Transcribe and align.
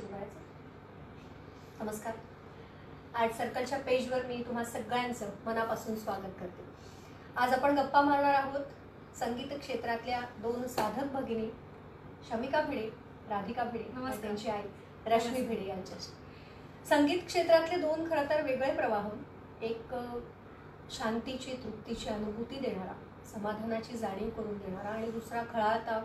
सुरू 0.00 0.12
करायचं 0.12 1.84
नमस्कार. 1.84 2.14
आर्ट 3.14 3.32
सर्कलच्या 3.32 3.78
पेजवर 3.78 4.24
मी 4.26 4.42
तुम्हा 4.46 4.64
सगळ्यांचं 4.64 5.30
मनापासून 5.46 5.96
स्वागत 5.96 6.38
करते. 6.40 6.64
आज 7.36 7.52
आपण 7.54 7.78
गप्पा 7.78 8.00
मारणार 8.00 8.34
आहोत. 8.34 8.64
संगीत 9.18 9.58
क्षेत्रातल्या 9.58 10.20
दोन 10.38 10.66
साधक 10.68 11.12
भगिनी 11.12 11.50
शमिका 12.30 12.62
भिडे 12.62 12.88
राधिका 13.30 13.64
भिडे. 13.64 13.84
त्यांची 14.22 14.48
आई 14.50 14.62
रश्मी 15.06 15.42
भिडे 15.42 15.68
यांच्याशी. 15.68 16.12
संगीत 16.88 17.26
क्षेत्रातले 17.26 17.80
दोन 17.80 18.10
खरं 18.10 18.30
तर 18.30 18.42
वेगळे 18.42 18.72
प्रवाह. 18.72 19.08
एक 19.62 19.94
शांतीची 20.90 21.56
तृप्तीची 21.64 22.08
अनुभूती 22.08 22.60
देणारा 22.60 22.92
समाधानाची 23.34 23.98
जाणीव 23.98 24.30
करून 24.30 24.58
देणारा 24.58 24.88
आणि 24.88 25.10
दुसरा 25.10 25.42
खळाळता 25.52 26.02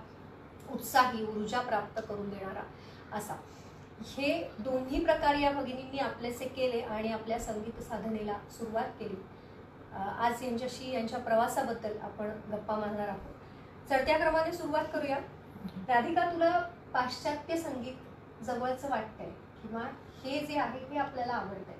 उत्साही 0.71 1.25
ऊर्जा 1.27 1.61
प्राप्त 1.61 2.01
करून 2.09 2.29
देणारा 2.29 2.63
असा. 3.17 3.35
हे 4.03 4.33
दोन्ही 4.59 5.03
प्रकार 5.03 5.35
या 5.35 5.51
भगिनींनी 5.51 5.99
आपलेसे 5.99 6.45
केले 6.55 6.81
आणि 6.81 7.11
आपल्या 7.13 7.39
संगीत 7.39 7.81
साधनेला 7.83 8.33
सुरुवात 8.57 8.89
केली. 8.99 9.15
आज 9.95 10.43
यांच्याशी 10.43 10.91
यांच्या 10.93 11.19
प्रवासाबद्दल 11.19 11.97
आपण 12.03 12.29
गप्पा 12.51 12.75
मारणार 12.75 13.07
आहोत. 13.07 13.33
चढत्या 13.89 14.17
क्रमाने 14.17 14.51
सुरुवात 14.53 14.85
करूया. 14.93 15.17
राधिका 15.87 16.31
तुला 16.31 16.51
पाश्चात्य 16.93 17.57
संगीत 17.57 18.43
जवळचं 18.45 18.89
वाटतंय 18.89 19.29
किंवा 19.61 19.81
हे 20.23 20.39
जे 20.45 20.59
आहे 20.59 20.79
हे 20.89 20.97
आपल्याला 20.99 21.33
आवडतंय 21.33 21.75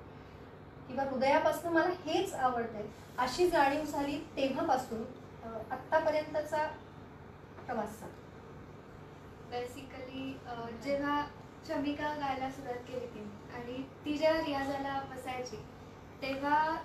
किंवा 0.88 1.04
हृदयापासून 1.10 1.72
मला 1.72 1.88
हेच 2.06 2.34
आवडतंय 2.34 2.86
अशी 3.18 3.48
जाणीव 3.50 3.84
झाली 3.84 4.18
तेव्हापासून 4.36 5.02
आत्तापर्यंतचा 5.72 6.66
प्रवास 7.66 8.02
बेसिकली 9.50 10.32
जेव्हा 10.84 11.20
शमिका 11.66 12.08
गायला 12.20 12.50
सुरुवात 12.50 12.78
केली 12.88 13.06
तिने 13.06 13.56
आणि 13.56 13.82
ती 14.04 14.16
जेव्हा 14.16 14.40
रियाजाला 14.40 15.00
बसायची 15.10 15.56
तेव्हा 16.22 16.76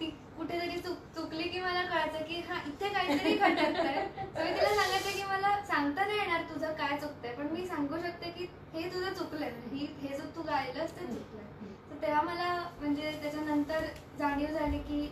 ती 0.00 0.06
कुठेतरी 0.36 0.78
चुक 0.78 0.96
चुकली 1.14 1.42
की 1.42 1.60
मला 1.60 1.82
कळायचं 1.82 2.24
की 2.24 2.40
हा 2.48 2.60
इथे 2.66 2.88
काहीतरी 2.88 3.36
खटकतंय 3.36 4.06
तर 4.36 4.44
मी 4.44 4.50
तिला 4.50 4.74
सांगायचं 4.74 5.10
की 5.10 5.22
मला 5.22 5.56
सांगता 5.66 6.04
नाही 6.04 6.18
येणार 6.18 6.42
तुझं 6.54 6.72
काय 6.72 6.96
चुकतंय 6.98 7.32
पण 7.32 7.46
मी 7.46 7.66
सांगू 7.66 7.98
शकते 7.98 8.30
की 8.30 8.46
हे 8.74 8.88
तुझं 8.94 9.12
चुकलंय. 9.12 9.50
ही 9.72 9.86
हे 10.00 10.16
जो 10.18 10.24
तू 10.36 10.42
गायलंस 10.42 10.90
ते 10.90 11.06
चुकलंय. 11.06 11.44
तर 11.90 12.02
तेव्हा 12.02 12.22
मला 12.22 12.52
म्हणजे 12.80 13.12
त्याच्यानंतर 13.22 13.84
जाणीव 14.18 14.58
झाली 14.58 14.78
की 14.78 15.06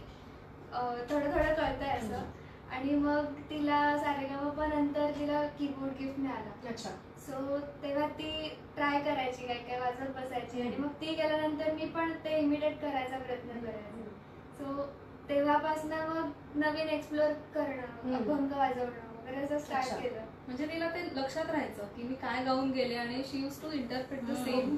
थोडं 0.72 1.30
थोडं 1.32 1.54
कळतंय 1.54 1.96
असं. 1.98 2.24
आणि 2.70 2.94
मग 2.96 3.24
तिला 3.50 3.80
सारेगामा 3.98 4.66
नंतर 4.66 5.10
तिला 5.10 5.42
कीबोर्ड 5.58 5.92
गिफ्ट 5.98 6.20
मिळाला. 6.20 6.68
अच्छा. 6.68 6.90
सो 7.26 7.58
तेव्हा 7.82 8.06
ती 8.18 8.48
ट्राय 8.76 8.98
करायची 9.00 9.46
काय 9.46 9.58
काय 9.68 9.78
वाजत 9.80 10.10
बसायची 10.16 10.60
आणि 10.60 10.76
मग 10.76 10.88
ती 11.00 11.14
केल्यानंतर 11.14 11.72
मी 11.74 11.84
पण 11.94 12.12
ते 12.24 12.38
इमिडिएट 12.38 12.80
करायचा 12.80 13.18
प्रयत्न 13.18 13.58
करायचा 13.60 13.90
सो 14.58 14.82
तेव्हापासनं 15.28 16.08
मग 16.08 16.30
नवीन 16.54 16.88
एक्सप्लोर 16.88 17.32
करणं. 17.54 18.14
अभंग 18.16 18.52
वाजवणं 18.52 19.10
वगैरे 19.18 19.44
असं. 19.44 19.58
स्टार्ट 19.58 20.02
केलं 20.02 20.20
म्हणजे 20.46 20.66
तिला 20.66 20.88
ते 20.94 21.02
लक्षात 21.14 21.50
राहायचं 21.50 21.86
की 21.96 22.02
मी 22.02 22.14
काय 22.22 22.42
गाऊन 22.44 22.70
गेले 22.72 22.94
आणि 22.96 23.22
she 23.26 23.42
use 23.42 23.60
to 23.62 23.70
interpret 23.72 24.24
the 24.26 24.34
same 24.36 24.76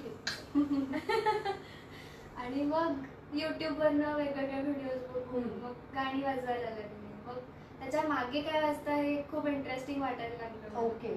आणि 2.36 2.62
मग 2.64 3.02
युट्यूब 3.34 3.78
वरनं 3.78 4.14
वेगवेगळे 4.16 4.60
व्हिडिओज 4.62 5.02
बघून. 5.14 5.44
मग 5.62 5.72
गाणी 5.94 6.22
वाजवायला 6.22 6.70
लागली 6.70 7.12
मग 7.26 7.38
त्याच्यामागे 7.80 8.40
काय 8.42 8.60
वाजतं 8.62 8.92
हे 8.92 9.16
खूप 9.30 9.46
इंटरेस्टिंग 9.48 10.00
वाटायला 10.02 10.34
लागलं. 10.36 10.78
ओके 10.80 11.14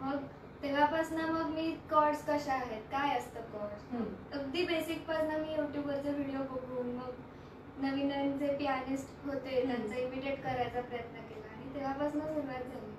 मग 0.00 0.16
तेव्हापासून 0.62 1.20
मग 1.22 1.50
मी 1.50 1.70
कॉर्ड्स 1.90 2.24
कशा 2.24 2.52
आहेत 2.52 2.82
काय 2.90 3.16
असतं 3.18 3.40
कॉर्ड्स. 3.52 4.34
अगदी 4.34 4.64
बेसिकपासून 4.66 5.40
मी 5.40 5.54
युट्यूबवरचे 5.54 6.10
व्हिडिओ 6.10 6.42
बघून 6.50 6.90
मग 6.96 7.82
नवीन 7.82 8.08
नवीन 8.08 8.36
जे 8.38 8.54
पियानिस्ट 8.56 9.26
होते. 9.26 9.64
त्यांचं 9.66 9.94
इमिडिएट 9.96 10.42
करायचा 10.42 10.80
प्रयत्न 10.80 11.20
केला 11.20 11.52
आणि 11.54 11.74
तेव्हापासून 11.74 12.20
सुरुवात 12.22 12.62
झाली 12.62 12.90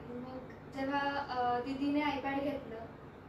आणि 0.00 0.18
मग 0.18 0.76
जेव्हा 0.76 1.58
दीदीने 1.64 2.00
आयपॅड 2.02 2.40
घेतलं 2.40 2.84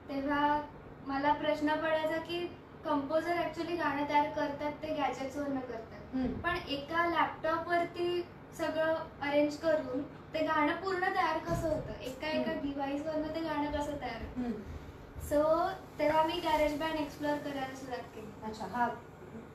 तेव्हा 0.09 0.61
मला 1.07 1.33
प्रश्न 1.33 1.75
पडायचा 1.75 2.17
की 2.19 2.39
कंपोजर 2.85 3.39
ऍक्च्युली 3.39 3.75
गाणं 3.75 4.03
तयार 4.09 4.29
करतात 4.29 4.71
ते 4.83 4.93
गॅजेट्सवरनं 4.93 5.59
करतात 5.61 6.13
हम्म. 6.15 6.31
पण 6.33 6.57
एका 6.69 7.05
लॅपटॉप 7.07 7.67
वरती 7.67 8.21
सगळं 8.57 8.95
अरेंज 9.21 9.57
करून 9.57 10.01
ते 10.33 10.39
गाणं 10.39 10.75
पूर्ण 10.75 11.03
तयार 11.15 11.37
कसं 11.37 11.69
होतं? 11.69 11.93
एका 12.01 12.27
एका 12.27 12.51
हम्म. 12.51 12.61
डिव्हाइस 12.61 13.05
वरनं 13.05 13.35
ते 13.35 13.39
गाणं 13.39 13.71
कसं 13.71 13.95
तयार 14.01 14.21
होतं. 14.21 14.51
सो 15.29 15.69
तेव्हा 15.99 16.23
मी 16.23 16.33
गॅरेज 16.33 16.79
बँड 16.79 16.95
एक्सप्लोअर 16.95 17.37
करायला 17.37 17.75
सुरुवात 17.75 18.03
केली. 18.15 18.31
अच्छा 18.43 18.65
हा. 18.65 18.87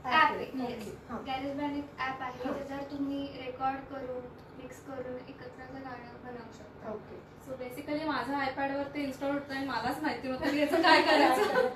ऍप. 0.04 0.32
गॅरेज 1.26 1.56
बँड 1.56 1.76
एक 1.76 2.00
ऍप 2.00 2.22
आहे. 2.22 2.52
त्याच्यावर 2.54 2.82
तुम्ही 2.82 3.26
रेकॉर्ड 3.36 3.76
करून 3.76 4.20
मिक्स 4.62 4.80
करून 4.80 5.16
एकत्र 5.28 5.64
गाणं 5.74 6.12
बनवू 6.24 6.52
शकता. 6.52 6.90
ओके 6.90 7.16
सो 7.46 7.56
बेसिकली 7.56 8.04
माझ्या 8.04 8.38
आयपॅड 8.38 8.76
वर 8.76 8.82
ते 8.94 9.02
इन्स्टॉल 9.02 9.30
होतं 9.30 9.54
आणि 9.54 9.66
मलाच 9.66 10.02
माहिती 10.02 10.28
नव्हतं 10.28 10.50
की 10.50 10.60
याचं 10.60 10.82
काय 10.82 11.02
करायचं. 11.02 11.68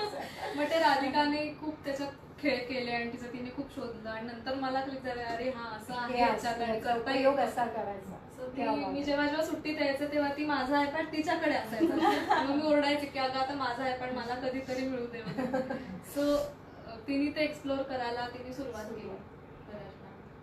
मग 0.56 0.64
ते 0.64 0.78
राधिकाने 0.78 1.46
खूप 1.60 1.84
त्याच्यात 1.84 2.12
खेळ 2.42 2.58
केले 2.58 2.90
आणि 2.90 3.12
तिचं 3.12 3.32
तिने 3.32 3.50
खूप 3.56 3.74
शोधलं. 3.74 4.10
आणि 4.10 4.26
नंतर 4.26 4.54
मला 4.54 4.80
क्लिक 4.80 5.02
झालं 5.02 5.22
अरे 5.22 5.50
हा 5.50 5.76
असं 5.76 5.94
आहे 5.94 6.38
करता 6.40 7.14
येतं. 7.14 7.42
असा 7.42 7.64
करायचा. 7.66 8.16
मी. 8.38 9.02
जेव्हा 9.02 9.26
जेव्हा 9.26 9.44
सुट्टीत 9.44 9.80
यायचं 9.80 10.12
तेव्हा 10.12 10.30
ती 10.36 10.44
माझा 10.44 10.78
आयपॅड 10.78 11.06
तिच्याकडे 11.12 11.54
असायचा 11.54 11.94
मग 12.44 12.54
मी 12.54 12.62
ओरडायचे 12.66 13.06
की 13.06 13.18
अगं 13.18 13.38
आता 13.38 13.54
माझा 13.54 13.84
आयपॅड 13.84 14.12
मला 14.12 14.34
कधीतरी 14.34 14.86
मिळू 14.88 15.06
दे 15.06 15.22
सो 16.14 16.36
तिने 17.08 17.30
ते 17.36 17.40
एक्सप्लोर 17.40 17.82
करायला 17.82 18.26
तिने 18.28 18.52
सुरुवात 18.52 18.84
केली. 18.84 19.16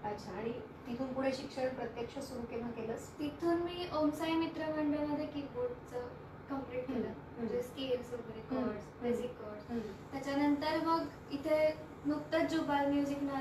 अच्छा 0.03 0.31
आणि 0.31 0.51
तिथून 0.87 1.13
पुढे 1.13 1.31
शिक्षण 1.33 1.67
प्रत्यक्ष 1.67 2.17
सुरू 2.19 2.41
केव्हा 2.41 2.69
केलंस 2.71 3.09
तिथून 3.19 3.61
मी 3.61 3.87
ओमसाई 3.93 4.33
मित्र 4.33 4.65
मंडळमध्ये 4.75 5.25
कीबोर्डचं 5.25 6.07
कंप्लीट 6.49 6.87
केलं. 6.87 7.11
म्हणजे 7.37 7.61
स्केल्स 7.61 8.13
वगैरे. 8.13 8.41
Chords 8.49 8.85
basic 9.01 9.31
chords. 9.41 9.67
त्याच्यानंतर 10.11 10.77
मग 10.85 11.05
इथे 11.31 11.67
नुकतंच 12.05 12.51
जुबाल 12.51 12.91
म्युझिक 12.91 13.17
हम्म. 13.17 13.33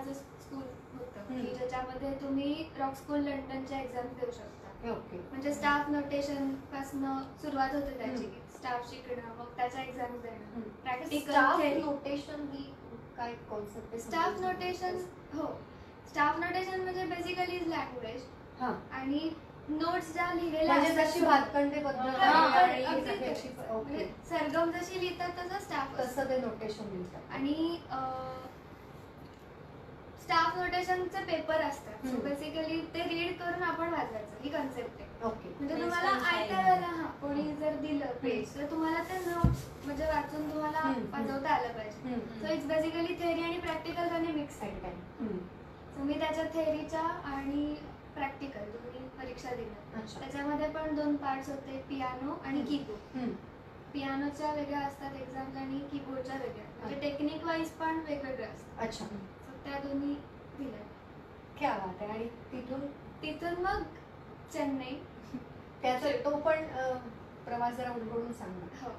की 1.28 1.54
ज्याच्यामध्ये 1.54 2.10
तुम्ही 2.20 2.68
रॉक 2.78 2.94
स्कूल 2.94 3.20
लंडनच्या 3.20 3.80
एक्झाम 3.80 4.06
देऊ 4.20 4.30
शकता. 4.30 4.90
ओके. 4.92 5.18
म्हणजे 5.30 5.52
स्टाफ 5.54 5.88
नोटेशन 5.90 6.52
पासनं 6.72 7.22
सुरुवात 7.42 7.74
होते 7.74 7.98
त्याची. 7.98 8.30
स्टाफ 8.56 8.90
शिकणं 8.90 9.34
मग 9.38 9.56
त्याच्या 9.56 9.82
एक्झाम 9.82 10.16
देणं. 10.22 10.60
प्रॅक्टिकल 10.82 11.30
स्टाफ 11.30 11.60
नोटेशन 11.78 12.46
ही 12.52 12.64
काय 13.16 13.34
कॉन्सेप्ट 13.50 13.96
स्टाफ 14.06 14.40
नोटेशन 14.40 14.98
हो. 15.34 15.46
स्टाफ 16.08 16.38
नोटेशन 16.40 16.80
म्हणजे 16.80 17.04
बेसिकली 17.06 17.58
लँग्वेज 17.70 18.22
हा. 18.60 18.72
आणि 18.92 19.30
नोट्स 19.68 20.12
ज्या 20.12 20.32
लिहिलेल्या 20.34 20.74
म्हणजे 20.74 20.94
जशी 20.94 21.20
भातखंडे 21.20 21.80
पद्धत 21.84 21.98
हा, 21.98 22.48
म्हणजे 22.48 23.52
ओके. 23.74 24.04
सरगम 24.28 24.70
जशी 24.70 25.00
लिहितात 25.00 25.30
तसं 25.38 25.58
स्टाफ 25.58 25.98
तसं 26.00 26.28
ते 26.30 26.38
नोटेशन 26.38 26.90
लिहितात. 26.92 27.30
आणि 27.30 27.54
स्टाफ 30.24 30.56
नोटेशनचे 30.58 31.24
पेपर 31.24 31.60
असतात. 31.60 32.04
हम्म. 32.04 32.18
बेसिकली 32.18 32.80
ते 32.94 33.02
रीड 33.02 33.38
करून 33.38 33.62
आपण 33.62 33.88
वाचायचं. 33.88 34.42
ही 34.42 34.50
कन्सेप्ट 34.50 35.00
आहे. 35.00 35.26
ओके. 35.26 35.48
म्हणजे 35.48 35.80
तुम्हाला 35.82 36.10
on 36.10 36.24
आयत्या 36.24 36.56
time. 36.56 36.68
वेळेला 36.68 36.86
हा. 36.86 37.02
कोणी 37.02 37.42
जर 37.42 37.74
दिलं 37.74 38.06
पेज 38.06 38.54
तर 38.54 38.70
तुम्हाला 38.70 39.02
ते 39.02 39.18
नोट्स 39.18 39.64
म्हणजे 39.84 40.06
वाचून 40.06 40.50
तुम्हाला 40.50 40.78
हम्म. 40.78 41.04
वाजवता 41.12 41.50
आलं 41.50 41.68
पाहिजे. 41.68 42.08
Hmm. 42.08 42.46
So 42.46 42.52
it's 42.52 42.66
basically 42.66 43.14
theory 43.14 43.42
आणि 43.42 43.58
प्रॅक्टिकल 43.58 44.08
दोन्ही 44.08 44.32
मिक्स 44.32 44.62
आहे. 44.62 44.70
Same 44.70 44.84
time. 44.84 45.00
हम्म. 45.20 45.38
सो 45.96 46.04
मी 46.04 46.14
त्याच्या 46.14 46.44
थेअरीच्या 46.44 47.00
आणि 47.00 47.74
प्रॅक्टिकल 48.14 48.60
दोन्ही 48.60 49.08
परीक्षा 49.08 49.50
दिल्या. 49.50 50.00
अच्छा. 50.00 50.20
त्याच्यामध्ये 50.20 50.68
पण 50.68 50.94
दोन 50.94 51.16
पार्ट्स 51.16 51.48
होते 51.48 51.84
पियानो 51.88 52.32
आणि 52.44 52.58
हम्म. 52.58 52.68
कीबोर्ड 52.68 53.18
हम्म. 53.18 53.30
पियानोच्या 53.92 54.52
वेगळ्या 54.52 54.80
असतात 54.80 55.14
एक्झाम्स 55.14 55.56
आणि 55.56 55.78
कीबोर्डच्या 55.78 56.34
वेगळ्या. 56.34 56.64
म्हणजे 56.80 57.00
टेक्निक 57.00 57.44
वाईज 57.44 57.70
पण 57.70 57.98
वेगवेगळ्या 57.98 58.48
असतात. 58.48 58.82
अच्छा. 58.82 59.04
त्या 59.64 59.78
दोन्ही 59.78 60.14
दिल्या 60.58 60.82
क्या 61.58 61.72
बात 61.76 62.02
आहे 62.02 62.10
आणि 62.12 62.28
तिथून 62.52 62.86
तिथून 63.22 63.62
मग 63.62 63.82
चेन्नई 64.52 64.94
त्याचा 65.82 66.10
तो 66.24 66.36
पण 66.38 66.64
अं, 66.70 66.96
प्रवास 67.44 67.74
जरा 67.76 67.90
उलगडून 67.92 68.32
सांग. 68.32 68.60
हो 68.82 68.90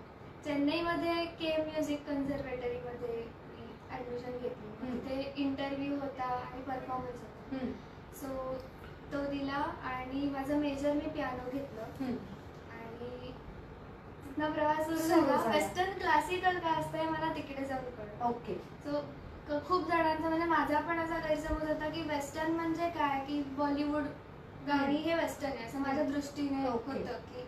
चेन्नईमध्ये 0.46 1.26
के 1.40 1.56
म्युझिक 1.64 2.06
कन्झर्वेटरीमध्ये 2.08 3.16
मी 3.16 3.66
ॲडमिशन 3.92 4.32
घेतली 4.32 4.68
मग 4.70 4.84
हम्म. 4.84 4.98
तिथे 5.00 5.34
इंटरव्ह्यू 5.38 5.96
होता 6.00 6.24
आणि 6.26 6.62
परफॉर्मन्स 6.64 7.16
होता 7.16 7.56
हम्म. 7.56 7.72
सो 8.14 8.54
तो 9.14 9.24
दिला 9.32 9.64
आणि 9.86 10.30
माझं 10.30 10.60
मेजर 10.60 10.94
मी 10.94 11.10
पियानो 11.10 11.50
घेतलं 11.52 11.82
हम्म. 12.00 12.16
आणि 12.72 13.32
तिथनं 14.26 14.52
प्रवास 14.52 14.86
सुरू 14.86 14.98
सुरू 14.98 15.10
झाला 15.22 15.38
झाला. 15.38 15.50
वेस्टर्न 15.50 15.98
क्लासिकल 16.00 16.60
काय 16.60 16.80
असतं 16.82 16.98
हे 16.98 17.10
मला 17.10 17.34
तिकडे 17.36 17.66
जाऊन 17.66 17.90
कळलं 17.92 18.26
ओके 18.30 18.56
सो 18.84 19.02
खूप 19.48 19.88
जणांचा 19.88 20.28
म्हणजे 20.30 20.46
माझा 20.46 20.80
पण 20.80 21.00
असा 21.00 21.18
गैरसमज 21.20 21.68
होता 21.70 21.90
की 21.90 22.02
वेस्टर्न 22.02 22.52
म्हणजे 22.52 22.90
काय? 22.90 23.20
की 23.20 23.42
बॉलिवूड 23.58 24.04
गाणी 24.68 24.96
हे 24.96 25.16
वेस्टर्न 25.16 25.52
आहे. 25.52 25.66
असं 25.66 25.80
माझ्या 25.80 26.04
दृष्टीने. 26.04 26.68
होतं 26.68 27.18
की 27.26 27.44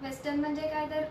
वेस्टर्न 0.00 0.40
म्हणजे 0.40 0.68
काय? 0.68 0.86
तर 0.90 1.04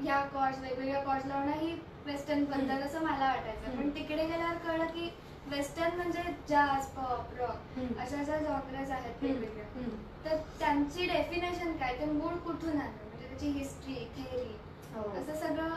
ह्या 0.00 0.20
कॉर्ड्स 0.24 0.58
वेगवेगळ्या 0.58 1.00
कॉर्ड्स 1.00 1.26
लावणं 1.26 1.52
ही 1.52 1.72
वेस्टर्नबद्दल 2.06 2.82
असं 2.82 3.02
मला 3.04 3.26
वाटायचं. 3.26 3.76
पण 3.78 3.90
तिकडे 3.94 4.26
गेल्यावर 4.26 4.56
कळलं 4.58 4.86
की 4.86 5.10
वेस्टर्न 5.46 5.96
म्हणजे 5.96 6.22
जाज 6.48 6.86
पॉप 6.86 7.34
रॉक. 7.38 7.78
अशा 8.00 8.22
ज्या 8.22 8.38
जॉनर्स 8.38 8.90
आहेत 8.90 9.22
वेगवेगळ्या. 9.22 9.88
तर 10.24 10.36
त्यांची 10.58 11.06
डेफिनेशन 11.06 11.76
काय? 11.76 11.96
ते 11.98 12.04
मूळ 12.06 12.36
कुठून 12.36 12.80
आलं 12.80 13.06
म्हणजे 13.06 13.28
त्याची 13.28 13.48
हिस्ट्री 13.48 13.94
थेअरी 14.16 14.56
हो. 14.94 15.08
असं 15.10 15.34
सगळं 15.36 15.74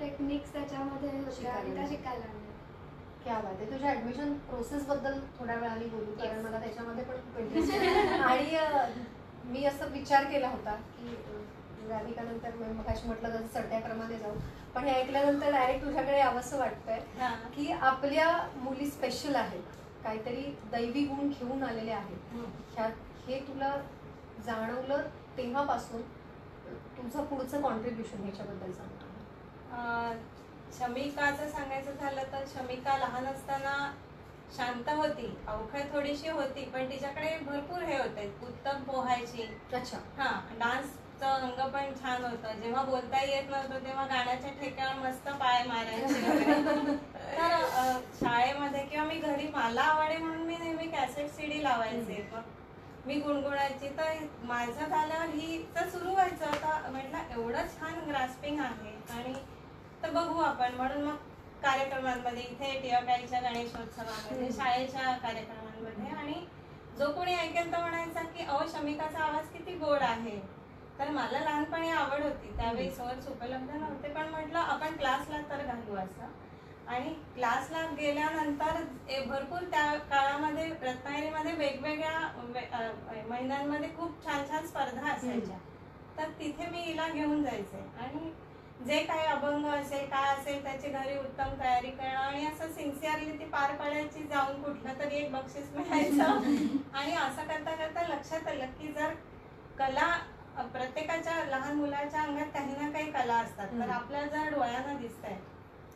टेक्निक्स 0.00 0.52
त्याच्यामध्ये 0.52 1.10
शिकायला 1.32 1.62
मिळालं. 1.64 2.45
क्या 3.26 3.38
बात 3.40 3.52
आहे 3.52 3.70
तुझ्या 3.70 3.90
ऍडमिशन 3.90 4.32
प्रोसेस 4.48 4.84
बद्दल 4.86 5.18
थोड्या 5.38 5.54
वेळाने 5.58 5.86
बोलू 5.90 6.12
कारण 6.18 6.40
मला 6.42 6.58
त्याच्यामध्ये 6.60 7.04
पण 7.04 7.16
खूप 7.16 7.38
इंटरेस्ट 7.38 8.20
आणि 8.24 8.56
मी 9.52 9.64
असं 9.64 9.90
विचार 9.92 10.24
केला 10.24 10.48
होता 10.48 10.74
की 10.74 11.14
राधिकानंतर 11.88 12.54
मग 12.58 12.86
अशी 12.92 13.06
म्हटलं 13.06 13.28
जसं 13.28 13.46
चढत्या 13.54 13.80
क्रमाने 13.80 14.18
जाऊ. 14.18 14.34
पण 14.74 14.84
हे 14.84 14.92
ऐकल्यानंतर 14.92 15.50
डायरेक्ट 15.52 15.84
तुझ्याकडे 15.84 16.18
यावंसं 16.18 16.58
वाटतंय 16.58 17.00
की 17.56 17.70
आपल्या 17.72 18.28
मुली 18.56 18.86
स्पेशल 18.86 19.34
आहेत. 19.36 19.62
काहीतरी 20.04 20.42
दैवी 20.72 21.04
गुण 21.06 21.28
घेऊन 21.28 21.62
आलेले 21.64 21.90
आहेत. 21.92 22.34
ह्यात 22.76 23.28
हे 23.28 23.38
तुला 23.48 23.76
जाणवलं 24.46 25.02
तेव्हापासून 25.38 26.02
तुझं 26.96 27.24
पुढचं 27.24 27.62
कॉन्ट्रीब्युशन 27.62 28.22
ह्याच्याबद्दल 28.24 28.72
सांगतो. 28.72 29.04
शमिकाचं 30.72 31.48
सांगायचं 31.50 31.92
झालं 31.92 32.22
तर 32.32 32.44
शमिका 32.46 32.96
लहान 32.98 33.26
असताना 33.26 33.92
शांत 34.56 34.88
होती 34.88 35.36
अवखळ 35.46 35.80
थोडीशी 35.92 36.28
होती 36.28 36.64
पण 36.64 36.90
तिच्याकडे 36.90 37.36
भरपूर 37.38 37.82
हे 37.82 37.96
होते 37.98 38.26
उत्तम 38.42 38.82
पोहायची. 38.82 39.42
अच्छा. 39.74 39.98
हा 40.18 40.28
डान्सचं 40.58 41.26
अंग 41.26 41.68
पण 41.70 41.92
छान 42.02 42.24
होतं. 42.24 42.60
जेव्हा 42.60 42.82
बोलता 42.82 43.22
येत 43.22 43.50
नव्हतं 43.50 43.84
तेव्हा 43.84 44.06
गाण्याच्या 44.06 44.50
ठेक्यावर 44.50 44.94
मस्त 44.94 45.28
पाय 45.28 45.62
मारायचे. 45.64 46.94
तर 47.36 47.98
शाळेमध्ये 48.20 48.84
किंवा 48.84 49.06
मी 49.06 49.14
घरी 49.14 49.48
मला 49.48 49.82
आवडे 49.82 50.16
म्हणून 50.16 50.46
मी 50.46 50.56
नेहमी 50.56 50.86
कॅसेट 50.86 51.30
सीडी 51.30 51.62
लावायचे. 51.62 52.28
मग 52.32 52.42
मी 53.06 53.14
गुणगुणायची. 53.14 53.88
तर 53.88 54.14
माझं 54.42 54.88
झाल्यावर 54.88 55.34
ही 55.34 55.64
तर 55.76 55.88
सुरू 55.88 56.10
व्हायचं. 56.10 56.44
आता 56.44 56.88
म्हटलं 56.90 57.32
एवढं 57.32 57.66
छान 57.76 58.08
ग्रास्पिंग 58.08 58.60
आहे. 58.60 58.94
आणि 59.10 59.34
तर 60.06 60.12
बघू 60.12 60.40
आपण. 60.40 60.74
म्हणून 60.74 61.02
मग 61.04 61.14
कार्यक्रमांमध्ये 61.62 62.42
इथे 62.42 62.72
टिळकाईच्या 62.82 63.40
गणेशोत्सवामध्ये 63.40 64.50
शाळेच्या 64.52 65.12
कार्यक्रमांमध्ये 65.22 66.10
आणि 66.16 66.44
जो 66.98 67.10
कोणी 67.12 67.34
ऐकेल 67.34 67.72
तर 67.72 67.80
म्हणायचा 67.80 68.22
की 68.36 68.44
अहो 68.44 68.66
शमिकाचा 68.72 69.22
आवाज 69.22 69.48
किती 69.52 69.72
गोड 69.78 70.02
आहे. 70.02 70.38
तर 70.98 71.10
मला 71.10 71.40
लहानपणी 71.40 71.90
आवड 71.90 72.22
होती. 72.22 72.52
त्यावेळी 72.56 72.90
सोर्स 72.90 73.28
उपलब्ध 73.28 73.70
नव्हते. 73.70 74.12
पण 74.14 74.28
म्हटलं 74.30 74.58
आपण 74.58 74.96
क्लासला 74.96 75.40
तर 75.50 75.64
घालू 75.64 75.96
असं. 75.96 76.32
आणि 76.86 77.12
क्लासला 77.34 77.84
गेल्यानंतर 77.98 78.82
भरपूर 79.28 79.62
त्या 79.70 79.92
काळामध्ये 80.10 80.66
रत्नागिरीमध्ये 80.82 81.52
वेगवेगळ्या 81.54 83.22
महिन्यांमध्ये 83.28 83.88
खूप 83.96 84.24
छान 84.24 84.44
छान 84.50 84.66
स्पर्धा 84.66 85.10
असायच्या. 85.12 85.58
तर 86.18 86.30
तिथे 86.38 86.70
मी 86.70 86.82
हिला 86.82 87.08
घेऊन 87.08 87.42
जायचे. 87.42 87.84
आणि 88.00 88.32
जे 88.86 88.98
काही 89.02 89.26
अभंग 89.26 89.66
असेल 89.68 90.04
काय 90.06 90.32
असेल 90.32 90.62
त्याची 90.64 90.88
घरी 90.90 91.16
उत्तम 91.18 91.54
तयारी 91.60 91.90
करणं 91.90 92.18
आणि 92.18 92.44
असं 92.46 92.72
सिन्सिअरली 92.72 93.30
ती 93.38 93.44
पार 93.50 93.72
पाडायची 93.76 94.22
जाऊन 94.24 94.62
कुठलं 94.62 94.98
तरी 94.98 95.16
एक 95.16 95.30
बक्षीस 95.32 95.70
मिळायचं 95.74 96.40
आणि 96.94 97.14
असं 97.16 97.42
करता 97.44 97.74
करता 97.76 98.02
लक्षात 98.08 98.48
आलं 98.48 98.66
की 98.78 98.92
जर 98.92 99.14
कला 99.78 100.10
प्रत्येकाच्या 100.72 101.42
लहान 101.46 101.74
मुलाच्या 101.76 102.20
अंगात 102.22 102.46
काही 102.54 102.74
ना 102.76 102.88
काही 102.90 103.10
कला 103.12 103.34
असतात 103.36 103.66
तर 103.68 103.72
हम्म. 103.72 103.90
आपल्याला 103.90 104.26
जर 104.28 104.48
डोळ्यांना 104.50 104.92
दिसतंय 104.98 105.34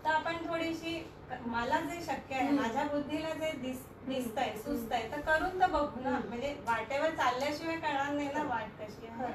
तर 0.04 0.10
आपण 0.10 0.36
थोडीशी 0.46 0.98
मला 1.46 1.80
जे 1.82 2.00
शक्य 2.02 2.34
आहे. 2.34 2.50
माझ्या 2.50 2.84
बुद्धीला 2.84 3.30
जे 3.36 3.50
दिस 3.60 3.78
दिसतंय 4.06 4.52
सुचतंय 4.56 5.08
तर 5.12 5.20
करून 5.22 5.60
तर 5.60 5.70
बघू 5.70 6.00
ना. 6.00 6.18
म्हणजे 6.20 6.54
वाटेवर 6.66 7.10
चालल्याशिवाय 7.12 7.76
कळणार 7.76 8.10
नाही 8.10 8.28
ना 8.28 8.42
वाट 8.44 8.80
कशी 8.80 9.06
आहे. 9.08 9.32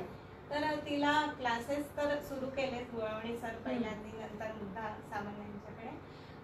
तर 0.49 0.75
तिला 0.85 1.13
क्लासेस 1.37 1.85
तर 1.97 2.15
सुरू 2.23 2.49
केलेत 2.55 2.93
गुळवणी 2.95 3.35
सर 3.37 3.55
पहिल्यांदा 3.65 4.17
नंतर 4.19 4.51
मुद्दा 4.53 4.89
सामान्य 5.09 5.41
यांच्याकडे 5.41 5.89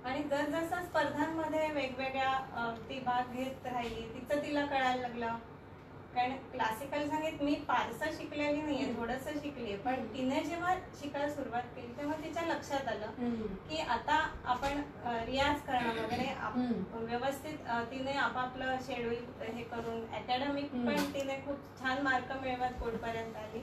आणि 0.06 0.24
जसजसं 0.24 0.84
स्पर्धांमध्ये 0.86 1.68
वेगवेगळ्या 1.74 2.74
ती 2.90 3.00
भाग 3.00 3.34
घेत 3.34 3.66
राहिली 3.66 4.08
तिचं 4.14 4.44
तिला 4.44 4.66
कळायला 4.66 5.02
लागलं. 5.02 5.38
कारण 6.16 6.32
क्लासिकल 6.52 7.08
संगीत 7.10 7.42
मी 7.44 7.54
फारसं 7.68 8.12
शिकलेली 8.12 8.62
नाहीये 8.62 8.94
थोडंसं 8.96 9.38
शिकली 9.44 9.76
पण 9.86 10.06
तिने 10.14 10.40
जेव्हा 10.44 10.74
शिकायला 11.00 11.30
सुरुवात 11.34 11.70
केली 11.76 11.94
तेव्हा 11.98 12.16
तिच्या 12.24 12.44
लक्षात 12.46 12.88
आलं 12.88 13.12
की 13.70 13.78
आता 13.80 14.18
आपण 14.46 14.82
रियाज 15.26 15.62
करणं 15.68 16.02
वगैरे. 16.02 16.26
व्यवस्थित 17.06 17.58
तिने 17.92 18.14
आपापलं 18.20 18.76
शेड्यूल 18.88 19.16
हे 19.48 19.64
करून 19.64 20.04
अकॅडमिक. 20.16 20.72
पण 20.88 21.14
तिने 21.14 21.36
खूप 21.46 21.80
छान 21.80 22.02
मार्क 22.04 22.32
मिळवत 22.42 22.74
पुढपर्यंत 22.80 23.36
आली. 23.38 23.62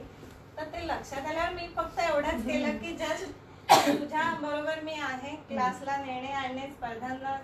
तर 0.59 0.65
ते 0.67 0.85
लक्षात 0.87 1.25
आल्यावर 1.25 1.53
मी 1.53 1.67
फक्त 1.75 1.99
एवढंच 2.01 2.43
केलं 2.45 2.77
की 2.77 2.95
जस्ट 2.97 3.77
तुझ्या 3.89 4.23
बरोबर 4.41 4.79
मी 4.83 4.93
आहे 5.01 5.35
क्लासला 5.47 5.95
नेणे 5.97 6.31
आणणे 6.33 6.67
स्पर्धांना 6.69 7.35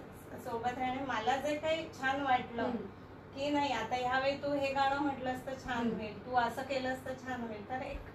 सोबत 0.45 0.77
राहणे 0.77 1.05
मला 1.07 1.35
जे 1.37 1.55
काही 1.55 1.85
छान 1.91 2.21
वाटलं. 2.21 2.71
की 3.35 3.49
नाही 3.49 3.71
आता 3.73 3.95
ह्यावेळी 3.97 4.35
तू 4.43 4.51
हे 4.53 4.71
गाणं 4.73 5.01
म्हटलंस 5.01 5.45
तर 5.45 5.53
छान. 5.63 5.89
होईल 5.91 6.25
तू 6.25 6.35
असं 6.37 6.63
केलंस 6.63 7.05
तर 7.05 7.13
छान 7.23 7.41
होईल 7.41 7.69
तर 7.69 7.81
एक 7.83 8.13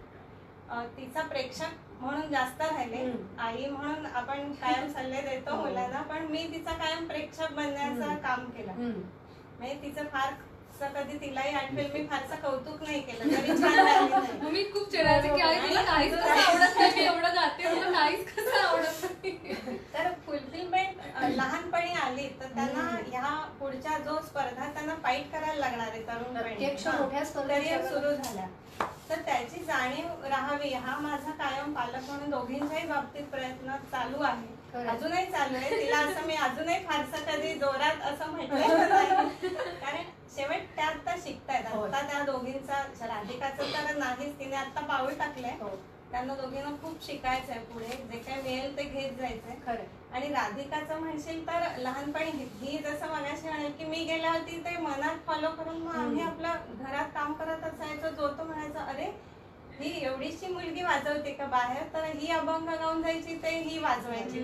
तिचा 0.97 1.23
प्रेक्षक 1.23 2.00
म्हणून 2.00 2.31
जास्त 2.31 2.61
राहिले. 2.62 3.05
आई 3.38 3.67
म्हणून 3.67 4.06
आपण 4.06 4.52
कायम 4.55 4.87
सल्ले 4.93 5.20
देतो 5.23 5.50
हो. 5.56 5.62
मुलांना 5.62 6.02
पण 6.02 6.26
मी 6.26 6.47
तिचा 6.52 6.73
कायम 6.75 7.06
प्रेक्षक 7.06 7.52
बनण्याचं. 7.52 8.14
काम 8.19 8.44
केलं. 8.50 8.73
म्हणजे 8.73 9.75
तिचं 9.82 10.06
फार 10.12 10.32
असं 10.70 10.93
कधी 10.94 11.17
तिलाही 11.19 11.55
आठवेल 11.55 11.90
मी 11.93 12.02
फारसं 12.06 12.37
कौतुक 12.43 12.82
नाही 12.82 13.00
केलं 13.02 13.32
तरी 13.32 13.56
छान 13.58 13.75
नाही. 13.76 14.50
मी 14.52 14.62
खूप 14.72 14.90
चिडायचे 14.93 15.28
की 15.28 15.40
आई 15.43 15.58
तुला 15.61 15.82
काहीच 15.84 16.12
कसं 16.14 16.40
आवडत 16.43 16.78
नाही 16.78 16.90
मी 16.93 17.05
एवढं 17.05 17.34
गाते 17.34 17.64
तुला 17.67 17.90
काहीच 17.93 18.25
कसं 18.28 18.58
आवडत 18.58 19.05
नाही 19.05 19.56
तर 19.94 20.11
फुलफिलमेंट 20.26 21.00
लहानपणी 21.31 21.93
आली 21.97 22.29
तर 22.41 22.55
त्यांना. 22.55 22.89
ह्या 23.07 23.31
पुढच्या 23.61 23.99
जो 23.99 24.19
स्पर्धा 24.27 24.69
त्यांना 24.73 24.95
फाईट 25.03 25.31
करायला 25.33 25.59
लागणार 25.61 25.89
आहे 25.89 26.03
स्पर्धेत 26.77 27.49
करिअर 27.49 27.87
सुरू 27.89 28.11
झाल्या 28.15 28.47
तर 29.09 29.21
त्याची 29.27 29.62
जाणीव 29.65 30.25
राहावी 30.25 30.73
हा 30.75 30.97
माझा 30.99 31.31
कायम 31.39 31.73
पालक 31.73 32.09
म्हणून 32.09 32.31
दोघींच्याही 32.31 32.87
बाबतीत 32.89 33.25
प्रयत्न 33.25 33.77
चालू 33.93 34.23
आहे. 34.23 34.87
अजूनही 34.89 35.25
चालू 35.27 35.57
आहे. 35.57 35.71
तिला 35.71 35.99
असं 36.01 36.27
मी 36.27 36.35
अजूनही 36.37 36.79
फारसं 36.85 37.25
कधी 37.26 37.55
जोरात 37.55 38.02
असं 38.12 38.31
म्हटलं 38.31 38.88
नाही. 38.88 39.49
कारण 39.81 40.02
शेवट 40.37 40.67
त्या 40.76 40.87
आता 40.87 41.17
शिकतायत. 41.25 41.67
आता 41.67 42.02
त्या 42.02 42.23
दोघींचा 42.25 42.83
राधिकाचं 43.07 43.73
तर 43.75 43.97
नाहीच. 43.97 44.38
तिने 44.38 44.57
आता 44.57 44.81
पाऊल 44.87 45.14
टाकलंय. 45.14 45.57
हो. 45.61 45.69
त्यांना 46.11 46.35
दोघींना 46.35 46.71
खूप 46.83 47.07
शिकायचंय 47.07 47.59
पुढे. 47.59 47.87
जे 47.87 48.19
काही 48.19 48.43
मिळेल 48.43 48.76
ते 48.76 48.83
घेत 48.83 49.11
जायचंय. 49.19 49.55
खरंय. 49.67 49.87
आणि 50.12 50.29
राधिकाचं 50.29 51.00
म्हणशील 51.00 51.47
तर 51.47 51.76
लहानपणी 51.79 52.31
ही- 52.61 52.83
जसं 52.83 53.07
मगाशी 53.07 53.49
म्हणेल 53.49 53.73
की 53.73 53.85
मी 53.85 54.05
गेल्यावरती 54.05 54.61
ते 54.61 54.76
मनात 54.76 55.17
फॉलो 55.26 55.49
करून 55.50 55.76
मग 55.83 55.95
आम्ही. 55.95 56.23
आपलं 56.23 56.55
घरात 56.79 57.09
काम 57.14 57.33
करत 57.33 57.64
असायचो. 57.64 58.09
जो 58.09 58.29
तो 58.29 58.45
म्हणायचो 58.45 58.79
अरे 58.79 59.31
ही 59.81 60.05
एवढीशी 60.05 60.47
मुलगी 60.47 60.83
वाजवते 60.83 61.33
का 61.33 61.47
बाहेर? 61.47 61.83
तर 61.95 62.05
ही 62.05 62.31
अभंग 62.31 62.69
गाऊन 62.69 63.02
जायची 63.02 63.35
ते 63.43 63.49
ही 63.49 63.79
वाजवायची. 63.79 64.40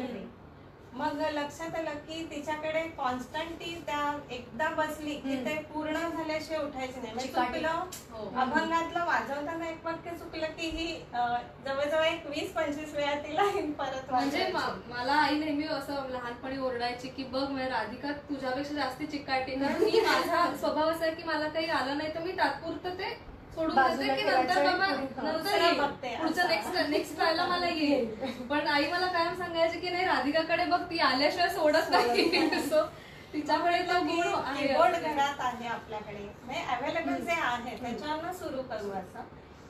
मग 0.97 1.21
लक्षात 1.33 1.75
आलं 1.77 1.95
की 2.07 2.23
तिच्याकडे 2.31 2.83
कॉन्स्टंट 2.97 3.51
ती 3.61 3.75
त्या 3.87 4.13
एकदा 4.31 4.69
बसली 4.77 5.15
की. 5.17 5.35
ते 5.47 5.55
पूर्ण 5.73 5.95
झाल्याशिवाय 6.09 6.63
उठायची 6.63 7.01
नाही 7.01 7.13
म्हणजे. 7.15 7.29
चुकलं 7.29 8.39
अभंगातलं 8.41 9.05
वाजवताना 9.07 9.69
एक 9.69 9.85
वाक्य 9.85 10.11
चुकलं 10.13 10.47
की 10.59 10.69
ही 10.69 10.87
जवळजवळ 11.15 12.05
एक 12.05 12.27
वीस 12.29 12.53
पंचवीस 12.53 12.95
वेळा 12.95 13.15
तिला 13.25 13.43
परत 13.79 14.11
म्हणजे 14.11 14.47
मला 14.53 15.13
आई 15.15 15.39
नेहमी 15.39 15.67
असं 15.73 16.09
लहानपणी 16.11 16.59
ओरडायची 16.61 17.09
की 17.09 17.25
बघ 17.27 17.43
म्हणजे 17.43 17.69
राधिका 17.71 18.13
तुझ्यापेक्षा 18.29 18.75
जास्त 18.75 19.03
चिकाटी 19.03 19.55
कारण 19.57 19.83
मी 19.85 20.01
माझा 20.03 20.45
स्वभाव 20.57 20.89
असा 20.89 21.05
आहे 21.05 21.15
की 21.15 21.23
मला 21.25 21.49
काही 21.49 21.67
आलं 21.73 21.99
नाही 21.99 22.15
तर 22.15 22.23
मी 22.23 22.33
तात्पुरतं 22.39 22.99
ते 22.99 23.17
सोडून 23.57 23.97
देते 23.97 24.15
की 24.17 24.23
नंतर 24.23 24.63
बाबा 24.65 24.87
नंतर 24.87 25.73
पुढचं. 25.73 26.49
नेक्स्ट 26.49 26.77
नेक्स्ट 26.89 27.15
ट्रायला 27.17 27.47
मला 27.47 27.67
येईल. 27.67 28.15
पण 28.51 28.67
आई 28.67 28.91
मला 28.91 29.07
कायम 29.07 29.35
सांगायची 29.35 29.79
की 29.81 29.91
नाही 29.91 30.05
राधिकाकडे 30.05 30.65
बघ 30.65 30.81
ती 30.91 30.99
आल्याशिवाय 30.99 31.49
सोडत 31.49 31.91
नाही. 31.91 32.49
सो 32.69 32.83
तिच्याकडे 33.33 33.79
तो 33.83 34.01
गुण 34.01 34.35
आहे. 34.45 34.67
घरात 34.67 35.41
आहे 35.41 35.67
आपल्याकडे. 35.69 36.29
म्हणजे 36.45 36.63
अवेलेबल 36.75 37.21
जे 37.25 37.41
आहे 37.41 37.77
त्याच्यावरनं 37.77 38.33
सुरू 38.33 38.63
करू 38.63 38.91
असं. 38.93 39.23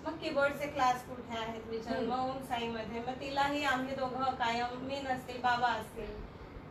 मग 0.04 0.16
कीबोर्डचे 0.16 0.66
क्लास 0.66 1.02
कुठे 1.04 1.38
आहेत? 1.38 1.62
विचार. 1.68 2.00
मग 2.00 2.42
साईमध्ये. 2.48 3.00
मग 3.00 3.20
तिलाही 3.20 3.64
आम्ही 3.64 3.94
दोघं 3.94 4.34
कायम 4.34 4.76
मी 4.86 5.00
नसतील 5.00 5.40
बाबा 5.42 5.68
असतील. 5.68 6.12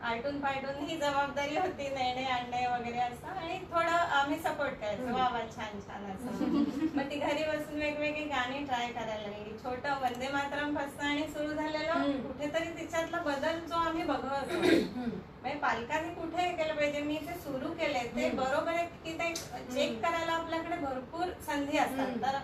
आलटून 0.06 0.38
पालटून 0.40 0.84
ही 0.88 0.96
जबाबदारी 0.96 1.56
होती 1.56 1.88
नेणे 1.94 2.24
आणणे 2.32 2.66
वगैरे 2.66 2.98
असं 2.98 3.38
आणि 3.40 3.58
थोडं 3.72 4.12
आम्ही 4.18 4.38
सपोर्ट 4.40 4.74
करायचो. 4.80 5.12
वा 5.14 5.28
वा 5.32 5.40
छान 5.54 5.80
छान 5.86 6.04
असं 6.10 6.52
मग 6.96 7.10
ती 7.10 7.16
घरी 7.18 7.44
बसून 7.44 7.78
वेगवेगळी 7.78 8.24
गाणी 8.24 8.64
ट्राय 8.66 8.86
करायला 8.88 9.22
लागली 9.22 9.56
छोटं 9.62 10.00
वंदे 10.02 10.28
मातरमपासून 10.32 11.06
आणि 11.06 11.26
सुरू 11.32 11.52
झालेलं. 11.54 12.20
कुठेतरी 12.22 12.68
तिच्यातला 12.78 13.18
बदल 13.26 13.58
जो 13.68 13.74
आम्ही 13.78 14.02
बघत. 14.04 14.52
म्हणजे 14.52 15.58
पालकांनी 15.62 16.14
कुठे 16.14 16.42
हे 16.42 16.52
केलं 16.56 16.74
पाहिजे 16.74 17.00
मी 17.00 17.16
जे 17.26 17.34
सुरू 17.42 17.72
केले 17.80 18.06
ते. 18.16 18.28
बरोबर 18.36 18.72
आहे 18.72 18.86
की 19.04 19.18
ते 19.18 19.32
चेक 19.34 20.00
करायला 20.04 20.32
आपल्याकडे 20.32 20.76
भरपूर 20.76 21.32
संधी 21.46 21.78
असतात. 21.78 22.16
तर 22.22 22.38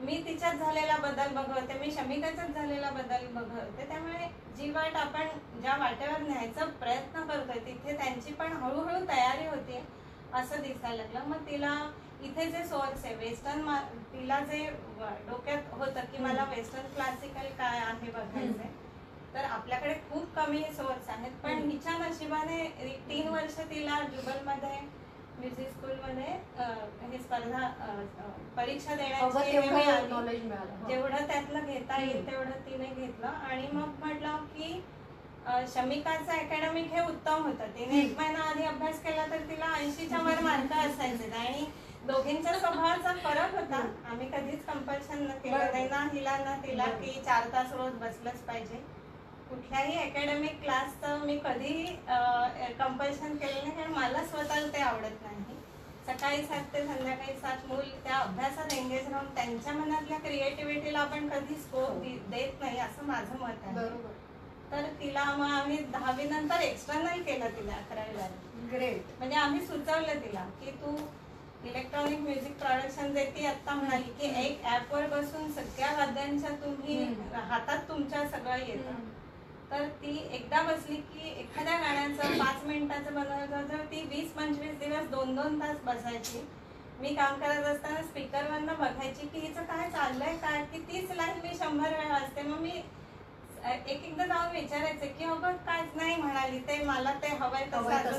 मी 0.00 0.16
तिच्यात 0.24 0.54
झालेला 0.54 0.96
बदल 1.02 1.34
बघवते 1.34 1.78
मी 1.78 1.90
शमिकाच्यात 1.90 2.48
झालेला 2.48 2.90
बदल 2.90 3.26
बघवते. 3.34 3.84
त्यामुळे 3.88 4.28
जी 4.56 4.70
वाट 4.70 4.96
आपण 4.96 5.28
ज्या 5.60 5.76
वाटेवर 5.76 6.20
न्यायचा 6.22 6.64
प्रयत्न 6.80 7.22
करतोय 7.28 7.58
तिथे 7.66 7.96
त्यांची 7.96 8.32
पण 8.32 8.52
हळूहळू 8.52 9.04
तयारी 9.08 9.46
होती 9.46 9.78
असं 10.34 10.62
दिसायला 10.62 10.96
लागलं. 10.96 11.28
मग 11.28 11.46
तिला 11.46 11.72
इथे 12.24 12.46
जे 12.50 12.64
सोर्स 12.66 13.04
आहे 13.04 13.14
वेस्टर्न 13.16 13.74
तिला 14.12 14.38
जे 14.50 14.64
डोक्यात 15.28 15.72
होतं 15.72 16.04
की 16.12 16.22
मला 16.22 16.44
वेस्टर्न 16.50 16.92
क्लासिकल 16.94 17.48
काय 17.58 17.78
आहे 17.80 18.10
बघायचंय 18.10 18.70
तर 19.34 19.44
आपल्याकडे 19.44 19.94
खूप 20.10 20.34
कमी 20.36 20.62
सोर्स 20.76 21.08
आहेत. 21.08 21.32
पण. 21.42 21.68
हिच्या 21.70 21.96
नशिबाने 21.98 22.62
तीन 23.08 23.28
वर्ष 23.28 23.58
तिला 23.70 24.00
जुगलमध्ये 24.04 24.78
म्युझिक 25.38 25.68
स्कूलमध्ये 25.70 26.32
ही 27.02 27.18
स्पर्धा 27.18 27.66
परीक्षा 28.56 28.94
देण्याची 28.94 29.50
हे. 29.50 29.60
नॉलेज 30.08 30.44
मिळालं. 30.44 30.86
जेवढं 30.88 31.26
त्यातलं 31.28 31.64
घेता 31.66 32.00
येईल. 32.02 32.26
तेवढं 32.26 32.60
तिने 32.66 32.86
घेतलं 32.86 33.26
आणि 33.26 33.66
मग 33.72 33.88
म्हटलं 33.98 34.36
की 34.54 34.80
शमिकाचं 35.74 36.32
अकॅडमिक 36.32 36.92
हे 36.92 37.04
उत्तम 37.06 37.42
होतं 37.42 37.68
तिने 37.76 37.98
एक. 38.00 38.16
महिना 38.18 38.42
आधी 38.42 38.62
अभ्यास 38.66 39.02
केला 39.02 39.26
तर 39.30 39.48
तिला 39.50 39.72
ऐंशीच्या 39.74 40.18
वर 40.20 40.40
मार्क 40.42 40.72
असायचे 40.78 41.30
आणि 41.38 41.66
दोघींच्या 42.06 42.58
स्वभावाचा 42.58 43.12
फरक 43.22 43.54
होता 43.54 43.76
आम्ही 44.10 44.28
कधीच 44.30 44.64
कंपल्शन 44.66 45.22
न 45.22 45.30
केलं. 45.42 45.56
नाही 45.72 45.88
ना 45.88 46.06
हिला 46.12 46.36
ना 46.38 46.56
तिला. 46.66 46.84
की 47.00 47.20
चार 47.24 47.48
तास 47.52 47.72
रोज 47.72 47.92
बसलंच 48.00 48.40
पाहिजे 48.42 48.82
कुठल्याही 49.50 49.96
अकॅडमिक 49.98 50.60
क्लासचं 50.62 51.24
मी 51.26 51.36
कधीही 51.44 51.84
कंपल्शन 52.78 53.36
केलं 53.36 53.58
नाही 53.58 53.70
कारण 53.70 53.92
मला 53.92 54.24
स्वतःला 54.24 54.72
ते 54.72 54.80
आवडत 54.82 55.22
नाही. 55.22 55.54
सकाळी 56.06 56.42
सात 56.46 56.64
ते 56.72 56.86
संध्याकाळी 56.86 57.36
सात 57.38 57.66
मूल 57.68 57.88
त्या 58.04 58.16
अभ्यासात 58.16 58.72
एंगेज 58.72 59.08
राहून 59.08 59.34
त्यांच्या 59.34 59.72
मनातल्या 59.72 60.18
क्रिएटिव्हिटीला 60.18 60.98
आपण 60.98 61.28
कधी 61.28 61.54
स्कोप 61.56 62.02
देत 62.30 62.60
नाही 62.60 62.78
असं 62.78 63.06
माझं 63.06 63.38
मत 63.38 63.64
आहे. 63.64 63.74
बरोबर. 63.74 64.12
तर 64.72 64.86
तिला 65.00 65.24
मग 65.34 65.50
आम्ही 65.52 65.76
दहावी 65.92 66.24
नंतर 66.24 66.60
एक्सटर्नल 66.60 67.22
केलं 67.22 67.56
तिला 67.56 67.74
अकरावीला. 67.74 68.26
ग्रेट 68.72 69.18
म्हणजे 69.18 69.36
आम्ही 69.36 69.66
सुचवलं 69.66 70.22
तिला 70.22 70.44
की 70.60 70.70
तू 70.82 70.96
इलेक्ट्रॉनिक 71.64 72.18
म्युझिक 72.20 72.58
प्रोडक्शन 72.58 73.12
जे 73.14 73.24
ती 73.36 73.46
आता 73.46 73.74
म्हणाली 73.74 74.10
की 74.20 74.32
एक 74.44 74.64
ऍप 74.72 74.92
वर 74.94 75.06
बसून 75.10 75.50
सगळ्या 75.52 75.92
वाद्यांच्या 75.98 76.50
तुम्ही. 76.64 77.04
हातात 77.34 77.88
तुमच्या 77.88 78.26
सगळं 78.28 78.66
येतं. 78.66 79.04
तर 79.70 79.86
ती 80.02 80.16
एकदा 80.32 80.60
बसली 80.62 80.96
की 80.96 81.28
एखाद्या 81.30 81.76
गाण्याचं 81.78 82.38
पाच 82.38 82.64
मिनिटाचं 82.66 83.14
बनवायचं 83.14 83.68
तर 83.68 83.84
ती 83.90 84.02
वीस 84.10 84.32
पंचवीस 84.32 84.78
दिवस 84.80 85.08
दोन 85.10 85.34
दोन 85.36 85.60
तास 85.60 85.76
बसायची. 85.84 86.46
मी 87.00 87.14
काम 87.14 87.34
करत 87.40 87.64
असताना 87.66 88.02
स्पीकरवरनं 88.02 88.74
बघायची 88.78 89.26
की 89.26 89.38
हिचं 89.40 89.64
काय 89.64 89.90
चाललंय 89.90 90.36
काय? 90.36 90.62
की 90.72 90.78
तीच 90.82 91.10
लाईन 91.16 91.40
मी 91.42 91.56
शंभर 91.58 91.96
वेळा 91.98 92.14
असते 92.16 92.42
मग 92.42 92.60
मी 92.60 92.70
एक 93.66 94.04
एकदा 94.04 94.24
जाऊन 94.26 94.50
विचारायचे 94.52 95.06
की 95.08 95.24
अगं 95.24 95.56
काहीच 95.66 95.96
नाही 95.96 96.16
म्हणाली 96.16 96.58
ते 96.68 96.78
मला 96.84 97.12
ते 97.22 97.28
हवंय 97.36 97.64
तसं. 97.72 98.18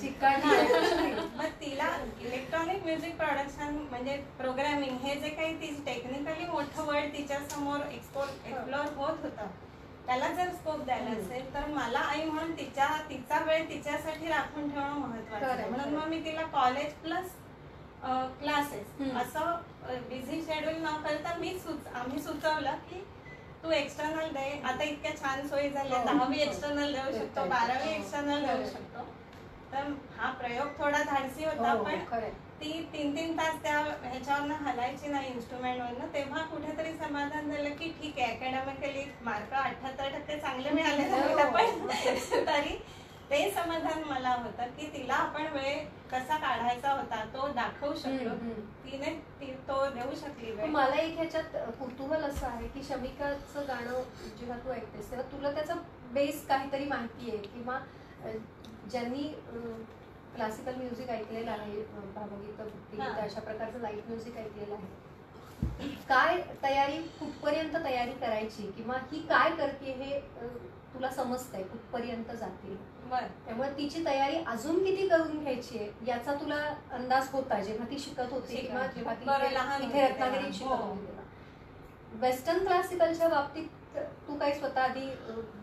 चिकाटी 0.00 0.46
मग 1.36 1.44
तिला 1.60 1.88
इलेक्ट्रॉनिक 2.20 2.82
म्युझिक 2.84 3.16
प्रोडक्शन 3.16 3.76
म्हणजे 3.90 4.16
प्रोग्रामिंग 4.38 4.96
हे 5.04 5.14
जे 5.20 5.28
काही 5.30 5.54
ती 5.60 5.70
टेक्निकली 5.86 6.46
मोठं 6.46 6.86
वर्ड 6.86 7.12
तिच्या 7.12 7.38
समोर 7.50 7.86
एक्सपोर्ट 7.92 8.46
एक्सप्लोर 8.46 8.92
होत 8.96 9.22
होतं. 9.22 9.46
त्याला 10.06 10.28
जर 10.28 10.48
स्कोप 10.54 10.84
द्यायला. 10.84 11.10
असेल 11.12 11.52
तर 11.54 11.66
मला 11.66 11.98
आई 12.00 12.24
म्हणून 12.24 12.52
तिच्या 12.56 12.88
तिचा 13.08 13.38
वेळ 13.44 13.68
तिच्यासाठी 13.68 14.28
राखून 14.28 14.68
ठेवणं 14.70 14.98
महत्वाचं 14.98 15.46
आहे 15.46 15.68
म्हणून. 15.70 15.94
मग 15.94 16.08
मी 16.08 16.24
तिला 16.24 16.42
कॉलेज 16.52 16.92
प्लस 17.02 17.30
क्लासेस. 18.40 18.86
असं 19.16 19.98
बिझी 20.08 20.40
शेड्यूल 20.42 20.74
न 20.76 20.96
करता 21.04 21.34
मी 21.38 21.56
आम्ही 21.94 22.22
सुचवलं 22.22 22.74
की 22.90 23.04
तू 23.62 23.70
एक्सटर्नल 23.72 24.28
दे 24.32 24.48
आता 24.64 24.84
इतक्या 24.84 25.12
छान 25.16 25.46
सोयी 25.48 25.70
झाल्या 25.70 25.98
हो. 25.98 26.04
दहावी 26.06 26.40
एक्सटर्नल 26.40 26.92
देऊ 26.94 27.12
शकतो 27.12 27.40
हो. 27.40 27.46
बारावी 27.48 27.90
एक्सटर्नल 27.90 28.44
देऊ. 28.46 28.64
शकतो 28.66 29.04
तर 29.72 29.92
हा 30.18 30.30
प्रयोग 30.32 30.78
थोडा 30.78 31.02
धाडसी 31.02 31.44
होता 31.44 31.70
हो, 31.70 31.84
पण. 31.84 31.98
ती 32.64 32.80
तीन 32.92 33.14
तीन 33.16 33.36
तास 33.38 33.56
त्या 33.62 33.78
ह्याच्यावरनं 34.02 34.54
हलायची 34.66 35.08
नाही 35.08 35.30
इन्स्ट्रुमेंटवरनं 35.30 36.12
तेव्हा 36.14 36.42
कुठेतरी 36.44 36.92
समाधान 36.94 37.50
झालं 37.50 37.74
की 37.76 37.88
ठीक 37.92 38.18
आहे 38.18 38.34
अकॅडमिकली 38.34 39.02
मार्क 39.22 39.52
अठ्याहत्तर 39.54 40.08
टक्के 40.10 40.36
चांगले 40.36 40.70
मिळाले 40.70 41.02
हो. 41.04 41.50
पण 41.50 42.46
तरी 42.46 42.76
ते 43.30 43.50
समाधान 43.50 44.02
मला 44.04 44.30
होतं 44.34 44.70
की 44.76 44.86
तिला 44.94 45.14
आपण 45.16 45.46
वेळ 45.52 45.84
कसा 46.10 46.36
काढायचा 46.38 46.92
होता 46.92 47.22
तो 47.34 47.48
दाखवू 47.54 47.92
शकलो. 47.94 48.34
तिने 48.84 49.14
ती 49.40 49.52
तो 49.68 49.84
देऊ 49.90 50.14
शकली 50.16 50.68
मला 50.70 50.96
एक 50.96 51.16
ह्याच्यात 51.16 51.56
कुतूहल 51.78 52.24
असं 52.24 52.46
आहे 52.46 52.68
की 52.68 52.82
शमिकाचं 52.84 53.68
गाणं 53.68 54.00
जेव्हा 54.40 54.58
तू 54.58 54.72
ऐकतेस 54.72 55.10
तेव्हा 55.10 55.30
तुला 55.32 55.52
त्याचा 55.52 55.74
बेस 56.12 56.46
काहीतरी 56.48 56.84
माहिती 56.86 57.30
आहे 57.30 57.38
किंवा 57.44 57.78
ज्यांनी 58.90 59.32
क्लासिकल 60.34 60.74
म्युझिक 60.74 61.10
ऐकलेलं 61.10 61.50
आहे 61.50 61.82
भावगीत 62.14 62.56
भक्तिगीत. 62.58 63.18
अशा 63.18 63.40
प्रकारचं 63.40 63.80
लाइट 63.80 64.08
म्युझिक 64.08 64.36
ऐकलेलं 64.36 64.74
आहे 64.74 65.92
काय 66.08 66.40
तयारी 66.62 66.98
कुठपर्यंत 67.20 67.76
तयारी 67.84 68.12
करायची 68.12 68.70
किंवा 68.76 68.96
ही 69.12 69.20
काय 69.28 69.50
करते 69.50 69.92
हे 69.94 70.18
तुला 70.94 71.08
समजतंय 71.10 71.62
कुठपर्यंत 71.62 72.30
जातील 72.32 72.76
त्यामुळे 73.10 73.68
तिची 73.70 74.04
तयारी 74.06 74.36
अजून 74.46 74.82
किती 74.84 75.08
करून 75.08 75.38
घ्यायची 75.38 75.78
आहे 75.78 75.90
याचा 76.06 76.34
तुला 76.34 76.56
अंदाज 76.90 77.28
होता 77.32 77.60
जेव्हा 77.60 77.86
ती 77.90 77.98
शिकत 77.98 78.32
होती 78.32 78.56
किंवा. 78.56 78.86
जेव्हा 78.86 79.14
ती 79.14 79.24
रत्नागिरीत 79.24 79.92
तेव्हा. 79.92 80.50
शिकत 80.52 80.66
हो. 80.66 80.74
होती 80.74 82.18
वेस्टर्न 82.20 82.64
क्लासिकलच्या 82.64 83.28
बाबतीत 83.28 83.66
तू 83.96 84.34
काही 84.34 84.52
स्वतः 84.54 84.82
आधी 84.82 85.06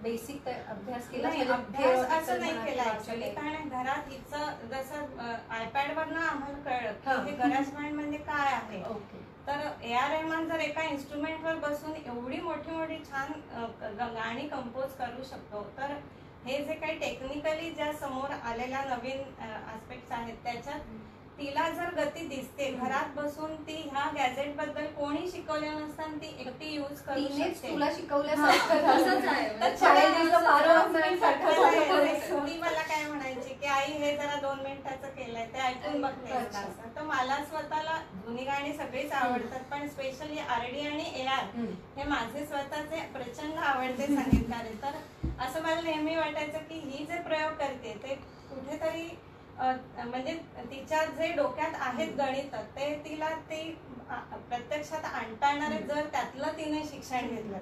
बेसिक 0.04 0.48
अभ्यास 0.48 1.08
केला 1.10 1.30
नाही 1.30 1.48
अभ्यास 1.50 2.06
असं 2.12 2.40
नाही 2.40 2.54
केला 2.66 2.84
ऍक्च्युली 2.92 3.30
कारण 3.32 3.70
घरात 3.72 4.08
हिचं 4.10 4.68
जसं 4.72 5.18
आयपॅड 5.50 5.98
वरनं 5.98 6.20
आम्हाला 6.22 6.58
कळलं 6.60 6.94
हा. 7.06 7.24
की 7.26 7.32
गराज 7.34 7.74
बँड 7.74 7.94
म्हणजे 7.94 8.18
काय 8.20 8.54
आहे? 8.54 8.82
ओके. 8.86 9.20
तर 9.48 9.68
ए 9.84 9.94
आर 9.94 10.10
रहमान 10.12 10.48
जर 10.48 10.60
एका 10.60 10.82
instrument 10.88 11.44
वर 11.44 11.56
बसून 11.60 11.94
एवढी 12.06 12.40
मोठी 12.42 12.72
मोठी 12.72 12.98
छान 13.06 13.32
गाणी 14.14 14.48
कंपोज 14.50 14.94
करू 14.98 15.24
शकतो 15.24 15.62
तर 15.78 15.94
हे 16.46 16.58
जे 16.66 16.74
काही 16.74 16.98
टेक्निकली 17.00 17.70
ज्या 17.72 17.92
समोर 17.94 18.32
आलेल्या 18.44 18.84
नवीन 18.86 19.20
आस्पेक्ट 19.42 20.12
आहेत 20.12 20.36
त्याच्यात 20.44 20.80
तिला 21.42 21.70
जर 21.70 21.94
गती 21.96 22.28
दिसते. 22.28 22.72
घरात 22.74 23.16
बसून 23.16 23.56
ती 23.68 23.74
ह्या 23.86 24.10
गॅजेटबद्दल 24.16 24.86
कोणी 24.98 25.30
शिकवलं 25.32 25.78
नसताना 25.78 26.18
ती 26.18 26.28
एकटी 26.40 26.74
युज 26.74 27.02
करू 27.02 27.20
तिनेच 27.20 27.54
शकते 27.54 27.70
तुला 27.70 27.86
आहे. 27.86 27.92
तर. 27.92 27.98
ती 32.42 32.60
मला 32.60 32.82
काय 32.82 33.06
म्हणायची 33.06 33.54
की 33.54 33.68
आई 33.68 33.94
हे 33.94 34.18
जरा 34.18 34.36
दोन 34.42 34.60
मिनिटाचं 34.60 35.10
केलंय 35.10 35.46
ते 35.54 35.60
ऐकून 35.62 36.02
बघते 36.02 36.34
अच्छा. 36.34 36.60
असं 36.60 36.96
तर 36.96 37.04
मला 37.04 37.46
स्वतःला 37.46 37.98
जुनी 38.26 38.44
गाणी 38.44 38.74
सगळीच 38.74 39.12
आवडतात 39.14 39.60
पण 39.72 39.88
स्पेशली 39.88 40.40
आर 40.40 40.66
डी 40.66 40.88
आणि 40.88 41.12
ए 41.16 41.26
आर. 41.28 41.44
हे 41.98 42.04
माझे 42.04 42.46
स्वतःचे 42.46 43.02
प्रचंड 43.14 43.58
आवडते 43.62 44.08
संगीतकार 44.08 44.60
आहेत 44.60 44.82
तर 44.84 44.92
असं 45.46 45.62
मला 45.62 45.82
नेहमी 45.82 46.16
वाटायचं 46.16 46.60
की 46.70 46.80
ही 46.82 47.06
जे 47.06 47.22
प्रयोग 47.22 47.52
करते 47.60 47.94
ते 48.04 48.16
कुठेतरी 48.50 49.08
म्हणजे 49.58 50.34
तिच्या 50.72 51.04
जे 51.08 51.32
डोक्यात 51.34 51.74
आहेत 51.80 52.14
गणित 52.18 52.56
ते 52.76 52.94
तिला 53.06 53.30
ते 53.50 53.62
प्रत्यक्षात 54.50 55.06
आणता 55.06 55.52
येणार 55.52 55.82
जर 55.84 56.06
त्यातलं 56.12 56.58
तिने 56.58 56.84
शिक्षण 56.86 57.28
घेतलं. 57.28 57.58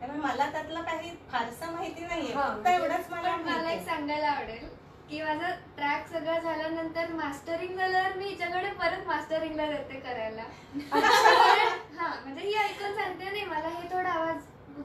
त्यामुळे 0.00 0.20
मला 0.20 0.50
त्यातलं 0.50 0.82
काही 0.82 1.10
फारसं 1.30 1.72
माहिती 1.72 2.06
नाहीये 2.06 2.32
फक्त 2.34 2.66
एवढंच 2.68 3.10
मला 3.10 3.36
मला 3.36 3.70
एक 3.70 3.84
सांगायला 3.84 4.28
आवडेल 4.28 4.66
की 5.10 5.20
माझा 5.22 5.50
ट्रॅक 5.76 6.06
सगळं 6.08 6.38
झाल्यानंतर 6.40 7.12
मास्टरिंग 7.12 7.76
झाल्यावर 7.76 8.16
मी 8.16 8.24
हिच्याकडे 8.24 8.70
परत 8.74 9.06
मास्टरिंगला 9.06 9.66
जाते 9.66 10.00
करायला. 10.00 10.42
हा 11.98 12.08
म्हणजे 12.24 12.40
ही 12.40 12.54
ऐकून 12.56 12.94
सांगते 12.94 13.24
नाही 13.24 13.44
मला 13.44 13.68
हे 13.70 13.88
थोडा 13.92 14.10
आवाज 14.10 14.36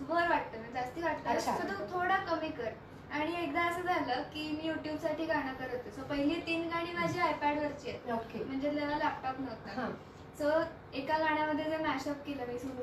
वर 0.10 0.27
वाटतं 0.29 0.58
म्हणजे 0.58 0.74
जास्ती 0.74 1.01
वाटतं 1.01 1.86
थोडा 1.93 2.15
कमी 2.25 2.50
कर. 2.50 2.69
आणि 3.11 3.33
एकदा 3.43 3.61
असं 3.61 3.81
झालं 3.81 4.21
की 4.23 4.49
मी 4.51 4.67
युट्यूबसाठी 4.67 5.25
गाणं 5.25 5.53
करत 5.53 5.73
होते. 5.73 5.91
सो 5.91 6.01
पहिली 6.01 6.39
तीन 6.41 6.67
गाणी 6.69 6.91
माझी 6.93 7.19
आयपॅड 7.19 7.59
वरची 7.59 7.89
आहेत. 7.89 8.11
ओके 8.13 8.43
म्हणजे 8.43 8.69
तेव्हा 8.69 8.97
लॅपटॉप 8.97 9.39
नव्हता. 9.39 9.89
सो 10.39 10.49
एका 10.93 11.17
गाण्यामध्ये 11.17 11.65
जे 11.65 11.77
मॅशअप 11.77 12.25
केलं 12.25 12.45
मी 12.47 12.59
सुरू. 12.59 12.81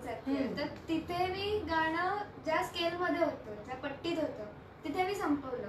तर 0.57 0.67
तिथे 0.89 1.27
मी 1.27 1.59
गाणं 1.71 2.17
ज्या 2.45 2.63
स्केल 2.65 2.97
मध्ये 2.97 3.25
होतं 3.25 3.65
ज्या 3.65 3.77
पट्टीत 3.77 4.19
होतं 4.19 4.45
तिथे 4.85 5.03
मी 5.03 5.15
संपवलं. 5.15 5.69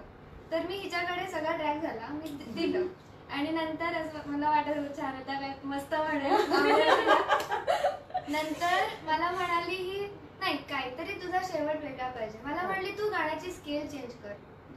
तर 0.51 0.65
मी 0.67 0.75
हिच्याकडे 0.75 1.27
सगळा 1.31 1.55
ट्रॅक 1.57 1.81
झाला 1.81 2.07
मी 2.13 2.29
दिलं. 2.55 2.87
आणि 3.31 3.49
नंतर 3.51 3.95
मला 4.25 4.49
वाटत 4.49 4.77
होतं 4.77 5.01
छान 5.01 5.15
होता 5.15 5.53
मस्त 5.63 5.93
म्हणेल 5.95 6.31
नंतर 8.29 8.85
मला 9.05 9.29
म्हणाली 9.31 9.75
ही 9.75 10.07
नाही 10.39 10.57
काहीतरी 10.69 11.13
तुझा 11.21 11.39
शेवट 11.43 11.83
वेगळा 11.83 12.09
पाहिजे. 12.09 12.39
मला 12.43 12.61
म्हणली 12.61 12.91
तू 12.91 13.09
गाण्याची 13.09 13.51
स्केल 13.51 13.87
चेंज 13.87 14.13
कर. 14.13 14.33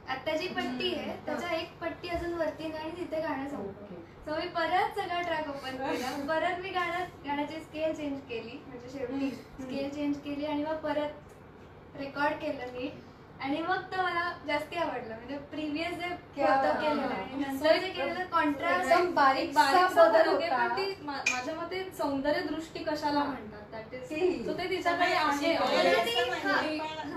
आता 0.07 0.35
जी 0.35 0.47
पट्टी 0.47 0.93
आहे 0.95 1.15
त्याच्या 1.25 1.49
एक 1.51 1.77
पट्टी 1.81 2.09
अजून 2.09 2.33
वरती 2.33 2.67
नाही 2.67 2.83
आणि 2.83 2.91
तिथे 2.97 3.21
गाणं 3.21 3.47
संपलं. 3.47 3.83
ओके. 3.83 3.95
सो 4.25 4.39
मी 4.39 4.47
परत 4.47 4.99
सगळा 4.99 5.21
ट्रॅक 5.21 5.49
ओपन 5.49 5.77
केला. 5.77 6.09
परत 6.27 6.59
मी 6.59 6.69
गाणं 6.69 7.05
गाण्याची 7.25 7.59
स्केल 7.61 7.93
चेंज 7.93 8.19
केली. 8.29 8.57
म्हणजे 8.67 8.89
शेवटी 8.89 9.29
स्केल 9.31 9.89
चेंज 9.89 10.17
केली 10.19 10.45
आणि 10.45 10.63
मग 10.63 10.75
परत 10.75 11.97
रेकॉर्ड 11.97 12.33
केलं 12.33 12.73
नीट 12.73 12.99
आणि 13.41 13.61
मग 13.61 13.81
तो 13.91 14.01
मला 14.01 14.23
जास्ती 14.47 14.75
आवडलं 14.75 15.15
म्हणजे 15.15 15.37
प्रिव्हियस 15.51 15.93
जे 15.93 16.07
क्या 16.35 16.47
होतं 16.47 16.67
बात. 16.67 16.81
केलेलं 16.81 17.13
आणि 17.13 17.43
नंतर 17.43 17.77
जे 17.77 17.87
केलेलं 17.89 18.25
कॉन्ट्रास्ट 18.31 18.85
एकदम 18.87 19.13
बारीक 19.13 19.53
बारीकसा 19.53 19.87
बदल 20.03 20.23
फरक 20.23 20.41
आहे, 20.41 20.49
होता. 20.49 20.67
पण 20.67 20.75
ती 20.77 20.95
मा- 21.01 21.23
माझ्या 21.31 21.55
मते 21.55 21.83
सौंदर्य 21.97 22.41
दृष्टी 22.43 22.83
कशाला 22.83 23.23
म्हणतात 23.23 23.83
ती. 24.09 24.43
तिच्याकडे 24.69 25.05
आहे 25.05 25.25
म्हणजे 25.25 25.57
म्हणजे 25.57 25.95
ती- 25.95 26.15
हा. 26.43 26.59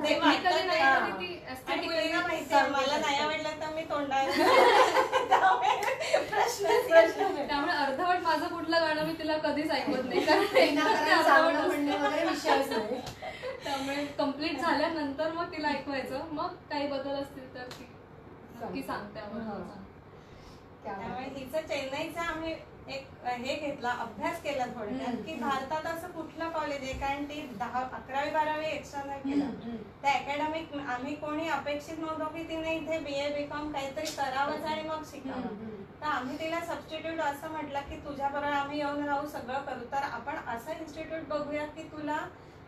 Technically 0.04 0.64
नाही 0.66 0.80
ते- 0.80 0.94
तरी 0.94 1.12
ती 1.18 1.26
आणि 1.26 1.38
aesthetically 1.46 1.84
मुलीला 1.86 2.20
माहिती 2.20 2.44
सांगू 2.46 2.70
मला 2.72 2.98
नाही. 2.98 3.18
आवडलं 3.18 3.60
तर 3.60 3.74
मी 3.74 3.82
प्रश्न 6.24 6.66
त्यामुळे 7.38 7.72
अर्धवट 7.74 8.22
माझं 8.22 8.46
कुठलं 8.46 8.80
गाणं 8.80 9.04
मी 9.04 9.12
तिला 9.18 9.36
कधीच 9.38 9.70
ऐकवत 9.70 10.04
नाही 10.04 10.20
कारण 10.26 10.44
ते 10.54 10.66
अर्धवट 10.68 11.54
असतं. 11.56 11.84
नाही 11.84 13.00
त्यामुळे 13.64 14.04
कंप्लीट 14.18 14.60
झाल्यानंतर 14.60 15.30
मग 15.32 15.52
तिला 15.52 15.68
ऐकवायचं 15.68 16.13
मग 16.32 16.54
काही 16.70 16.86
बदल 16.88 17.22
असतील 17.22 17.54
तर 17.54 17.66
ती 17.70 17.86
नक्की 18.56 18.82
सांगते 18.82 19.18
हा. 19.18 19.26
आम्हाला 19.26 19.82
त्यामुळे. 20.84 21.24
हिचं 21.34 21.66
चेन्नईचा 21.68 22.22
आम्ही 22.22 22.54
एक 22.88 23.06
हे 23.26 23.54
घेतला 23.56 23.90
अभ्यास 24.00 24.40
केला 24.42 24.64
थोडक्यात. 24.66 25.14
की 25.26 25.34
भारतात 25.34 25.86
असं 25.86 26.08
कुठलं 26.10 26.48
कॉलेज 26.50 26.82
आहे 26.82 26.92
कारण 27.00 27.24
ती 27.24 27.40
दहा 27.58 27.80
अकरावी 27.92 28.30
बारावी 28.30 28.66
एक्स्टर्नल 28.66 29.18
केलं 29.20 29.44
हम्म, 29.44 29.60
हम्म. 29.62 29.76
त्या 30.02 30.12
अकॅडमिक 30.12 30.74
आम्ही 30.88 31.14
कोणी 31.14 31.48
अपेक्षित 31.48 31.98
नव्हतो 31.98 32.24
की 32.34 32.42
तिने 32.48 32.74
इथे 32.74 32.98
बी 32.98 33.14
ए 33.16 33.28
बी 33.28 33.44
कॉम 33.46 33.72
काहीतरी 33.72 34.06
करावंच 34.16 34.64
आणि 34.64 34.82
मग 34.82 35.02
शिकावं. 35.04 35.56
तर 36.00 36.06
आम्ही 36.06 36.38
तिला 36.38 36.60
सबस्टिट्यूट 36.64 37.20
असं 37.20 37.50
म्हटलं 37.50 37.80
की 37.80 37.96
तुझ्याबरोबर 38.06 38.52
आम्ही 38.52 38.78
येऊन 38.78 39.04
राहू 39.04 39.26
सगळं 39.28 39.62
करू 39.62 39.84
तर 39.92 40.02
आपण 40.10 40.36
असं 40.48 40.72
इन्स्टिट्यूट 40.72 41.28
बघूया 41.28 41.66
की 41.66 41.82
तुला 41.92 42.16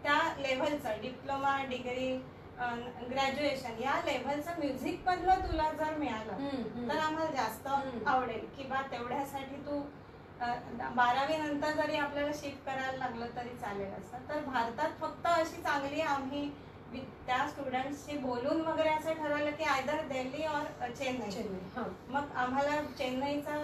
त्या 0.03 0.19
लेव्हलचं 0.39 1.01
डिप्लोमा 1.03 1.57
डिग्री 1.69 2.11
ग्रॅज्युएशन 2.59 3.83
या 3.83 4.01
लेव्हलचं 4.05 4.59
म्युझिक 4.59 5.01
मधलं 5.07 5.41
तुला 5.43 5.71
जर 5.79 5.97
मिळालं. 5.99 6.89
तर 6.89 6.99
आम्हाला 6.99 7.31
जास्त. 7.33 7.69
आवडेल 8.07 8.47
किंवा 8.57 8.83
तेवढ्यासाठी 8.93 9.57
तू 9.67 9.81
बारावी 10.95 11.37
नंतर 11.37 11.71
जरी 11.75 11.97
आपल्याला 11.97 12.31
शिफ्ट 12.37 12.65
करायला 12.67 12.97
लागलं 12.99 13.27
तरी 13.37 13.55
चालेल 13.61 13.93
असं 13.93 14.29
तर 14.29 14.41
भारतात 14.47 14.91
फक्त 15.01 15.27
अशी 15.27 15.63
चांगली 15.63 16.01
आम्ही 16.01 16.49
त्या 17.27 17.39
स्टुडंट्सशी 17.49 18.17
बोलून 18.19 18.61
वगैरे 18.61 18.89
असं 18.89 19.13
ठरवलं 19.15 19.51
की 19.51 19.65
आयदर 19.65 20.03
दिल्ली 20.09 20.45
और 20.47 20.91
चेन्नई 20.91 21.31
चेन्नई. 21.31 21.83
मग 22.11 22.37
आम्हाला 22.37 22.81
चेन्नईचा 22.99 23.57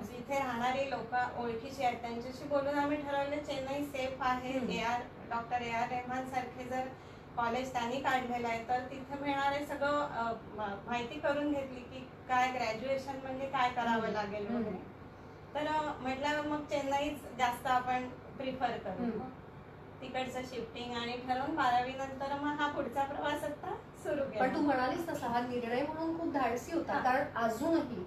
जिथे 0.00 0.38
राहणारी 0.38 0.88
लोक 0.90 1.14
ओळखीची 1.40 1.84
आहेत 1.84 1.96
त्यांच्याशी 2.02 2.48
बोलून 2.48 2.78
आम्ही 2.78 2.96
ठरवलं 3.02 3.44
चेन्नई 3.44 3.84
सेफ 3.84 4.22
आहे. 4.22 4.52
A 4.76 4.82
R 4.82 5.00
doctor 5.30 5.62
A 5.62 5.70
R 5.72 5.88
Rahman 5.88 6.28
सारखे 6.30 6.64
जर 6.64 6.88
कॉलेज 7.38 7.72
त्यांनी 7.72 8.00
काढलेलं 8.00 8.48
आहे 8.48 8.62
तर 8.68 8.80
तिथे 8.90 9.18
मिळणारे 9.20 9.64
सगळं 9.66 10.32
माहिती 10.86 11.18
करून 11.20 11.52
घेतली 11.52 11.80
की 11.82 11.98
काय 12.28 12.50
ग्रॅज्युएशन 12.52 13.18
म्हणजे 13.22 13.46
काय 13.48 13.70
करावं. 13.72 14.08
लागेल. 14.10 14.46
वगैरे 14.48 14.76
तर 15.54 15.66
अ, 15.68 15.92
म्हटलं 16.00 16.48
मग 16.48 16.64
चेन्नईच 16.70 17.20
जास्त 17.38 17.66
आपण 17.68 18.08
प्रिफर 18.38 18.76
करू 18.80 19.10
तिकडचं 20.00 20.42
शिफ्टिंग 20.44 20.92
आणि 20.94 21.12
ठरवून 21.18 21.54
बारावी 21.56 21.92
नंतर 21.92 22.34
मग 22.34 22.60
हा 22.60 22.66
पुढचा 22.72 23.04
प्रवास 23.04 23.44
आता 23.44 23.74
सुरू 24.02 24.22
पण 24.22 24.30
तू 24.44 24.44
केला 24.50 24.60
म्हणालीस 24.60 25.08
तसा 25.08 25.26
हा 25.28 25.40
निर्णय 25.40 25.82
म्हणून 25.82 26.18
खूप 26.18 26.32
धाडसी 26.32 26.72
होता. 26.72 26.98
कारण 26.98 27.24
अजूनही 27.36 28.04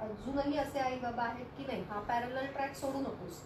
अजूनही 0.00 0.56
असे 0.58 0.78
आई 0.80 0.98
बाबा 0.98 1.22
आहेत 1.24 1.46
की 1.58 1.64
नाही 1.66 1.82
हा 1.90 2.00
पॅरल 2.08 2.44
ट्रॅक 2.46 2.74
सोडू 2.76 3.00
नकोस 3.00 3.40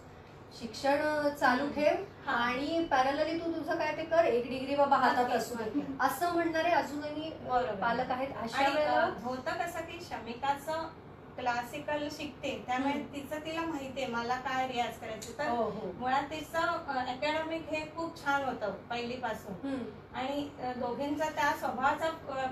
शिक्षण 0.59 1.29
चालू 1.39 1.67
ठेव. 1.67 2.03
आणि 2.29 2.83
पॅरलली 2.91 3.37
तू 3.39 3.51
तुझं 3.51 3.75
काय 3.75 3.91
ते 3.97 4.03
कर 4.05 4.25
एक 4.25 4.49
डिग्री 4.49 4.75
बाबा 4.75 4.97
हातात 4.97 5.31
असू 5.35 5.55
दे. 5.55 5.81
असं 6.01 6.33
म्हणणारे 6.33 6.71
अजूनही. 6.71 7.29
पालक 7.81 8.11
आहेत 8.11 8.29
अशा 8.43 8.67
वेळेला 8.67 9.09
होतं 9.23 9.57
कसं 9.63 9.81
की 9.81 9.99
शमिकाचं 10.09 10.87
क्लासिकल 11.37 12.07
शिकते 12.11 12.49
त्यामुळे. 12.67 12.93
तिचं 13.13 13.39
तिला 13.45 13.61
माहितीये 13.63 14.07
मला 14.07 14.35
काय 14.41 14.67
रियाज 14.67 14.97
करायचं 14.97 15.37
तर 15.39 15.47
हो 15.49 15.63
हो 15.71 15.91
मुळात 15.99 16.23
तिचं 16.31 16.67
अकॅडमिक 17.05 17.69
हे 17.71 17.81
खूप 17.95 18.23
छान 18.23 18.43
होतं 18.43 18.71
पहिलीपासून. 18.89 19.77
आणि 20.15 20.47
दोघींचा 20.77 21.29
त्या 21.29 21.51
स्वभावाचा 21.59 22.09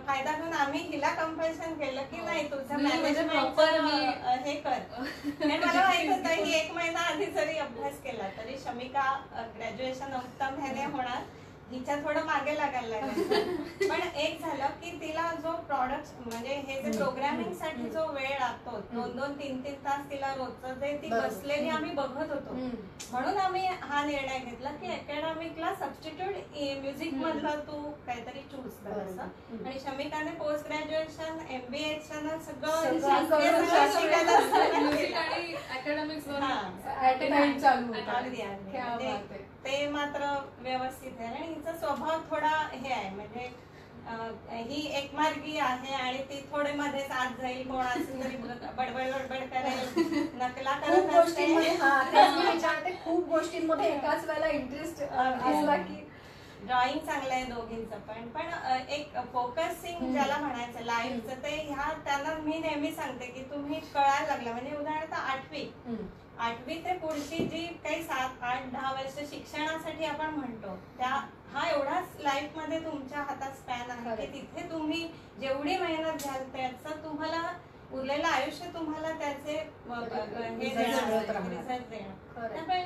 फायदा 0.08 0.32
घेऊन 0.32 0.54
आम्ही 0.56 0.80
हिला 0.84 1.10
कंपल्शन 1.16 1.74
केलं 1.76 2.02
की 2.04 2.20
हो. 2.20 2.26
नाही 2.26 2.50
तुझं 2.52 2.74
म्हणजे 2.74 2.98
मॅनेजमेंट 2.98 3.32
proper 3.32 3.80
मी- 3.82 4.46
हे 4.46 4.54
कर 4.56 4.80
मला 5.42 5.84
माहीत 5.84 6.10
होतं 6.12 6.30
ही 6.36 6.54
एक 6.54 6.72
महिना 6.72 7.00
आधी 7.04 7.26
जरी 7.32 7.58
अभ्यास 7.60 8.00
केला 8.04 8.28
तरी 8.38 8.58
शमिका 8.64 9.12
ग्रॅज्युएशन 9.58 10.14
उत्तम 10.16 10.62
ह्याने 10.62 10.86
होणार 10.88 11.22
हिच्या 11.72 11.96
थोडं 11.96 12.26
मागे 12.26 12.56
लागायला 12.56 13.00
लागलं 13.00 13.88
पण 13.90 14.02
एक 14.16 14.42
झालं 14.42 14.68
की 14.82 14.92
तिला 15.02 15.30
जो 15.44 15.52
प्रॉडक्ट 15.68 16.28
म्हणजे 16.28 16.56
हे 16.58 16.82
जे. 16.82 16.92
प्रोग्रामिंगसाठी 16.98 17.90
जो 17.90 18.06
वेळ 18.14 18.38
लागतो 18.40 18.80
दोन 18.92 19.16
दोन 19.18 19.34
तीन 19.34 19.64
तीन 19.64 19.74
तास 19.86 20.10
तिला 20.12 20.34
रोजचं 20.36 20.80
जे 20.80 20.92
ती. 20.98 21.08
बसलेली 21.10 21.70
आम्ही 21.70 21.92
बघत 21.92 22.32
होतो. 22.32 22.54
म्हणून 23.12 23.38
आम्ही 23.38 23.66
हा 23.82 24.04
निर्णय 24.06 24.40
घेतला 24.40 24.70
की 24.72 24.92
अकॅडमिकला 24.92 25.74
सबस्टिट्यूट 25.76 26.36
म्युझिक 26.82 27.14
मधलं 27.14 27.60
तू 27.68 27.82
काहीतरी 28.08 28.42
चूज 28.52 28.72
कर. 28.84 29.00
असं. 29.02 29.66
आणि 29.66 29.80
शमिकाने 29.80 30.32
पोस्ट 30.40 30.68
ग्रॅज्युएशन 30.68 31.40
एमबीए 31.50 32.00
सगळं 32.02 32.40
शिकायला 32.40 33.60
ते 39.64 39.88
मात्र 39.90 40.28
व्यवस्थित 40.60 41.20
आहे. 41.20 41.28
आणि 41.36 41.48
हिचा 41.48 41.74
स्वभाव 41.74 42.20
थोडा 42.30 42.56
हे 42.74 42.94
आहे 42.94 43.10
म्हणजे 43.16 43.50
ही 44.50 44.82
एकमार्गी 44.98 45.58
आहे 45.60 45.94
आणि 45.96 46.18
ती 46.30 46.40
थोडे 46.52 46.72
मध्येच 46.74 47.12
आत 47.14 47.42
जाईल 47.42 47.68
कोणाचं 47.68 48.22
तरी 48.24 48.38
बडबड 48.38 49.12
बडबड 49.12 49.44
करेल 49.50 50.40
नकला 50.42 50.74
खूप 50.76 51.10
करत 51.10 51.16
गोष्टींमध्ये 51.16 51.70
हा 51.72 52.00
खूप 53.04 53.36
एकाच 53.82 54.26
वेळेला 54.26 54.48
इंटरेस्ट 54.50 55.02
असला 55.04 55.76
की. 55.78 56.08
ड्रॉइंग 56.64 57.00
चांगलं 57.06 57.34
आहे 57.34 57.44
दोघींचं 57.46 58.00
पण. 58.00 58.28
पण 58.30 58.90
एक 58.90 59.16
फोकसिंग. 59.34 60.12
ज्याला 60.14 60.38
म्हणायचं 60.38 60.84
लाईफचं 60.86 61.42
ते 61.44 61.56
ह्या 61.60 61.92
त्यांना 62.06 62.34
मी 62.44 62.58
नेहमी 62.60 62.92
सांगते 62.92 63.26
की 63.28 63.44
तुम्ही 63.52 63.80
कळायला 63.94 64.28
लागला. 64.28 64.52
म्हणजे 64.52 64.76
उदाहरणार्थ 64.78 65.14
आठवी. 65.14 65.64
आठवी 66.42 66.76
ते 66.76 66.94
पुढची 66.98 67.38
जी 67.48 67.66
काही 67.84 68.04
सात 68.04 68.44
आठ 68.44 68.72
दहा 68.72 68.92
वर्ष 68.92 69.18
शिक्षणासाठी 69.30 70.06
आपण 70.06 70.30
म्हणतो 70.36 70.76
त्या 70.98 71.10
हा 71.54 71.68
एवढाच 71.70 72.16
लाईफमध्ये 72.20 72.80
तुमच्या 72.80 73.20
हातात 73.20 73.52
स्पॅन 73.56 73.92
आहे 73.92 74.16
की. 74.18 74.26
तिथे 74.34 74.70
तुम्ही 74.72 75.08
जेवढी 75.40 75.78
मेहनत 75.78 76.24
घ्याल 76.24 76.44
त्याचं 76.54 77.04
तुम्हाला 77.04 77.42
उरलेलं 77.92 78.28
आयुष्य 78.28 78.70
तुम्हाला 78.74 79.12
त्याचे 79.12 79.54
हे. 79.54 79.60
रिझल्ट. 80.60 81.32
त्यामुळे 82.34 82.82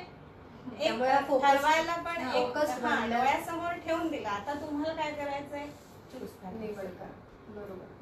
एक 0.78 1.02
ठरवायला 1.42 1.96
पण 2.04 2.28
एक. 2.28 2.56
डोळ्यासमोर 2.56 3.72
ठेवून 3.86 4.08
दिला 4.08 4.28
आता 4.30 4.54
तुम्हाला 4.60 4.94
काय 4.94 5.12
करायचंय 5.14 5.66
चूज 6.12 6.28
निवड 6.54 6.74
करायचं 6.76 6.96
करा 6.96 7.54
बरोबर 7.54 7.94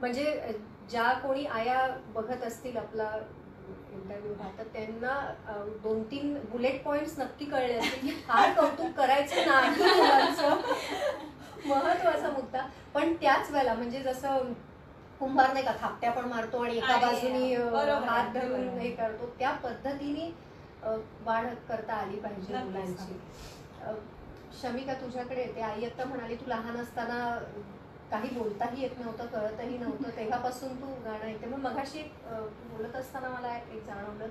म्हणजे 0.00 0.52
ज्या 0.90 1.12
कोणी 1.18 1.44
आया 1.48 1.86
बघत 2.14 2.42
असतील 2.44 2.76
आपला 2.76 3.10
इंटरव्ह्यू 3.92 4.34
हा 4.34 4.48
तर 4.58 4.64
त्यांना 4.72 5.14
दोन 5.82 6.02
तीन 6.10 6.34
बुलेट 6.50 6.82
पॉइंट्स 6.84 7.18
नक्की 7.18 7.44
कळले 7.44 7.74
असतील 7.74 8.00
की 8.00 8.14
फार 8.26 8.52
कौतुक 8.54 8.92
करायचं 8.96 9.48
नाही 9.48 10.50
महत्त्वाचा 11.66 12.30
मुद्दा. 12.30 12.66
पण 12.94 13.12
त्याच 13.14 13.50
वेळेला 13.50 13.74
म्हणजे 13.74 14.00
जसं 14.02 14.52
कुंभार 15.18 15.52
नाही 15.52 15.64
का 15.64 15.72
थापट्या 15.80 16.10
पण 16.12 16.24
मारतो 16.28 16.62
आणि 16.64 16.76
एका 16.76 16.96
बाजूनी 17.00 17.54
हात 17.54 18.32
धरून. 18.34 18.68
हे 18.78 18.90
करतो. 18.90 19.26
त्या 19.38 19.50
पद्धतीने 19.64 20.30
वाढ 21.24 21.46
करता 21.68 21.94
आली 21.94 22.18
पाहिजे. 22.20 22.54
मुलांची. 22.54 23.18
शमिका 24.62 24.94
तुझ्याकडे 24.94 25.40
येते. 25.40 25.60
आई 25.62 25.84
आता 25.84 26.04
म्हणाली 26.04 26.34
तू 26.36 26.48
लहान 26.48 26.76
असताना 26.76 27.38
काही 28.12 28.28
बोलताही 28.30 28.82
येत 28.82 28.98
नव्हतं 28.98 29.26
कळतही 29.28 29.76
नव्हतं 29.78 30.16
तेव्हापासून 30.16 30.74
तू 30.76 30.86
गाणं 31.04 31.24
ऐकते 31.24 31.46
मग 31.46 31.58
मगाशी 31.60 32.02
बोलत 32.24 32.96
असताना 32.96 33.28
मला 33.28 33.56
एक 33.56 33.84
जाणवलं 33.86 34.26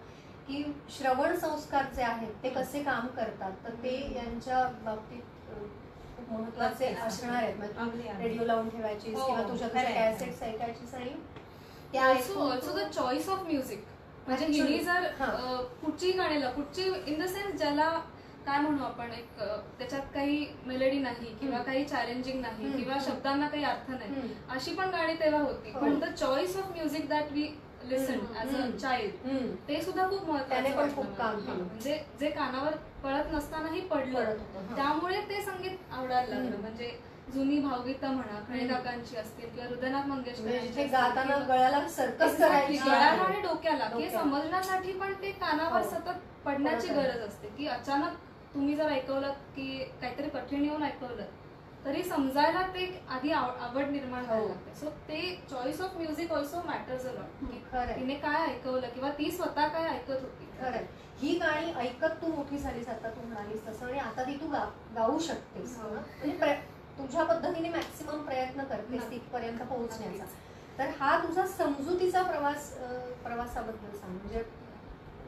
की 0.48 0.64
श्रवण 0.90 1.36
संस्कार 1.38 1.86
जे 1.96 2.04
आहेत 2.04 2.34
ते 2.44 2.50
कसे 2.50 2.84
काम 2.84 3.08
करतात 3.16 3.52
तर 3.64 3.74
ते 3.84 3.96
यांच्या 4.16 4.64
बाबतीत 4.84 5.22
खूप 6.18 6.32
महत्त्वाचे. 6.32 6.86
असणार 6.98 7.36
आहेत. 7.36 8.20
रेडिओ 8.20 8.46
लावून 8.46 8.70
ठेवायची 8.70 9.14
हो, 9.14 9.26
किंवा 9.26 9.48
तुझ्या. 9.50 9.68
कॅसेट्स 9.70 10.42
ऐकायचीस 10.44 10.94
आणि 10.96 11.10
त्या 11.94 12.84
चॉईस 12.94 13.30
ऑफ 13.30 13.44
म्युझिक 13.44 13.84
म्हणजे 14.28 14.46
हिने 14.46 14.78
जर 14.80 15.08
कुठची 15.82 16.12
गाणी 16.12 16.42
कुठची 16.56 16.84
इन 17.06 17.20
द 17.22 17.28
सेन्स 17.28 17.58
ज्याला 17.58 17.90
काय 18.46 18.60
म्हणू 18.60 18.84
आपण 18.84 19.12
एक 19.12 19.40
त्याच्यात 19.80 20.02
काही 20.14 20.46
मेलडी 20.66 21.00
नाही 21.00 21.34
किंवा. 21.40 21.58
काही 21.62 21.84
चॅलेंजिंग 21.86 22.40
नाही. 22.42 22.72
किंवा 22.74 22.98
शब्दांना 23.06 23.48
काही 23.48 23.64
अर्थ 23.64 23.90
नाही. 23.90 24.30
अशी 24.50 24.74
पण 24.76 24.90
गाणी 24.90 25.14
तेव्हा 25.14 25.42
होती 25.42 25.72
हो. 25.72 25.80
पण 25.80 26.00
the 26.00 26.14
choice 26.14 26.58
of 26.58 26.72
music 26.72 27.08
that 27.10 27.32
we 27.32 27.48
listen. 27.84 28.20
As 28.36 28.56
a. 28.56 28.66
Child. 28.78 29.28
ते 29.68 29.82
सुद्धा 29.82 30.08
खूप 30.10 30.30
महत्वाचं 30.30 31.22
हा. 31.22 31.54
म्हणजे 31.54 32.00
जे 32.20 32.30
कानावर 32.30 32.76
पडत 33.04 33.32
नसतानाही 33.34 33.82
पडलं 33.82 34.20
हा. 34.20 34.76
त्यामुळे 34.76 35.22
ते 35.22 35.42
संगीत 35.42 35.94
आवडायला 35.94 36.36
लागलं. 36.36 36.58
म्हणजे 36.58 36.92
जुनी 37.34 37.60
भावगीतं 37.60 38.08
म्हणा 38.08 38.40
खळे 38.48 38.60
हम्म. 38.60 38.74
काकांची 38.74 39.18
असतील 39.18 39.50
किंवा 39.50 39.68
हृदयनाथ 39.68 40.08
मंगेशकर 40.08 40.50
म्हणजे 40.50 40.84
गाताना 40.86 41.38
गळ्याला 41.38 41.88
सर्कस 41.88 42.24
Exactly. 42.24 42.48
करायची 42.48 42.78
गळ्याला 42.80 43.06
आहे. 43.06 43.20
आणि 43.20 43.42
डोक्याला 43.42 43.88
डोक्याला. 43.88 44.18
समजण्यासाठी 44.20 44.94
पण 44.94 45.14
ते 45.22 45.32
कानावर 45.32 45.82
हो. 45.82 45.90
सतत 45.90 46.20
पडण्याची. 46.46 46.88
गरज 46.88 47.22
असते 47.22 47.48
की 47.58 47.68
अचानक 47.68 48.18
तुम्ही 48.54 48.76
जर 48.76 48.90
ऐकवलं 48.92 49.32
की 49.56 49.68
काहीतरी 50.02 50.30
कठीण 50.30 50.64
येऊन 50.66 50.84
ऐकवलं 50.84 51.26
तरी 51.86 52.04
समजायला 52.04 52.62
ते 52.68 52.86
आधी 53.10 53.32
आव- 53.32 53.60
आवड 53.60 53.90
निर्माण 53.90 54.26
व्हायला 54.26 54.42
हो. 54.42 54.48
लागते 54.48 54.74
सो 54.76 54.90
ते 55.08 55.22
choice 55.50 55.82
of 55.82 55.96
music 55.98 56.32
also 56.32 56.62
matters 56.66 57.06
a 57.06 57.12
lot. 57.12 57.46
तिने 57.96 58.16
काय 58.16 58.46
ऐकवलं 58.48 58.90
किंवा 58.90 59.10
ती 59.10 59.32
स्वतः 59.32 59.68
काय 59.68 59.88
ऐकत 59.90 60.12
होती 60.12 60.50
खरंय. 60.60 60.86
ही 61.20 61.34
गाणी 61.38 61.72
ऐकत 61.80 62.22
तू 62.22 62.28
मोठी 62.28 62.58
झालीस 62.58 62.88
आता 62.90 63.10
तू 63.10 63.28
म्हणालीस 63.28 63.66
तसं 63.68 63.86
आणि 63.86 64.00
आता 64.00 64.24
ती 64.24 64.36
तू 64.42 64.48
गा- 64.48 64.68
गाऊ 64.96 65.20
शकतेस 65.20 65.78
हो. 65.78 65.90
म्हणजे 65.90 66.54
तुझ्या 66.98 67.24
पद्धतीने 67.24 67.70
मॅक्सिमम 67.70 68.24
प्रयत्न 68.26 68.64
करतेस. 68.64 69.10
तिथपर्यंत 69.12 69.60
पोहोचण्याचा 69.60 70.26
तर 70.78 70.90
हा 71.00 71.18
तुझा 71.24 71.46
समजुतीचा 71.48 72.22
प्रवास 72.24 72.72
प्रवासाबद्दल 73.24 73.98
सांग 73.98 74.12
म्हणजे 74.12 74.44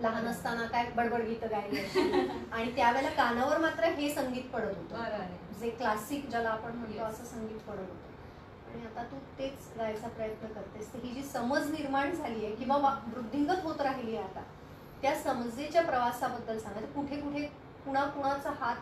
लहान 0.01 0.25
असताना 0.27 0.65
काय 0.65 0.89
बडबड 0.95 1.21
गीतं 1.21 1.47
गायली. 1.51 1.77
आणि 2.51 2.75
त्यावेळेला 2.75 3.10
कानावर 3.10 3.58
मात्र 3.58 3.84
हे 3.84 4.10
संगीत 4.10 4.43
पडत 4.43 4.77
होतं. 4.77 5.23
जे 5.60 5.69
क्लासिक 5.69 6.29
ज्याला 6.29 6.49
आपण 6.49 6.71
म्हणतो. 6.71 7.03
असं 7.03 7.23
संगीत 7.23 7.60
पडत 7.60 7.79
होतं. 7.79 8.12
आणि 8.73 8.86
आता 8.86 9.03
तू 9.03 9.15
तेच 9.39 9.73
गायचा 9.77 10.08
प्रयत्न 10.08 10.47
करतेस. 10.47 10.93
तर 10.93 10.99
ही 11.03 11.10
जी 11.10 11.23
समज 11.23 11.71
निर्माण 11.71 12.12
झाली 12.12 12.45
आहे 12.45 12.56
किंवा 12.56 12.77
वृद्धिंगत 12.77 13.63
होत 13.63 13.82
राहिली 13.82 14.15
आहे 14.15 14.25
आता 14.25 14.41
त्या 15.01 15.15
समजेच्या 15.15 15.82
प्रवासाबद्दल 15.82 16.60
सांगा. 16.60 16.79
तर 16.82 16.86
कुठे 16.86 17.15
कुठे 17.15 17.41
कुणा 17.86 18.06
कुणाचा 18.06 18.51
हात 18.60 18.75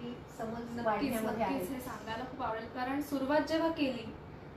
ती 0.00 0.14
समज 0.38 0.86
वाढण्यामध्ये 0.86 1.44
आहे? 1.44 1.80
सांगायला 1.80 2.24
खूप 2.24 2.42
आवडेल. 2.42 2.66
कारण 2.66 3.00
सुरुवात 3.00 3.40
जेव्हा 3.40 3.68
केली 3.68 4.12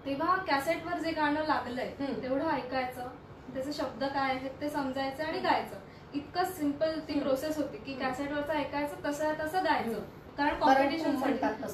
तेव्हा 0.05 0.35
कॅसेटवर 0.35 0.99
जे 0.99 1.11
गाणं 1.11 1.45
लागलंय. 1.45 1.89
तेवढं 1.99 2.49
ऐकायचं. 2.49 3.07
त्याचे 3.53 3.73
शब्द 3.73 4.03
काय 4.03 4.35
आहेत 4.35 4.51
ते 4.61 4.69
समजायचं 4.69 5.23
आणि 5.23 5.39
गायचं. 5.39 5.75
इतकं 6.15 6.51
सिंपल 6.51 6.99
ती. 6.99 7.19
प्रोसेस 7.19 7.57
होती 7.57 7.77
की 7.77 7.93
हम्म. 7.93 8.03
कॅसेटवरचं 8.03 8.53
ऐकायचं 8.53 9.03
तसं 9.05 9.33
तसं 9.39 9.63
गायचं. 9.65 9.99
कारण 10.37 10.55
कॉम्पिटिशन. 10.59 11.15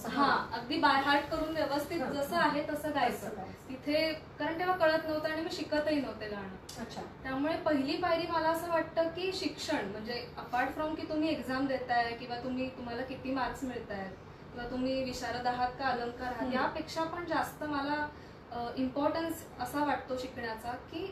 हा 0.07 0.31
अगदी 0.53 0.77
बाय 0.79 1.01
हार्ट 1.01 1.29
करून 1.29 1.53
व्यवस्थित. 1.53 1.99
जसं 2.13 2.35
आहे 2.37 2.63
तसं 2.69 2.89
गायचं. 2.95 3.29
तिथे 3.69 4.01
कारण 4.39 4.59
तेव्हा 4.59 4.75
कळत 4.77 5.07
नव्हतं 5.07 5.29
आणि 5.29 5.41
मी 5.41 5.51
शिकतही 5.51 5.99
नव्हते 6.01 6.27
गाणं 6.29 6.81
अच्छा 6.81 7.01
त्यामुळे 7.23 7.55
पहिली 7.57 7.95
पायरी 7.97 8.27
मला 8.27 8.49
असं 8.49 8.69
वाटतं 8.69 9.07
की 9.07 9.31
शिक्षण 9.33 9.87
म्हणजे 9.91 10.13
अपार्ट 10.37 10.73
फ्रॉम 10.73 10.93
की 10.95 11.07
तुम्ही 11.09 11.29
एक्झाम 11.29 11.65
देताय 11.67 12.11
किंवा 12.11 12.37
तुम्ही 12.43 12.67
तुम्हाला 12.77 13.01
किती 13.01 13.31
मार्क्स 13.31 13.63
मिळत 13.63 13.91
आहेत 13.91 14.11
किंवा 14.51 14.69
तुम्ही 14.69 15.03
विशारद 15.03 15.47
आहात 15.47 15.71
का 15.79 15.85
अलंकार 15.85 16.33
आहात. 16.33 16.53
यापेक्षा 16.53 17.03
पण 17.03 17.25
जास्त 17.25 17.63
मला 17.63 18.07
इम्पॉर्टन्स 18.77 19.43
असा 19.59 19.83
वाटतो 19.85 20.17
शिकण्याचा 20.17 20.71
की 20.91 21.05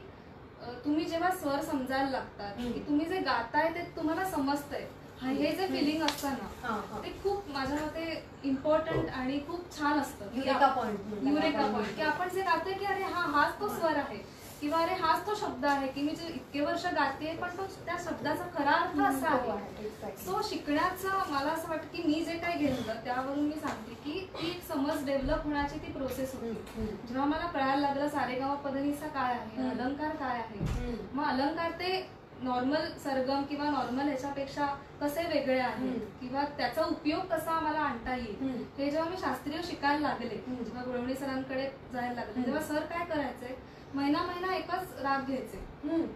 तुम्ही 0.67 1.05
जेव्हा 1.05 1.31
स्वर 1.31 1.61
समजायला 1.61 2.09
लागतात. 2.09 2.53
की 2.57 2.83
तुम्ही 2.87 3.05
जे 3.05 3.19
गाताय 3.19 3.69
ते 3.69 3.91
तुम्हाला 3.95 4.29
समजतंय. 4.29 4.87
हा- 5.21 5.31
हे 5.31 5.51
जे. 5.51 5.67
फिलिंग 5.67 6.03
असतं 6.03 6.29
ना 6.29 6.67
हा 6.67 6.81
हा. 6.91 7.01
ते 7.03 7.09
खूप 7.23 7.43
माझ्या 7.47 7.77
मते 7.77 8.23
इम्पॉर्टंट 8.43 9.09
आणि 9.09 9.39
खूप 9.47 9.79
छान 9.79 9.99
असतं. 9.99 10.27
की 10.27 10.37
युरेका 10.37 10.67
पॉइंट. 10.67 10.99
Eureka 11.23 11.71
point. 11.71 11.95
की 11.95 12.01
आपण 12.01 12.29
जे 12.29 12.41
गातोय 12.41 12.73
की 12.73 12.85
अरे 12.85 13.03
हा 13.03 13.21
हाच 13.21 13.59
तो 13.59 13.67
स्वर 13.67 13.95
आहे. 13.95 14.38
किंवा 14.61 14.77
अरे 14.83 14.93
हाच 14.93 15.25
तो 15.27 15.35
शब्द 15.35 15.65
आहे 15.65 15.87
की 15.87 16.01
मी 16.01 16.11
जे 16.15 16.27
इतके 16.27 16.61
वर्ष 16.61 16.85
गाते 16.95 17.33
पण 17.41 17.55
तो 17.57 17.65
त्या 17.85 17.95
शब्दाचा 18.05 18.45
खरा 18.55 18.71
अर्थ 18.71 18.99
असा 19.01 19.29
हो 19.29 19.49
आहे. 19.51 20.15
सो 20.25 20.41
शिकण्याचं 20.49 21.31
मला 21.31 21.51
असं 21.51 21.69
वाटतं 21.69 21.87
की 21.87 22.03
मी 22.03 22.23
जे 22.25 22.37
काही 22.37 22.65
घेतलं 22.65 23.03
त्यावरून 23.03 23.39
मी 23.39 23.59
सांगते 23.61 23.93
की 24.03 24.19
ती 24.33 24.49
एक 24.49 24.61
समज 24.67 25.05
डेव्हलप 25.05 25.43
होण्याची 25.43 25.79
ती 25.79 25.91
प्रोसेस 25.91 26.33
होती. 26.35 26.85
जेव्हा 27.07 27.25
मला 27.25 27.45
कळायला 27.45 27.81
लागलं 27.81 28.07
सारेगामा 28.09 28.55
पदनीसा 28.65 29.07
काय 29.07 29.33
आहे. 29.33 29.69
अलंकार 29.69 30.15
काय 30.15 30.37
आहे? 30.37 30.95
मग 31.13 31.23
अलंकार 31.23 31.71
ते 31.71 32.07
नॉर्मल 32.41 32.85
सरगम 33.03 33.41
किंवा 33.43 33.69
नॉर्मल 33.69 34.07
ह्याच्यापेक्षा 34.07 34.65
कसे 35.01 35.23
वेगळे 35.27 35.59
आहेत. 35.59 35.99
किंवा 36.21 36.43
त्याचा 36.57 36.85
उपयोग 36.85 37.25
कसा 37.31 37.59
मला 37.59 37.79
आणता 37.79 38.15
येईल? 38.15 38.63
हे 38.77 38.89
जेव्हा 38.89 39.09
मी 39.09 39.17
शास्त्रीय 39.17 39.61
शिकायला 39.63 40.07
लागले. 40.07 40.35
जेव्हा 40.47 40.83
गुळवणी 40.83 41.15
सरांकडे 41.15 41.69
जायला 41.93 42.13
लागले. 42.13 42.45
तेव्हा 42.45 42.61
सर 42.63 42.85
काय 42.85 43.05
करायचे? 43.05 43.57
महिना 43.95 44.21
महिना 44.23 44.53
एकच 44.55 44.99
राग 45.03 45.25
घ्यायचे 45.25 45.57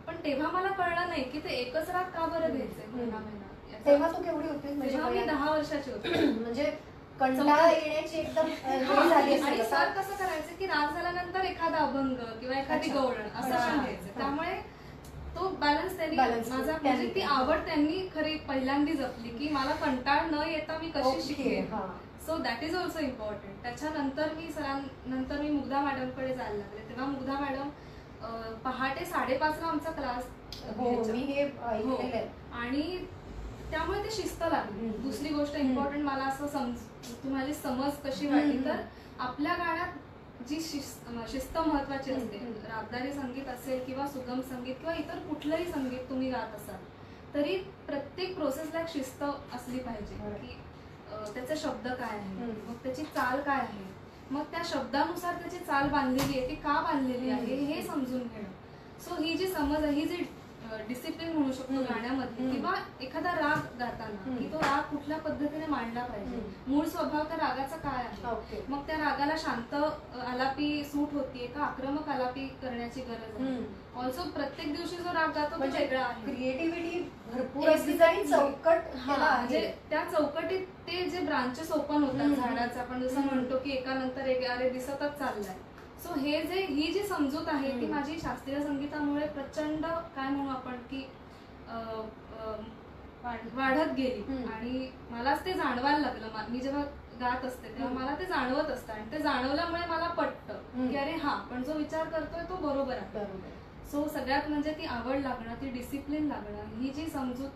पण 0.08 0.16
तेव्हा 0.24 0.50
मला 0.52 0.70
कळलं 0.70 1.08
नाही 1.10 1.24
की 1.24 1.40
ते 1.40 1.50
एकच 1.56 1.90
राग 1.90 2.10
का 2.12 2.26
बरं 2.26 2.56
घ्यायचे. 2.56 2.86
महिना 2.94 3.18
महिना 3.18 3.80
तेव्हा 3.86 4.10
तू 4.12 4.22
केवढी 4.24 4.48
म्हणजे 4.48 4.90
तेव्हा 4.90 5.10
मी 5.10 5.16
वयात? 5.16 5.28
दहा 5.28 5.52
वर्षाची 5.52 5.92
होते 5.92 6.26
म्हणजे 6.32 6.72
कंटाळा 7.20 7.70
येण्याची 7.72 8.18
एकदम 8.20 8.48
आणि 9.14 9.38
सर. 9.64 9.90
कसं 9.92 10.16
करायचं 10.16 10.56
की 10.60 10.66
राग 10.66 10.94
झाल्यानंतर 10.94 11.44
एखादा 11.46 11.78
अभंग 11.78 12.16
किंवा 12.40 12.60
एखादी. 12.60 12.90
गवळण 12.90 13.28
असं. 13.30 13.50
पण 13.50 13.80
घ्यायचं. 13.80 14.08
त्यामुळे 14.18 14.56
तो 15.36 15.48
बॅलन्स 15.60 15.98
त्यांनी 15.98 16.16
माझा 16.16 16.78
म्हणजे 16.82 17.08
ती. 17.16 17.22
आवड 17.22 17.66
त्यांनी 17.66 18.08
खरी 18.16 18.36
पहिल्यांदी 18.48 18.94
जपली 18.94 19.30
की 19.30 19.50
मला 19.50 19.76
कंटाळ 19.76 20.26
न 20.32 20.42
येता 20.48 20.78
मी 20.78 20.90
कशी 20.92 21.22
शिकले. 21.24 21.62
So 22.26 22.38
that 22.38 22.64
is 22.64 22.76
also 22.76 23.00
important 23.00 23.62
त्याच्यानंतर 23.64 24.34
मी 24.34 24.52
सरांनंतर 24.52 25.42
मी 25.42 25.50
मुग्धा 25.50 25.80
मॅडमकडे 25.82 26.28
जायला 26.28 26.58
लागले 26.58 26.83
तेव्हा 26.96 27.10
मुग्धा 27.12 27.40
मॅडम 27.40 27.70
पहाटे 28.64 29.06
साडेपाचला 29.06 29.68
आमचा 29.68 29.92
क्लास 29.92 30.24
हो 30.78 30.90
मी 31.06 31.20
हे 31.20 31.42
ऐकलेलं 31.42 32.16
आहे 32.16 32.28
आणि 32.58 33.06
त्यामुळे 33.72 34.04
ते 34.04 34.12
शिस्त 34.12 34.44
लागली 34.44 34.80
हम्म. 34.80 35.02
दुसरी 35.04 35.30
गोष्ट 35.30 35.56
हम्म. 35.56 35.70
इम्पॉर्टंट 35.70 36.04
मला 36.04 36.24
असं 36.24 36.48
समज 36.48 36.82
तुम्हाला 37.24 37.54
समज 37.54 37.96
कशी 38.04 38.28
वाटली 38.28 38.52
हम्म. 38.52 38.66
तर 38.66 38.82
आपल्या 39.20 39.54
गाण्यात 39.54 39.98
जी 40.48 40.60
शिस्त 40.62 41.10
शिस्त 41.30 41.58
महत्वाची. 41.58 42.12
असते 42.12 42.38
हम्म. 42.38 42.54
रागदारी 42.68 43.12
संगीत 43.14 43.48
असेल 43.48 43.84
किंवा 43.86 44.08
सुगम 44.08 44.42
संगीत 44.42 44.76
किंवा 44.76 44.94
इतर 44.96 45.20
कुठलंही 45.30 45.66
संगीत 45.66 46.10
तुम्ही 46.10 46.30
गात 46.32 46.56
असाल 46.56 46.84
तरी 47.34 47.58
प्रत्येक 47.88 48.36
प्रोसेसला 48.36 48.80
एक 48.80 48.90
शिस्त 48.90 49.24
असली 49.24 49.80
पाहिजे. 49.80 50.16
की 50.38 50.56
अं, 51.12 51.34
त्याचे 51.34 51.56
शब्द 51.56 51.88
काय 51.88 52.10
आहे 52.10 52.36
हम्म. 52.36 52.70
मग 52.70 52.76
त्याची 52.84 53.04
चाल 53.06 53.42
काय 53.42 53.60
आहे 53.60 53.84
मग 54.32 54.44
त्या 54.52 54.62
शब्दानुसार 54.66 55.34
त्याची 55.42 55.58
चाल 55.58 55.90
बांधलेली 55.90 56.40
आहे 56.40 56.50
ती 56.50 56.56
का 56.56 56.80
बांधलेली 56.82 57.30
आहे. 57.30 57.56
हे 57.66 57.82
समजून 57.84 58.22
घेणं 58.22 58.50
सो 59.02 59.16
ही 59.22 59.36
जी 59.38 59.48
समज 59.48 59.84
आहे 59.84 59.94
ही 59.94 60.06
जी 60.08 60.24
डिसिप्लिन 60.88 61.32
म्हणू 61.32 61.52
शकतो. 61.54 61.82
गाण्यामध्ये. 61.84 62.50
किंवा 62.52 62.74
एखादा 63.02 63.32
राग 63.32 63.66
गाताना. 63.80 64.36
की 64.38 64.52
तो 64.54 64.60
राग 64.60 64.90
कुठल्या 64.92 65.18
पद्धतीने 65.20 65.66
मांडला 65.68 66.04
पाहिजे. 66.04 66.42
मूळ 66.68 66.86
स्वभाव 66.86 67.24
त्या 67.24 67.38
रागाचा 67.38 67.76
काय 67.80 68.06
आहे 68.06 68.62
मग 68.70 68.82
त्या 68.88 68.98
रागाला 68.98 69.36
शांत 69.38 69.74
आलापी 70.24 70.84
सूट 70.84 71.14
होतीये 71.14 71.48
का 71.48 71.64
आक्रमक 71.64 72.10
आलापी 72.10 72.48
करण्याची 72.62 73.02
गरज 73.02 73.42
आहे. 73.42 73.56
ऑल्सो 73.96 74.24
प्रत्येक 74.30 74.76
दिवशी 74.76 74.96
जो 74.98 75.12
राग 75.14 75.32
गातो 75.32 75.52
तो 75.52 75.58
म्हणजे 75.58 75.86
क्रिएटिव्हिटी 75.88 77.00
भरपूर 77.34 77.70
असली 77.70 77.98
आणि 78.00 78.24
चौकट 78.24 78.96
हा, 78.98 79.16
म्हणजे 79.38 79.74
त्या 79.90 80.04
चौकटीत 80.06 80.66
ते 80.88 81.04
जे 81.10 81.20
ब्रांचेस 81.20 81.72
ओपन 81.72 82.04
होतात. 82.04 82.36
झाडाचं 82.36 82.80
आपण 82.80 83.02
जसं. 83.02 83.22
म्हणतो 83.22 83.58
की 83.58 83.72
एका 83.72 83.94
नंतर 83.94 84.28
एक 84.28 84.50
अरे 84.52 84.70
दिसतच 84.70 85.18
चाललंय 85.20 85.56
सो 86.04 86.14
हे 86.20 86.42
जे 86.44 86.66
ही 86.66 86.92
जी 86.94 87.04
समजूत 87.04 87.48
आहे 87.48 87.72
ती. 87.82 87.88
माझी 87.88 88.20
शास्त्रीय 88.20 88.60
संगीतामुळे 88.60 89.28
प्रचंड 89.28 89.86
काय 90.16 90.30
म्हणू 90.30 90.50
आपण 90.50 90.78
की 90.92 91.06
वाढत 93.56 93.94
गेली. 93.94 94.24
आणि 94.54 94.90
मलाच 95.12 95.46
ते 95.46 95.54
जाणवायला 95.54 95.98
लागलं 95.98 96.28
मा- 96.34 96.62
जेव्हा 96.62 96.84
गात 97.20 97.46
असते 97.46 97.68
तेव्हा. 97.70 97.94
मला 97.94 98.16
ते 98.20 98.26
जाणवत 98.26 98.70
असतं 98.72 98.94
आणि 98.94 99.12
ते 99.12 99.20
जाणवल्यामुळे 99.20 99.86
मला 99.90 100.08
पटतं. 100.18 100.88
की 100.90 100.96
अरे 100.98 101.12
हा 101.18 101.36
पण 101.52 101.64
जो 101.64 101.74
विचार 101.74 102.08
करतोय 102.10 102.44
तो 102.50 102.56
बरोबर 102.68 102.94
आहे 102.94 103.14
बरोबर 103.14 103.62
सो 103.92 104.08
सगळ्यात 104.14 104.50
म्हणजे 104.50 104.72
ती 104.72 104.86
आवड 104.88 105.20
लागणं 105.20 105.54
ती 105.62 105.70
डिसिप्लिन 105.72 106.28
लागणं 106.28 106.80
ही 106.80 106.90
जी 106.90 107.06
समजूत 107.10 107.50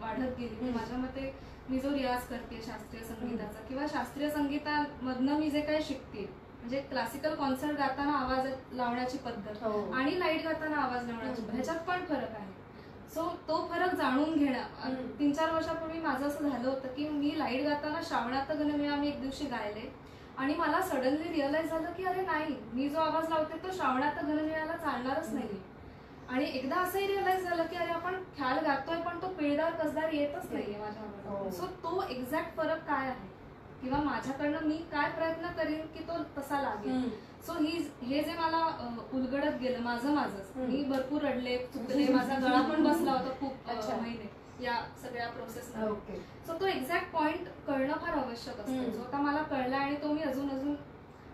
वाढत 0.00 0.38
गेली. 0.38 0.70
माझ्या 0.70 0.98
मते 0.98 1.32
मी 1.68 1.78
जो 1.80 1.90
रियाज 1.92 2.26
करते 2.28 2.60
शास्त्रीय 2.62 3.02
संगीताचा 3.04 3.60
किंवा 3.68 3.86
शास्त्रीय 3.92 4.30
संगीतामधनं 4.30 5.38
मी 5.38 5.50
जे 5.50 5.60
काही 5.60 5.82
शिकते 5.84 6.26
म्हणजे 6.58 6.80
क्लासिकल 6.90 7.34
कॉन्सर्ट 7.34 7.76
गाताना 7.78 8.12
आवाज 8.14 8.46
लावण्याची 8.72 9.18
पद्धत 9.18 9.62
हो. 9.62 9.90
आणि 9.92 10.18
लाइट 10.18 10.44
गाताना 10.44 10.76
आवाज 10.76 11.08
लावण्याची 11.08 11.42
ह्याच्यात 11.52 11.78
पण 11.88 12.04
फरक 12.08 12.36
आहे 12.36 12.52
सो 13.14 13.28
तो 13.48 13.56
फरक 13.70 13.94
जाणून 13.94 14.34
घेणं. 14.34 14.94
तीन 15.18 15.32
चार 15.32 15.50
वर्षापूर्वी 15.52 15.98
माझं 16.00 16.26
असं 16.26 16.48
झालं 16.48 16.68
होतं 16.68 16.94
की 16.94 17.08
मी 17.08 17.38
लाइट 17.38 17.66
गाताना 17.66 18.00
श्रावणात 18.08 18.50
गणमिळा 18.52 18.96
मी 18.96 19.08
एक 19.08 19.20
दिवशी 19.20 19.44
गायले 19.46 19.90
आणि 20.38 20.54
मला 20.54 20.80
सडनली 20.82 21.32
रिअलाइज 21.32 21.68
झालं 21.70 21.92
की 21.92 22.04
अरे 22.04 22.22
नाही 22.22 22.54
मी 22.72 22.88
जो 22.88 22.98
आवाज 23.00 23.28
लावते 23.28 23.58
तो 23.58 23.72
श्रावणात 23.72 24.22
घनमिळाला 24.24 24.76
चालणारच 24.76 25.32
नाही 25.32 25.58
आणि 26.28 26.44
एकदा 26.48 26.76
असंही 26.76 27.06
रिअलाइज 27.06 27.44
झालं 27.44 27.64
की 27.64 27.76
अरे 27.76 27.90
आपण 27.90 28.14
ख्याल 28.36 28.58
गातोय 28.58 29.00
पण 29.00 29.18
तो 29.22 29.28
पिळदार 29.28 29.72
कसदार 29.74 30.12
येतच 30.12 30.50
नाहीये 30.52 30.78
माझ्या 30.78 31.30
हो. 31.30 31.50
सो 31.50 31.66
तो 31.82 32.02
एक्झॅक्ट 32.10 32.56
फरक 32.56 32.78
काय 32.86 33.08
आहे? 33.08 33.32
किंवा 33.82 33.98
माझ्याकडनं 34.02 34.66
मी 34.66 34.76
काय 34.92 35.10
प्रयत्न 35.10 35.46
करीन 35.56 35.80
की 35.94 36.04
तो 36.04 36.22
तसा 36.38 36.60
लागेल? 36.60 37.08
सो 37.46 37.52
ही 37.54 37.78
हे 38.02 38.22
जे 38.22 38.32
मला 38.32 38.64
उलगडत 39.12 39.58
गेलं 39.60 39.82
माझं 39.82 40.14
माझंच 40.14 40.52
हम्म. 40.56 40.66
मी 40.66 40.82
भरपूर 40.84 41.22
रडले 41.22 41.56
चुकले 41.74 42.06
माझा 42.14 42.38
गळा 42.38 42.60
पण 42.62 42.84
बसला 42.84 43.12
होता 43.12 43.34
खूप. 43.40 43.52
महिने. 43.92 44.30
या 44.60 44.80
सगळ्या 45.02 45.28
प्रोसेस 45.28 45.72
ओके 45.84 46.18
सो 46.46 46.58
तो 46.60 46.66
एक्झॅक्ट 46.66 47.12
पॉइंट 47.12 47.48
कळणं 47.66 47.94
फार 48.02 48.18
आवश्यक 48.18 48.60
असतं. 48.60 48.90
जो 48.90 49.02
आता 49.02 49.18
मला 49.18 49.42
कळला 49.42 49.76
आणि 49.76 49.96
तो 50.02 50.12
मी 50.12 50.22
अजून 50.22 50.50
अजून 50.50 50.74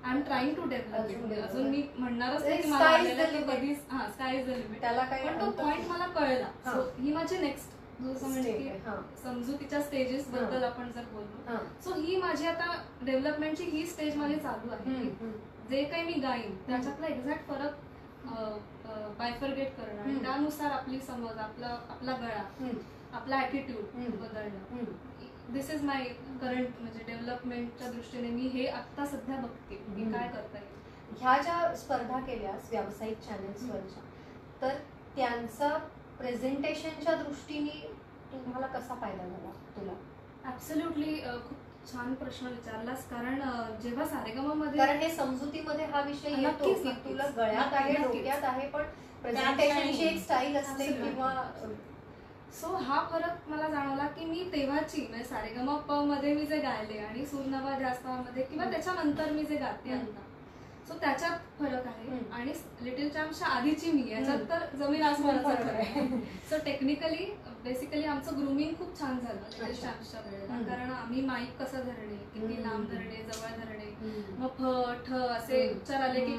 I 0.05 0.15
am 0.17 0.21
trying 0.23 0.55
to 0.55 0.69
develop 0.69 1.09
develop. 1.09 1.43
अजून 1.49 1.67
मी 1.71 1.83
म्हणणारच 1.97 2.43
limit. 2.43 3.49
कधीच 3.49 3.85
हा 3.91 4.07
स्काय 4.11 4.37
इज 4.37 4.47
द 4.47 4.51
लिमिट 4.51 4.81
त्याला 4.81 5.05
काही 5.05 5.29
पण 5.29 5.41
तो 5.41 5.51
पॉइंट. 5.63 5.87
मला 5.89 6.07
कळला 6.15 6.47
हा. 6.65 6.73
सो 6.73 6.89
ही 6.99 7.13
माझी 7.13 7.39
नेक्स्ट 7.39 7.79
म्हणजे. 8.01 8.79
समजुतीच्या 9.23 9.81
स्टेजेस. 9.81 10.29
बद्दल 10.31 10.63
आपण 10.65 10.91
जर 10.95 11.05
बोललो. 11.13 11.57
सो 11.85 11.95
ही 12.01 12.17
माझी 12.17 12.47
आता 12.47 12.75
डेव्हलपमेंटची 13.03 13.65
ही 13.65 13.85
स्टेज 13.87 14.17
माझी 14.17 14.37
चालू 14.37 14.71
आहे. 14.73 15.11
जे 15.71 15.83
काही 15.85 16.05
मी 16.05 16.13
गाईन 16.21 16.55
त्याच्यातला 16.67 17.07
एक्झॅक्ट 17.07 17.49
फरक 17.49 17.75
बायफरगेट 19.19 19.77
करणं. 19.77 20.23
त्यानुसार 20.23 20.71
आपली 20.71 21.01
समज 21.01 21.39
आपला 21.39 21.77
आपला 21.91 22.13
गळा 22.21 22.43
आपला 23.15 23.41
ऍटिट्यूड. 23.43 23.85
बदलणं. 24.13 24.85
दिस 25.53 25.71
इज 25.71 25.83
माय 25.85 26.05
करंट 26.41 26.81
म्हणजे 26.81 27.05
डेव्हलपमेंटच्या 27.07 27.91
दृष्टीने 27.91 28.29
मी 28.29 28.49
हे 28.49 28.67
आता 28.69 29.07
सध्या 29.07 29.37
बघते 29.37 29.75
की 29.75 30.03
हम्म. 30.03 30.13
काय 30.13 30.29
करता 30.29 30.59
येईल 30.59 30.79
ह्या 31.21 31.37
ज्या 31.43 31.75
स्पर्धा 31.77 32.19
केल्यास 32.27 32.69
व्यावसायिक 32.71 33.19
चॅनेल्सवरच्या 33.21 34.03
तर 34.63 34.77
त्यांचा 35.17 35.69
प्रेझेंटेशनच्या 36.19 37.15
दृष्टीने 37.15 37.81
तुम्हाला 38.33 38.67
कसा 38.69 38.95
फायदा 38.95 39.27
झाला 39.27 39.51
तुला 39.77 39.93
ऍब्सोल्युटली 40.51 41.15
खूप 41.49 41.93
छान 41.93 42.15
प्रश्न 42.15 42.47
विचारलास 42.47 43.05
कारण 43.11 43.41
जेव्हा 43.83 44.07
सारेगमामध्ये 44.07 44.79
कारण 44.79 44.99
हे 44.99 45.09
समजुतीमध्ये 45.11 45.85
हा 45.85 46.01
विषय 46.01 46.41
येतो 46.43 46.73
की. 46.75 46.91
तुला 47.05 47.27
गळ्यात 47.37 47.73
आहे. 47.73 47.95
डोक्यात 47.95 48.45
आहे 48.45 48.69
पण 48.69 48.83
प्रेझेंटेशनची 49.23 50.07
एक 50.07 50.19
स्टाईल 50.23 50.57
असते. 50.57 50.87
किंवा 50.93 51.33
सो 52.53 52.69
हा 52.77 53.01
फरक 53.11 53.49
मला 53.49 53.69
जाणवला 53.69 54.07
की 54.07 54.25
मी 54.25 54.49
तेव्हाची 54.53 55.07
म्हणजे 55.09 55.25
सारेगमा 55.25 55.77
प 55.89 55.93
मध्ये 56.07 56.35
मी 56.35 56.47
जे 56.47 56.59
गायले 56.61 56.99
आणि 56.99 57.25
सूरनवा 57.27 57.77
ध्यासमध्ये 57.79 58.43
किंवा. 58.43 58.71
त्याच्यानंतर 58.71 59.31
मी 59.33 59.45
जे 59.45 59.57
गाते. 59.57 59.93
आता 59.93 60.27
सो 60.89 60.95
त्याच्यात 61.01 61.39
फरक 61.59 61.87
आहे. 61.87 62.19
आणि 62.33 62.53
लिटिल 62.81 63.09
चॅम्पच्या 63.09 63.49
आधीची 63.49 63.93
मी 63.93 64.11
याच्यात. 64.11 64.39
तर 64.51 64.65
जमीन 64.77 65.03
आसमानाचा 65.03 65.55
फरक 65.55 65.75
आहे. 65.75 66.07
सो 66.51 66.57
टेक्निकली 66.65 67.25
बेसिकली 67.65 68.05
आमचं 68.05 68.39
ग्रुमिंग 68.39 68.75
खूप 68.75 68.99
छान 69.01 69.19
झालं 69.19 69.41
लिटिल. 69.51 69.81
चॅम्पच्या 69.81 70.21
वेळेला. 70.21 70.59
कारण 70.69 70.91
आम्ही 70.93 71.21
माईक 71.21 71.57
कसं 71.63 71.87
धरणे 71.87 72.17
किती. 72.35 72.63
लांब 72.63 72.87
धरणे 72.91 73.23
जवळ 73.23 73.57
धरणे. 73.59 73.95
मग 74.39 74.49
फ 74.59 74.63
ठ 75.07 75.13
असे. 75.13 75.69
उच्चार 75.71 76.01
आले 76.01 76.25
की. 76.27 76.39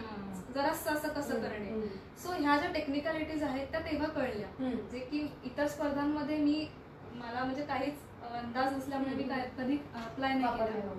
जरासं 0.55 0.91
असं 0.91 1.13
कसं 1.13 1.41
करणे. 1.41 1.87
सो 2.23 2.31
ह्या 2.31 2.57
ज्या 2.57 2.71
टेक्निकॅलिटीज 2.73 3.43
आहेत 3.43 3.67
त्या 3.71 3.79
तेव्हा 3.81 4.07
कळल्या. 4.07 4.69
जे 4.91 4.99
की 4.99 5.27
इतर 5.45 5.67
स्पर्धांमध्ये 5.67 6.37
मी 6.37 6.67
मला 7.13 7.43
म्हणजे 7.43 7.63
काहीच 7.65 7.99
अंदाज 8.31 8.73
नसल्यामुळे 8.73 9.13
मी 9.15 9.23
काय 9.23 9.49
कधी 9.57 9.77
अप्लाय 9.95 10.33
नाही 10.33 10.57
केला. 10.57 10.93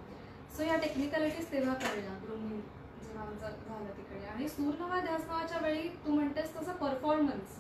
सो 0.57 0.63
या 0.63 0.77
टेक्निकॅलिटीज 0.77 1.51
तेव्हा 1.53 1.75
कळल्या. 1.75 2.15
ग्रुमिंग 2.25 2.61
जेव्हा 3.03 3.23
आमचं 3.27 3.47
झालं 3.69 3.91
तिकडे. 3.97 4.27
आणि 4.27 4.49
सूरनवा 4.49 5.01
ध्यास 5.01 5.27
नावाच्या 5.29 5.59
वेळी 5.63 5.89
तू 6.07 6.15
म्हणतेस 6.15 6.55
तसं 6.57 6.73
परफॉर्मन्स. 6.81 7.57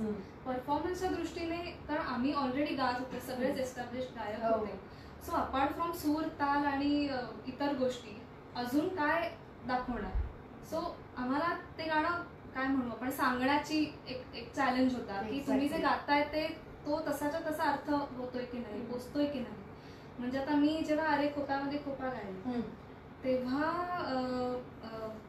परफॉर्मन्सच्या 0.46 1.10
दृष्टीने 1.10 1.56
कारण 1.88 2.06
आम्ही 2.14 2.32
ऑलरेडी 2.32 2.74
गात 2.74 3.00
होते 3.00 3.20
सगळेच 3.26 3.58
एस्टॅब्लिश 3.58 4.04
गायक 4.16 4.42
हो. 4.44 4.58
होते. 4.58 4.78
सो 5.26 5.32
अपार्ट 5.36 5.72
फ्रॉम 5.74 5.92
सूर 5.92 6.22
ताल 6.40 6.64
आणि 6.66 7.08
इतर 7.46 7.74
गोष्टी 7.78 8.20
अजून 8.56 8.88
काय 8.96 9.30
दाखवणार? 9.66 10.20
सो 10.70 10.80
आम्हाला 11.16 11.54
ते 11.78 11.84
गाणं 11.84 12.22
काय 12.54 12.66
म्हणू 12.66 12.90
आपण 12.90 13.10
सांगण्याची 13.10 13.78
एक 14.08 14.34
एक 14.34 14.52
चॅलेंज 14.54 14.94
होता 14.94 15.20
की 15.22 15.40
तुम्ही 15.46 15.68
जे. 15.68 15.78
गाताय 15.78 16.22
ते 16.32 16.46
तो 16.86 17.00
तसाच्या 17.08 17.40
तसा 17.40 17.64
अर्थ 17.64 17.90
होतोय 17.90 18.44
की 18.44 18.58
नाही 18.58 18.80
पोचतोय 18.86 19.26
की 19.26 19.40
नाही 19.40 19.60
म्हणजे 20.18 20.38
आता 20.38 20.54
मी 20.56 20.80
जेव्हा 20.86 21.06
अरे 21.06 21.28
खोपामध्ये 21.34 21.78
खोपा 21.84 22.08
गायले. 22.08 22.60
तेव्हा 23.24 23.70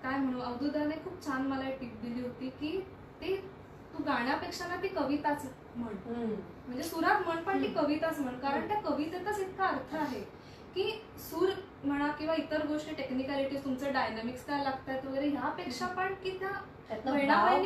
काय 0.03 0.17
म्हणू 0.17 0.39
अवधूदाने 0.41 0.95
खूप 1.03 1.25
छान 1.25 1.45
मला 1.47 1.67
एक 1.69 1.79
टीप 1.79 1.99
दिली 2.01 2.21
होती 2.21 2.49
की 2.59 2.79
ते 3.21 3.35
तू 3.93 4.03
गाण्यापेक्षा 4.03 4.67
ना 4.67 4.75
ती 4.83 4.87
कविताच 4.87 5.45
म्हण. 5.75 5.95
म्हणजे 6.67 6.83
सुरात 6.83 7.21
म्हण 7.25 7.43
पण 7.43 7.61
ती. 7.61 7.67
कविताच 7.73 8.19
म्हण 8.19 8.39
कारण 8.39 8.67
त्या 8.67 8.79
कवितेतच 8.81 9.39
इतका 9.39 9.65
अर्थ 9.65 9.95
आहे 9.95 10.23
की 10.75 10.91
सूर 11.29 11.49
म्हणा 11.83 12.07
किंवा 12.19 12.35
इतर 12.35 12.65
गोष्टी 12.67 12.93
टेक्निकॅलिटी 12.95 13.57
तुमचं 13.65 13.93
डायनामिक्स 13.93 14.45
काय 14.45 14.63
लागतात 14.63 15.05
वगैरे 15.05 15.27
ह्यापेक्षा 15.29 15.87
पण 15.97 16.13
की 16.23 16.29
त्या 16.39 16.49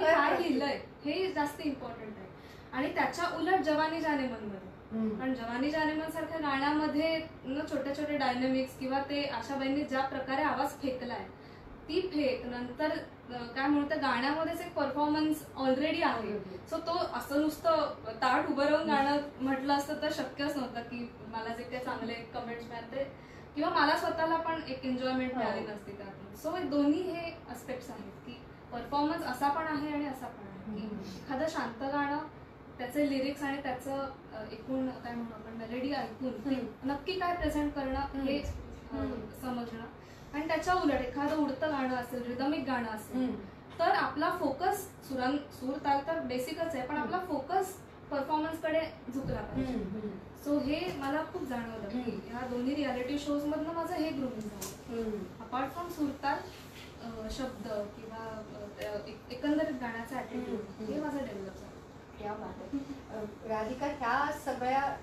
काय 0.04 0.38
लिहिलंय 0.38 0.80
हे 1.06 1.32
जास्त 1.34 1.62
इम्पॉर्टंट 1.62 2.17
आहे. 2.17 2.26
आणि 2.74 2.93
त्याच्या 2.96 3.30
उलट 3.38 3.62
जवानी 3.62 4.00
जाने 4.02 4.28
मनमध्ये. 4.28 4.65
कारण 5.17 5.34
जवानी 5.34 5.70
जानेमन 5.70 6.10
सारख्या 6.12 6.38
गाण्यामध्ये 6.39 7.17
न 7.46 7.62
छोटे 7.72 7.96
छोटे 7.96 8.17
डायनॅमिक्स 8.17 8.78
किंवा 8.80 9.00
ते 9.00 9.24
आशाबाईंनी 9.30 9.84
ज्या 9.84 10.02
प्रकारे 10.08 10.43
आवाज 10.43 10.76
फेकलाय 10.82 11.26
ती 11.88 12.02
फेक 12.13 12.45
नंतर 12.45 12.97
काय 13.56 13.67
म्हणू 13.67 13.88
त्या 13.89 13.97
गाण्यामध्येच 13.97 14.62
एक 14.62 14.73
परफॉर्मन्स 14.73 15.43
ऑलरेडी 15.56 16.02
आहे 16.02 16.38
सो 16.69 16.78
तो 16.78 16.97
असं 17.17 17.41
नुसतं 17.41 18.13
ताट 18.21 18.50
उभं 18.50 18.65
राहून 18.65 18.88
गाणं 18.88 19.17
म्हटलं 19.41 19.73
असतं 19.73 20.02
तर 20.02 20.12
शक्यच 20.13 20.56
नव्हतं 20.58 20.82
की 20.82 21.08
मला 21.28 21.54
जे 21.54 21.63
काही 21.63 21.84
चांगले 21.86 22.13
कमेंट्स 22.34 22.65
मिळाले 22.65 23.04
किंवा 23.56 23.69
मला 23.69 23.95
स्वतःला 23.97 24.38
पण 24.38 24.62
एक 24.67 24.86
एन्जॉयमेंट 24.86 25.34
हो. 25.34 25.39
मिळाली 25.39 25.65
नसती 25.67 25.91
त्यातून 25.91 26.36
सो 26.36 26.56
दोन्ही 26.69 27.02
हे 27.04 27.32
अस्पेक्ट्स 27.52 27.89
आहेत 27.89 28.12
की 28.26 28.38
परफॉर्मन्स 28.71 29.23
असा 29.26 29.50
पण 29.50 29.67
आहे 29.67 29.93
आणि 29.93 30.06
असा 30.06 30.28
पण 30.28 30.47
आहे 30.47 30.80
की. 30.80 30.86
एखादं 31.17 31.47
शांत 31.50 31.84
गाणं 31.84 32.26
त्याचे 32.78 33.10
लिरिक्स 33.10 33.43
आणि 33.43 33.62
त्याचं 33.63 34.45
एकूण 34.52 34.89
काय 34.89 35.13
म्हणू 35.13 35.34
आपण 35.34 35.58
मेलेडी 35.58 35.93
ऐकून. 35.93 36.34
नक्की 36.84 37.19
काय 37.19 37.36
प्रेझेंट 37.36 37.73
करणं 37.73 38.19
हे. 38.23 38.41
समजणं 39.41 39.86
आणि 40.38 40.47
त्याच्या 40.47 40.73
उलट 40.73 41.02
एखादं 41.02 41.36
उडतं 41.36 41.71
गाणं 41.71 41.95
असेल 41.95 42.23
रिदमिक 42.23 42.65
गाणं 42.67 42.88
असेल. 42.88 43.36
तर 43.80 43.91
आपला 43.93 44.30
फोकस 44.39 44.84
सुरां 45.08 45.32
सूर 45.54 45.78
ताल 45.86 46.00
तर 46.08 46.19
बेसिकच 46.28 46.76
आहे 46.76 46.86
पण 46.88 46.97
आपला 46.97 47.19
फोकस 47.28 47.73
परफॉर्मन्सकडे 48.12 48.82
झुकला 49.13 49.41
पाहिजे. 49.41 50.10
सो 50.43 50.58
हे 50.60 50.80
मला 51.00 51.23
खूप 51.34 51.43
जाणवलं. 51.50 51.88
ह्या 52.28 52.45
दोन्ही 52.50 52.76
रियालिटी 52.76 53.17
शोज 53.19 53.45
मधनं 53.45 53.73
माझं 53.73 53.93
हे 53.93 54.10
ग्रुमिंग 54.10 54.50
झालं. 54.50 55.17
अपार्ट 55.41 55.71
फ्रॉम 55.73 55.89
सुरताल 55.89 57.30
शब्द 57.32 57.67
किंवा 57.95 58.23
एकंदरीत 59.32 59.76
गाण्याचा. 59.82 60.19
ऍटिट्यूड 60.19 60.89
हे 60.89 61.00
माझं 61.02 61.17
डेव्हलप 61.17 61.58
झालं 61.58 61.76
अं, 63.13 63.26
राधिका 63.50 63.86
ह्या 63.88 64.32
सगळ्या 64.45 64.95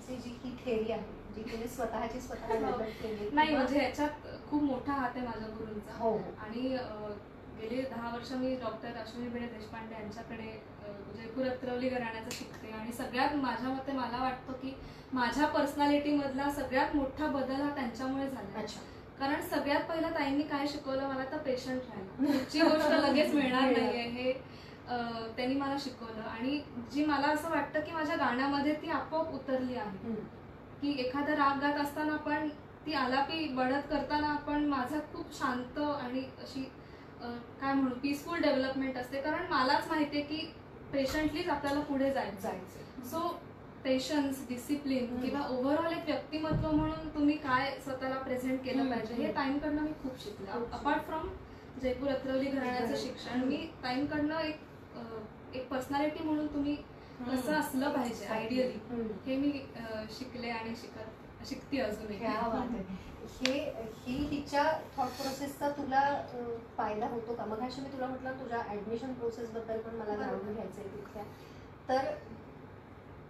जी 0.00 0.14
ही 0.44 0.56
थेरी 0.64 0.92
आहे 0.92 1.02
जी 1.34 1.42
तिने 1.42 1.66
स्वतःची 1.68 2.20
स्वतः. 2.20 2.48
नाही 3.32 3.56
म्हणजे 3.56 3.78
ह्याच्यात 3.78 4.25
खूप 4.50 4.62
मोठा 4.62 4.92
हात 4.92 5.16
आहे 5.16 5.26
माझ्या 5.26 5.48
गुरूंचा. 5.48 5.96
हो. 5.98 6.16
आणि 6.38 6.76
गेले 7.60 7.82
दहा 7.82 8.10
वर्ष 8.14 8.32
मी 8.32 8.54
डॉक्टर 8.56 8.96
अश्विनी 8.96 9.28
भिडे 9.28 9.46
देशपांडे 9.48 9.94
यांच्याकडे 9.94 10.50
जयपूर 11.16 11.46
अत्रवली 11.46 11.88
घराण्याचं 11.88 12.30
शिकते. 12.30 12.70
आणि 12.72 12.92
सगळ्यात 12.92 13.34
माझ्या 13.36 13.70
मते 13.70 13.92
मला 13.92 14.22
वाटतं 14.22 14.52
की 14.52 14.74
माझ्या 15.12 15.46
पर्सनॅलिटी 15.46 16.12
मधला 16.16 16.50
सगळ्यात 16.50 16.94
मोठा 16.96 17.26
बदल 17.28 17.60
हा 17.62 17.74
त्यांच्यामुळे 17.74 18.28
झाला 18.28 18.58
अच्छा. 18.58 18.80
कारण 19.20 19.40
सगळ्यात 19.42 19.84
पहिलं 19.88 20.14
ताईंनी 20.14 20.42
काय 20.42 20.66
शिकवलं 20.66 21.08
मला 21.08 21.24
तर 21.32 21.36
पेशंट 21.36 21.80
पुढची 22.18 22.60
गोष्ट 22.60 22.90
लगेच 22.92 23.34
मिळणार 23.34 23.70
नाहीये 23.70 24.02
हे 24.08 24.32
त्यांनी 25.36 25.54
मला 25.54 25.76
शिकवलं. 25.80 26.22
आणि 26.22 26.60
जी 26.92 27.04
मला 27.04 27.26
असं 27.26 27.50
वाटतं 27.50 27.80
की 27.80 27.92
माझ्या 27.92 28.16
गाण्यामध्ये 28.16 28.72
ती 28.82 28.90
आपोआप 28.90 29.32
उतरली 29.34 29.76
आहे. 29.76 30.14
की 30.82 30.90
एखादा 30.98 31.34
राग 31.34 31.60
गात 31.60 31.78
असताना 31.80 32.16
पण 32.16 32.48
ती 32.86 32.92
आलापी 32.94 33.46
बढत 33.54 33.88
करताना 33.90 34.26
आपण 34.28 34.64
माझा 34.68 34.98
खूप 35.12 35.32
शांत 35.38 35.78
आणि 35.78 36.20
अशी 36.42 36.62
काय 37.60 37.72
म्हणू 37.72 37.94
पीसफुल 38.02 38.40
डेव्हलपमेंट 38.42 38.96
असते 38.96 39.20
कारण 39.20 39.46
मलाच 39.52 39.88
माहितीये 39.88 40.22
की 40.22 40.46
पेशंटलीच 40.92 41.48
आपल्याला 41.48 41.80
पुढे 41.80 42.10
जायचं 42.12 42.40
जायचं 42.40 43.08
सो 43.10 43.28
पेशन्स 43.84 44.46
डिसिप्लिन. 44.48 45.20
किंवा 45.20 45.40
ओव्हरऑल 45.48 45.92
एक 45.92 46.04
व्यक्तिमत्व 46.06 46.70
म्हणून 46.70 47.08
तुम्ही 47.14 47.36
काय 47.38 47.70
स्वतःला 47.84 48.14
प्रेझेंट 48.18 48.60
केलं 48.64 48.90
पाहिजे 48.90 49.14
हे. 49.14 49.32
ताईंकडनं 49.34 49.82
मी 49.82 49.92
खूप 50.02 50.22
शिकले 50.22 50.50
अपार्ट 50.50 51.06
फ्रॉम 51.06 51.28
जयपूर 51.82 52.08
अत्रवली 52.08 52.50
घराण्याचं. 52.50 52.94
शिक्षण 52.96 53.44
मी 53.48 53.56
ताईंकडनं 53.82 54.38
एक 54.38 54.60
एक 55.54 55.68
पर्सनॅलिटी 55.68 56.24
म्हणून 56.24 56.46
तुम्ही 56.54 56.74
कसं 57.20 57.52
असलं 57.52 57.92
पाहिजे 57.92 58.26
आयडियली. 58.26 58.78
हे 59.26 59.36
मी 59.36 59.52
शिकले 60.18 60.50
आणि 60.50 60.74
शिकत 60.76 61.24
शिकते 61.46 61.80
आहे 61.80 62.84
हे 63.36 63.52
ही 63.98 64.14
हिच्या 64.26 64.62
थॉट 64.96 65.08
प्रोसेसचा 65.12 65.68
तुला 65.68 66.00
फायदा 66.76 67.06
होतो 67.06 67.34
का? 67.34 67.44
मग 67.44 67.60
मी 67.60 67.92
तुला 67.92 68.06
म्हटलं 68.06 68.38
तुझ्या 68.40 68.58
ऍडमिशन 68.72 69.12
प्रोसेस 69.12 69.50
बद्दल 69.50 69.78
पण 69.78 69.94
मला 69.96 70.16
जाणून 70.16 70.54
घ्यायचंय 70.54 70.84
तिथल्या 70.84 71.24
तर 71.88 72.14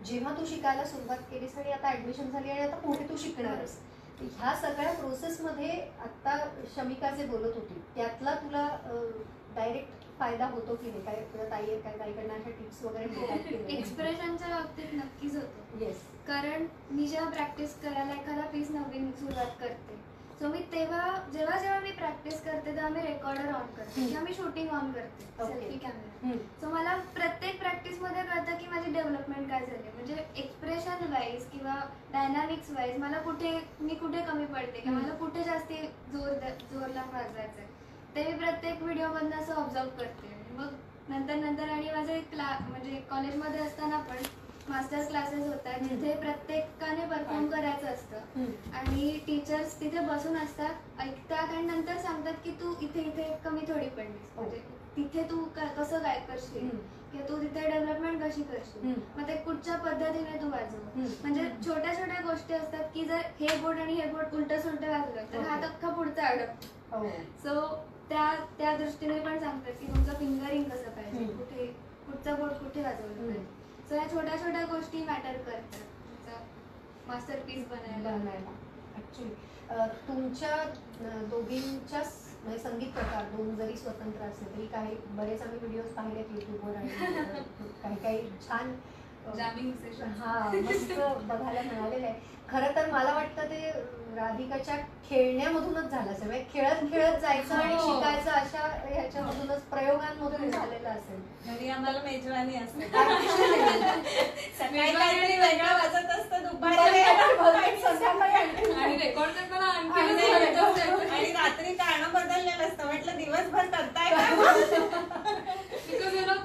जेव्हा 0.06 0.34
तू 0.38 0.44
शिकायला 0.46 0.84
सुरुवात 0.84 1.18
केलीस 1.30 1.56
आणि 1.58 1.72
आता 1.72 1.92
ऍडमिशन 1.92 2.30
झाली 2.30 2.50
आणि 2.50 2.60
आता 2.60 2.76
पुढे 2.76 3.08
तू 3.08 3.16
शिकणारस 3.16 3.78
ह्या 4.20 4.54
सगळ्या 4.56 4.92
प्रोसेसमध्ये 4.92 5.70
आता 6.00 6.36
शमिका 6.76 7.10
जे 7.10 7.26
बोलत 7.26 7.54
होती 7.54 7.82
त्यातला 7.94 8.34
तुला 8.34 8.68
डायरेक्ट 9.56 9.95
फायदा 10.18 10.46
होतो 10.46 10.74
की 10.74 10.90
नाही? 10.90 11.02
काय 11.04 11.20
तुला 11.32 11.44
ताई 11.50 11.62
आहे 11.62 11.80
काय 11.80 11.98
ताईकडनं 11.98 12.34
अशा 12.34 12.50
टिप्स 12.50 12.82
वगैरे 12.84 13.76
एक्सप्रेशनच्या 13.76 14.48
बाबतीत 14.48 14.94
नक्कीच 14.94 15.34
होतो. 15.36 15.84
येस 15.84 16.02
कारण 16.26 16.66
मी 16.90 17.06
जेव्हा 17.06 17.30
प्रॅक्टिस 17.30 17.74
करायला 17.80 18.12
एखादा 18.12 18.46
पीस 18.52 18.70
नवीन 18.70 19.10
सुरुवात 19.12 19.60
करते 19.60 20.04
सो 20.40 20.48
मी 20.48 20.58
तेव्हा 20.72 21.00
जेव्हा 21.32 21.58
जेव्हा 21.58 21.78
मी 21.80 21.90
प्रॅक्टिस 21.90 22.42
करते 22.44 22.66
तेव्हा 22.66 22.88
मी 22.88 23.00
रेकॉर्डर 23.00 23.46
ऑन 23.48 23.66
करते. 23.76 24.06
किंवा 24.06 24.22
मी 24.22 24.34
शूटिंग 24.34 24.68
ऑन 24.70 24.90
करते. 24.92 25.24
सेल्फी 25.38 25.78
कॅमेरा 25.78 26.36
सो 26.60 26.68
मला 26.70 26.96
प्रत्येक 27.14 27.58
प्रॅक्टिसमध्ये 27.60 28.22
कळतं 28.22 28.58
की 28.58 28.66
माझी 28.66 28.92
डेव्हलपमेंट 28.92 29.48
काय 29.50 29.60
झाली. 29.60 29.88
म्हणजे 29.94 30.14
एक्सप्रेशन 30.36 31.12
वाईज 31.12 31.46
किंवा 31.50 31.74
डायनामिक्स 32.12 32.70
वाईज 32.70 32.98
मला 32.98 33.20
कुठे 33.20 33.58
मी 33.80 33.94
कुठे 33.94 34.22
कमी 34.22 34.46
पडते 34.46 34.80
किंवा. 34.80 34.98
मला 34.98 35.14
कुठे 35.14 35.42
जास्ती 35.44 35.82
जोर 36.12 36.32
द- 36.34 36.58
जोर 36.72 36.88
लावून 36.88 37.14
वाजवायचं 37.14 37.60
आहे 37.60 37.75
ते 38.16 38.22
मी 38.24 38.32
प्रत्येक 38.34 38.82
व्हिडिओ 38.82 39.08
मधनं 39.08 39.36
असं 39.36 39.54
ऑब्झर्व 39.54 39.88
करते 39.98 40.34
मग 40.56 40.68
नंतर 41.08 41.34
नंतर 41.34 41.68
आणि 41.70 41.90
माझे 41.94 42.18
क्ला 42.30 42.56
म्हणजे 42.68 43.00
कॉलेजमध्ये 43.10 43.60
असताना 43.60 43.98
पण 44.00 44.22
मास्टर 44.68 45.02
क्लासेस 45.04 45.46
होतात. 45.46 45.80
जिथे 45.80 46.14
प्रत्येकाने 46.20 47.04
परफॉर्म 47.06 47.46
करायचं 47.46 47.86
असतं. 47.86 48.44
आणि 48.74 49.18
टीचर्स 49.26 49.78
तिथे 49.80 50.00
बसून 50.06 50.36
असतात 50.36 51.00
ऐकतात 51.00 51.48
आणि 51.48 51.66
नंतर 51.66 51.98
सांगतात 51.98 52.34
की 52.44 52.50
तू 52.60 52.74
इथे 52.82 53.02
इथे 53.02 53.28
कमी 53.44 53.60
थोडी 53.68 53.88
पडलीस 53.88 54.32
हो. 54.36 54.42
म्हणजे 54.42 54.60
तिथे 54.96 55.22
तू 55.30 55.44
कसं 55.78 55.98
काय 55.98 56.20
करशील. 56.28 56.68
किंवा 57.12 57.28
तू 57.28 57.40
तिथे 57.42 57.68
डेव्हलपमेंट 57.70 58.22
कशी 58.22 58.42
करशील. 58.42 58.92
मग 59.16 59.28
ते 59.28 59.36
कुठच्या 59.44 59.76
पद्धतीने 59.78 60.40
तू 60.42 60.48
वाजव. 60.50 60.98
म्हणजे 61.22 61.48
छोट्या 61.66 61.94
छोट्या 61.94 62.20
गोष्टी 62.22 62.54
असतात 62.54 62.84
की 62.94 63.04
जर 63.04 63.20
हे 63.40 63.56
बोर्ड 63.62 63.78
आणि 63.78 63.94
हे 63.94 64.10
बोर्ड 64.12 64.34
उलट 64.34 64.52
सुलट 64.52 64.84
वाजलं 64.84 65.22
तर 65.22 65.36
Okay. 65.36 65.48
हात 65.48 65.64
अख्खा 65.64 65.88
पुढचा 65.90 66.26
अडकतो 66.26 66.98
हो 66.98 67.08
सो 67.42 67.60
त्या 68.08 68.24
त्या 68.58 68.76
दृष्टीने 68.76 69.18
पण 69.20 69.38
सांगतात 69.38 69.72
की 69.80 69.86
तुमचं 69.86 70.14
फिंगरिंग 70.14 70.64
कसं 70.64 70.90
पाहिजे. 70.90 71.24
कुठे 71.34 71.66
कुठचा 72.06 72.34
बोर्ड 72.34 72.52
कुठे 72.54 72.82
वाजवलं. 72.82 73.14
पाहिजे? 73.18 73.44
सो 73.88 73.94
या 73.94 74.04
छोट्या 74.12 74.38
छोट्या 74.38 74.64
गोष्टी 74.66 75.02
मॅटर 75.04 75.36
करतात. 75.40 75.84
मास्टर 77.08 77.38
पीस 77.40 77.66
बनायला. 77.68 78.10
बनायला. 78.10 78.52
ऍक्च्युली 78.96 79.34
तुमच्या 80.08 80.56
दोघींच्या 81.30 82.00
म्हणजे 82.44 82.58
संगीत 82.58 82.92
प्रकार 82.92 83.24
दोन 83.30 83.54
जरी 83.56 83.76
स्वतंत्र 83.76 84.22
असले 84.22 84.54
तरी 84.56 84.66
काही 84.66 84.96
बरेच 85.10 85.42
आम्ही 85.42 85.58
व्हिडिओज 85.58 85.92
पाहिलेत 85.94 86.30
युट्यूबवर 86.30 86.76
आणि 86.76 86.88
काही 87.82 87.96
काही 87.96 88.28
छान 88.48 88.74
हा 90.18 90.50
मस्त 90.54 90.92
बघायला 91.22 91.62
मिळालेलं 91.62 92.06
आहे 92.06 92.20
खरं 92.48 92.74
तर 92.76 92.90
मला 92.92 93.14
वाटतं 93.14 93.50
ते 93.50 93.70
राधिकाच्या 94.16 94.76
खेळण्यामधूनच 95.08 95.90
झालं 95.90 96.10
असेल. 96.12 96.26
म्हणजे 96.26 96.44
खेळत 96.52 96.78
खेळत 96.92 97.18
जायचं 97.20 97.54
आणि 97.54 97.74
हो. 97.74 97.80
शिकायचं 97.80 98.30
अशा 98.30 98.60
ह्याच्यामधूनच 98.84 99.62
प्रयोगांमधून 99.62 100.50
झालेलं 100.50 100.88
असेल. 100.88 101.20
घरी 101.46 101.68
आम्हाला 101.68 102.00
मेजवानी 102.02 102.56
असते. 102.56 102.86
वाजत 105.74 106.10
असतं 106.10 106.42
दुपारी 106.42 107.00
आणि 108.72 108.96
रेकॉर्ड 108.96 109.32
करताना 109.32 109.66
आणखी 109.66 110.00
आणि 110.00 110.24
आणि 111.10 111.32
रात्री 111.32 111.74
गाणं 111.74 112.12
बदललेलं 112.12 112.64
असतं. 112.68 112.86
म्हटलं 112.86 113.16
दिवसभर 113.16 113.66
करताय 113.66 114.14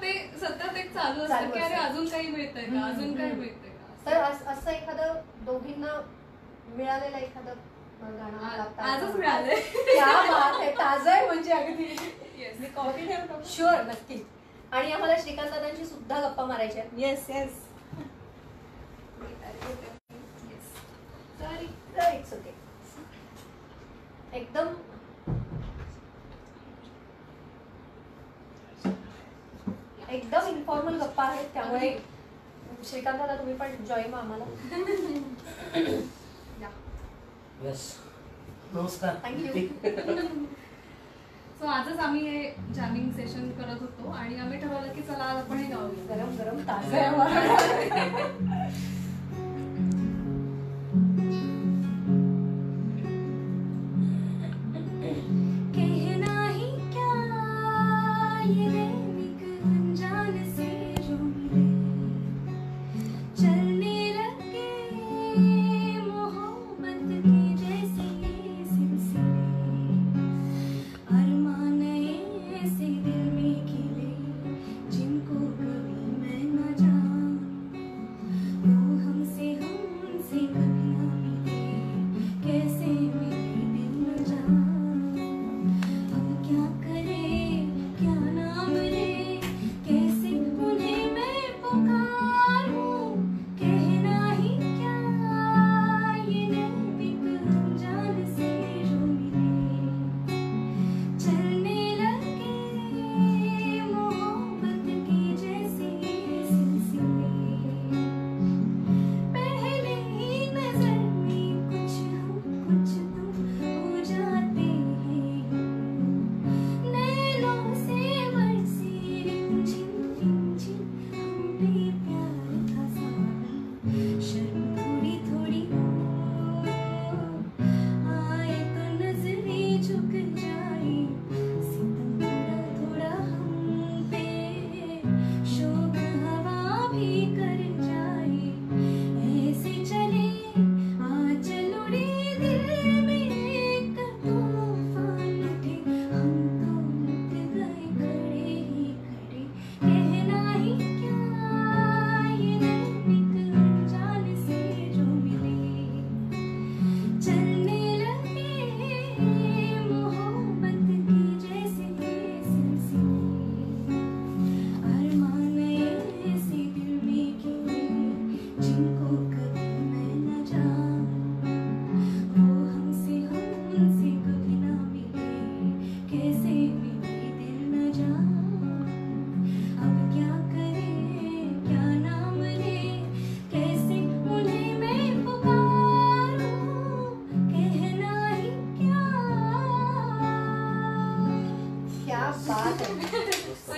ते 0.02 0.12
सतत 0.40 0.78
एक 0.78 0.94
चालू 0.94 1.24
असतं 1.24 1.50
की 1.50 1.60
अरे. 1.60 1.76
अजून 1.76 2.06
काही 2.06 2.28
मिळतंय 2.28 2.64
का? 2.64 2.86
अजून 2.86 3.16
काही. 3.18 3.32
मिळतंय 3.32 3.70
का? 3.70 4.06
तर 4.06 4.52
असं 4.52 4.72
एखादं 4.72 5.20
दोघींना 5.42 6.00
मिळालेलं 6.76 7.18
एखादं 7.18 7.54
गाणं. 8.02 8.82
आजच 8.82 9.16
मिळालंय. 9.16 9.56
क्या 9.86 10.06
बात 10.06 10.60
आहे 10.60 10.72
ताजं 10.72 11.10
आहे 11.12 11.26
म्हणजे 11.26 11.52
अगदी. 11.52 11.96
मी 12.60 12.68
कॉफी 12.68 13.06
ठेवतो 13.08 13.42
शुअर 13.48 13.84
नक्की. 13.84 14.24
आणि 14.72 14.92
आम्हाला 14.92 15.16
श्रीकांत 15.22 15.50
दादांची 15.50 15.86
सुद्धा 15.86 16.20
गप्पा 16.22 16.46
मारायच्या. 16.46 16.84
येस 16.98 17.30
येस 17.30 17.60
इट्स 22.14 22.34
ओके 22.34 22.54
एकदम 24.34 24.68
एकदम 30.10 30.48
इन्फॉर्मल 30.48 30.96
गप्पा 31.02 31.24
आहेत 31.24 31.48
त्यामुळे 31.54 31.98
श्रीकांत 32.84 33.18
दादा 33.18 33.36
तुम्ही 33.36 33.54
पण 33.56 33.84
जॉईन 33.86 34.14
आम्हाला. 34.14 34.46
यस 37.64 37.82
नमस्कार. 38.74 39.16
सो 41.60 41.68
आजच 41.68 42.00
आम्ही 42.00 42.22
हे 42.28 42.44
जॅमिंग 42.76 43.12
सेशन 43.16 43.50
करत 43.58 43.82
होतो 43.82 44.12
आणि 44.12 44.40
आम्ही 44.40 44.60
ठरवलं 44.60 44.94
की 44.94 45.02
चला 45.02 45.24
आज 45.24 45.38
आपण 45.38 45.58
हे 45.58 45.66
गरम 46.10 46.36
गरम 46.38 46.62
ताजं 46.68 46.98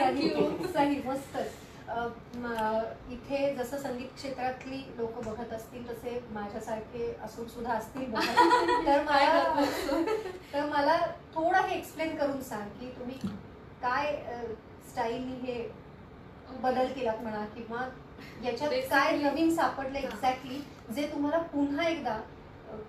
सही. 0.06 0.30
सही 0.74 1.02
मस्तच 1.06 1.62
इथे 3.12 3.54
जसं 3.56 3.78
संगीत 3.78 4.14
क्षेत्रातली 4.16 4.78
लोक 4.98 5.18
बघत 5.26 5.52
असतील 5.54 5.88
तसे 5.90 6.20
माझ्यासारखे 6.32 7.12
असून 7.24 7.48
सुद्धा 7.48 7.74
असतील. 7.74 8.14
तर 8.86 9.04
मला 9.04 9.44
तर 10.54 10.66
मला 10.66 10.98
थोडं 11.36 11.58
हे 11.60 11.76
एक्सप्लेन 11.78 12.16
करून 12.16 12.42
सांग 12.42 12.70
की 12.80 12.90
तुम्ही 13.00 13.18
काय 13.82 14.16
स्टाईलनी 14.90 15.36
हे 15.44 15.62
बदल 16.64 16.88
केलात 16.88 17.22
म्हणा 17.22 17.46
किंवा 17.56 17.88
याच्यात 18.44 18.72
काय 18.90 19.18
नवीन 19.18 19.56
सापडलं. 19.56 19.98
एक्झॅक्टली 19.98 20.62
जे 20.96 21.08
तुम्हाला 21.14 21.38
पुन्हा 21.54 21.88
एकदा 21.88 22.18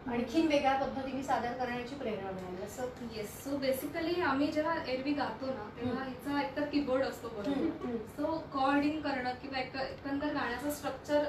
आणखीन 0.07 0.47
वेगळ्या 0.47 0.75
पद्धतीने 0.75 1.23
सादर 1.23 1.53
करण्याची 1.53 1.95
प्रेरणा 1.95 2.31
मिळाली. 2.31 2.63
असं 2.63 2.87
येस 3.17 3.45
सो 3.45 3.57
बेसिकली 3.57 4.21
आम्ही 4.21 4.47
जेव्हा 4.47 4.75
एरवी 4.89 5.13
गातो 5.13 5.47
ना 5.47 5.69
तेव्हा 5.77 6.05
हिचा 6.05 6.41
एकतर 6.43 6.65
कीबोर्ड 6.65 7.03
असतो 7.03 7.29
बरोबर. 7.29 7.97
सो 7.97 8.39
कॉर्डिंग 8.53 9.01
करणं 9.01 9.33
किंवा 9.43 9.59
एक- 9.59 9.81
एकंदर 9.81 10.27
गाण्याचं 10.27 10.71
स्ट्रक्चर 10.71 11.25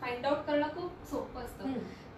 फाइंड 0.00 0.26
आउट 0.26 0.46
करणं 0.46 0.68
खूप 0.68 1.08
सोपं 1.10 1.40
असतं. 1.40 1.64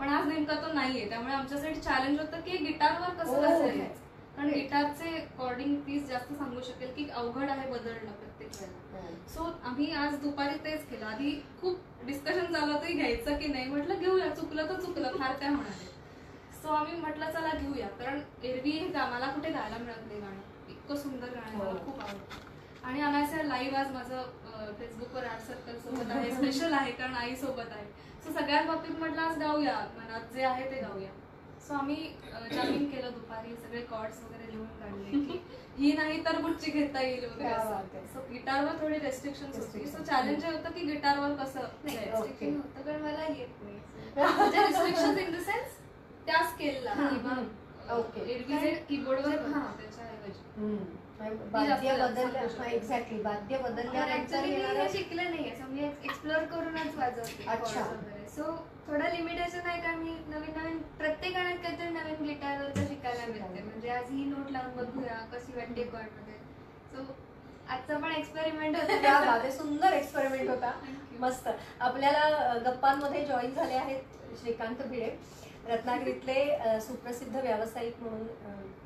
पण 0.00 0.08
आज 0.08 0.26
नेमका 0.26 0.54
तो 0.54 0.72
नाहीये. 0.72 1.08
त्यामुळे 1.08 1.34
आमच्यासाठी 1.34 1.80
चॅलेंज 1.80 2.20
होतं 2.20 2.40
की 2.40 2.56
गिटारवर 2.56 3.08
कसं 3.08 3.42
कसं 3.42 3.58
okay. 3.58 3.72
लिहायचं 3.72 4.00
कारण 4.36 4.48
गिटारचे 4.50 5.18
कॉर्डिंग 5.38 5.76
तीच 5.76 6.08
जास्त 6.08 6.32
सांगू 6.32 6.60
शकेल 6.60 6.92
की 6.94 7.08
अवघड 7.10 7.50
आहे 7.50 7.70
बदलणं 7.70 8.12
प्रत्येक 8.12 8.50
वेळेला. 8.60 8.78
सो 9.28 9.44
आम्ही 9.64 9.90
आज 9.92 10.14
दुपारी 10.20 10.58
तेच 10.64 10.84
केलं. 10.88 11.04
आधी 11.06 11.30
खूप 11.60 11.78
डिस्कशन 12.06 12.52
झालं 12.52 12.72
होतं 12.72 12.96
घ्यायचं 12.96 13.36
की 13.38 13.46
नाही. 13.46 13.66
म्हटलं 13.66 13.98
घेऊया. 13.98 14.28
चुकलं 14.34 14.68
तर 14.68 14.80
चुकलं. 14.80 15.16
फार 15.18 15.32
काय 15.32 15.48
होणार 15.48 15.66
आहे 15.66 15.90
सो 16.62 16.68
आम्ही 16.68 16.96
म्हटलं 16.96 17.30
चला 17.30 17.52
घेऊया. 17.58 17.88
कारण 17.88 18.20
एरवी 18.42 18.70
हे 18.70 18.86
मला 18.88 19.26
कुठे 19.26 19.50
गायला 19.50 19.78
मिळत 19.78 20.06
नाही 20.06 20.20
गाणं. 20.20 20.40
इतकं 20.68 20.96
सुंदर 20.96 21.28
गाणं 21.28 21.58
मला 21.58 21.70
हो. 21.70 21.76
खूप 21.84 22.00
आवडतं. 22.00 22.50
आणि 22.84 23.00
अनायसा 23.00 23.42
लाईव्ह 23.42 23.78
आज 23.78 23.90
माझं 23.90 24.72
फेसबुकवर 24.78 25.24
आर्ट 25.24 25.42
सर्कल 25.42 25.78
सोबत 25.78 26.10
आहे. 26.10 26.30
स्पेशल 26.36 26.72
आहे 26.72 26.92
कारण 26.92 27.14
आई 27.14 27.34
सोबत 27.36 27.72
आहे. 27.72 27.84
सो 28.24 28.32
सगळ्यात 28.32 28.66
बाबतीत 28.66 28.98
म्हटलं 28.98 29.20
आज 29.22 29.38
गाऊया. 29.38 29.78
मनात 29.98 30.32
जे 30.34 30.42
आहे 30.42 30.70
ते 30.70 30.80
गाऊया. 30.80 31.10
सो 31.66 31.74
आम्ही 31.74 31.96
जमिंग 32.52 32.86
केलं 32.90 33.10
दुपारी 33.14 33.54
सगळे 33.56 33.80
कॉर्ड्स 33.90 34.22
वगैरे 34.22 34.50
लिहून 34.52 34.66
काढले 34.78 35.10
की 35.26 35.40
ही 35.78 35.92
नाही 35.96 36.24
तर 36.24 36.40
कुठची 36.42 36.70
घेता 36.70 37.00
येईल 37.02 37.24
वगैरे. 37.24 38.00
सो 38.12 38.20
गिटारवर 38.30 38.80
थोडी 38.80 38.98
रेस्ट्रिक्शन 38.98 39.46
होती. 39.46 39.60
So 39.60 39.68
Restrictions. 39.78 40.06
चॅलेंज 40.08 40.44
हे 40.44 40.50
होतं 40.52 40.70
की 40.72 40.80
गिटारवर 40.86 41.34
कसं 41.42 41.60
sticking 41.86 42.56
होतं 42.56 42.82
कारण 42.82 43.02
मला 43.02 43.26
येत 43.28 43.62
नाही. 43.62 43.78
रिस्ट्रिक्शन 44.16 45.18
इन 45.18 45.32
द 45.32 45.42
सेन्स 45.42 45.78
त्या 46.26 46.42
स्केलला 46.50 46.94
कीबोर्डवर 48.88 49.38
हा. 49.52 49.62
वाद्य 51.20 51.92
बदलल्या. 51.94 52.66
एक्झॅक्टली 52.66 53.22
वाद्य 53.22 54.82
हे 54.82 54.88
शिकलं 54.92 55.30
नाही 55.30 55.84
एक्सप्लोअर 55.84 56.44
करूनच 56.44 56.96
वाजवते 56.96 57.44
अच्छा. 57.50 57.84
सो 58.36 58.44
थोडं 58.86 59.10
लिमिटेशन 59.10 59.66
आहे 59.66 59.80
कारण 59.82 59.98
मी 59.98 60.10
नवीन 60.28 60.58
नवीन 60.58 60.78
प्रत्येक 60.98 61.32
गाण्यात 61.34 61.56
काहीतरी 61.62 61.88
नवीन 61.88 62.24
गिटारवरचं 62.24 62.86
शिकायला 62.88 63.26
मिळते 63.26 63.62
म्हणजे 63.62 63.88
आज 63.90 64.10
ही 64.10 64.24
नोट 64.24 64.50
लावून 64.52 64.76
बघूया 64.76 65.18
कशी 65.32 65.56
वाटते 65.56 65.82
कॉर्डमध्ये 65.84 66.34
सो 66.92 67.12
आजचा 67.68 67.96
पण 67.98 68.12
एक्सपेरिमेंट 68.12 68.76
होता. 68.76 69.50
सुंदर 69.58 69.92
एक्सपेरिमेंट 69.92 70.48
होता. 70.48 70.72
मस्त. 71.20 71.48
आपल्याला 71.80 72.58
गप्पांमध्ये 72.64 73.24
जॉईन 73.26 73.54
झाले 73.54 73.74
आहेत 73.74 74.38
श्रीकांत 74.40 74.82
भिडे 74.88 75.10
रत्नागिरीतले 75.68 76.80
सुप्रसिद्ध 76.80 77.34
व्यावसायिक 77.36 78.02
म्हणून 78.02 78.26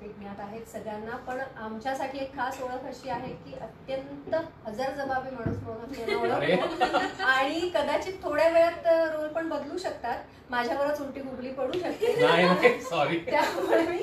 ज्ञात 0.00 0.40
आहेत 0.40 0.66
सगळ्यांना 0.72 1.16
पण 1.26 1.40
आमच्यासाठी 1.40 2.18
एक 2.18 2.34
खास 2.36 2.60
ओळख 2.62 2.84
अशी 2.88 3.08
आहे 3.10 3.32
की 3.34 3.54
अत्यंत 3.60 4.34
हजरजबाबी 4.66 5.30
माणूस 5.34 5.56
म्हणून 5.62 7.20
आणि 7.24 7.60
कदाचित 7.74 8.22
थोड्या 8.22 8.48
वेळात 8.48 8.86
रोल 9.14 9.28
पण 9.28 9.48
बदलू 9.48 9.78
शकतात. 9.78 10.18
माझ्यावरच 10.50 11.00
उलटी 11.00 11.20
गुबली 11.20 11.50
पडू 11.52 11.78
शकते. 11.78 12.80
सॉरी 12.82 13.18
त्यामुळे 13.20 13.80
मी 13.86 13.98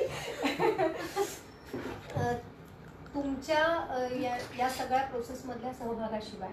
तुमच्या 3.14 3.62
या 4.22 4.36
या 4.58 4.68
सगळ्या 4.70 5.02
प्रोसेसमधल्या 5.02 5.72
सहभागाशिवाय 5.72 6.50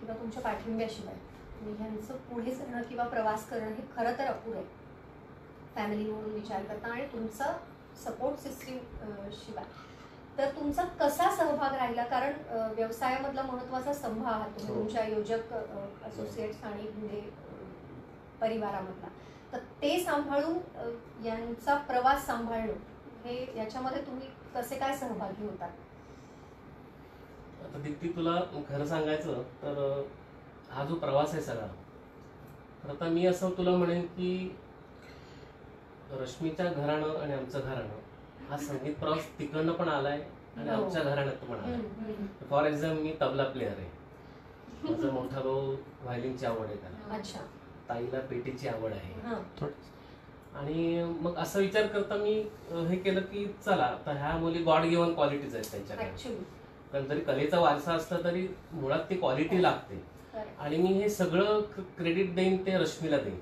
किंवा 0.00 0.14
तुमच्या 0.14 0.42
पाठिंब्याशिवाय 0.42 1.14
तुम्ही 1.58 1.74
ह्यांचं 1.78 2.16
पुढे 2.30 2.54
जाणं 2.54 2.82
किंवा 2.82 3.04
प्रवास 3.08 3.48
करणं 3.48 3.66
हे 3.66 3.82
खरं 3.96 4.18
तर 4.18 4.26
अपुरं 4.26 4.56
आहे. 4.56 4.66
फॅमिली 5.74 6.10
म्हणून 6.10 6.32
विचार 6.34 6.62
करता 6.62 6.88
आणि 6.88 7.06
तुमचं 7.12 7.52
सपोर्ट 7.96 8.38
सिस्टीम 8.38 8.78
शिवाय. 9.34 9.64
तर 10.38 10.50
तुमचा 10.50 10.82
कसा 11.00 11.30
सहभाग 11.30 11.74
राहिला? 11.74 12.04
कारण 12.04 12.32
व्यवसायामधला 12.76 13.42
महत्त्वाचा 13.42 13.92
स्तंभ 13.94 14.24
आहात 14.26 14.48
तुम्ही. 14.50 14.68
हो. 14.68 14.80
तुमच्या 14.80 15.04
योजक 15.06 15.52
असोसिएट्स 16.06 16.64
आणि 16.64 16.82
म्हणजे 16.82 17.20
अ, 17.20 17.52
परिवारामधला. 18.40 19.08
तर 19.52 19.58
ते 19.82 19.98
सांभाळून 20.04 20.58
यांचा 21.26 21.74
प्रवास 21.88 22.26
सांभाळणं 22.26 22.72
हे 23.24 23.36
याच्यामध्ये 23.56 24.00
तुम्ही 24.06 24.28
कसे 24.54 24.76
काय 24.76 24.96
सहभागी 24.96 25.46
होता? 25.46 25.66
आता 27.64 27.78
दीप्ती 27.78 28.08
तुला 28.08 28.40
खरं 28.68 28.86
सांगायचं 28.86 29.42
तर 29.62 30.02
हा 30.70 30.84
जो 30.84 30.94
प्रवास 30.94 31.32
आहे 31.34 31.42
सगळा 31.42 31.66
तर 32.84 32.90
आता 32.90 33.08
मी 33.08 33.26
असं 33.26 33.50
तुला 33.50 33.70
म्हणेन 33.70 34.02
की 34.06 34.56
रश्मीच्या 36.12 36.66
घराणं 36.72 37.16
आणि 37.16 37.32
आमचं 37.32 37.60
घराणं. 37.60 38.00
हा 38.50 38.56
संगीत 38.56 38.94
प्रवास 38.94 39.28
तिकडनं 39.38 39.72
पण 39.72 39.88
आलाय 39.88 40.20
आणि 40.56 40.68
हो. 40.70 40.82
आमच्या 40.82 41.02
घराण्यात 41.02 41.36
पण 41.36 41.54
आलाय. 41.54 41.78
फॉर 42.50 42.64
एक्झाम्पल 42.64 43.02
मी 43.02 43.14
तबला 43.20 43.44
प्लेअर 43.44 43.78
आहे. 43.78 43.88
माझा 44.84 45.10
मोठा 45.10 45.40
भाऊ 45.40 45.74
व्हायलिनची 46.02 46.46
आवड 46.46 46.66
आहे 46.66 46.76
त्याला. 46.76 47.14
अच्छा. 47.16 47.40
ताईला 47.88 48.20
पेटीची 48.20 48.68
आवड 48.68 48.92
आहे. 48.92 49.12
हा. 49.24 49.66
आणि 50.58 51.02
मग 51.20 51.36
असा 51.36 51.58
विचार 51.58 51.86
करता 51.86 52.16
मी 52.16 52.32
हे 52.88 52.96
केलं 52.96 53.20
की 53.20 53.46
चला 53.64 53.84
आता 53.84 54.12
ह्या 54.12 54.36
मुली 54.36 54.62
गॉड 54.62 54.82
गिव्हन 54.82 55.14
क्वालिटीज 55.14 55.54
आहेत 55.56 55.70
त्यांच्याकडे. 55.70 56.34
कारण 56.92 57.04
जरी 57.04 57.20
कलेचा 57.20 57.60
वारसा 57.60 57.92
असला 57.92 58.18
तरी 58.24 58.46
मुळात 58.72 59.00
ती 59.10 59.16
क्वालिटी 59.16 59.62
लागते. 59.62 60.02
आणि 60.58 60.76
मी 60.76 60.88
हे 60.88 61.08
सगळं 61.08 61.60
क्रेडिट 61.98 62.34
देईन 62.34 62.66
ते 62.66 62.76
रश्मीला 62.78 63.16
देईन. 63.16 63.38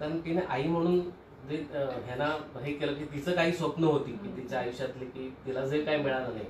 कारण 0.00 0.20
तिने 0.20 0.40
आई 0.48 0.64
म्हणून 0.64 1.00
ह्यांना 1.50 2.26
हे 2.62 2.72
केलं 2.72 2.92
की 2.94 3.04
तिचं 3.12 3.32
काही 3.32 3.52
स्वप्न 3.52 3.84
होती 3.84 4.12
की 4.12 4.28
तिच्या 4.36 4.58
आयुष्यातली 4.58 5.04
की 5.06 5.28
तिला 5.46 5.64
जे 5.66 5.80
काही 5.82 6.02
मिळालं 6.02 6.34
नाही 6.34 6.46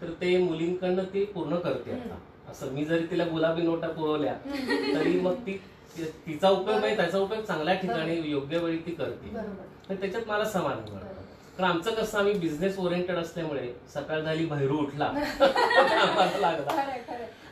तर 0.00 0.10
ते 0.20 0.36
मुलींकडनं 0.38 1.04
ती 1.04 1.24
पूर्ण 1.24 1.56
करते 1.56 1.92
आता. 1.92 2.14
असं 2.50 2.72
मी 2.72 2.84
जरी 2.84 3.06
तिला 3.10 3.24
गुलाबी 3.24 3.62
नोटा 3.62 3.88
पुरवल्या 3.88 4.34
तरी 4.94 5.18
मग 5.20 5.34
ती 5.46 5.56
तिचा 6.26 6.48
उपयोग 6.50 6.84
आहे 6.84 6.96
त्याचा 6.96 7.18
उपयोग 7.18 7.44
चांगल्या 7.44 7.74
ठिकाणी 7.74 8.16
योग्य 8.24 8.58
वेळी 8.58 8.78
ती 8.78 8.90
करते. 8.92 9.34
त्याच्यात 9.90 10.28
मला 10.28 10.44
समाधान 10.44 10.92
वाटतं 10.94 11.12
कारण 11.58 11.70
आमचं 11.70 11.94
कसं 11.94 12.18
आम्ही 12.18 12.32
बिझनेस 12.34 12.78
ओरिएंटेड 12.78 13.16
असल्यामुळे 13.16 13.66
सकाळ 13.94 14.20
झाली 14.20 14.46
भैरू 14.46 14.76
उठला. 14.76 15.10
लागला. 16.40 16.82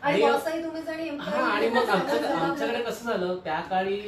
आणि 0.03 1.69
मग 1.69 1.89
आमच्याकडे 1.89 2.83
कसं 2.83 3.05
झालं 3.07 3.37
त्या 3.45 3.61
काळी 3.61 4.01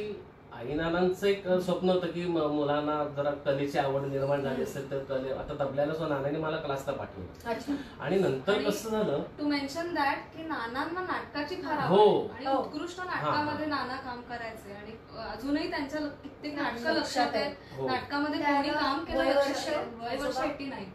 आई 0.55 0.73
नानांचं 0.73 1.27
एक 1.27 1.47
स्वप्न 1.47 1.89
होतं 1.89 2.07
की 2.07 2.25
मुलांना 2.25 2.93
जरा 3.15 3.29
कलेची 3.45 3.77
आवड 3.77 4.05
निर्माण 4.05 4.41
झाली 4.41 4.63
असेल 4.63 4.89
तर 4.91 4.99
कले 5.03 5.31
आता 5.33 5.53
तबल्याला 5.59 5.93
सो 5.93 6.07
नानाने 6.07 6.39
मला 6.39 6.57
क्लासला 6.57 6.93
पाठवलं. 6.93 7.49
अच्छा. 7.49 7.73
आणि 7.99 8.19
नंतर 8.19 8.61
कसं 8.63 8.89
झालं? 8.89 9.23
टू 9.37 9.47
मेन्शन 9.47 9.93
दॅट 9.93 10.19
की 10.35 10.43
नानांना 10.43 11.01
नाटकाची 11.01 11.55
फार 11.55 11.79
हो. 11.87 11.97
आवड 11.97 12.31
आहे. 12.31 12.37
आणि 12.37 12.45
हो. 12.45 12.61
उत्कृष्ट 12.63 12.99
नाटकामध्ये 12.99 13.65
नाना 13.65 13.95
काम 13.95 14.21
करायचे. 14.29 14.73
आणि 14.73 14.91
अजूनही 15.31 15.69
त्यांच्या 15.71 16.01
कित्येक 16.23 16.55
नाटकं 16.55 16.93
लक्षात 16.93 17.35
आहेत. 17.35 17.55
हो. 17.77 17.87
नाटकामध्ये 17.87 18.39
कोणी 18.39 18.69
काम 18.69 19.03
केलं 19.03 19.19
वय 19.19 19.33
लक्षात 19.33 19.93
वर्ष. 20.01 20.37
वय. 20.37 20.47
एटी 20.47 20.65
नाही. 20.65 20.85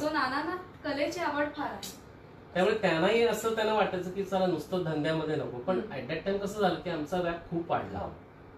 सो 0.00 0.10
नानांना 0.12 0.54
कलेची 0.84 1.20
आवड 1.20 1.48
फार 1.56 1.66
आहे. 1.66 1.96
त्यामुळे 2.54 2.76
त्यांनाही 2.78 3.22
असं 3.26 3.54
त्यांना 3.56 3.72
वाटायचं 3.74 4.10
की 4.10 4.24
चला 4.24 4.46
नुसतं 4.46 4.84
धंद्यामध्ये 4.84 5.36
नको. 5.36 5.58
पण 5.58 5.80
ऍट 5.92 6.08
दॅट 6.08 6.24
टाइम 6.24 6.38
कसं 6.38 6.60
झालं 6.60 6.80
की 6.80 6.90
आमचा 6.90 7.20
व्याप 7.20 7.48
खूप 7.50 7.70
वाढला. 7.70 8.08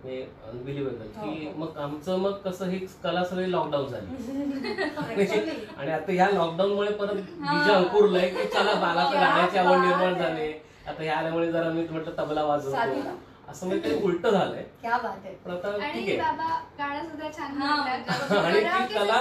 अनबिलिव्हेबल 0.02 1.06
की 1.06 1.44
हो, 1.44 1.50
हो. 1.50 1.58
मग 1.58 1.76
आमचं 1.78 2.18
मग 2.18 2.32
कसं 2.44 2.68
ही 2.68 2.78
कला 3.02 3.24
सगळी 3.24 3.50
लॉकडाऊन 3.52 3.88
झाली 3.88 5.40
आणि 5.76 5.90
आता 5.92 6.12
ह्या 6.12 6.28
लॉकडाऊन 6.30 6.72
मुळे 6.72 6.92
परत 6.94 7.20
हा. 7.40 7.52
बीज 7.54 7.70
अंकुरलंय 7.72 8.28
की 8.28 8.44
चला 8.48 8.74
मला 8.76 9.08
गाण्याची 9.12 9.58
आवड 9.58 9.78
निर्माण. 9.78 10.14
झाली 10.16 10.52
आता 10.86 11.02
ह्या 11.02 11.16
आल्यामुळे 11.16 11.50
जरा 11.52 11.68
मी 11.70 11.86
म्हटलं 11.90 12.12
तबला 12.18 12.44
वाजवतो. 12.44 13.18
असं 13.48 13.66
म्हणजे 13.66 13.88
ते 13.90 13.94
उलट 14.02 14.26
झालंय 14.26 14.62
पण 14.82 15.50
आता 15.50 15.70
ठीक 15.72 16.08
आहे 16.08 16.16
बाबा 16.18 16.58
गाणं 16.78 17.08
सुद्धा 17.08 17.28
छान 17.38 17.56
हा, 17.56 17.74
म्हणतात. 17.76 18.32
आणि 18.36 18.60
ती 18.60 18.94
कला 18.94 19.14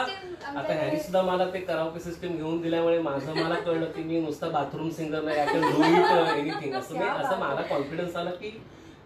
आता 0.56 0.74
ह्यांनी 0.74 1.00
सुद्धा 1.00 1.22
मला 1.22 1.46
ते 1.54 1.60
कराओके 1.62 2.00
सिस्टम 2.00 2.36
घेऊन 2.36 2.62
दिल्यामुळे 2.62 3.00
माझं 3.02 3.34
मला 3.36 3.56
कळलं 3.56 3.86
की 3.86 4.04
मी 4.04 4.20
नुसता 4.22 4.50
बाथरूम 4.50 4.90
सिंगर 4.90 5.24
नाही 5.24 5.40
आय 5.40 5.46
डू 5.48 5.84
इट 5.84 6.38
एनिथिंग 6.38 6.74
असं 6.76 7.40
मला. 7.40 7.62
कॉन्फिडन्स 7.70 8.16
आला 8.16 8.30
की 8.32 8.58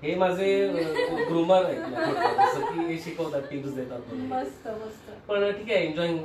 हे 0.04 0.14
माझे 0.16 0.48
ग्रुमर 1.28 1.66
आहेत. 1.66 1.94
असं 2.40 2.62
की 2.64 2.86
हे 2.86 2.98
शिकवतात 3.00 3.42
टिप्स 3.42 3.74
देतात. 3.74 4.14
मस्त 4.30 4.68
मस्त 4.68 5.10
पण 5.28 5.50
ठीक 5.52 5.72
आहे 5.72 5.86
एन्जॉईंग 5.86 6.20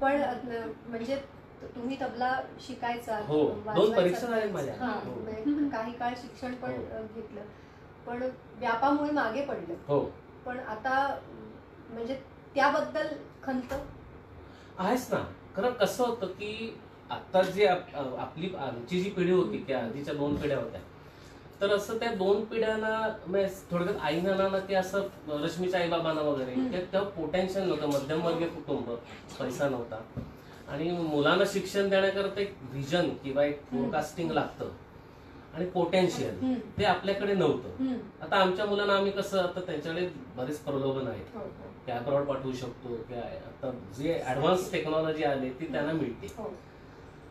पण 0.00 0.20
म्हणजे 0.88 1.16
तुम्ही 1.74 1.96
तबला 2.00 2.32
शिकायचा 2.66 3.18
हो, 3.26 3.38
दोन. 3.74 3.92
परीक्षा 3.92 4.26
झाल्या 4.26 4.52
माझ्या. 4.52 4.74
हा. 4.74 4.92
म्हणजे 5.06 5.68
काही 5.68 5.92
काळ 5.92 6.14
शिक्षण 6.14 6.54
पण 6.54 6.70
हो. 6.70 7.02
घेतलं 7.14 7.40
पण 8.06 8.22
व्यापामुळे 8.58 9.10
मागे 9.10 9.44
पडलं 9.44 9.74
हो 9.88 9.98
पण 10.46 10.58
आता 10.58 10.94
म्हणजे 11.90 12.14
त्याबद्दल 12.54 13.06
खंत 13.42 13.74
आहेच 14.78 15.06
ना 15.12 15.18
कारण 15.56 15.72
कसं 15.72 16.04
होतं 16.04 16.26
की 16.28 16.78
आता 17.10 17.42
जे 17.42 17.66
आप- 17.66 17.94
आपली 18.18 18.52
आमची 18.58 19.00
जी 19.00 19.10
पिढी 19.10 19.32
होती 19.32 19.64
त्या 19.68 19.78
आधीच्या 19.78 20.14
दोन 20.14 20.36
पिढ्या 20.36 20.58
होत्या 20.58 20.80
तर 21.60 21.70
असं 21.70 21.98
त्या 21.98 22.12
दोन 22.14 22.44
पिढ्यांना 22.44 23.16
म्हणजे 23.26 23.48
थोडक्यात 23.70 23.96
आईना 24.02 24.48
ना 24.48 24.58
की 24.58 24.74
असं 24.74 25.06
रश्मीच्या 25.28 25.80
आईबाबांना 25.80 26.20
वगैरे 26.20 26.52
हम्म. 26.52 26.70
त्या- 26.70 26.92
तेव्हा 26.92 27.08
पोटेन्शियल 27.10 27.64
नव्हतं 27.64 27.86
मध्यमवर्गीय 27.88 28.48
कुटुंब 28.48 28.90
पैसा 29.40 29.68
नव्हता 29.68 30.00
आणि 30.68 30.90
मुलांना 30.90 31.44
शिक्षण 31.52 31.88
देण्याकरता 31.88 32.40
एक 32.40 32.54
व्हिजन 32.70 33.08
किंवा 33.24 33.44
एक. 33.44 33.60
फोरकास्टिंग 33.62 34.30
लागतं 34.30 34.68
आणि 35.54 35.64
पोटेन्शियल. 35.66 36.54
ते 36.78 36.84
आपल्याकडे 36.84 37.34
नव्हतं. 37.34 37.94
आता 38.20 38.36
आमच्या 38.36 38.66
मुलांना 38.66 38.96
आम्ही 38.96 39.12
कसं 39.12 39.38
आता 39.38 39.60
त्यांच्याकडे 39.60 40.08
बरेच 40.36 40.58
प्रलोभन 40.58 41.08
आहेत 41.08 41.36
हो, 41.36 41.40
हो. 41.40 41.68
की 41.86 41.92
अब्रॉड 41.92 42.24
पाठवू 42.24 42.52
शकतो 42.52 42.94
किंवा 43.08 43.22
आता 43.22 43.70
जे 43.98 44.22
ऍडव्हान्स 44.26 44.72
टेक्नॉलॉजी 44.72 45.24
आली 45.24 45.50
ती 45.50 45.66
त्यांना 45.72 45.92
मिळते 45.92 46.26
हो. 46.36 46.52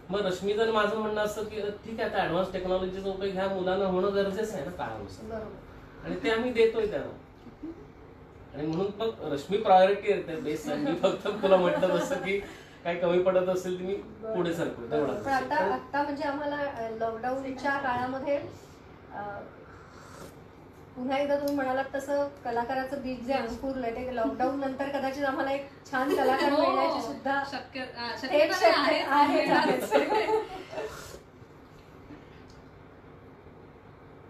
मग 0.09 0.25
रश्मीचं 0.25 0.71
माझं 0.73 0.95
म्हणणं 0.97 1.21
असं 1.21 1.43
की 1.43 1.61
ठीक 1.85 1.99
आहे 1.99 2.09
आता 2.09 2.23
ऍडव्हान्स 2.23 2.51
टेक्नॉलॉजीचा 2.53 3.09
उपयोग 3.09 3.33
ह्या 3.33 3.47
मुलांना 3.49 3.85
होणं 3.85 4.13
गरजेचं 4.15 4.55
आहे 4.55 4.65
ना 4.65 4.71
काळानुसार. 4.73 5.41
आणि 6.05 6.15
ते 6.23 6.29
आम्ही 6.31 6.51
देतोय 6.53 6.85
त्यांना 6.87 7.67
आणि 8.53 8.67
म्हणून 8.67 8.87
मग 8.99 9.31
रश्मी 9.33 9.57
प्रायोरिटी 9.57 10.11
आहे 10.11 10.21
ते 10.27 10.35
बेस 10.41 10.65
मी 10.77 10.95
फक्त 11.03 11.27
तुला 11.41 11.55
म्हटलं 11.57 11.97
तसं 11.97 12.21
की 12.23 12.39
काही 12.83 12.99
कमी 12.99 13.21
पडत 13.23 13.49
असेल 13.49 13.77
तर 13.79 13.83
मी 13.83 13.93
पुढे 14.25 14.53
सरकू 14.53 14.89
तेवढं 14.91 15.29
आता 15.29 15.55
आता 15.65 16.01
म्हणजे 16.03 16.23
आम्हाला 16.23 16.89
लॉकडाऊनच्या 16.99 17.77
काळामध्ये 17.79 18.37
पुन्हा 20.95 21.17
एकदा 21.17 21.35
तुम्ही 21.37 21.55
म्हणालात 21.55 21.85
तसं 21.95 22.27
कलाकाराचं 22.43 23.01
बीज 23.01 23.25
जे 23.27 23.33
अंकुरलंय 23.33 23.91
ते 23.95 24.15
लॉकडाऊन 24.15 24.59
नंतर 24.59 24.89
कदाचित 24.89 25.25
आम्हाला 25.25 25.51
एक 25.51 25.69
छान 25.91 26.15
कलाकार 26.15 26.51
हो, 26.51 26.61
मिळण्याची 26.61 27.01
सुद्धा 27.01 27.41
शक्य. 27.51 27.85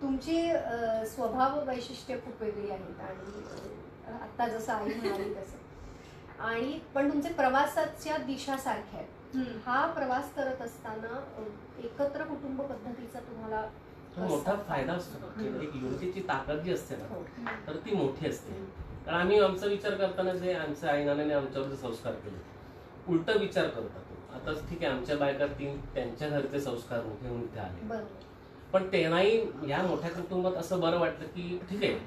तुमची 0.01 0.41
स्वभाव 1.07 1.59
वैशिष्ट्य 1.67 2.15
खूप 2.15 2.41
वेगळी 2.41 2.69
आहेत 2.71 2.99
आणि 3.01 4.13
आता 4.21 4.47
जसं 4.47 4.73
आई 4.73 4.93
म्हणाली 4.93 5.33
तसं 5.33 6.43
आणि 6.43 6.79
पण 6.95 7.09
तुमचे 7.11 7.29
प्रवासाच्या 7.33 8.17
दिशा 8.17 8.57
सारख्या 8.57 8.99
आहेत. 8.99 9.57
हा 9.65 9.85
प्रवास 9.87 10.31
करत 10.35 10.61
असताना 10.61 11.19
एकत्र 11.83 12.23
कुटुंब 12.23 12.61
पद्धतीचा 12.61 13.19
तुम्हाला 13.19 13.61
मोठा 14.17 14.55
फायदा 14.67 14.93
असतो 14.93 15.19
ना. 15.19 15.27
की 15.41 15.65
एक 15.65 15.75
युनिटीची 15.75 16.21
ताकद 16.21 16.59
जी 16.59 16.73
असते 16.73 16.95
ना 16.95 17.05
हो. 17.09 17.21
तर 17.67 17.75
ती 17.75 17.95
मोठी 17.95 18.27
असते. 18.27 18.53
कारण 19.05 19.19
आम्ही 19.19 19.39
आमचा 19.39 19.67
विचार 19.67 19.95
करताना 19.95 20.33
जे 20.33 20.53
आमच्या 20.53 20.91
आईनाने 20.91 21.33
आमच्यावर 21.33 21.67
जे 21.67 21.75
संस्कार 21.75 22.13
केले. 22.13 22.37
उलट 23.07 23.29
विचार 23.29 23.67
करतात 23.67 24.35
आता 24.35 24.51
ठीक 24.69 24.83
आहे 24.83 24.91
आमच्या 24.93 25.17
बायका 25.17 25.45
तीन 25.59 25.77
त्यांच्या 25.93 26.29
घरचे 26.29 26.59
संस्कार 26.59 26.99
घेऊन 27.21 27.41
इथे 27.41 27.59
आले. 27.59 28.03
पण 28.73 28.87
त्यांनाही 28.91 29.39
या 29.67 29.81
मोठ्या 29.81 30.09
कुटुंबात 30.09 30.53
असं 30.53 30.79
बरं 30.79 30.99
वाटलं 30.99 31.27
की 31.27 31.59
ठीक 31.69 31.83
आहे 31.83 31.97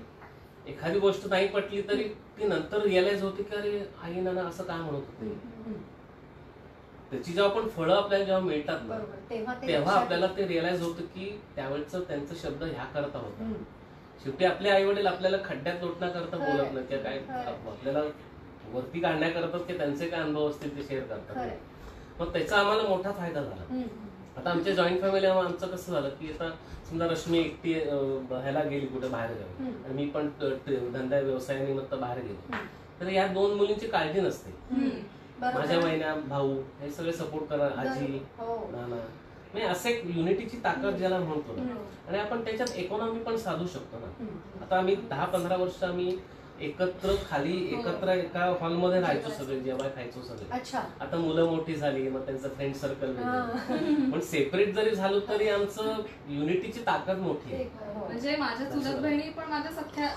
एखादी 0.66 0.98
गोष्ट 0.98 1.26
नाही 1.26 1.46
पटली 1.48 1.82
तरी 1.82 2.04
ती 2.38 2.48
नंतर 2.48 2.82
रिअलाइज 2.82 3.22
होते 3.22 3.42
की 3.42 3.56
अरे 3.56 3.78
आई 4.02 4.20
नाना 4.20 4.42
असं 4.42 4.64
काय 4.64 4.78
म्हणत 4.78 4.94
होते. 4.94 5.72
त्याची 7.12 7.32
जेव्हा 7.32 7.52
पण 7.52 7.68
फळं 7.68 7.94
आपल्याला 7.94 8.24
जेव्हा 8.24 8.42
मिळतात 8.42 8.80
ना 8.88 8.98
तेव्हा 9.30 9.54
ते 9.62 9.74
आपल्याला 9.74 10.26
ते 10.36 10.46
रिअलाइज 10.48 10.82
होतं 10.82 11.04
की 11.14 11.26
त्यावेळेचं 11.56 12.02
त्यांचं 12.08 12.34
शब्द 12.42 12.62
ह्या 12.64 12.84
करता 12.94 13.18
होता. 13.18 13.52
शेवटी 14.24 14.44
आपले 14.44 14.68
आई 14.70 14.84
वडील 14.84 15.06
आपल्याला 15.06 15.36
खड्ड्यात 15.44 15.82
लोटण्याकरता. 15.82 16.36
बोलत 16.36 16.72
नाही 16.74 16.86
किंवा 16.86 17.02
काय. 17.02 17.18
आपल्याला 17.46 18.02
वरती 18.72 19.00
काढण्याकरता 19.00 19.58
की 19.58 19.76
त्यांचे 19.78 20.06
काय 20.08 20.20
अनुभव 20.20 20.48
असतील 20.50 20.76
ते 20.76 20.82
शेअर 20.88 21.02
करतात. 21.04 21.46
मग 22.20 22.32
त्याचा 22.32 22.56
आम्हाला 22.56 22.82
मोठा 22.88 23.12
फायदा 23.12 23.42
झाला. 23.42 23.82
आता 24.36 24.50
आमच्या 24.50 24.74
जॉईंट 24.74 25.00
फॅमिली 25.00 25.26
आमचं 25.26 25.66
कसं 25.66 25.92
झालं 25.92 26.08
की 26.10 26.32
आता 26.32 26.50
समजा 26.88 27.06
रश्मी 27.06 27.38
एकटी 27.38 27.72
ह्याला 27.72 28.62
गेली 28.62 28.86
कुठे 28.86 29.08
बाहेर 29.08 29.30
गेली. 29.30 29.70
आणि 29.84 29.94
मी 29.94 30.06
पण 30.10 30.28
धंदा 30.92 31.18
व्यवसायानिमित्त 31.18 31.94
बाहेर 31.94 32.22
गेलो. 32.22 32.56
तर 33.00 33.08
या 33.12 33.26
दोन 33.26 33.56
मुलींची 33.56 33.86
काळजी 33.86 34.20
नसते 34.20 34.50
माझ्या 35.40 35.78
वहिन्या 35.78 36.14
भाऊ 36.14 36.52
हे 36.80 36.90
सगळे 36.90 37.12
सपोर्ट 37.12 37.44
करा 37.44 37.68
आजी 37.80 38.18
हो. 38.38 38.56
नाना. 38.72 38.96
म्हणजे 39.52 39.68
असं 39.68 39.88
एक 39.88 40.04
युनिटीची 40.16 40.56
ताकद 40.64 40.94
ज्याला 40.96 41.18
म्हणतो 41.18 41.56
ना 41.56 41.62
हम्म. 41.62 41.78
आणि 42.08 42.18
आपण 42.18 42.44
त्याच्यात 42.44 42.76
इकॉनॉमी 42.76 43.18
पण 43.18 43.36
साधू 43.36 43.66
शकतो 43.66 43.98
ना. 43.98 44.06
हम्म. 44.20 44.62
आता 44.64 44.76
आम्ही 44.78 44.94
दहा 45.10 45.24
पंधरा 45.24 45.56
वर्ष 45.56 45.82
आम्ही 45.84 46.16
एकत्र 46.60 47.14
खाली 47.30 47.56
एकत्र 47.74 48.08
एका 48.08 48.44
हॉलमध्ये 48.60 49.00
राहायचो 49.00 49.30
सगळे 49.30 49.58
जेव्हा 49.60 49.88
खायचो 49.88 50.22
सगळे. 50.22 50.46
अच्छा. 50.52 50.80
आता 51.00 51.16
मुलं 51.16 51.46
मोठी 51.46 51.74
झाली 51.74 52.08
मग 52.08 52.20
त्यांचं 52.20 52.48
फ्रेंड 52.48 52.74
सर्कल 52.74 53.16
हा. 53.16 53.40
पण 54.12 54.20
सेपरेट 54.20 54.74
जरी 54.74 54.94
झालो 54.94 55.20
तरी 55.20 55.48
आमचं 55.48 56.00
युनिटीची 56.28 56.80
ताकद 56.80 57.18
मोठी 57.18 57.54
आहे. 57.54 57.64
हो. 57.94 58.04
म्हणजे 58.06 58.36
माझ्या 58.36 58.70
चुलत 58.70 59.00
बहिणी 59.02 59.30
पण 59.30 59.50
माझ्या 59.50 59.72
सख्या 59.72 60.08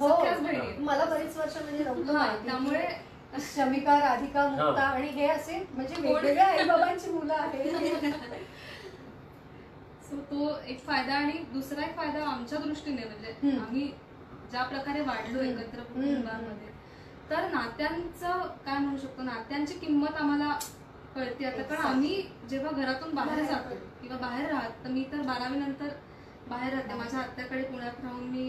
हो. 0.00 0.08
सख्याच 0.08 0.40
बहिणी 0.42 0.58
आहेत. 0.60 0.80
मला 0.80 1.04
बरेच 1.04 1.36
वर्ष 1.36 1.56
म्हणजे 1.62 1.84
नव्हतं 1.84 2.12
हा, 2.12 2.26
माहिती. 2.26 2.44
त्यामुळे 2.48 2.86
शमिका 3.32 3.98
राधिका 4.00 4.46
मुक्ता. 4.48 4.82
आणि 4.84 5.08
हे 5.08 5.26
असे 5.28 5.58
म्हणजे 5.74 6.00
वेगवेगळ्या 6.00 6.46
आई 6.46 6.64
बाबांची 6.64 7.10
मुलं 7.10 7.34
आहेत 7.34 8.04
सो 10.02 10.16
तो 10.30 10.50
एक 10.66 10.84
फायदा 10.86 11.14
आणि 11.14 11.32
दुसरा 11.52 11.82
एक 11.84 11.96
फायदा 11.96 12.24
आमच्या 12.26 12.58
दृष्टीने 12.58 13.04
म्हणजे. 13.04 13.56
आम्ही 13.58 13.90
ज्या 14.50 14.62
प्रकारे 14.64 15.00
वाढलो 15.00 15.38
हम्म. 15.38 15.50
एकत्र 15.50 15.78
हम्म. 15.78 15.92
कुटुंबामध्ये 15.94 16.70
तर 17.30 17.48
नात्यांचं 17.50 18.46
काय 18.64 18.78
म्हणू 18.78 18.96
शकतो 18.98 19.22
नात्यांची 19.22 19.74
किंमत 19.74 20.16
आम्हाला 20.16 20.52
कळते 21.14 21.44
आता 21.44 21.62
कारण. 21.64 21.86
आम्ही 21.86 22.22
जेव्हा 22.50 22.70
घरातून 22.72 23.14
बाहेर 23.14 23.44
जातो 23.44 23.74
किंवा 24.02 24.16
बाहेर 24.18 24.50
राहत 24.50 24.84
तर 24.84 24.90
मी 24.90 25.04
तर 25.12 25.22
बारावी 25.22 25.58
नंतर 25.58 25.88
बाहेर 26.48 26.72
राहते 26.74 26.94
माझ्या 26.94 27.20
आत्याकडे 27.20 27.62
पुण्यात 27.62 28.04
राहून 28.04 28.28
मी 28.30 28.48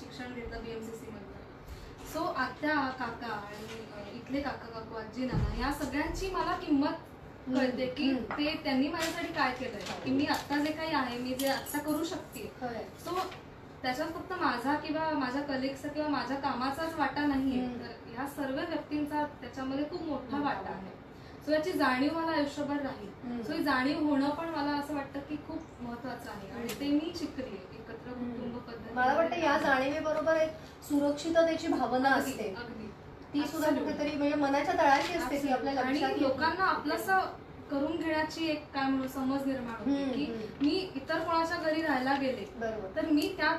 शिक्षण 0.00 0.32
घेतलं 0.34 0.62
बीएमसीसी 0.64 1.06
मधलं 1.06 1.29
सो 2.12 2.22
आत्या 2.38 2.74
काका 2.98 3.32
आणि 3.32 4.16
इथले 4.16 4.40
काका 4.40 4.66
काकू 4.68 4.96
आजी 4.98 5.26
नाना 5.26 5.60
या 5.60 5.72
सगळ्यांची 5.72 6.30
मला 6.30 6.56
किंमत 6.62 7.06
कळते 7.46 7.86
की. 7.86 8.12
ते 8.30 8.54
त्यांनी 8.64 8.88
माझ्यासाठी 8.88 9.32
काय 9.32 9.52
केलंय 9.58 10.00
की 10.04 10.10
मी 10.10 10.26
आता 10.30 10.58
जे 10.64 10.72
काही 10.72 10.94
आहे 10.94 11.18
मी 11.18 11.34
जे 11.34 11.48
आता 11.48 11.78
करू 11.78 12.04
शकते. 12.04 12.50
सो 13.04 13.18
त्याच्यात 13.82 14.08
फक्त 14.14 14.32
माझा 14.40 14.74
किंवा 14.76 15.10
माझ्या 15.18 15.42
कलिग्सचा 15.42 15.88
किंवा 15.88 16.08
माझ्या 16.08 16.36
कामाचाच 16.40 16.94
वाटा 16.98 17.26
नाहीये. 17.26 17.66
तर 17.78 17.92
ह्या 18.06 18.26
सर्व 18.36 18.56
व्यक्तींचा 18.56 19.24
त्याच्यामध्ये 19.40 19.84
खूप 19.90 20.02
मोठा. 20.02 20.42
वाटा 20.42 20.72
आहे 20.72 20.98
सो 21.44 21.52
याची 21.52 21.72
जाणीव 21.72 22.18
मला 22.18 22.32
आयुष्यभर 22.32 22.82
राहील. 22.82 23.42
सो 23.42 23.52
ही 23.52 23.62
जाणीव 23.64 24.04
होणं 24.08 24.30
पण 24.30 24.48
मला 24.48 24.76
असं 24.78 24.94
वाटतं 24.94 25.20
की 25.28 25.36
खूप 25.46 25.82
महत्वाचं 25.82 26.30
आहे 26.30 26.50
आणि 26.50 26.80
ते 26.80 26.88
मी 26.88 27.12
शिकली 27.16 27.56
मला 28.94 29.14
वाटतं 29.14 29.36
या 29.36 29.56
जाणीवेबरोबर 29.58 30.36
एक 30.36 30.50
सुरक्षिततेची 30.88 31.68
भावना 31.68 32.10
असते 32.10 32.54
ती 33.34 33.42
सुद्धा. 33.48 33.70
कुठेतरी 33.70 34.16
म्हणजे 34.16 34.36
मनाच्या 34.36 34.74
तळाशी 34.78 35.14
असते 35.14 35.42
ती 35.42 35.52
आपल्या 35.52 35.72
लक्षात. 35.72 36.18
लोकांना 36.20 36.64
आपलंसं 36.66 37.18
करून 37.70 37.96
घेण्याची 37.96 38.46
एक 38.50 38.64
काय 38.74 38.88
म्हणू 38.88 39.08
समज 39.08 39.46
निर्माण 39.46 39.74
होते 39.80 40.04
की. 40.14 40.26
मी 40.60 40.70
इतर 40.96 41.18
कोणाच्या 41.18 41.56
घरी 41.58 41.82
राहायला 41.82 42.14
गेले 42.20 42.44
तर 42.96 43.10
मी 43.10 43.34
त्या 43.38 43.56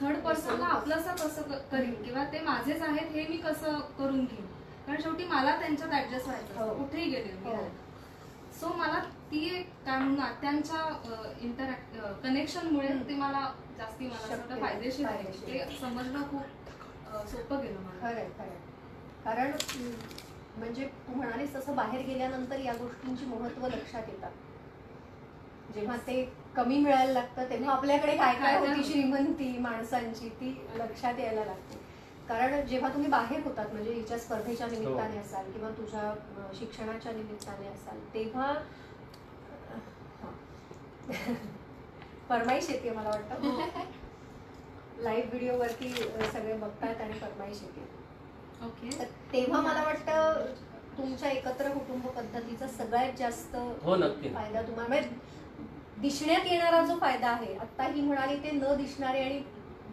थर्ड 0.00 0.16
पर्सनला 0.24 0.66
आपलंसं 0.66 1.14
कसं 1.16 1.42
करीन. 1.72 1.94
किंवा 2.04 2.24
ते 2.32 2.40
माझेच 2.44 2.82
आहेत 2.82 3.14
हे 3.14 3.26
मी 3.28 3.36
कसं 3.44 3.78
करून 3.98 4.24
घेईन 4.24 4.46
कारण 4.86 5.00
शेवटी 5.02 5.24
मला 5.24 5.56
त्यांच्यात 5.60 5.92
ऍडजस्ट 5.94 6.26
व्हायचं 6.26 6.60
हो. 6.60 6.74
कुठेही 6.74 7.10
गेले 7.10 7.32
हो. 7.44 7.56
सो 8.54 8.68
मला 8.74 8.98
ती 9.30 9.44
एक 9.50 9.68
काय 9.86 9.98
म्हणून 9.98 10.16
नात्यांच्या 10.16 11.32
इंटरॅक्ट 11.40 11.96
कनेक्शनमुळे. 12.22 12.88
ते 13.08 13.14
मला 13.14 13.48
जास्ती 13.78 14.06
मला 14.06 14.34
असं. 14.34 14.60
फायदेशीर 14.60 15.06
आहे. 15.06 15.24
ते 15.42 15.64
समजणं 15.80 16.22
खूप 16.30 17.28
सोपं 17.30 17.60
गेलं 17.62 17.80
मला 17.80 18.00
खरंय 18.00 18.28
खरंय 18.38 18.56
कारण 19.24 19.52
म्हणजे 20.56 20.86
तू 20.98 21.14
म्हणालीस 21.14 21.54
तसं 21.54 21.76
बाहेर 21.76 22.04
गेल्यानंतर 22.06 22.58
या 22.60 22.72
गोष्टींची 22.72 23.24
महत्त्व 23.26 23.66
लक्षात 23.66 24.08
येतात 24.08 25.72
जेव्हा 25.74 25.96
ते 26.06 26.22
कमी 26.56 26.78
मिळायला 26.78 27.12
लागतं 27.12 27.48
तेव्हा 27.50 27.72
आपल्याकडे 27.74 28.16
काय 28.16 28.34
काय 28.34 28.40
काय 28.40 28.52
काय 28.56 28.68
होती 28.68 28.84
श्रीमंती 28.84 29.56
माणसांची 29.58 30.28
ती 30.40 30.50
लक्षात 30.74 31.18
यायला 31.20 31.44
लागते 31.44 31.78
कारण 32.28 32.60
जेव्हा 32.66 32.88
तुम्ही 32.88 33.08
बाहेर 33.10 33.40
होतात 33.44 33.72
म्हणजे 33.72 33.92
हिच्या 33.92 34.18
स्पर्धेच्या 34.18 34.66
निमित्ताने 34.66 35.16
असाल 35.18 35.50
किंवा 35.52 35.70
तुझ्या 35.70 36.12
शिक्षणाच्या 36.58 37.12
निमित्ताने 37.12 37.66
असाल 37.68 37.98
तेव्हा 38.14 38.46
हा. 39.72 40.30
फरमाईश 42.28 42.68
येते 42.70 42.90
मला 42.90 43.08
वाटतं. 43.08 43.82
लाईव्ह 44.98 45.28
व्हिडिओवरती 45.30 45.86
अं, 46.02 46.30
सगळे 46.32 46.52
बघतात 46.54 47.00
आणि 47.00 47.18
फरमाईश 47.20 47.60
येते 47.62 47.92
ओके. 48.64 49.04
तेव्हा 49.32 49.60
मला 49.60 49.82
वाटतं 49.82 50.44
तुमच्या 50.98 51.30
एकत्र 51.30 51.70
कुटुंब 51.70 52.06
पद्धतीचा 52.08 52.66
सगळ्यात 52.68 53.12
जास्त 53.18 53.56
हो 53.82 53.96
नक्की. 53.96 54.28
फायदा 54.34 54.62
तुम्हाला 54.62 54.88
म्हणजे 54.88 56.00
दिसण्यात 56.00 56.46
येणारा 56.46 56.84
जो 56.84 56.96
फायदा 57.00 57.28
आहे 57.28 57.54
आता 57.56 57.86
ही 57.86 58.00
म्हणाली 58.00 58.36
ते 58.36 58.50
न 58.50 58.74
दिसणारे 58.76 59.22
आणि 59.24 59.42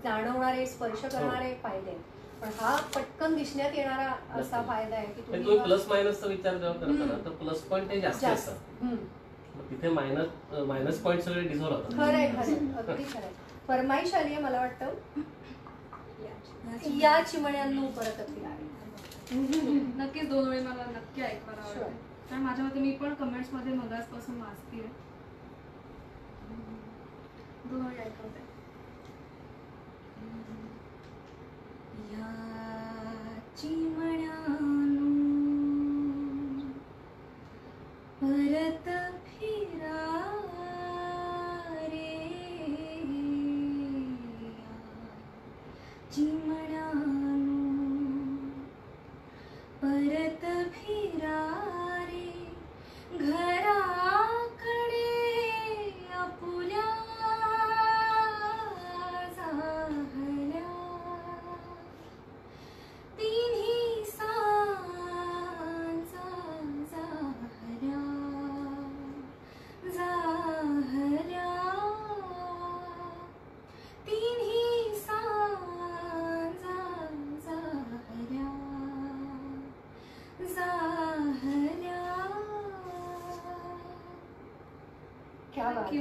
जाणवणारे 0.04 0.66
स्पर्श 0.66 1.02
करणारे 1.06 1.54
फायदे 1.64 1.98
पण 2.42 2.50
हा 2.60 2.76
पटकन 2.96 3.36
दिसण्यात 3.38 3.72
येणारा 3.76 4.12
असा. 4.39 4.62
फायदा 4.68 4.96
आहे 4.96 5.08
की 5.08 5.22
तुम्ही 5.22 5.58
प्लस 5.60 5.88
मायनसचा 5.88 6.28
विचार 6.28 6.58
जेव्हा 6.58 6.74
करता 6.76 7.06
ना. 7.06 7.18
तर 7.26 7.36
प्लस 7.42 7.62
पॉईंट 7.64 7.92
हे 7.92 8.00
जास्त 8.02 8.26
असतात 8.26 8.86
तिथे 9.70 9.89
मायनस 9.89 10.54
मायनस 10.68 11.00
पॉईंट 11.02 11.22
सगळे 11.24 11.42
डिझॉल्व 11.42 11.76
होतात. 11.76 11.92
खरंय 11.98 12.28
खरंय. 12.28 12.56
अगदी 12.78 13.04
खरंय. 13.04 13.32
फरमाईश 13.68 14.14
आली 14.14 14.34
आहे 14.34 14.42
मला 14.44 14.60
वाटतं. 14.60 15.22
या 17.00 17.22
चिमण्यांनो 17.24 17.88
परत 17.98 18.20
अगदी 18.20 19.80
नक्कीच 19.98 20.30
दोन 20.30 20.48
वेळी 20.50 20.62
मला 20.66 20.86
नक्की. 20.88 21.22
आवडते 21.22 21.84
कारण 22.30 22.42
माझ्या 22.42 22.66
मते 22.66 22.80
मी 22.80 22.92
पण 23.02 23.14
कमेंट्समध्ये 23.14 23.74
मगासपासून 23.74 24.42
वाचतीये. 24.42 24.88
दोन 27.66 27.82
वेळी 27.82 28.00
ऐकवते. 28.00 28.41
परत 33.59 34.71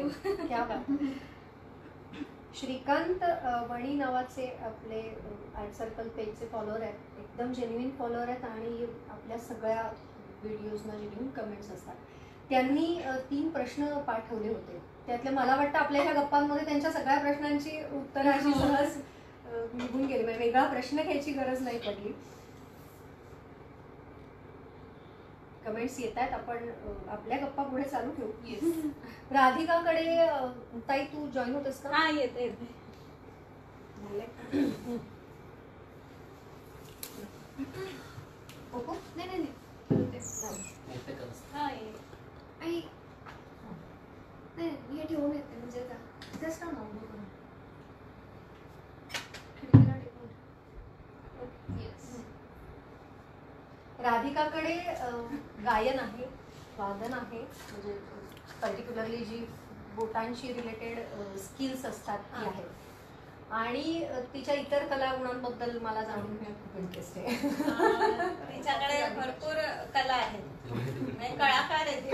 आहे, 0.01 0.47
क्या. 0.47 0.67
श्रीकांत 2.55 3.25
वणी 3.71 3.95
नावाचे 3.95 4.47
आपले 4.65 5.01
आर्ट 5.57 5.75
सर्कल 5.75 6.09
पेजचे 6.09 6.47
फॉलोअर 6.53 6.81
आहेत. 6.83 6.95
एकदम 7.19 7.53
जेन्युइन 7.53 7.91
फॉलोअर 7.99 8.29
आहेत 8.29 8.45
आणि 8.45 8.87
आपल्या 9.11 9.39
सगळ्या 9.39 9.83
व्हिडिओजना 10.43 10.97
जेन्युइन 10.99 11.29
कमेंट्स 11.31 11.71
असतात. 11.73 11.95
त्यांनी 12.51 13.01
तीन 13.31 13.49
प्रश्न 13.51 13.99
पाठवले 14.07 14.49
होते. 14.49 14.81
त्यातले 15.07 15.31
मला 15.31 15.57
वाटतं 15.57 15.79
आपल्या 15.79 16.03
ह्या 16.03 16.13
गप्पांमध्ये 16.15 16.65
त्यांच्या 16.67 16.91
सगळ्या 16.93 17.19
प्रश्नांची 17.19 17.79
उत्तरं 17.93 18.31
अशी 18.31 18.49
हो. 18.49 18.59
सहज 18.61 18.97
निघून 19.75 20.05
गेली. 20.07 20.23
म्हणजे 20.25 20.45
वेगळा 20.45 20.65
प्रश्न 20.67 21.03
घ्यायची 21.03 21.33
गरज 21.33 21.63
नाही 21.63 21.79
पडली. 21.79 22.13
कमेंट्स 25.65 25.99
येत 26.01 26.19
आहेत 26.19 26.33
आपण 26.33 26.69
आपल्या 27.09 27.39
गप्पा 27.39 27.63
पुढे 27.63 27.83
चालू 27.85 28.11
ठेवू. 28.13 28.31
राधिकाकडे 29.31 30.27
ताई 30.89 31.05
तू 31.07 31.27
जॉईन 31.31 31.55
होतेस 31.55 31.81
का? 31.83 31.89
हा 31.91 32.09
येते 32.11 32.43
येते. 32.43 32.67
ओको? 38.75 38.95
नाही 39.17 39.27
नाही 39.29 39.39
नाही. 39.39 39.53
हा 41.53 41.67
हे 44.59 45.05
ठेवून 45.05 45.33
येते 45.33 45.57
म्हणजे 45.57 45.81
का 45.83 45.97
जस्ट 46.43 46.65
ना 46.65 46.71
राधिकाकडे 54.01 54.75
गायन 55.65 55.99
आहे 55.99 56.25
वादन 56.79 57.13
आहे 57.15 57.39
म्हणजे 57.39 57.99
पर्टिक्युलरली 58.63 59.25
जी 59.25 59.45
बोटांशी 59.95 60.53
रिलेटेड 60.53 60.99
स्किल्स 61.39 61.85
असतात 61.85 62.19
ती 62.19 62.37
हा. 62.37 62.51
आहेत. 62.51 62.69
आणि 63.53 64.05
तिच्या 64.35 64.55
इतर 64.55 64.87
कलागुणांबद्दल 64.87 65.79
मला 65.79 66.03
जाणून 66.03 66.37
घेण्यात 66.37 66.61
खूप 66.63 66.77
इंटरेस्ट 66.79 67.19
आहे. 67.19 67.37
तिच्याकडे 68.49 69.09
भरपूर 69.17 69.55
कला 69.95 70.15
आहेत. 70.15 70.43
म्हणजे 70.67 71.35
कलाकार 71.37 71.87
आहेत. 71.87 72.13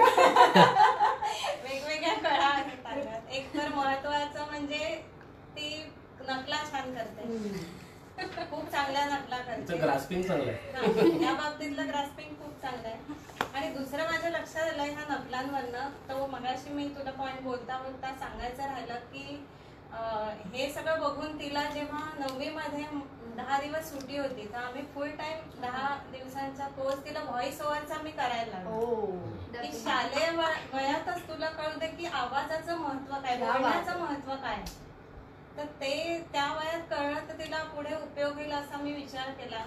वेगवेगळ्या 1.65 2.15
कला 2.15 2.47
आहेत. 2.47 3.29
एक 3.31 3.53
तर 3.55 3.69
महत्वाचं 3.69 4.47
म्हणजे 4.47 4.95
ती 5.57 5.69
नकला 6.21 6.63
छान 6.73 6.95
करते. 6.95 8.45
खूप 8.51 8.71
चांगल्या 8.73 9.05
नकला 9.07 9.39
करते. 9.39 9.77
ग्रास्पिंग 9.79 10.23
चांगलं 10.23 10.51
आहे. 10.51 10.71
हा, 10.73 11.19
त्या 11.19 11.33
बाबतीतलं 11.35 11.89
ग्रास्पिंग 11.89 12.35
खूप 12.35 12.61
चांगलं 12.63 12.89
आहे. 12.89 13.36
आणि 13.57 13.69
दुसरं 13.73 14.05
माझ्या 14.05 14.31
लक्षात 14.31 14.63
आलं 14.63 14.83
ह्या 14.83 15.05
नकलांवरनं. 15.09 15.91
तो 16.09 16.27
मगाशी 16.27 16.73
मी 16.75 16.89
तुला 16.97 17.11
पॉईंट 17.11 17.41
बोलता 17.43 17.77
बोलता 17.79 18.15
सांगायचं 18.19 18.63
राहिलं 18.65 18.95
की 19.13 19.45
हे 20.55 20.71
सगळं 20.73 21.01
बघून 21.01 21.39
तिला 21.39 21.63
जेव्हा 21.75 22.01
नववी 22.19 22.49
मध्ये 22.51 22.85
दहा 23.37 23.59
दिवस 23.61 23.91
सुट्टी 23.91 24.17
होती 24.19 24.47
तर 24.53 24.59
आम्ही 24.59 24.83
फुल 24.95 25.09
टाइम 25.19 25.61
दहा 25.61 25.89
दिवसांचा 26.13 26.67
कोर्स 26.77 27.05
तिला 27.05 27.23
व्हॉइस 27.23 27.61
ओव्हरचा 27.63 28.01
मी 28.03 28.11
करायला 28.11 28.59
की 29.63 29.73
शालेय 29.79 30.31
वयातच 30.73 31.27
तुला 31.29 31.49
कळू 31.51 31.79
दे 31.81 31.87
की 31.89 32.07
आवाजाचं 32.07 32.79
महत्त्व 32.79 33.15
काय 33.15 33.37
बोलण्याचं. 33.37 33.99
महत्त्व 34.01 34.35
काय. 34.35 34.63
तर 35.57 35.65
ते 35.81 35.93
त्या 36.33 36.47
वयात 36.53 36.81
कळलं 36.91 37.29
तर 37.29 37.39
तिला 37.39 37.63
पुढे 37.75 37.95
उपयोग 37.95 38.39
येईल 38.39 38.53
असा 38.53 38.77
मी 38.77 38.93
विचार 38.93 39.31
केला. 39.33 39.65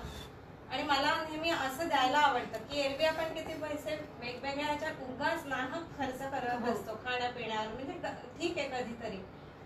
आणि 0.72 0.84
मला 0.84 1.14
नेहमी 1.20 1.50
असं 1.50 1.88
द्यायला 1.88 2.18
आवडतं 2.20 2.66
की 2.66 2.80
एरवी 2.80 3.06
आपण 3.06 3.34
किती 3.34 3.54
पैसे 3.62 3.96
वेगवेगळ्या 4.20 4.66
ह्याच्यात 4.66 5.02
उगाच 5.04 5.46
नाहक 5.46 5.98
खर्च 5.98 6.20
करत 6.22 6.62
हो. 6.62 6.72
असतो 6.72 7.00
खाण्यापिण्यावर 7.06 7.68
म्हणजे 7.68 7.94
ठीक 8.40 8.58
आहे 8.58 8.68
कधीतरी 8.70 9.18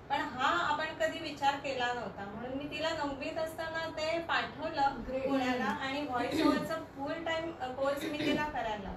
पण 0.09 0.21
हा 0.33 0.49
आपण 0.63 0.93
कधी 0.99 1.19
विचार 1.19 1.55
केला 1.55 1.91
नव्हता 1.93 2.25
म्हणून 2.25 2.57
मी 2.57 2.69
तिला 2.71 2.89
नववीत 2.95 3.37
असताना 3.37 3.87
ते 3.97 4.17
पाठवलं. 4.19 4.99
पुण्याला 5.07 5.65
आणि 5.65 6.01
व्हॉइस 6.01 6.41
ओव्हरचा 6.41 6.75
फुल 6.95 7.23
टाइम 7.25 7.51
कोर्स 7.75 8.03
मी 8.03 8.17
तिला 8.19 8.43
करायला. 8.49 8.93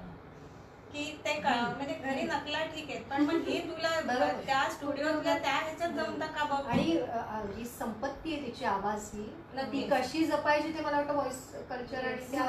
की 0.93 1.05
ते 1.24 1.32
म्हणजे 1.39 1.95
घरी 1.95 2.22
नकला 2.22 2.62
ठीक 2.66 2.91
आहे 2.91 2.99
पण 3.11 3.22
मग 3.22 3.49
ही 3.49 3.59
तुला. 3.61 3.89
त्या 4.47 4.62
स्टुडिओतल्या 4.70 5.37
त्या 5.39 5.53
ह्याच्यात 5.55 5.91
जमतं 5.91 6.26
का 6.28 6.45
बघ 6.47 6.66
आणि 6.66 6.84
जी 7.57 7.64
संपत्ती 7.68 8.32
आहे 8.32 8.47
तिची 8.47 8.64
आवाज 8.64 9.11
ही 9.14 9.24
ती. 9.62 9.82
कशी 9.91 10.24
जपायची 10.26 10.72
ते 10.74 10.80
मला 10.80 10.97
वाटतं 10.97 11.14
व्हॉइस 11.14 11.41
कल्चर 11.70 12.05
आणि 12.05 12.30
त्या 12.30 12.43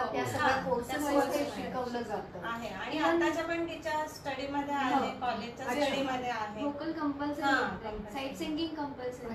हो. 0.64 0.80
सगळ्या. 0.82 1.44
शिकवलं 1.48 2.02
जातं 2.02 2.46
आहे 2.48 2.70
आणि 2.70 2.98
आताच्या 3.00 3.44
पण 3.44 3.66
तिच्या 3.68 4.06
स्टडी 4.10 4.48
मध्ये 4.48 4.74
आहे. 4.76 5.10
कॉलेजच्या 5.20 5.66
अच्छा. 5.66 5.84
स्टडी 5.84 6.02
मध्ये 6.04 6.30
आहे 6.30 6.64
व्होकल 6.64 6.90
हा, 6.90 7.00
कंपल्सरी. 7.00 8.14
साईड 8.14 8.36
सिंगिंग 8.36 8.76
कंपल्सरी 8.76 9.34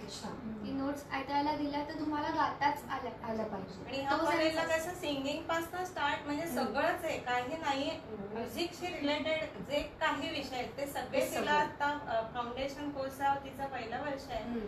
की 0.64 0.72
नोट्स 0.72 1.04
ऐकायला 1.12 1.54
दिल्या 1.56 1.82
तर 1.88 1.98
तुम्हाला 1.98 2.28
गाताच 2.32 2.82
आल्या 2.90 3.12
आलं 3.30 3.42
पाहिजे 3.44 3.84
आणि 3.86 4.00
ह्या 4.00 4.16
कॉलेजला 4.18 4.64
कसं 4.66 4.94
सिंगिंगपासून 5.00 5.84
स्टार्ट 5.84 6.26
म्हणजे. 6.26 6.46
सगळंच 6.52 7.04
आहे 7.04 7.18
काही 7.20 7.56
नाही 7.58 7.90
म्युझिकशी 8.32 8.91
रिलेटेड 8.92 9.58
जे 9.68 9.80
काही 10.00 10.28
विषय 10.30 10.56
आहेत 10.56 10.76
ते 10.76 10.86
सगळे 10.86 11.20
तिला. 11.30 11.52
आता 11.52 12.28
फाउंडेशन 12.34 12.90
कोर्स 12.90 13.20
तिचा 13.44 13.66
पहिला 13.66 14.00
वर्ष 14.00 14.30
आहे. 14.30 14.60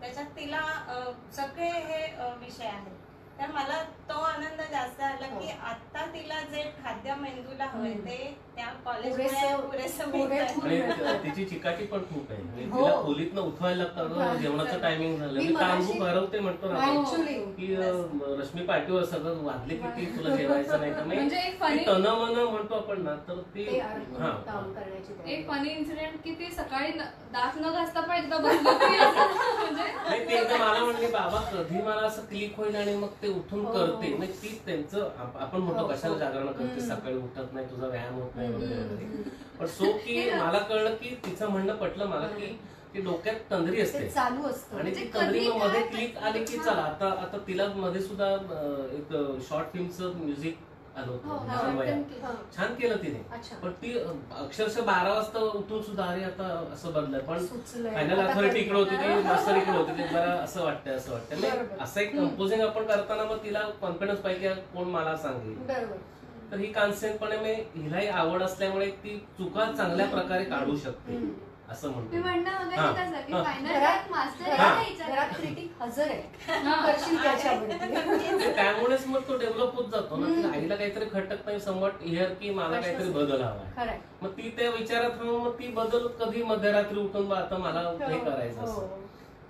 त्याच्यात 0.00 0.26
तिला 0.36 0.60
सगळे 1.32 1.68
हे 1.70 2.06
विषय 2.38 2.66
आहेत 2.66 3.38
तर 3.38 3.50
मला 3.52 3.82
तो 4.08 4.14
आनंद 4.22 4.60
जास्त 4.70 5.00
आला 5.00 5.26
की 5.28 5.46
हो. 5.46 5.58
आता 5.62 6.06
तिला 6.06 6.40
जे 6.44 6.62
खाद्य 6.82 7.14
मेंदूला 7.14 7.64
हवंय 7.64 7.92
हम्म. 7.92 8.04
ते 8.06 8.36
त्या 9.82 11.12
तिची 11.14 11.44
चिकाटी 11.44 11.84
पण 11.84 11.98
खूप 12.04 12.30
आहे 12.30 12.42
म्हणजे 12.42 12.64
हो. 12.64 12.78
तिला 12.78 12.94
खोलीतनं 13.02 13.40
उठवायला 13.40 13.82
लागतं 13.82 14.20
हा. 14.20 14.28
"अगं, 14.28 14.40
जेवणाचं 14.40 14.80
टायमिंग 14.82 15.16
झालं 15.18 15.38
मी 15.38 15.46
मी 15.46 15.52
मगाशी- 15.52 15.70
तांबू 15.88 16.04
भरवते 16.04 16.38
म्हणतो 16.38 16.68
की 17.56 17.74
रश्मी 18.38 18.62
पाठीवर 18.62 19.04
सगळं 19.04 19.42
वाजले 19.42 19.76
किती 19.76 20.06
तुला 20.16 20.34
जेवायचं 20.36 20.80
नाही 20.80 20.92
तर 20.92 21.04
म्हणजे 21.04 21.40
तन 21.86 22.06
मन 22.12 22.38
म्हणतो 22.40 22.74
आपण 22.74 23.02
ना 23.02 23.14
तर 23.28 23.40
ती 23.54 23.64
हा. 23.78 24.30
एक 25.26 25.48
फनी 25.48 25.68
इन्सिडेंट 25.70 26.16
की 26.24 26.34
ती 26.34 26.50
सकाळी 26.50 26.92
दात 27.32 27.56
न 27.56 27.70
घासता 27.72 28.00
पण 28.00 28.14
एकदा. 28.14 28.38
म्हणजे 28.38 29.82
नाही 29.82 30.28
ते 30.28 30.34
एकदा 30.34 30.56
मला 30.58 30.84
म्हणले 30.84 31.06
बाबा 31.06 31.40
कधी 31.52 31.82
मला 31.82 32.06
असं 32.06 32.22
क्लिक 32.22 32.56
होईल 32.56 32.76
आणि 32.76 32.94
मग 32.96 33.08
ते 33.22 33.28
उठून 33.28 33.64
हो, 33.66 33.72
करते. 33.72 34.16
नाही 34.18 34.32
ती 34.32 34.58
त्यांचं 34.66 35.08
आप- 35.18 35.36
आपण 35.38 35.60
म्हणतो 35.60 35.82
हो, 35.82 35.88
कशाला. 35.88 36.16
जागरण 36.18 36.46
करते. 36.52 36.80
सकाळी 36.82 37.16
उठत 37.16 37.52
नाही 37.52 37.66
तुझा 37.66 37.86
व्यायाम 37.86 38.14
होत 38.14 38.36
नाही 38.36 38.51
पण 39.58 39.66
सो 39.68 39.92
की 40.04 40.30
मला 40.30 40.58
कळलं 40.58 40.94
की 40.94 41.14
तिचं 41.26 41.50
म्हणणं 41.50 41.74
पटलं 41.74 42.06
मला 42.06 42.26
की 42.28 42.56
ती 42.94 43.00
डोक्यात 43.00 43.34
तंद्री 43.50 43.76
ते 43.76 43.82
असते. 43.82 44.08
चालू 44.08 44.48
असतं. 44.48 44.76
आणि 44.78 44.90
ती 44.90 44.94
म्हणजे 44.94 45.20
तंद्री 45.20 45.38
कधी 45.40 45.48
मग 45.50 45.64
मध्ये 45.66 45.82
क्लिक 45.82 46.16
आली 46.18 46.44
की 46.44 46.58
चला 46.58 46.82
आता 46.82 47.08
आता 47.22 47.38
तिला 47.46 47.66
मध्ये 47.76 48.00
सुद्धा 48.02 48.30
एक 48.96 49.12
शॉर्ट 49.48 49.72
फिल्मचं 49.72 50.12
म्युझिक 50.16 50.58
आलं 50.96 51.10
होतं. 51.12 52.02
छान 52.56 52.74
केलं. 52.74 52.96
तिने. 52.96 53.18
पण 53.62 53.70
ती 53.82 53.96
अक्षरशः 53.98 54.82
बारा 54.82 55.12
वाजता 55.14 55.40
उठून 55.58 55.82
सुद्धा 55.82 56.04
अरे 56.04 56.24
आता 56.24 56.48
असं 56.74 56.92
बदलय 56.92 57.20
पण. 57.20 57.46
Final 57.94 58.20
authority. 58.20 58.58
इकडे 58.58 58.78
होती 58.78 58.96
ती 58.96 59.22
मास्टर 59.22 59.56
इकडे 59.56 59.76
होती 59.76 59.92
ते. 59.92 60.08
जरा 60.08 60.32
असं 60.34 60.64
वाटतंय 60.64 60.94
असं 60.94 61.12
वाटतं. 61.12 61.82
असं 61.82 62.00
एक 62.00 62.12
कंपोजिंग 62.16 62.60
आपण 62.60 62.86
करताना 62.86 63.24
मग 63.24 63.42
तिला 63.44 63.60
कॉन्फिडन्स 63.80 64.20
पाहिजे 64.20 64.48
की 64.48 64.60
कोण 64.74 64.88
मला 64.90 65.16
सांगेल? 65.16 65.56
तर 66.52 66.58
ही 66.58 66.66
कॉन्सेप्टपणे 66.72 67.36
मी 67.38 67.52
हिलाही 67.76 68.06
आवड 68.08 68.42
असल्यामुळे 68.42 68.86
ती 69.04 69.16
चुका 69.38 69.70
चांगल्या 69.72 70.06
प्रकारे 70.06 70.44
काढू 70.44 70.76
शकते. 70.78 71.18
असं 71.70 71.88
मी 71.88 71.94
म्हणतो 71.94 72.16
म्हणणं 72.18 72.50
हा. 72.50 72.58
वगैरे 72.58 72.92
कसं 72.94 73.20
की 73.26 73.32
हा. 73.32 73.42
फायनल 73.42 73.72
घरात 73.72 74.10
मास्टर 74.10 74.50
हा. 74.50 74.56
घरात 74.56 74.82
यायचा 74.82 75.06
घरात 75.06 75.28
क्रिटिक 75.36 75.82
हजर 75.82 76.02
आहे 76.04 76.58
हा. 76.58 76.74
करशील 76.86 77.22
त्याच्यावरती 77.22 78.40
ते 78.40 78.52
त्यामुळेच 78.54 79.06
मग 79.06 79.20
तो 79.28 79.36
डेव्हलप 79.36 79.74
होत 79.76 79.88
जातो 79.90 80.16
ना 80.16 80.48
आईला 80.48 80.76
काहीतरी 80.76 81.04
खटक 81.12 81.46
नाही 81.46 81.60
समवट 81.60 82.02
हिअर 82.02 82.32
की 82.34 82.50
मला 82.50 82.80
काहीतरी. 82.80 83.10
बदल 83.12 83.42
हवा 83.42 83.84
मग 84.22 84.30
ती 84.30 84.50
त्या 84.58 84.70
विचारात 84.70 85.10
राहून 85.12 85.40
मग 85.42 85.58
ती 85.58 85.68
बदल 85.74 86.06
कधी 86.20 86.42
मध्यरात्री 86.44 87.00
उठून 87.00 87.28
बा 87.28 87.36
आता 87.36 87.58
मला 87.58 87.88
हे 88.02 88.18
करायचं 88.20 88.60
हो. 88.60 88.66
असं 88.66 89.00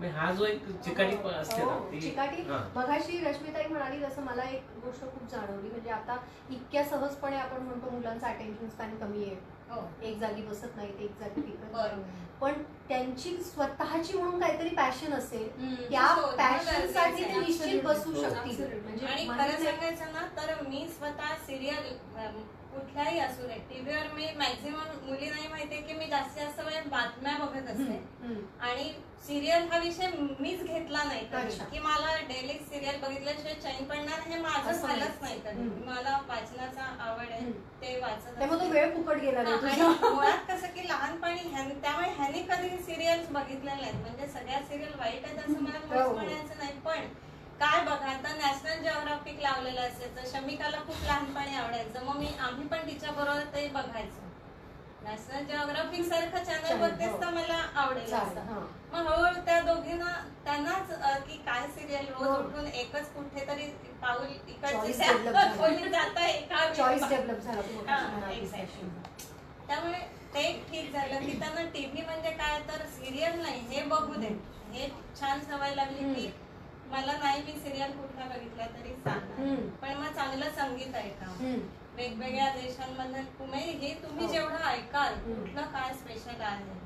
हा 0.01 0.31
जो 0.33 0.45
एक 0.45 0.63
चिकाटी 0.85 1.17
पण 1.17 1.31
असते 1.33 1.65
ना 1.65 1.73
हो, 1.73 1.81
ती 1.93 2.01
चिकाटी. 2.01 2.43
मगाशी 2.77 3.19
रश्मिताई 3.21 3.67
म्हणाली 3.67 4.03
तसं 4.05 4.23
मला 4.23 4.43
एक 4.45 4.63
गोष्ट 4.85 5.01
खूप 5.05 5.31
जाणवली 5.31 5.69
म्हणजे 5.69 5.91
आता 5.91 6.17
इतक्या 6.51 6.85
सहजपणे 6.85 7.37
आपण 7.37 7.63
म्हणतो 7.63 7.91
मुलांचा 7.91 8.29
अटेन्शन 8.29 8.69
स्पॅन 8.69 8.97
कमी 8.97 9.25
आहे 9.25 9.37
हो. 9.71 9.81
एक 10.03 10.19
जागी 10.19 10.43
बसत 10.43 10.77
नाहीत 10.77 11.01
एक 11.01 11.19
जागी 11.21 11.41
टिकत. 11.41 11.73
नाही 11.73 12.03
पण 12.43 12.63
त्यांची 12.89 13.37
स्वतःची 13.45 14.17
म्हणून 14.19 14.41
काहीतरी 14.41 14.69
पॅशन 14.69 15.13
असेल. 15.13 15.49
त्या 15.91 16.07
शोधणं 16.15 16.37
पॅशन 16.37 16.67
गरजेचं 16.67 16.93
साठी 16.93 17.25
आहे. 17.25 17.35
ते 17.35 17.41
निश्चित 17.41 17.83
बसू 17.85 18.11
हो. 18.11 18.23
शकतील. 18.23 18.83
म्हणजे 18.85 19.07
आणि 19.07 19.27
खरं. 19.29 19.65
सांगायचं 19.65 20.13
ना 20.13 20.27
तर 20.37 20.55
मी 20.69 20.87
स्वतः 20.89 21.35
सिरियल 21.47 21.93
कुठल्याही 22.73 23.19
असू 23.21 23.47
दे 23.47 23.55
टीव्हीवर 23.71 24.13
मी 24.13 24.27
मॅक्झिमम 24.37 25.07
मुली 25.07 25.29
नाही 25.31 25.49
माहितीये 25.49 25.81
की 25.83 25.93
मी 25.93 26.07
जास्तीत 26.07 26.43
जास्त 26.43 26.61
वेळ 26.61 26.89
बातम्या 26.89 27.37
बघत 27.39 27.71
असते. 27.71 28.03
आणि 28.61 28.93
सिरियल 29.27 29.67
हा 29.71 29.79
विषय 29.79 30.09
मीच 30.41 30.63
घेतला 30.63 31.03
नाही. 31.05 31.25
की 31.73 31.79
मला 31.79 32.17
डेली 32.29 32.59
सिरियल 32.61 33.01
बघितल्याशिवाय 33.01 33.55
चैन 33.55 33.85
पडणार 33.85 34.21
हे 34.29 34.39
माझं 34.39 34.71
असं 34.71 34.87
झालंच 34.87 35.19
नाही. 35.23 35.39
कधी. 35.41 35.69
मला 35.87 36.19
वाचनाचा 36.29 36.83
आवड 37.03 37.31
आहे. 37.31 37.51
ते 37.83 37.99
वाचत 38.01 38.39
त्यामुळे. 38.39 38.69
वेळ 38.71 38.95
फुकट 38.95 39.21
गेला 39.21 39.43
मुळात 39.43 40.51
कसं 40.51 40.67
की 40.67 40.89
लहानपणी 40.89 41.51
त्यामुळे 41.83 42.09
ह्यानी 42.33 42.47
कधी 42.49 42.77
सिरियल्स 42.85 43.29
बघितलेल्या 43.31 43.75
नाहीत 43.77 43.95
म्हणजे 43.97 44.27
सगळ्या 44.29 44.61
सिरियल 44.63 44.93
वाईट 44.99 45.25
आहेत 45.25 45.39
असं 45.39 45.63
मला 45.63 45.79
मुळीच 45.81 46.03
हो. 46.03 46.13
म्हणायचं 46.13 46.59
नाही 46.59 46.79
पण 46.81 47.07
काय 47.61 47.81
बघा 47.85 48.07
आता 48.09 48.33
नॅशनल 48.37 48.83
जिओग्राफिक 48.83 49.41
लावलेलं 49.41 49.81
असायचं 49.81 50.31
शमिकाला 50.31 50.79
खूप 50.87 51.03
लहानपणी 51.03 51.57
आवडायचं 51.57 52.05
मग 52.05 52.17
मी 52.19 52.29
आम्ही 52.41 52.67
पण 52.69 52.87
तिच्या 52.87 53.11
बरोबर 53.11 53.43
ते 53.55 53.67
बघायचो 53.69 54.31
नॅशनल 55.03 55.45
जिओग्राफिक 55.47 56.05
सारखं 56.05 56.45
चॅनल 56.45 56.81
बघतेस 56.81 57.09
हो. 57.09 57.21
तर 57.23 57.31
मला 57.31 57.59
आवडेल. 57.77 58.13
हा. 58.13 58.25
मग 58.93 59.07
हळूहळू 59.07 59.41
त्या 59.45 59.61
दोघींना 59.63 60.13
त्यांनाच 60.45 60.89
की 61.27 61.37
काय 61.47 61.67
सिरियल 61.69 62.09
रोज 62.09 62.27
हो. 62.27 62.35
उठून 62.39 62.67
एकच 62.67 63.13
कुठेतरी 63.15 63.67
पाऊल. 64.03 64.27
खोलीत 65.59 65.89
जाता 65.91 66.27
हा. 67.89 68.01
त्यामुळे 69.67 69.99
ते 70.35 70.43
ठीक 70.71 70.93
झालं 70.93 71.21
की 71.27 71.39
त्यांना 71.41 71.63
टीव्ही 71.73 72.03
म्हणजे 72.03 72.31
काय 72.33 72.59
तर 72.69 72.85
सिरियल 72.91 73.41
नाही 73.41 73.61
हे 73.69 73.83
बघू 73.87 74.15
दे 74.15 74.29
हे 74.73 74.89
छान 75.21 75.41
सवय 75.41 75.75
लागली 75.75 76.15
की 76.15 76.31
मला 76.91 77.13
नाही 77.19 77.43
मी 77.43 77.53
सिरियल 77.61 77.93
कुठला 77.93 78.25
बघितला 78.27 78.67
तरी 78.69 78.93
हम्म. 79.07 79.69
पण 79.83 79.95
मग 79.95 80.13
चांगलं 80.15 80.51
संगीत 80.51 80.95
ऐका. 80.97 81.33
वेगवेगळ्या 81.97 82.49
देशांमधलं 82.51 83.23
तुम्ही 83.39 83.63
हे 83.79 83.93
तुम्ही 84.03 84.27
हो. 84.27 84.33
जेवढं 84.33 84.65
ऐकाल. 84.67 85.15
कुठलं 85.17 85.63
काय 85.73 85.93
स्पेशल 85.95 86.41
आहे 86.43 86.81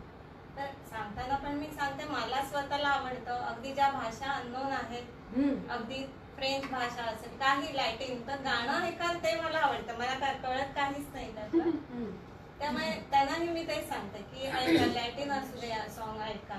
तर 0.57 0.67
सांगताना 0.91 1.37
पण 1.37 1.55
मी 1.55 1.67
सांगते 1.73 2.05
मला 2.05 2.43
स्वतःला 2.43 2.89
आवडतं 2.89 3.43
अगदी 3.45 3.73
ज्या 3.75 3.91
भाषा 3.91 4.31
अननोन 4.33 4.73
आहेत. 4.73 5.71
अगदी 5.71 6.05
फ्रेंच 6.37 6.65
भाषा 6.71 7.03
असेल 7.05 7.37
काही 7.39 7.77
लॅटिन 7.77 8.27
तर 8.29 8.41
गाणं 8.43 8.83
ऐकाल 8.83 9.17
ते 9.17 9.35
मला 9.41 9.59
आवडतं 9.59 9.99
मला 9.99 10.15
काय 10.17 10.35
कळत 10.43 10.75
काहीच 10.77 11.13
नाही 11.15 11.31
हम्म. 11.53 12.11
त्यामुळे 12.59 12.91
त्यांनाही 13.11 13.49
मी 13.49 13.63
तेच 13.67 13.89
सांगते 13.89 14.19
की 14.25 14.47
ऐका 14.49 14.85
लॅटिन 14.93 15.33
असू 15.33 15.61
दे 15.61 15.73
सॉन्ग 15.97 16.21
ऐका. 16.23 16.55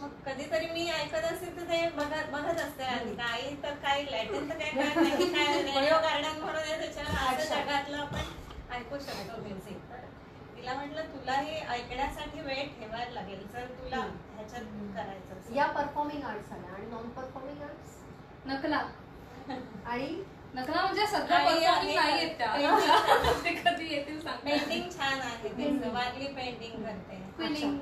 मग 0.00 0.08
कधीतरी 0.26 0.66
मी 0.66 0.86
ऐकत 0.90 1.24
असेल 1.24 1.56
तर 1.56 1.64
ते 1.70 1.88
बघत 1.96 2.30
बघत 2.32 2.60
असते 2.60 2.84
आणि 2.86 3.14
काही 3.14 3.54
तर 3.62 3.74
काही 3.82 4.04
लॅटिन 4.10 4.48
तर 4.50 4.58
काही 4.58 4.70
कळत 4.74 4.96
नाही. 4.96 5.32
काय 5.32 5.62
रेडिओ 5.62 5.98
गार्डन 6.00 6.40
म्हणून 6.40 6.78
त्याच्यावर. 6.80 7.42
जगातलं 7.46 7.96
आपण 7.96 8.74
ऐकू 8.74 8.98
शकतो 8.98 9.40
म्युझिक 9.42 9.78
तर 9.90 10.06
तिला 10.56 10.72
म्हटलं 10.74 11.06
तुलाही 11.12 11.58
ऐकण्यासाठी 11.70 12.40
वेळ 12.40 12.66
ठेवायला 12.80 13.10
लागेल. 13.12 13.46
जर 13.52 13.66
तुला 13.78 14.00
ह्याच्यात 14.36 14.62
करायचं. 14.94 15.54
या 15.54 15.66
परफॉर्मिंग 15.72 16.22
आर्ट्स 16.24 16.52
आल्या 16.52 16.74
आणि 16.74 16.86
नॉन 16.86 17.08
परफॉर्मिंग 17.10 17.62
आर्ट्स 17.62 17.98
नकला. 18.46 18.82
आणि 19.86 20.22
नकला 20.54 20.82
म्हणजे 20.82 21.06
सध्या 21.06 21.36
आणि 21.36 21.60
परफॉर्मिंग 21.60 21.98
आहे- 21.98 22.14
नाही 22.14 22.34
त्या. 22.38 23.34
ते 23.44 23.50
कधी 23.54 23.94
येतील 23.94 24.20
सांगता 24.20 24.50
येत 24.50 24.60
पेंटिंग 24.60 24.90
छान 24.90 25.20
आहे 25.20 25.48
तिचं 25.48 25.92
वारली 25.94 26.26
पेंटिंग 26.26 26.82
करते. 26.84 27.18
Quilling. 27.38 27.78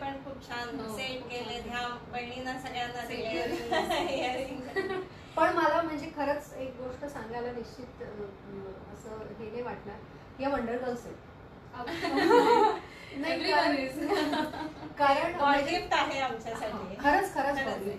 पण 0.00 0.12
खूप 0.24 0.48
छान 0.48 0.80
हो. 0.80 0.96
सेट 0.96 1.22
केले. 1.22 1.60
ह्या 1.70 1.88
बहिणींना 2.12 2.58
सगळ्यांना 2.60 3.04
दिले. 3.04 4.98
पण 5.36 5.52
मला 5.56 5.82
म्हणजे 5.82 6.10
खरंच 6.16 6.52
एक 6.54 6.74
गोष्ट 6.80 7.04
सांगायला 7.04 7.52
निश्चित 7.52 8.02
अं, 8.02 8.94
असं 8.94 9.22
हे 9.38 9.50
नाही 9.50 9.62
वाटणार. 9.62 9.96
या 10.42 10.48
वंडर 10.48 10.76
गर्ल्स 10.76 11.06
आहेत. 11.06 11.16
नाही 13.18 13.34
Everyone 13.34 13.54
कारण 13.54 13.76
is. 13.76 14.14
कारण 14.98 15.32
God 15.32 15.42
म्हणजे- 15.42 15.88
आहे 15.92 16.20
आमच्यासाठी. 16.20 16.96
खरंच 16.96 17.34
खरंच 17.34 17.58
आहे. 17.58 17.98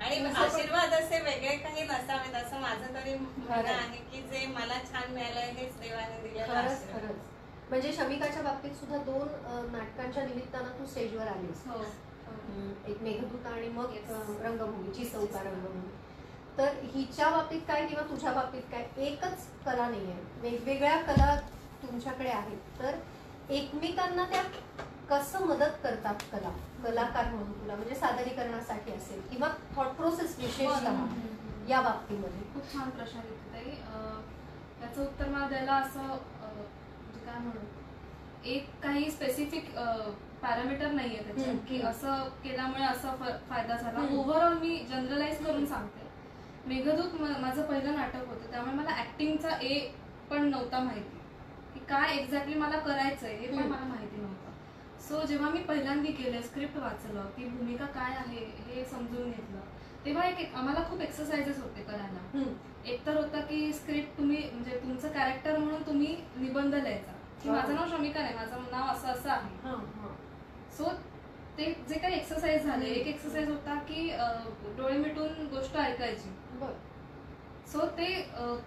आणि 0.00 0.16
आशीर्वाद 0.36 0.92
असे 0.94 1.20
वेगळे 1.20 1.56
काही 1.58 1.82
नसावेत 1.84 2.34
असं 2.36 2.60
माझं 2.60 2.94
तरी 2.94 3.14
म्हणणं. 3.14 3.68
आहे 3.68 3.98
की 4.12 4.20
जे 4.22 4.44
मला 4.48 4.74
छान 4.84 5.12
मिळालंय 5.14 5.50
हेच 5.52 5.78
देवाने 5.80 6.20
दिलेलं 6.22 6.52
खरंच. 6.52 6.82
खरंच. 6.92 7.16
म्हणजे 7.70 7.92
शमिकाच्या 7.92 8.42
बाबतीत 8.42 8.74
सुद्धा 8.74 8.98
दोन 9.04 9.28
नाटकांच्या 9.72 10.24
निमित्तानं 10.24 10.78
तू 10.78 10.86
स्टेजवर 10.86 11.26
आलीस. 11.28 11.62
हो 11.66 11.78
अं, 11.78 12.72
एक 12.88 13.02
मेघदूत 13.02 13.46
आणि 13.46 13.68
मग 13.68 13.92
रंगभूमीची 14.42 15.04
चौथा 15.04 15.42
रंगभूमी 15.42 15.88
तर 16.58 16.68
हिच्या 16.94 17.28
बाबतीत 17.30 17.60
काय 17.68 17.86
किंवा 17.86 18.02
तुझ्या 18.10 18.32
बाबतीत 18.32 18.62
काय? 18.70 18.84
एकच 18.98 19.46
कला 19.66 19.88
नाही 19.88 20.10
आहे 20.10 20.40
वेगवेगळ्या 20.40 20.96
कला 21.02 21.34
तुमच्याकडे 21.82 22.28
आहेत. 22.30 22.58
तर 22.78 22.96
एकमेकांना 23.50 24.24
त्या 24.24 24.42
कसं 25.10 25.46
मदत 25.46 25.78
करतात 25.82 26.22
कला? 26.32 26.50
कलाकार 26.84 27.24
म्हणून 27.24 27.52
तुला 27.52 27.74
म्हणजे 27.76 27.94
सादरीकरणासाठी 27.94 28.92
असेल 28.92 29.20
किंवा 29.30 29.48
थॉट 29.76 29.86
प्रोसेस 29.86 30.36
विशेषतः 30.38 31.04
या 31.68 31.80
बाबतीमध्ये. 31.80 32.40
खूप 32.54 32.72
छान 32.72 32.90
प्रश्न 32.90 33.20
ताई. 33.54 33.70
अं, 33.70 34.20
याचं 34.82 35.02
उत्तर 35.02 35.28
मला 35.28 35.48
द्यायला 35.48 35.74
असं 35.74 36.00
म्हणजे 36.02 37.24
काय 37.26 37.38
म्हणू? 37.38 37.60
एक 38.44 38.68
काही 38.82 39.10
स्पेसिफिक 39.10 39.74
पॅरामीटर 40.42 40.90
नाहीये 40.90 41.22
त्याच्यात. 41.24 41.56
की 41.68 41.80
असं 41.82 42.28
केल्यामुळे 42.44 42.84
असा 42.84 43.14
फायदा 43.48 43.76
झाला. 43.76 44.06
ओव्हरऑल 44.18 44.58
मी 44.58 44.76
जनरलाइज 44.90 45.44
करून 45.46 45.66
सांगते. 45.66 46.06
मेघदूत 46.66 47.20
माझं 47.20 47.62
पहिलं 47.62 47.94
नाटक 47.96 48.28
होतं 48.28 48.50
त्यामुळे 48.50 48.74
मला 48.74 48.96
ऍक्टिंगचा 49.00 49.56
ए 49.62 49.78
पण 50.30 50.48
नव्हता 50.50 50.78
माहिती. 50.78 51.16
की 51.74 51.80
काय 51.84 52.16
एक्झॅक्टली 52.16 52.54
मला 52.54 52.78
करायचंय 52.78 53.34
हे 53.34 53.46
पण. 53.46 53.68
मला 53.68 53.84
माहिती 53.84 54.16
नव्हतं. 54.16 54.37
सो 55.08 55.22
जेव्हा 55.26 55.48
मी 55.50 55.58
पहिल्यांदा 55.62 56.10
केलं 56.12 56.40
स्क्रिप्ट 56.42 56.76
वाचलं 56.78 57.26
की 57.36 57.44
भूमिका 57.48 57.86
काय 57.92 58.14
आहे 58.16 58.44
हे 58.66 58.84
समजून 58.84 59.30
घेतलं 59.30 59.60
तेव्हा 60.04 60.24
एक 60.24 60.38
एक- 60.40 60.56
आम्हाला 60.56 60.82
खूप 60.90 61.00
एक्सरसाइजेस 61.00 61.58
होते 61.62 61.82
करायला. 61.82 62.42
एक 62.86 63.04
तर 63.06 63.16
होतं 63.16 63.40
की 63.40 63.72
स्क्रिप्ट 63.72 64.16
तुम्ही 64.18 64.36
म्हणजे 64.52 64.78
तुमचं 64.82 65.08
कॅरेक्टर 65.08 65.58
म्हणून 65.58 65.82
तुम्ही 65.86 66.16
निबंध 66.36 66.74
लिहायचा 66.74 67.12
की 67.42 67.50
माझं 67.50 67.74
नाव 67.74 67.88
शमिका 67.88 68.20
नाही 68.20 68.34
माझं 68.34 68.62
नाव 68.70 68.92
असं 68.92 69.08
असं 69.08 69.30
आहे 69.30 69.56
हां, 69.62 69.76
हां. 69.96 70.14
सो 70.78 70.90
ते 71.58 71.72
जे 71.88 71.98
काही 71.98 72.14
एक्सरसाइज 72.14 72.64
झाले 72.64 72.86
एक 72.86 73.06
एक्सरसाइज 73.06 73.48
होता 73.48 73.74
की 73.88 74.08
डोळे 74.78 74.96
मिटून 74.98 75.46
गोष्ट 75.46 75.76
ऐकायची 75.76 76.30
बरं. 76.52 76.72
सो 77.72 77.86
ते 77.96 78.06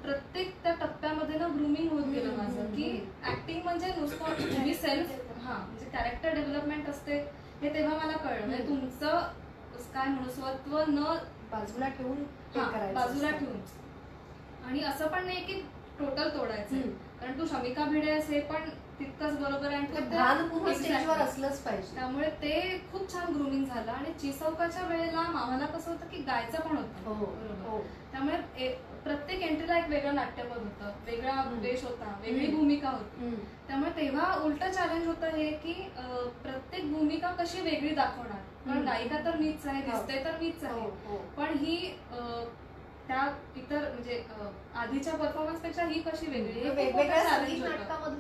प्रत्येक 0.02 0.54
त्या 0.64 0.74
टप्प्यामध्ये 0.82 1.38
ना 1.40 1.48
ग्रुमिंग 1.48 1.92
होत 1.92 2.06
गेलं 2.06 2.36
माझं 2.38 2.66
की. 2.74 2.90
ऍक्टिंग 3.28 3.62
म्हणजे 3.64 3.88
नुसतं 3.98 4.64
मी 4.64 4.74
सेल्फ 4.74 5.12
हा 5.44 5.54
म्हणजे 5.58 5.86
कॅरेक्टर 5.94 6.34
डेव्हलपमेंट 6.34 6.90
असते 6.90 7.18
हे 7.62 7.74
तेव्हा 7.74 7.98
मला 7.98 8.18
कळलं 8.18 8.46
म्हणजे. 8.48 8.68
तुमचं 8.68 9.20
काय 9.94 10.08
स्वत्व 10.32 10.78
न 10.88 11.04
बाजूला 11.52 11.88
ठेवून 11.90 12.24
बाजूला. 12.94 13.30
ठेवून 13.30 13.58
आणि 14.68 14.84
असं 14.84 15.08
पण 15.08 15.26
नाही 15.26 15.44
की 15.46 15.54
टोटल 16.00 16.30
तोडायचं. 16.30 16.82
कारण 17.20 17.38
तू 17.40 17.46
शमिका 17.46 17.86
भिडे 17.86 18.14
हे 18.30 18.40
पण 18.42 18.70
तितकंच 19.02 19.38
बरोबर 19.40 19.68
आहे 19.68 19.76
आणि. 19.76 20.74
स्टेजवर 20.76 21.18
असलंच 21.18 21.60
पाहिजे 21.60 21.96
त्यामुळे 21.96 22.30
ते 22.42 22.54
खूप 22.92 23.12
छान 23.14 23.34
ग्रुमिंग 23.34 23.64
झालं 23.66 23.92
आणि 23.92 24.14
चिसौकाच्या 24.22 24.84
वेळेला 24.88 25.20
आम्हाला 25.20 25.66
कसं 25.68 25.92
होतं 25.92 26.08
की 26.08 26.22
गायचं 26.24 26.62
पण 26.62 26.78
होतं 26.78 27.10
हो 27.10 27.26
हो 27.64 27.80
त्यामुळे 28.12 28.68
प्रत्येक 29.04 29.42
एंट्रीला 29.42 29.78
एक 29.78 29.88
वेगळं 29.90 30.16
नाट्यपद 30.16 30.58
होतं 30.58 30.92
वेगळा. 31.06 31.32
वेश 31.62 31.84
होता 31.84 32.14
वेगळी. 32.22 32.48
भूमिका 32.48 32.90
होती. 32.90 33.36
त्यामुळे 33.68 33.92
तेव्हा 33.92 34.34
उलट 34.44 34.64
चॅलेंज 34.66 35.08
होतं 35.08 35.28
हे 35.28 35.50
की 35.64 35.74
प्रत्येक 36.44 36.92
भूमिका 36.94 37.32
कशी 37.40 37.62
वेगळी 37.62 37.94
दाखवणार 37.96 38.38
कारण 38.66 38.78
हम्म. 38.78 38.88
गायिका 38.88 39.18
तर 39.26 39.36
मीच 39.38 39.66
आहे 39.68 39.82
हो. 39.82 39.92
दिसते 39.92 40.24
तर 40.26 40.38
मीच 40.42 40.64
आहे. 40.64 41.18
पण 41.38 41.58
ही 41.58 41.78
त्या 43.08 43.24
इतर 43.56 43.90
म्हणजे 43.90 44.24
आधीच्या 44.82 45.14
परफॉर्मन्सपेक्षा 45.14 45.84
ही 45.86 46.02
कशी 46.02 46.28
वेगळी? 46.28 46.70
वेगवेगळ्या 46.70 47.24
संगीत 47.30 47.64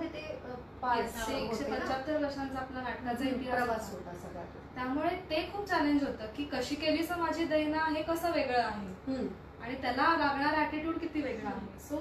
ते 0.04 0.20
एकशे. 0.20 1.64
पंच्याहत्तर 1.64 2.24
वर्षांचा 2.24 2.60
आपला 2.60 2.82
नाटकाचा 2.82 3.28
इतिहास 3.30 3.60
होता. 3.60 3.74
होता 3.92 4.14
सगळा 4.20 4.44
त्यामुळे 4.76 5.10
ते 5.30 5.48
खूप 5.54 5.68
चॅलेंज 5.70 6.04
होतं 6.04 6.34
की 6.38 6.44
कशी 6.54 6.76
केली 6.76 7.04
समाजी 7.06 7.46
दैना 7.46 7.86
हे 7.88 8.02
कसं 8.04 8.32
वेगळं 8.32 8.62
आहे. 8.62 9.18
आणि 9.62 9.76
त्याला 9.82 10.08
लागणार 10.20 10.60
ऍटिट्यूड 10.62 10.98
किती 11.00 11.22
वेगळा 11.22 11.50
आहे? 11.50 11.80
सो 11.88 11.98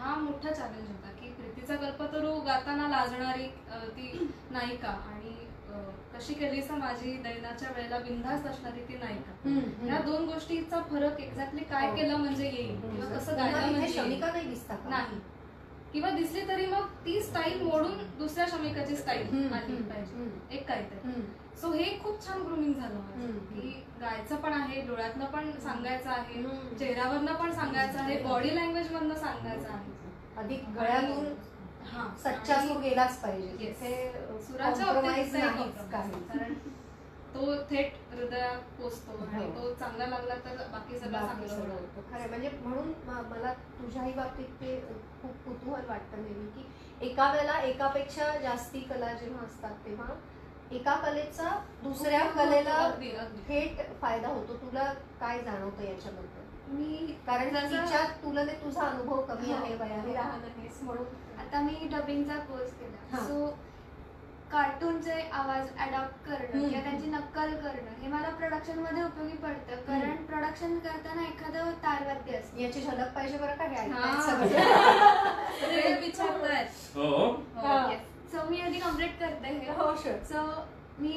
हा 0.00 0.14
मोठा 0.20 0.50
चॅलेंज 0.50 0.88
होता 0.88 1.10
की 1.20 1.28
प्रीतीचा 1.32 1.76
कल्पतरू 1.76 2.32
गाताना 2.46 2.88
लाजणारी 2.88 3.46
ती 3.96 4.28
नायिका. 4.50 4.88
आणि 4.88 5.33
कशी 6.14 6.34
केली 6.34 6.60
माझी 6.70 7.12
दैनाच्या 7.22 7.70
वेळेला 7.76 7.98
बिनधास्त 7.98 8.46
असणारी 8.46 8.80
ती 8.80 8.96
नायिका 8.96 9.32
हम्म. 9.44 9.86
या 9.88 9.98
दोन 9.98 10.24
गोष्टीचा 10.24 10.80
फरक 10.80 11.20
एक्झॅक्टली 11.20 11.64
काय 11.64 11.88
हो. 11.88 11.94
केलं 11.96 12.16
म्हणजे 12.16 12.44
येईल 12.44 12.80
किंवा 12.80 13.06
कसं 13.16 13.36
गायलं 13.36 13.70
म्हणजे. 13.70 13.88
शमिका 13.88 14.30
नाही 14.32 14.54
का 14.68 15.00
किंवा 15.92 16.10
दिसली 16.10 16.40
तरी 16.48 16.66
मग 16.66 16.86
ती 17.04 17.20
स्टाईल 17.22 17.62
मोडून 17.62 17.98
दुसऱ्या 18.18 18.46
शमिकाची 18.50 18.96
स्टाईल 18.96 19.52
आली 19.52 19.76
पाहिजे. 19.82 20.30
एक 20.50 20.66
काहीतरी. 20.68 21.20
सो 21.60 21.70
हे 21.72 21.84
खूप 22.02 22.26
छान 22.26 22.40
ग्रुमिंग 22.42 22.72
झालं. 22.72 23.00
की 23.50 23.70
गायचं 24.00 24.36
पण 24.36 24.52
आहे 24.52 24.80
डोळ्यातनं 24.80 25.24
पण 25.24 25.50
सांगायचं 25.60 26.10
आहे. 26.10 26.42
चेहऱ्यावरनं 26.78 27.34
पण 27.34 27.52
सांगायचं 27.52 27.98
आहे 27.98 28.22
बॉडी 28.22 28.54
लँग्वेज 28.56 28.92
मधनं 28.92 29.14
सांगायचं 29.14 29.68
आहे 29.68 29.92
अधिक 30.36 30.68
गळ्यातून 30.68 31.24
हा 31.26 31.32
सच्चा 32.24 32.54
आणि 32.54 32.68
सूर 32.68 32.80
गेलाच 32.82 33.16
पाहिजे. 33.20 33.72
कारण 36.32 36.54
तो 37.34 37.54
थेट 37.70 37.94
हृदयात 38.12 38.58
पोचतो 38.78 39.16
आणि 39.24 39.44
हो. 39.44 39.50
तो 39.54 39.72
चांगला 39.74 40.06
लागला 40.06 40.34
तर 40.44 40.56
बाकी 40.72 40.98
सगळं 40.98 41.26
चांगलं 41.26 41.54
होतं. 41.54 42.02
खरं 42.12 42.28
म्हणजे 42.28 42.50
म्हणून 42.62 42.92
मला 43.30 43.52
तुझ्याही 43.80 44.12
बाबतीत 44.12 44.52
ते 44.60 44.76
खूप 45.22 45.32
कुतूहल 45.44 45.88
वाटतं 45.88 46.22
नेहमी 46.22 46.46
की 46.50 47.06
एका 47.06 47.30
वेळेला 47.32 47.58
एकापेक्षा 47.62 48.30
जास्ती 48.38 48.80
कला 48.80 49.12
जेव्हा 49.12 49.44
असतात 49.44 49.84
तेव्हा 49.86 50.14
एका 50.72 50.94
कलेचा 50.96 51.48
दुसऱ्या 51.82 52.24
कलेला 52.26 52.78
थेट 53.48 53.80
फायदा 54.00 54.28
होतो. 54.28 54.54
तुला 54.56 54.84
काय 55.20 55.42
जाणवतं 55.42 55.82
याच्याबद्दल? 55.82 56.43
मी 56.68 57.16
कारण 57.26 57.54
तिच्या 57.54 58.04
तुलनेत 58.22 58.64
तुझा 58.64 58.82
अनुभव 58.82 59.20
कमी 59.24 59.52
हो. 59.52 59.56
आहे 59.56 59.74
वयाने 59.76 60.14
लहान 60.14 60.40
आहेस 60.44 60.78
म्हणून 60.82 61.40
आता 61.40 61.60
मी 61.60 61.88
डबिंगचा 61.92 62.36
कोर्स 62.44 62.70
केला 62.72 63.16
हा. 63.16 63.24
सो 63.26 63.46
कार्टूनचे 64.52 65.12
आवाज 65.32 65.68
अडॉप्ट 65.78 66.26
करणं. 66.26 66.60
किंवा 66.60 66.80
त्यांची 66.82 67.06
नक्कल 67.10 67.54
करणं 67.56 68.00
हे 68.02 68.08
मला 68.08 68.28
प्रोडक्शनमध्ये 68.30 69.02
उपयोगी 69.02 69.36
पडतं 69.38 69.80
कारण 69.82 70.16
प्रोडक्शन 70.26 70.78
करताना 70.78 71.22
एखादं 71.22 71.70
तारवाद्य 71.84 72.36
असतं 72.38 72.58
याची 72.58 72.80
झलक 72.82 73.14
पाहिजे 73.14 73.38
बरं 73.38 73.54
का 73.54 73.64
हे 73.64 73.88
हा. 73.90 74.36
ते 75.60 76.12
हो 76.94 77.26
हा. 77.56 77.88
सो 78.32 78.48
मी 78.50 78.60
आधी 78.60 78.78
कंप्लीट 78.78 79.18
करते 79.18 79.48
हे 79.48 79.72
हो 79.72 79.90
sure. 79.96 80.18
सो 80.24 80.42
मी 80.98 81.12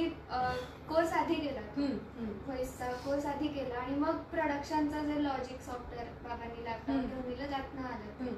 कोर्स 0.89 1.11
आधी 1.13 1.35
केला. 1.35 1.61
व्हॉइसचा 1.77 2.91
कोर्स 3.05 3.25
आधी 3.25 3.47
केला 3.47 3.79
आणि 3.79 3.95
मग 3.95 4.17
प्रोडक्शनचा 4.31 5.01
जे 5.05 5.23
लॉजिक 5.23 5.59
सॉफ्टवेअर 5.61 6.07
बाबांनी 6.23 6.63
लॅपटॉप. 6.65 6.95
घेऊन 6.97 7.21
दिलं 7.27 7.53
आलं. 7.85 8.33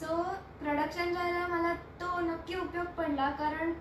सो 0.00 0.22
प्रोडक्शनच्या 0.60 1.22
वेळेला 1.22 1.46
मला 1.46 1.72
तो 2.00 2.20
नक्की 2.20 2.54
उपयोग 2.56 2.86
पडला 2.98 3.30
कारण 3.38 3.72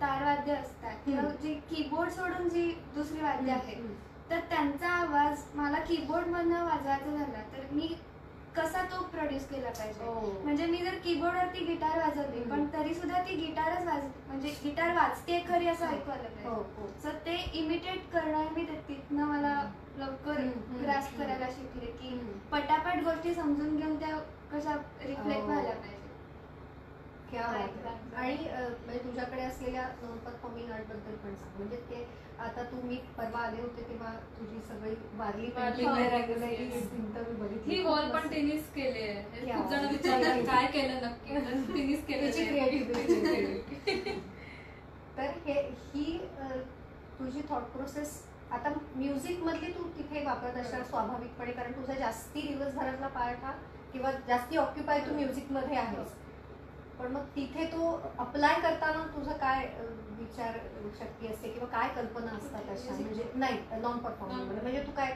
तारवाद्य 0.00 0.54
असतात 0.54 0.94
किंवा. 1.04 1.22
जी 1.42 1.54
कीबोर्ड 1.70 2.10
सोडून 2.10 2.48
जी 2.48 2.70
दुसरी 2.94 3.20
वाद्य 3.22 3.52
आहेत. 3.52 3.88
तर 4.30 4.40
त्यांचा 4.48 4.88
आवाज 4.88 5.42
मला 5.54 5.78
कीबोर्ड 5.80 6.26
मधनं 6.26 6.64
वाजवायचा 6.64 7.10
झाला 7.10 7.42
तर 7.52 7.64
मी 7.72 7.94
कसा 8.58 8.82
तो 8.84 9.02
प्रोड्यूस 9.06 9.44
केला 9.48 9.70
पाहिजे 9.70 10.04
हो. 10.04 10.20
म्हणजे 10.44 10.66
मी 10.66 10.78
जर 10.78 10.94
कीबोर्डवरती 11.04 11.64
गिटार 11.64 11.98
वाजवली. 11.98 12.40
पण 12.44 12.64
तरी 12.66 12.94
सुद्धा 12.94 13.18
ती 13.22 13.34
गिटारच 13.36 13.84
वाज 13.86 14.02
म्हणजे 14.26 14.54
गिटार 14.64 14.94
वाजते 14.94 15.38
खरी 15.48 15.68
असं 15.68 15.86
ऐकू 15.86 16.10
आलं 16.10 16.28
हो, 16.44 16.54
पाहिजे 16.54 16.80
हो. 16.80 16.88
सो 17.02 17.12
ते 17.26 17.36
इमिटेट 17.54 18.10
करणं 18.12 18.48
मी 18.56 18.64
तिथनं 18.88 19.24
मला 19.24 19.54
लवकर 19.98 20.40
ग्रास्प 20.82 21.10
हम्म. 21.10 21.22
करायला 21.22 21.46
शिकले 21.50 21.86
की. 21.92 22.18
पटापट 22.52 23.02
गोष्टी 23.04 23.34
समजून 23.34 23.76
घेऊन 23.76 23.98
त्या 23.98 24.16
कशा 24.52 24.74
रिफ्लेक्ट 25.02 25.40
हो. 25.40 25.46
व्हायला 25.46 25.70
पाहिजे. 25.70 25.96
आणि 28.16 28.34
म्हणजे 28.34 28.98
तुझ्याकडे 28.98 29.42
असलेल्या 29.42 29.82
परफॉर्मिंग 30.24 30.70
आर्टबद्दल 30.72 31.16
पण 31.16 31.34
सांग 31.34 31.56
म्हणजे 31.56 31.76
ते 31.90 32.06
आता 32.38 32.62
तू 32.62 32.80
मी 32.82 32.96
परवा 33.16 33.38
आले 33.40 33.60
होते 33.60 33.82
तेव्हा 33.82 34.10
तुझी 34.34 34.60
सगळी 34.68 34.94
वारली 35.16 35.46
बघितली. 37.36 37.74
ही 37.74 37.82
वॉल 37.84 38.08
पण 38.10 38.26
तिनेच 38.30 38.68
केली 38.74 39.06
खूप 39.52 39.70
जण. 39.70 39.86
विचारतात 39.86 40.44
काय 40.46 40.66
केलं 40.66 41.00
नक्की? 41.02 41.94
केलं 42.08 42.30
क्रिएटिव्हिटी 42.30 44.20
तर 45.16 45.30
हे 45.46 45.60
ही 45.86 46.18
तुझी 47.18 47.40
थॉट 47.48 47.62
प्रोसेस 47.72 48.20
आता 48.52 48.70
म्युझिक 48.94 49.42
मधली 49.42 49.72
तू 49.72 49.82
तिथे 49.96 50.24
वापरत 50.24 50.56
असणार 50.56 50.82
स्वाभाविकपणे 50.82 51.52
कारण 51.52 51.72
तुझा 51.72 51.94
जास्ती 51.94 52.42
दिवसभरातला 52.42 53.08
पार्ट 53.08 53.44
हा 53.44 53.52
किंवा 53.92 54.10
जास्ती 54.28 54.56
ऑक्युपाय 54.56 55.00
तू 55.00 55.14
म्युझिकमध्ये 55.14 55.76
आहेस. 55.76 56.14
पण 56.98 57.12
मग 57.12 57.24
तिथे 57.36 57.64
तो 57.64 57.90
अप्लाय 58.18 58.54
करताना 58.60 59.06
तुझं 59.16 59.32
काय 59.32 59.66
विचार 60.28 60.56
शक्ती 60.98 61.26
असते 61.26 61.48
किंवा 61.48 61.66
काय 61.70 61.88
कल्पना 61.94 62.30
असतात 62.32 62.70
अशा 62.72 62.94
म्हणजे 62.94 63.24
नाही 63.34 63.58
नॉन 63.80 63.98
परफॉर्मिंग 63.98 64.50
म्हणजे 64.52 64.82
तू 64.82 64.92
काय 64.92 65.12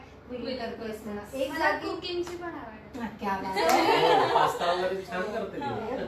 करतेस. 0.56 1.00
एक 1.34 1.50
मला 1.50 1.58
जागी 1.60 1.88
कुकिंगची 1.88 2.36
पण 2.36 2.54
आवड. 2.54 2.98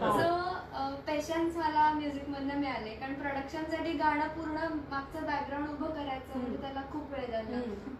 हो, 0.03 0.95
पेशन्स 1.07 1.57
मला 1.57 1.91
म्युझिक 1.93 2.29
मधनं 2.29 2.59
मिळाले 2.59 2.95
कारण 2.95 3.15
प्रोडक्शनसाठी 3.15 3.93
गाणं 3.95 4.29
पूर्ण 4.29 4.67
मागचं 4.91 5.27
बॅकग्राऊंड 5.27 5.69
उभं 5.71 5.91
करायचं 5.91 6.39
म्हणजे. 6.39 6.61
त्याला 6.61 6.81
खूप 6.93 7.13
वेळ 7.13 7.31
झाला 7.31 7.57
हम्म. 7.57 7.95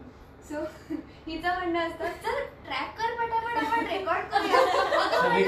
सो 0.45 0.61
हिचं 1.27 1.49
म्हणणं 1.49 1.79
असतं 1.81 2.09
चल 2.23 2.39
ट्रॅक 2.65 2.97
कर 2.97 3.15
पटापट 3.17 3.57
आपण 3.59 3.87
रेकॉर्ड 3.87 4.25
करूया. 4.33 4.59
कमी 5.13 5.43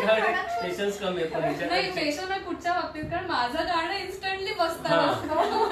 नाही 1.66 2.38
पुढच्या 2.40 2.72
बाबतीत? 2.72 3.04
कारण 3.04 3.26
माझं 3.26 3.66
गाणं 3.66 3.92
इन्स्टंटली 3.94 4.52
बसतं 4.52 4.88
हा. 4.88 5.12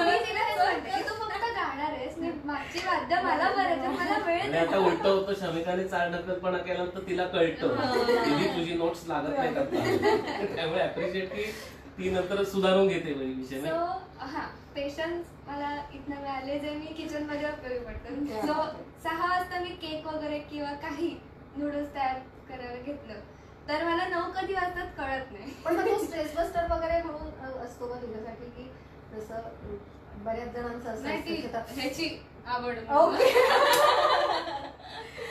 मी 0.01 0.17
तिला 0.19 0.43
हेच 0.43 0.57
म्हणते 0.57 0.89
की 0.91 1.09
तू 1.09 1.13
फक्त 1.15 1.45
गाणार 1.47 1.91
आहेस. 1.91 2.17
मी 2.17 2.31
मागची 2.45 2.79
वाद्य 2.85 3.21
मला 3.21 3.49
करायचं 3.51 3.91
मला 3.91 4.17
वेळ 4.25 4.39
आणि 4.41 4.51
दे. 4.51 4.57
आता 4.57 4.77
उलट 4.79 5.05
होतं 5.05 5.33
शमिकाने 5.39 5.87
चार 5.87 6.09
ढकलपणा 6.11 6.57
केला 6.59 6.85
तर 6.85 7.07
तिला 7.07 7.25
कळतं. 7.27 7.75
दिदी 8.23 8.47
तुझी 8.49 8.73
नोट्स 8.75 9.03
लागत 9.07 9.39
नाही 9.39 9.53
त्यामुळे 10.55 10.81
अप्रिशिएट 10.81 11.33
की 11.33 11.51
ती 11.97 12.09
नंतर 12.09 12.43
सुधारून 12.45 12.87
घेते 12.87 13.13
विषय 13.15 13.69
हा. 14.19 14.45
पेशन्स 14.75 15.27
मला 15.47 15.69
इथनं 15.93 16.21
मिळाले 16.21 16.57
जे 16.59 16.69
मी 16.69 16.93
किचनमध्ये 16.93 17.49
उपयोगी. 17.49 18.25
सो 18.41 18.53
सहा 19.03 19.27
वाजता 19.29 19.59
मी 19.59 19.69
केक 19.81 20.07
वगैरे 20.07 20.39
किंवा 20.49 20.73
काही 20.81 21.09
नूडल्स 21.57 21.93
तयार 21.95 22.19
करायला 22.49 22.81
घेतलं. 22.81 23.19
तर 23.67 23.83
मला 23.83 24.05
नऊ 24.07 24.31
कधी 24.31 24.53
वाजतात 24.53 24.87
कळत 24.97 25.31
नाही. 25.31 25.51
पण 25.65 25.75
मग 25.75 26.03
स्ट्रेस 26.05 26.35
बस्टर 26.37 26.71
वगैरे 26.71 27.01
म्हणून 27.01 27.61
असतो 27.65 27.87
का 27.87 27.99
तुझ्यासाठी 28.01 28.49
की 28.51 28.69
जसं 29.13 29.39
बऱ्याच 30.23 30.53
जणांचं 30.53 30.89
असं 30.89 31.07
ह्याची 31.71 32.07
आवड. 32.47 32.75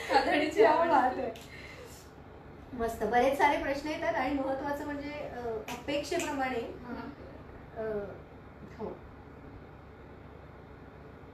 कातडीची 0.09 0.64
आवड. 0.64 0.90
मस्त. 2.78 3.03
बरेच 3.05 3.36
सारे 3.38 3.57
प्रश्न 3.62 3.88
येतात 3.88 4.14
आणि 4.14 4.34
महत्वाचं 4.34 4.84
म्हणजे 4.84 5.11
अपेक्षेप्रमाणे 5.72 6.61
अं, 7.76 7.99
हो 8.78 8.84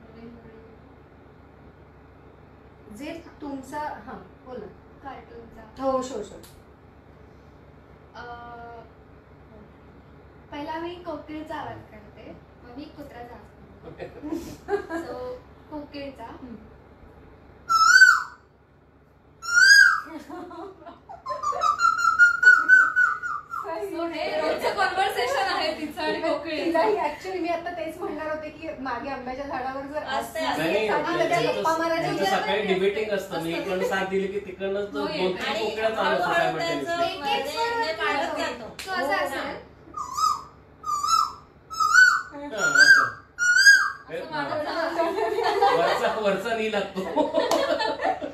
नवीन 0.03 0.29
गाणी. 0.29 0.59
जे 2.99 3.13
तुमचा 3.41 3.81
हा 4.07 4.13
बोल. 4.47 4.61
कार्टूनचा. 5.03 5.63
हो 5.83 6.01
शो 6.03 6.23
शो 6.23 6.41
पहिला 10.51 10.79
मी 10.81 10.95
कोकिळचा 11.05 11.57
आवाज 11.57 11.79
करते. 11.91 12.33
मग 12.65 12.77
मी 12.77 12.85
कुत्र्याचा 12.97 13.35
आवाज 13.35 15.07
सो 15.07 15.19
कोकिळचा. 15.71 16.27
कॉन्व्हर्सेशन 23.81 25.47
आहे 25.47 25.73
तिचं 25.75 26.01
आणि 26.03 26.21
तिलाही 26.47 26.97
ऍक्च्युली 27.01 27.39
मी 27.39 27.49
आता 27.49 27.71
तेच 27.71 27.97
म्हणणार 27.99 28.29
होते 28.29 28.49
की 28.51 28.69
मागे 28.81 29.11
आंब्याच्या 29.11 29.45
झाडावर 29.47 29.81
जर 29.83 30.03
असते, 30.03 30.17
असते 30.17 30.45
असते. 30.45 30.63
नाही, 30.63 30.89
आणि 30.89 31.03
नाही, 31.03 31.19
त्या 31.19 31.29
त्यांचं- 31.31 31.57
गप्पा 31.57 31.73
मारायच्या 31.73 32.03
त्यांचं 32.03 32.21
विचारात 32.21 32.43
सकाळी. 32.43 32.63
डिबेटिंग 32.65 33.11
असतं 33.11 33.43
मी 33.43 33.53
इकडनं 33.53 33.89
साथ 33.89 34.07
दिली 34.07 34.27
की 34.29 34.39
तिकडनं 34.41 34.85
दोन 34.93 35.07
तीन 35.07 35.21
येते. 35.23 35.49
आणि 35.51 35.61
कोकड्या 35.61 35.91
चालू 35.91 36.15
असतात 36.15 36.29
हळूहळू 36.29 36.59
simultaneously. 36.59 36.87
त्याचं 36.87 37.03
एक- 37.03 37.13
एक 37.13 37.21
म्हणजे 37.21 37.51
स्वरात 37.51 37.87
हे 37.87 37.93
काढत 37.95 38.39
जातो. 38.39 38.39
जातो 38.39 38.69
तो 38.87 38.93
असा 38.93 39.07
हो, 39.07 39.27
असेल 39.27 39.39
हा, 39.41 39.49
असं. 42.81 43.07
हे, 44.11 44.17
असं 44.17 44.31
माझं 44.31 44.65
हा. 44.67 44.89
चालू. 44.91 45.77
वरचा 45.79 46.15
वरचा 46.21 46.55
नी 46.57 46.71
लागतो 46.73 47.01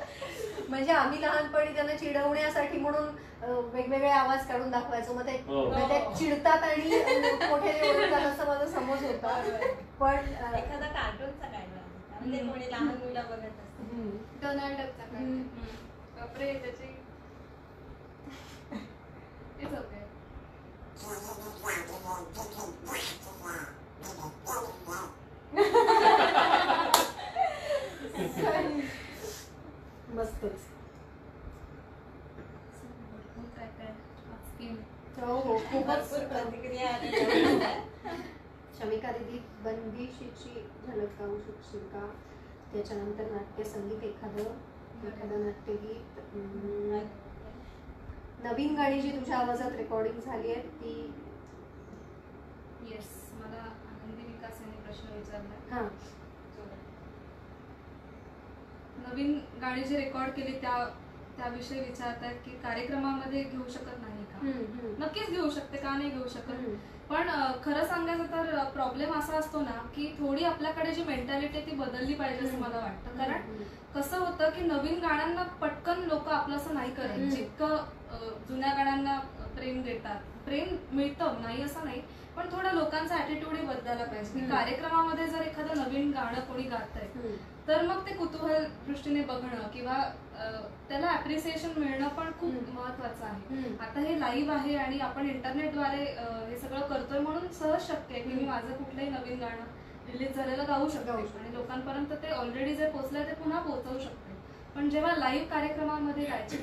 म्हणजे 0.69 0.91
आम्ही 0.91 1.21
लहानपणी 1.21 1.73
त्यांना 1.75 1.95
चिडवण्यासाठी 1.97 2.77
म्हणून 2.77 3.05
वेगवेगळे 3.73 4.09
आवाज 4.09 4.45
काढून 4.47 4.69
दाखवायचो 4.71 5.13
मग 5.13 5.27
ते 5.27 5.37
ते 5.89 5.99
चिडतात 6.17 6.63
आणि 6.63 6.89
मोठे 7.41 7.71
ओरडतात 7.89 8.21
असं 8.23 8.47
माझा 8.47 8.65
समज 8.69 9.03
होता 9.03 9.35
पण 9.99 10.15
एखादा 10.55 10.87
कार्टूनचा 10.87 11.47
काय 11.47 11.65
म्हणजे. 12.11 12.37
कोणी 12.39 12.71
लहान 12.71 12.87
मुलं 12.87 13.21
बघत 13.21 13.39
असतात. 13.39 14.43
डोनाल्ड. 14.43 14.77
कार्टून. 14.77 15.41
बापरे 16.17 16.53
त्याची 16.55 16.93
okay. 19.67 20.03
मस्तच. 30.15 30.67
हो 35.21 35.33
हो 35.35 35.57
खूपच 35.59 36.09
प्रतिक्रिया. 36.29 36.91
शमिका 38.79 39.11
दिदी 39.11 39.39
बंदिशीची 39.63 40.53
झलक 40.87 41.19
गाऊ 41.19 41.37
शकशील 41.37 41.87
का 41.87 42.05
त्याच्यानंतर 42.73 43.31
नाट्य 43.31 43.63
संगीत 43.63 44.03
एखादं 44.03 45.07
एखादं 45.07 45.43
नाट्यगीत. 45.45 46.19
नवीन 48.43 48.75
गाणी 48.75 49.01
जी 49.01 49.11
तुझ्या 49.11 49.37
आवाजात 49.37 49.71
रेकॉर्डिंग 49.71 50.19
झाली 50.19 50.51
आहे 50.51 50.61
ती? 50.61 50.93
येस 52.87 53.09
मला 53.33 53.61
आनंदी 53.61 54.27
विकास 54.27 54.61
यांनी 54.61 54.81
प्रश्न 54.81 55.15
विचारला. 55.15 55.75
हा. 55.75 55.87
नवीन 59.07 59.37
गाणी 59.61 59.83
जी 59.83 59.97
रेकॉर्ड 59.97 60.31
केली 60.31 60.57
त्या 60.61 60.83
त्याविषयी 61.37 61.79
विचारतायत 61.79 62.35
की 62.45 62.51
कार्यक्रमामध्ये 62.63 63.41
घेऊ 63.43 63.67
शकत 63.69 63.99
नाही 64.01 64.23
का. 64.23 64.39
नक्कीच 64.99 65.29
घेऊ 65.29 65.49
शकते 65.49 65.77
का 65.77 65.97
नाही 65.97 66.09
घेऊ 66.09 66.27
शकत. 66.27 66.63
पण 67.09 67.27
खरं 67.63 67.85
सांगायचं 67.87 68.25
तर 68.31 68.63
प्रॉब्लेम 68.73 69.13
असा 69.13 69.37
असतो 69.37 69.61
ना 69.61 69.75
की 69.95 70.07
थोडी 70.19 70.43
आपल्याकडे 70.43 70.91
जी 70.91 71.03
मेंटॅलिटी 71.03 71.59
ती 71.61 71.75
बदलली 71.75 72.13
पाहिजे 72.13 72.47
असं 72.47 72.59
मला 72.59 72.79
वाटतं 72.79 73.17
कारण. 73.17 73.41
कसं 73.95 74.17
होतं 74.19 74.49
की 74.49 74.61
नवीन 74.61 74.99
गाण्यांना 74.99 75.43
पटकन 75.61 76.01
लोक 76.07 76.27
आपलं 76.29 76.55
असं 76.55 76.73
नाही 76.73 76.91
करत. 76.95 77.29
जितकं 77.29 77.75
जुन्या 78.49 78.73
गाण्यांना 78.73 79.19
प्रेम 79.55 79.81
देतात 79.81 80.19
प्रेम 80.45 80.75
मिळतं 80.91 81.41
नाही 81.41 81.61
असं 81.63 81.85
नाही 81.85 82.01
पण 82.37 82.49
थोडं 82.51 82.73
लोकांचा 82.75 83.17
ऍटिट्यूडही 83.17 83.65
बदलायला 83.65 84.03
पाहिजे 84.03 84.39
की. 84.39 84.45
कार्यक्रमामध्ये 84.49 85.27
जर 85.27 85.41
एखादं 85.41 85.77
नवीन 85.77 86.11
गाणं 86.11 86.39
कोणी 86.41 86.63
गात 86.63 86.97
हम्म. 86.97 87.35
तर 87.67 87.81
मग 87.81 88.05
ते 88.05 88.13
कुतूहल 88.13 88.65
दृष्टीने 88.87 89.21
बघणं 89.21 89.67
किंवा 89.73 89.95
त्याला 90.89 91.07
अप्रिसिएशन 91.09 91.71
मिळणं 91.77 92.07
पण 92.07 92.31
खूप. 92.39 92.53
महत्वाचं 92.75 93.25
आहे. 93.25 93.73
आता 93.79 93.99
हे 93.99 94.19
लाईव्ह 94.19 94.53
आहे 94.53 94.75
आणि 94.75 94.99
आपण 94.99 95.29
इंटरनेटद्वारे 95.29 96.03
हे 96.49 96.57
सगळं 96.57 96.87
करतोय 96.87 97.19
म्हणून 97.19 97.47
सहज 97.53 97.87
शक्य 97.87 98.13
आहे 98.13 98.21
की 98.23 98.33
मी 98.33 98.45
माझं 98.45 98.71
कुठलंही 98.73 99.09
नवीन 99.09 99.39
गाणं 99.39 99.65
रिलीज 100.11 100.35
झालेलं 100.35 100.63
गाऊ 100.67 100.87
शकते. 100.89 101.11
आणि 101.11 101.53
लोकांपर्यंत 101.53 102.13
ते 102.23 102.31
ऑलरेडी 102.33 102.75
जे 102.75 102.89
पोहोचलंय 102.89 103.23
ते 103.23 103.33
पुन्हा 103.33 103.59
पोहोचवू 103.61 103.99
शकते 103.99 104.35
पण 104.75 104.89
जेव्हा 104.89 105.15
लाईव्ह 105.15 105.49
कार्यक्रमामध्ये 105.49 106.25
गायची 106.25 106.57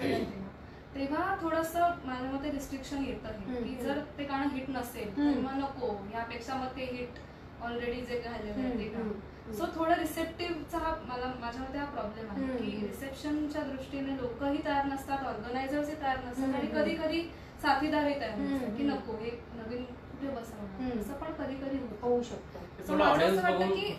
तेव्हा 0.95 1.35
थोडस 1.43 1.77
माझ्या 1.77 2.31
मते 2.31 2.51
रिस्ट्रिक्शन 2.51 3.05
येतं 3.05 3.33
की. 3.41 3.75
जर 3.77 3.99
ते 4.19 4.25
गाणं 4.25 4.49
हिट 4.53 4.69
नसेल. 4.71 5.17
तर 5.17 5.39
मग 5.41 5.59
नको 5.59 5.95
यापेक्षा 6.15 6.55
मग 6.55 6.77
ते 6.77 6.85
हिट 6.93 7.19
ऑलरेडी 7.63 8.01
जे 8.01 8.23
आहे 8.27 8.53
ते 8.79 8.89
गाणं. 8.89 9.13
सो 9.53 9.65
थोडं 9.75 9.95
रिसेप्टिव्हचा 9.95 10.79
हा 10.79 10.95
मला 11.07 11.33
माझ्या 11.41 11.63
मते 11.63 11.79
हा 11.79 11.85
प्रॉब्लेम 11.85 12.31
आहे 12.31 12.57
की. 12.59 12.87
रिसेप्शनच्या 12.87 13.63
दृष्टीने 13.63 14.17
लोकही 14.17 14.65
तयार 14.65 14.85
नसतात 14.85 15.27
ऑर्गनायझर्सही 15.27 16.01
तयार 16.03 16.25
नसतात 16.25 16.55
आणि. 16.55 16.69
कधी 16.75 16.95
कधी 16.95 17.23
साथीदारही 17.63 18.21
तयार 18.21 18.39
नसतात 18.39 18.77
की. 18.77 18.85
नको 18.85 19.17
हे 19.17 19.31
नवीन 19.57 19.85
कुठे 19.85 20.29
बसवणार 20.29 20.81
हम्म. 20.83 21.01
असं 21.01 21.15
पण 21.15 21.33
कधी 21.39 21.55
कधी 21.55 21.79
होऊ 22.03 22.23
शकतं 22.23 22.64
आहे. 22.81 23.95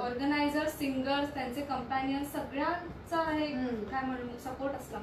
ऑर्गनायझर 0.00 0.68
सिंगर्स 0.70 1.32
त्यांचे 1.34 1.60
कंपॅनियन 1.62 2.24
सगळ्यांचा 2.26 3.22
हे 3.30 3.46
हम्म. 3.46 3.82
काय 3.84 4.02
म्हणू 4.02 4.38
सपोर्ट 4.44 4.74
असला. 4.74 4.98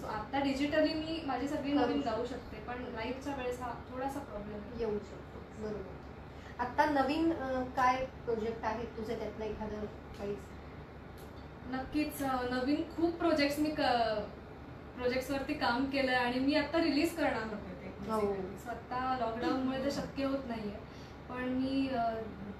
So 0.00 0.08
आता 0.10 0.40
डिजिटली 0.40 0.94
मी 0.94 1.20
माझी 1.26 1.48
सगळी 1.48 1.72
नवीन. 1.72 2.00
गाऊ 2.02 2.24
शकते 2.26 2.56
पण 2.66 2.82
लाईव्हच्या 2.94 3.34
वेळेस 3.36 3.60
हा 3.60 3.72
थोडासा 3.90 4.20
प्रॉब्लेम 4.20 4.58
आहे 4.58 4.80
येऊ 4.80 4.98
शकतो 5.00 5.38
बरोबर 5.60 5.98
आता 6.58 6.84
नवीन 6.86 7.30
काय 7.76 8.04
प्रोजेक्ट 8.24 8.64
आहेत 8.64 8.96
तुझे 8.96 9.14
त्यातलं 9.14 9.44
एखादं 9.44 9.84
काही 10.18 10.34
नक्कीच 11.70 12.22
नवीन 12.50 12.82
खूप 12.96 13.14
प्रोजेक्ट्स 13.18 13.58
मी 13.58 13.70
प्रोजेक्ट्स 13.70 15.30
वरती 15.30 15.54
काम 15.56 15.84
केलंय 15.84 16.14
आणि 16.16 16.38
मी 16.38 16.54
आता 16.54 16.80
रिलीज 16.80 17.14
करणार 17.16 17.44
होते 17.44 17.74
ते 17.82 18.10
हो. 18.10 18.20
स्वतः 18.58 19.16
लॉकडाऊनमुळे 19.18 19.82
ते 19.84 19.90
शक्य 19.90 20.24
होत 20.24 20.46
नाहीये 20.48 20.74
पण 21.30 21.48
मी 21.54 21.88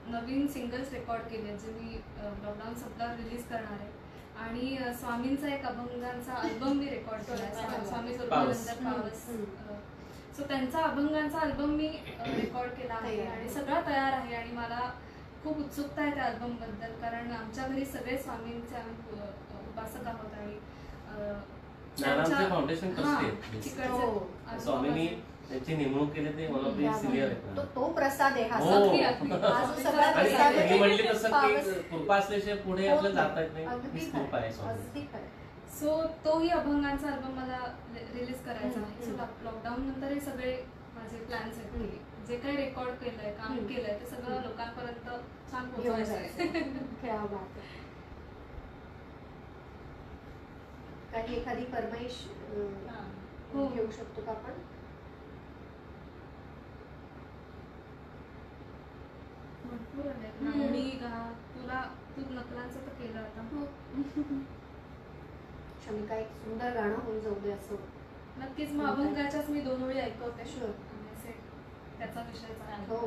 नवीन 0.09 0.47
सिंगल्स 0.49 0.93
रेकॉर्ड 0.93 1.23
केले 1.23 1.57
जे 1.59 1.73
मी 1.73 1.95
लॉकडाऊन 2.19 2.75
संपल्यावर 2.75 3.15
रिलीज 3.17 3.45
करणार 3.45 3.81
आहे 3.81 3.99
आणि 4.41 4.95
स्वामींचा 4.95 5.49
एक 5.55 5.65
अभंगांचा 5.67 6.35
अल्बम 6.35 6.77
मी 6.79 6.89
रेकॉर्ड 6.89 7.23
स्वा- 7.23 7.85
स्वामी. 7.85 8.15
स्वरूपानंद 8.15 8.85
पावस 8.85 9.27
सो 10.37 10.43
त्यांचा 10.49 10.79
अभंगांचा 10.81 11.39
अल्बम 11.39 11.71
मी 11.71 11.89
रेकॉर्ड 12.27 12.71
केला 12.73 12.95
आहे. 12.95 13.21
आणि 13.27 13.49
सगळा 13.51 13.81
तयार 13.87 14.13
आहे 14.13 14.35
आणि 14.35 14.53
मला 14.53 14.91
खूप 15.45 15.59
उत्सुकता 15.59 16.03
आहे 16.03 16.15
त्या 16.15 16.25
अल्बमबद्दल 16.25 16.93
कारण 17.01 17.31
आमच्या 17.33 17.67
घरी 17.69 17.85
सगळे 17.87 18.17
स्वामींचे 18.19 18.77
आम्ही 18.77 19.21
उपासक 19.69 20.07
आहोत 20.07 20.35
आणि 20.35 20.59
फाउंडेशन 24.61 25.30
हा, 25.51 25.57
हो. 25.57 25.59
आहे. 25.59 25.59
त्यांची 25.61 25.77
नेमणूक 25.77 26.13
केली 26.15 26.31
ते 26.31 26.47
वन 26.47 26.65
ऑफ 26.65 26.75
दी 26.75 26.85
या 26.85 26.93
सिनियर 26.95 27.33
तो 27.57 27.63
तो 27.75 27.87
प्रसाद 27.93 28.33
आहे 28.33 28.45
हा 28.49 28.59
हो. 28.59 28.71
अगदी, 28.73 29.03
अगदी. 29.03 29.31
हा 29.33 29.65
जो 29.67 29.83
सगळा 29.83 30.05
आणि 30.05 30.29
प्रसाद 30.29 30.57
आहे 30.57 31.09
तसं 31.09 31.31
पावस- 31.31 31.65
की 31.67 31.81
कृपा 31.91 32.17
असल्याशिवाय 32.17 32.57
पुढे 32.59 32.89
होत 32.89 32.99
आपलं. 32.99 33.11
जाता 33.13 33.41
येत 33.41 33.53
नाही 33.53 33.65
अगदी 33.67 33.99
हीच 33.99 34.13
खरं. 34.13 34.21
कृपा 34.21 34.39
आहे 34.39 34.53
स्वामी 34.53 34.73
अगदी 34.73 35.01
खरं. 35.13 35.27
सो 35.71 36.03
तोही 36.25 36.49
अभंगांचा 36.51 37.09
अल्बम 37.09 37.35
मला 37.35 37.59
रिलीज 38.15 38.41
करायचा 38.45 38.81
आहे 38.81 39.05
हम्म, 39.05 39.17
सो 39.17 39.45
लॉकडाऊन 39.45 39.83
नंतर 39.83 40.13
हे 40.13 40.21
सगळे 40.21 40.55
माझे 40.95 41.17
प्लॅन्स 41.17 41.59
आहेत 41.59 41.73
की 41.73 41.99
जे 42.27 42.37
काही 42.37 42.57
रेकॉर्ड 42.57 42.95
केलंय 42.95 43.31
काम 43.33 43.53
हम्म. 43.53 43.67
केलंय 43.67 43.99
ते 44.01 44.07
सगळं 44.07 44.35
हम्म. 44.35 44.49
लोकांपर्यंत 44.49 45.07
छान 45.53 45.65
घेऊन 45.67 45.73
पोहोचवायचं 45.75 46.13
आहे 46.13 46.29
जायचं 46.29 46.85
क्या 47.03 47.17
बात 47.17 47.57
आहे. 47.57 47.79
काही 51.13 51.37
एखादी 51.37 51.65
फरमाईश 51.65 52.19
अं, 52.51 52.89
हा. 52.89 53.05
हो. 53.55 53.67
घेऊ 53.69 53.91
शकतो 53.91 54.23
का 54.23 54.31
आपण 54.33 54.61
भरपूर 59.71 60.07
आहेत. 60.07 60.43
नावणी 60.43 60.83
गा 61.01 61.15
तुला 61.55 61.81
तू 62.17 62.23
नकलांचं 62.31 62.79
तर 62.79 62.93
केलं 62.95 63.19
आता 63.21 63.43
हो. 63.51 63.65
शमिका 65.85 66.17
एक 66.17 66.33
सुंदर 66.37 66.73
गाणं 66.75 66.95
होऊन 66.97 67.21
जाऊ 67.21 67.35
दे 67.43 67.51
असं 67.53 67.77
नक्कीच 68.39 68.73
मग 68.73 68.87
अभंगाच्याच 68.87 69.49
मी 69.51 69.61
दोन 69.61 69.83
वेळी 69.83 69.99
ऐकवते 70.01 70.45
Sure. 70.51 70.71
आणि 70.91 71.09
असे 71.11 71.33
त्याचा 71.99 72.23
विषय. 72.23 72.55
हो 72.89 73.07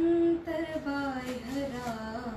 अंतर्बाह्य 0.00 1.34
चाल 1.42 2.29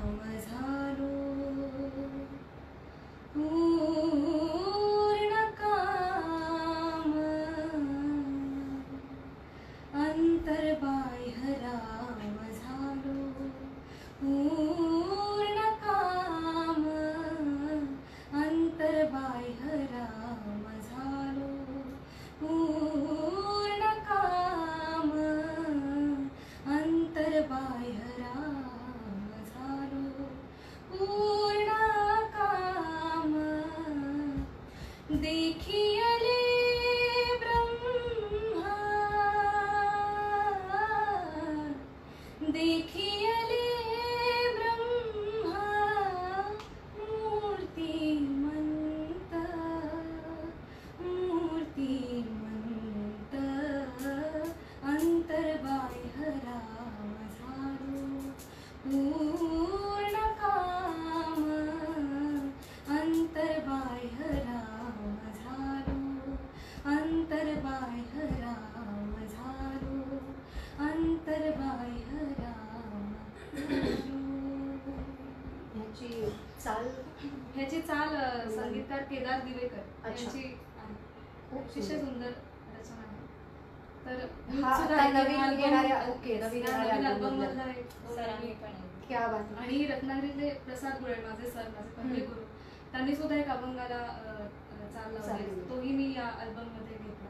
अल्बममध्ये 96.36 96.98
घेतला 96.98 97.30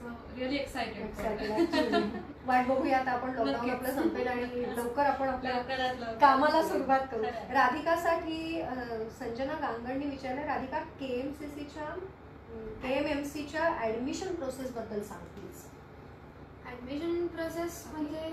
so 0.00 0.14
really 0.36 0.58
Excited 0.58 0.98
excited 0.98 1.50
actually. 1.52 2.02
वाट 2.46 2.66
बघूया 2.66 2.98
आता 2.98 3.10
आपण 3.10 3.30
लॉकडाऊन 3.30 3.48
नक्कीच. 3.50 3.72
आपलं 3.72 3.94
संपेल 3.94 4.28
आणि 4.28 4.62
लवकर 4.76 5.06
आपण 5.06 5.28
आपल्या. 5.28 6.12
कामाला 6.20 6.62
सुरुवात 6.68 7.00
करू. 7.10 7.22
राधिकासाठी 7.52 8.62
संजना 9.18 9.58
गांगणनी 9.60 10.06
विचारलं 10.06 10.46
राधिका 10.46 10.78
केएमसीसीच्या 11.00 11.94
केएमएमसीच्या 12.82 13.68
ऍडमिशन 13.82 14.34
प्रोसेस 14.34 14.72
बद्दल 14.74 15.02
सांग 15.02 15.24
प्लीज 15.34 15.66
ऍडमिशन 16.66 17.26
प्रोसेस 17.26 17.84
म्हणजे 17.92 18.30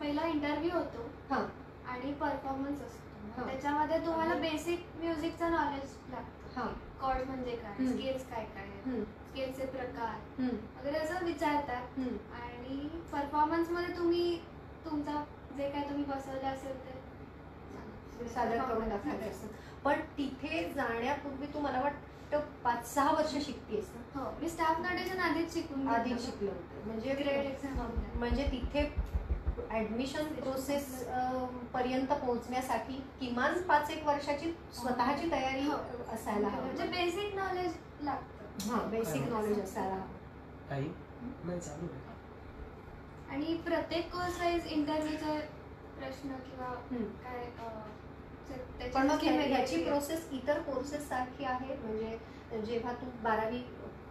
पहिला 0.00 0.26
इंटरव्ह्यू 0.26 0.70
होतो 0.72 1.08
हा 1.30 1.44
आणि 1.88 2.12
परफॉर्मन्स 2.12 2.80
असतो 2.80 3.30
हा. 3.36 3.46
त्याच्यामध्ये 3.46 3.98
तुम्हाला 4.06 4.34
बेसिक 4.40 4.84
म्युझिकचं 5.00 5.50
नॉलेज 5.50 5.94
लागतं 6.10 6.60
हा 6.60 6.66
कॉर्ड 7.00 7.26
म्हणजे 7.28 7.56
काय. 7.56 7.86
स्केल्स 7.86 8.24
काय 8.30 8.44
काय 8.54 9.00
स्केलचे 9.38 9.66
प्रकार. 9.72 10.14
वगैरे 10.78 10.98
असं 10.98 11.24
विचारतात. 11.24 11.98
आणि 12.34 12.88
परफॉर्मन्समध्ये 13.12 13.96
तुम्ही 13.96 14.38
तुमचा 14.84 15.22
जे 15.56 15.68
काय 15.70 15.82
तुम्ही 15.88 16.04
बसवलं 16.04 16.46
असेल 16.48 16.78
ते 16.80 18.28
सादर 18.28 18.62
करून 18.62 18.88
दाखवायचं 18.88 19.30
असतं. 19.30 19.48
पण 19.84 20.00
तिथे 20.16 20.62
जाण्यापूर्वी 20.70 21.46
तू 21.46 21.60
मला 21.60 21.80
वाटतं 21.80 22.40
पाच 22.64 22.86
सहा 22.94 23.12
वर्ष 23.12 23.36
शिकतेस 23.44 23.90
ना? 23.94 24.20
हो. 24.20 24.30
मी 24.40 24.48
स्टाफ 24.48 24.80
नोटेशन 24.80 25.20
आधीच 25.20 25.52
शिकून 25.54 25.86
आधी 25.88 26.10
घेतलं. 26.10 26.24
शिकलं 26.24 26.50
होतं. 26.50 26.86
म्हणजे 26.86 27.14
ग्रेड 27.14 27.46
एक्झाम 27.46 28.18
म्हणजे 28.18 28.46
तिथे 28.52 28.82
ऍडमिशन 29.72 30.26
प्रोसेस 30.34 30.86
पर्यंत 31.72 32.12
पोहोचण्यासाठी 32.12 32.92
किमान 33.20 33.60
पाच 33.62 33.90
एक 33.90 34.04
वर्षाची 34.06 34.52
स्वतःची 34.74 35.30
तयारी 35.30 35.62
हो. 35.62 35.76
असायला 36.14 36.48
म्हणजे 36.48 36.82
हवी. 36.82 36.90
बेसिक 36.90 37.34
नॉलेज 37.34 37.72
लागतं. 38.00 38.37
हा 38.60 38.82
बेसिक 38.90 39.22
नॉलेज 39.28 39.60
असायला 39.60 39.94
हवं. 39.94 40.06
काही 40.70 40.88
नाही 41.44 41.60
चालू 41.60 41.86
आहे 41.86 42.06
आणि 43.34 43.54
प्रत्येक 43.64 44.10
कोर्स 44.12 44.38
वाईज 44.40 44.66
इंटरव्ह्यूचे 44.66 45.38
प्रश्न 45.98 46.36
किंवा 46.40 46.66
हम्म. 46.90 47.04
काय 47.24 47.38
अं, 47.38 47.80
ते- 48.48 48.58
त्याची 48.78 48.92
पण 48.94 49.06
मग 49.06 49.16
वेगळी 49.22 49.52
आहे. 49.76 49.84
प्रोसेस 49.84 50.28
इतर 50.32 50.60
कोर्सेस 50.62 51.08
सारखी 51.08 51.44
आहे 51.44 51.74
म्हणजे 51.76 52.62
जेव्हा 52.66 52.92
तू 52.92 53.06
बारावी 53.22 53.58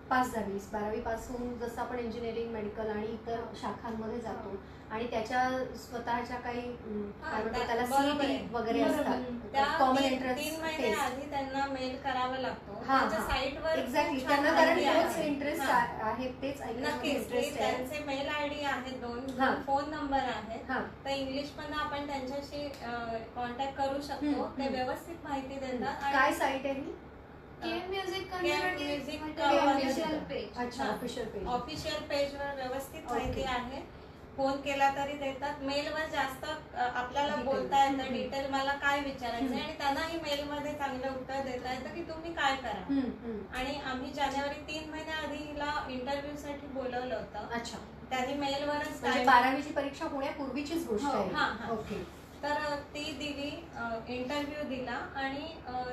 पास 0.10 0.32
झालीस 0.34 0.70
बारावी 0.72 1.00
पास 1.02 1.28
होऊन 1.30 1.58
जसं 1.60 1.82
आपण 1.82 2.00
इंजिनिअरिंग 2.00 2.52
मेडिकल 2.52 2.90
आणि 2.90 3.08
इतर 3.08 3.40
शाखांमध्ये 3.62 4.20
जातो 4.22 4.56
आणि 4.92 5.08
त्याच्या 5.12 5.48
स्वतःच्या 5.78 6.38
काही 6.38 6.62
त्याला. 7.24 7.86
सीईटी 7.86 8.38
वगैरे. 8.52 8.82
असतात 8.82 9.80
कॉमन 9.80 10.04
एंट्रन्स 10.04 11.00
आधी 11.00 11.30
त्यांना 11.30 11.66
मेल 11.72 11.96
करावा 12.04 12.38
लागतो. 12.38 12.76
साईटवर 13.22 13.78
एक्झॅक्टली 13.78 14.20
त्यांना 14.28 14.54
कारण 14.54 14.80
तोच. 14.80 15.18
इंटरेस्ट. 15.18 15.62
आहे 16.04 16.32
तेच 16.42 16.62
नक्कीच 16.62 17.02
की 17.02 17.10
इंटरेस्ट 17.10 17.60
आहे 17.62 17.72
त्यांचे 17.72 18.04
मेल 18.06 18.28
आय 18.30 18.48
डी 18.48 18.64
आहेत 18.66 19.02
दोन. 19.02 19.26
फोन 19.66 19.90
नंबर 19.92 20.20
आहेत 20.20 20.72
तर 21.06 21.10
इंग्लिश 21.10 21.50
पण 21.58 21.74
आपण 21.80 22.08
त्यांच्याशी 22.08 22.68
कॉन्टॅक्ट 23.36 23.78
करू 23.78 24.02
शकतो 24.02 24.48
ते. 24.58 24.70
व्यवस्थित 24.70 25.24
माहिती 25.24 25.60
देतात 25.60 26.12
काय 26.14 26.34
साईट 26.34 26.66
आहे 26.66 27.06
म्युझिक 27.64 28.34
ऑफिशियल 28.34 30.18
पेज 30.30 30.58
अच्छा. 30.58 30.86
ऑफिशियल 30.86 31.28
पेज 31.28 31.48
ऑफिशियल 31.50 32.02
पेजवर 32.10 32.54
व्यवस्थित. 32.56 33.04
माहिती 33.12 33.44
आहे 33.46 33.82
फोन 34.38 34.60
केला 34.62 34.90
तरी 34.96 35.14
देतात 35.18 35.62
मेलवर 35.64 36.10
जास्त 36.12 36.44
आपल्याला. 36.78 37.36
बोलता 37.36 37.84
येतं. 37.86 38.12
डिटेल 38.14 38.50
मला 38.52 38.74
काय 38.82 39.00
विचारायचं. 39.00 39.54
आणि 39.56 39.74
त्यांनाही 39.78 40.18
मेलमध्ये 40.20 40.74
चांगलं 40.74 41.08
उत्तर 41.12 41.42
देता 41.44 41.74
येतं 41.74 41.94
की 41.96 42.02
तुम्ही 42.10 42.34
काय 42.34 42.56
करा. 42.56 43.00
आणि 43.58 43.80
आम्ही 43.86 44.12
जानेवारी 44.14 44.62
तीन 44.68 44.90
महिन्या 44.92 45.16
आधी 45.18 45.38
हिला 45.38 45.72
इंटरव्ह्यू 45.90 46.36
साठी 46.38 46.68
बोलवलं 46.68 47.16
होतं 47.16 47.56
अच्छा 47.56 47.78
त्यांनी 48.10 48.34
मेलवरच 48.34 49.02
म्हणजे 49.02 49.24
बारावीची 49.24 49.72
परीक्षा 49.74 50.06
होण्यापूर्वीचीच 50.12 50.86
गोष्ट 50.88 51.06
हो, 51.06 51.18
आहे 51.18 51.34
हा. 51.34 51.72
ओके 51.72 52.04
तर 52.44 52.76
ती 52.94 53.04
दिली 53.20 53.50
इंटरव्ह्यू 54.16 54.64
दिला 54.70 54.98
आणि 55.16 55.46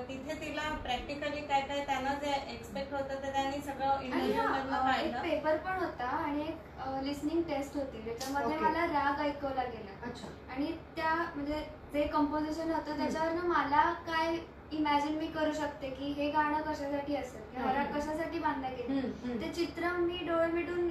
तिथे 0.08 0.34
तिला 0.40 0.68
प्रॅक्टिकली 0.82 1.40
काय 1.42 1.60
काय 1.60 1.84
त्यांना 1.86 2.12
जे 2.14 2.32
एक्सपेक्ट 2.52 2.92
होतं 2.92 3.22
ते 3.22 3.32
त्यांनी 3.32 3.60
सगळं 3.62 4.02
इंटरव्ह्यू 4.02 5.22
पेपर 5.22 5.56
पण 5.66 5.82
होता 5.84 6.06
आणि 6.16 6.42
एक 6.42 7.02
लिसनिंग 7.04 7.42
टेस्ट 7.42 7.76
होती. 7.76 8.02
ज्याच्यामध्ये 8.02 8.56
Okay. 8.56 8.62
मला 8.62 8.84
राग 8.88 9.20
ऐकवला 9.20 9.62
गेला. 9.64 9.92
अच्छा. 10.06 10.28
आणि 10.52 10.70
त्या 10.96 11.14
म्हणजे 11.34 11.60
जे 11.92 12.02
कंपोजिशन 12.08 12.70
होतं 12.72 12.98
त्याच्यावरनं 12.98 13.46
मला 13.48 13.82
काय 14.06 14.36
इमॅजिन 14.72 15.16
मी 15.18 15.26
करू 15.34 15.52
शकते 15.52 15.90
की 15.90 16.12
हे 16.12 16.30
गाणं 16.30 16.62
कशासाठी 16.62 17.16
असेल. 17.16 17.42
राग 17.66 17.92
कशासाठी 17.94 18.38
बांधलं 18.38 18.76
गेलं. 18.76 19.40
ते 19.40 19.52
चित्र 19.54 19.90
मी 19.98 20.18
डोळे 20.26 20.46
मिटून 20.52 20.88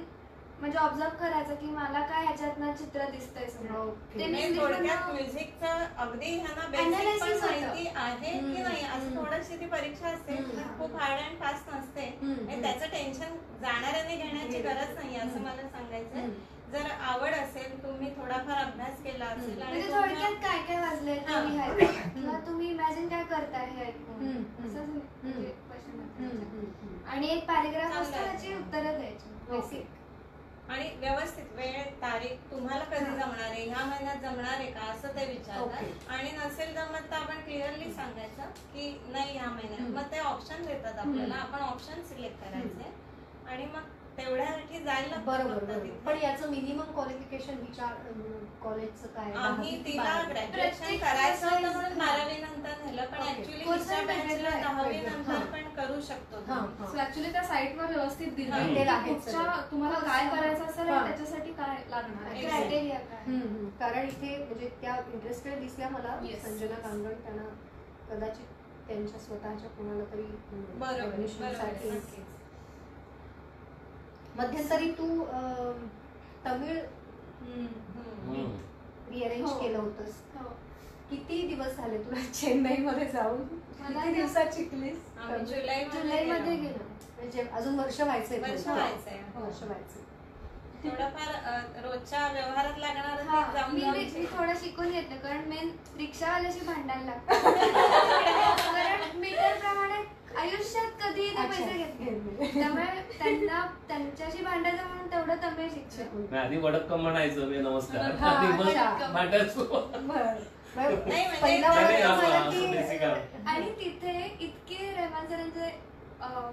म्हणजे 0.60 0.78
ऑब्झर्व 0.78 1.16
करायचं 1.20 1.54
की 1.54 1.66
मला 1.66 2.00
काय 2.00 2.24
ह्याच्यातनं 2.24 2.72
चित्र 2.72 3.04
दिसतंय 3.10 3.46
समोर 3.46 3.80
ओके. 3.80 4.18
ते 4.18 4.26
मी 4.26 4.42
थोडक्यात 4.58 4.98
पूर्ण- 4.98 5.14
म्युझिकचं 5.14 5.84
अगदी 5.98 6.30
ह्यांना 6.34 6.66
बेसिक 6.68 6.86
Analysis 6.86 7.20
पण 7.20 7.32
होतं. 7.32 7.46
माहिती 7.46 7.86
आहे 7.94 8.30
की 8.30 8.38
हम्म, 8.38 8.62
नाही 8.62 8.84
असं 8.84 9.06
हम्म. 9.06 9.16
थोडीशी 9.18 9.56
ती 9.60 9.66
परीक्षा 9.66 10.08
असते 10.08 10.34
हम्म. 10.34 10.62
खूप 10.78 10.96
हार्ड 10.96 11.20
अँड 11.20 11.38
फास्ट 11.40 11.74
नसते 11.74 12.06
हम्म, 12.22 12.48
आणि 12.48 12.60
त्याचं 12.62 12.86
टेन्शन 12.86 13.36
जाणाऱ्याने 13.60 14.16
घेण्याची. 14.16 14.60
गरज 14.60 14.94
नाही 14.94 15.16
असं 15.16 15.28
हम्म. 15.28 15.44
मला 15.44 15.68
सांगायचंय 15.68 16.20
हम्म. 16.20 16.32
जर 16.72 16.90
आवड 17.06 17.34
असेल 17.34 17.82
तुम्ही 17.82 18.10
थोडाफार 18.16 18.56
अभ्यास 18.58 19.02
केला 19.02 19.24
असेल. 19.26 19.60
आणि 19.62 19.78
म्हणजे 19.78 19.92
थोडक्यात 19.92 20.40
काय 20.42 20.62
काय 20.68 20.80
वाजलंय 20.80 21.18
ते 21.18 21.32
हा. 21.32 21.42
लिहायचं 21.42 22.08
किंवा 22.14 22.38
तुम्ही 22.46 22.70
इमॅजिन 22.70 23.08
काय 23.08 23.22
करताय 23.24 23.66
हे 23.66 23.84
ऐकून 23.84 24.14
हम्म, 24.16 24.42
हम्म. 24.58 24.66
असं 24.66 24.86
म्हणजे 24.86 25.52
question 25.68 26.00
होतं. 26.22 27.06
आणि 27.06 27.28
एक 27.28 27.46
पॅरेग्राफ 27.48 27.82
चांगलं 27.84 28.02
असतो 28.02 28.16
आहे. 28.16 28.24
त्याची 28.26 28.54
उत्तरं 28.54 28.98
द्यायची 28.98 29.82
आणि 30.68 30.90
व्यवस्थित 30.98 31.44
वेळ 31.52 31.82
तारीख 32.02 32.50
तुम्हाला 32.50 32.84
कधी 32.84 33.04
जमणार 33.04 33.50
आहे? 33.50 33.64
ह्या 33.64 33.84
महिन्यात 33.84 34.16
जमणार 34.16 34.54
आहे 34.54 34.70
का? 34.72 34.80
असं 34.80 35.08
ते 35.08 35.26
विचारतात. 35.26 36.10
आणि 36.10 36.30
नसेल 36.30 36.74
जमत 36.74 37.10
तर 37.10 37.16
आपण 37.16 37.40
क्लिअरली 37.40 37.92
सांगायचं 37.92 38.42
की 38.42 39.02
नाही 39.08 39.38
ह्या 39.38 39.48
महिन्यात. 39.48 39.90
मग 39.90 40.12
ते 40.12 40.18
ऑप्शन 40.18 40.66
देतात 40.66 40.98
आपल्याला. 40.98 41.34
आपण 41.34 41.58
ऑप्शन 41.58 42.02
सिलेक्ट 42.02 42.40
करायचे. 42.40 42.92
आणि 43.48 43.66
मग 43.66 43.82
तेवढ्यासाठी 44.18 44.78
जायला 44.78 45.16
बरोबर. 45.26 45.78
पण 46.06 46.16
याचं 46.16 46.50
मिनिमम 46.50 46.90
क्वालिफिकेशन 46.92 47.56
विचार 47.58 47.94
कॉलेजचं 48.62 49.08
काय 49.08 49.32
आम्ही 49.38 49.72
तिला? 49.84 50.12
ग्रॅज्युएशन 50.28 50.96
करायचं 50.98 51.46
होतं 51.46 51.72
म्हणून 51.72 51.98
बारावी 51.98 52.36
नंतर 52.38 52.84
नेलं 52.84 53.04
पण. 53.04 53.26
ऍक्च्युली. 53.28 53.64
दहावी. 54.44 55.00
नंतर. 55.00 55.44
पण 55.52 55.68
करू 55.76 56.00
शकतो 56.00 56.40
ऍक्च्युली 56.96 57.32
त्या 57.32 57.42
साईटवर 57.44 57.86
व्यवस्थित 57.86 58.32
दिलं 58.34 58.54
हा. 58.54 58.60
आहे. 58.92 59.14
तुम्हाला 59.70 59.98
काय 60.00 60.28
करायचं 60.28 60.64
असेल 60.64 60.88
हा. 60.88 60.96
आणि 60.96 61.08
त्याच्यासाठी 61.08 61.52
काय 61.52 61.76
लागणार. 61.90 62.32
क्रायटेरिया 62.40 62.98
काय. 63.00 63.24
कारण 63.80 64.08
इथे 64.08 64.36
म्हणजे 64.38 64.68
त्या 64.80 64.96
इंटरेस्टेड 65.14 65.58
दिसल्या 65.60 65.88
मला. 65.88 66.16
संजना 66.44 66.78
कांगण 66.78 67.20
त्यांना 67.22 67.48
कदाचित 68.10 68.46
त्यांच्या 68.88 69.18
स्वतःच्या 69.20 69.68
कोणाला 69.68 70.04
तरी 70.04 70.22
बरोबर 70.22 71.02
admission 71.02 71.40
बरोबर 71.40 71.54
साठी 71.54 71.90
नक्कीच. 71.90 72.32
मध्यंतरी 74.36 74.90
तू 74.92 75.06
तमिळ. 76.44 76.78
रिअरेंज 79.10 79.42
हो. 79.42 79.58
केलं 79.60 79.78
होतंस 79.78 80.14
हो. 80.36 80.48
किती 81.10 81.40
दिवस 81.48 81.76
झाले 81.76 81.98
तुला 81.98 82.20
चेन्नई 82.32 82.76
मध्ये 82.78 83.06
जाऊन 83.08 83.42
मला 83.80 84.00
किती 84.00 84.14
दिवसात 84.14 84.54
शिकलीस? 84.54 84.96
जुलै 85.42 85.82
जुलै 85.86 86.24
मध्ये 86.24 86.56
गेलो 86.56 86.84
म्हणजे 87.16 87.42
अजून 87.52 87.78
वर्ष 87.78 88.00
व्हायचंय 88.00 88.38
वर्ष. 88.40 88.66
व्हायचंय. 88.66 89.18
हो. 89.34 89.44
वर्ष 89.44 89.62
व्हायचंय 89.62 90.02
थोडंफार 90.84 91.82
रोजच्या 91.84 92.26
व्यवहारात 92.32 92.78
लागणार 92.78 93.20
हा, 93.26 93.66
मी. 93.68 93.82
थोडं 94.26 94.52
शिकून 94.54 94.90
घेतलं 94.90 95.16
कारण 95.18 95.48
मेन 95.48 95.70
रिक्षावाल्याशी 95.98 96.60
भांडायला 96.60 97.04
लागतं 97.04 97.50
कारण 98.74 99.16
मीटर 99.18 99.58
प्रमाणे 99.60 100.02
आयुष्यात 100.40 100.90
कधी 101.02 101.28
ते 101.28 101.36
पैसे 101.36 101.62
अच्छा. 101.62 101.76
घेतले 101.76 102.10
घेतले. 102.10 102.46
त्यामुळे 102.54 102.84
त्यांना 103.18 103.60
त्यांच्याशी 103.88 104.42
भांडायचं 104.44 104.86
म्हणून 104.86 105.06
तेवढं 105.06 105.36
तमिळ 105.42 105.68
शिकलं 105.68 105.96
शिकून. 105.96 106.26
मी 106.30 106.38
आधी 106.38 106.56
वडक्कम 106.56 107.00
म्हणायचं 107.00 107.46
मी 107.46 107.58
नमस्कार 107.58 108.10
हा, 108.14 108.30
आधी 108.30 108.52
मग 108.52 108.68
अच्छा. 108.68 109.10
भांडायचो. 109.12 109.64
बरं. 109.64 110.02
बरं. 110.06 110.34
नाही, 110.76 111.26
म्हणजे 111.26 111.40
पहिला 111.42 111.68
नाही, 111.68 111.78
वर्ग 111.78 111.90
नाही, 111.90 112.02
असं- 112.02 112.24
मला 112.24 112.38
असं 112.38 112.50
की- 112.50 112.68
basic 112.68 113.02
आहे. 113.02 113.42
आणि 113.46 113.70
तिथे 113.70 114.36
इतके 114.40 114.76
रेहमान 114.90 115.26
सरांचे 115.26 115.70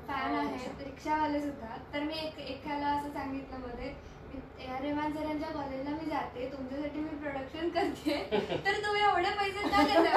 फॅन 0.08 0.36
आहेत. 0.36 0.82
रिक्षावाले 0.82 1.40
सुद्धा 1.42 1.76
तर 1.94 2.00
मी 2.00 2.14
एक 2.18 2.40
एकाला 2.40 2.88
असं 2.88 3.10
सांगितलं 3.10 3.58
मध्ये 3.58 3.94
रेहमान 4.82 5.12
सरांच्या 5.14 5.50
कॉलेजला 5.50 5.90
मी 5.92 6.06
जाते 6.10 6.46
तुमच्यासाठी 6.52 7.00
मी 7.00 7.16
प्रोडक्शन 7.22 7.70
करते. 7.70 8.14
तर 8.66 8.78
तुम्ही 8.86 9.02
एवढे 9.02 9.30
पैसे 9.40 9.70
का 9.70 9.84
घेता 9.84 10.12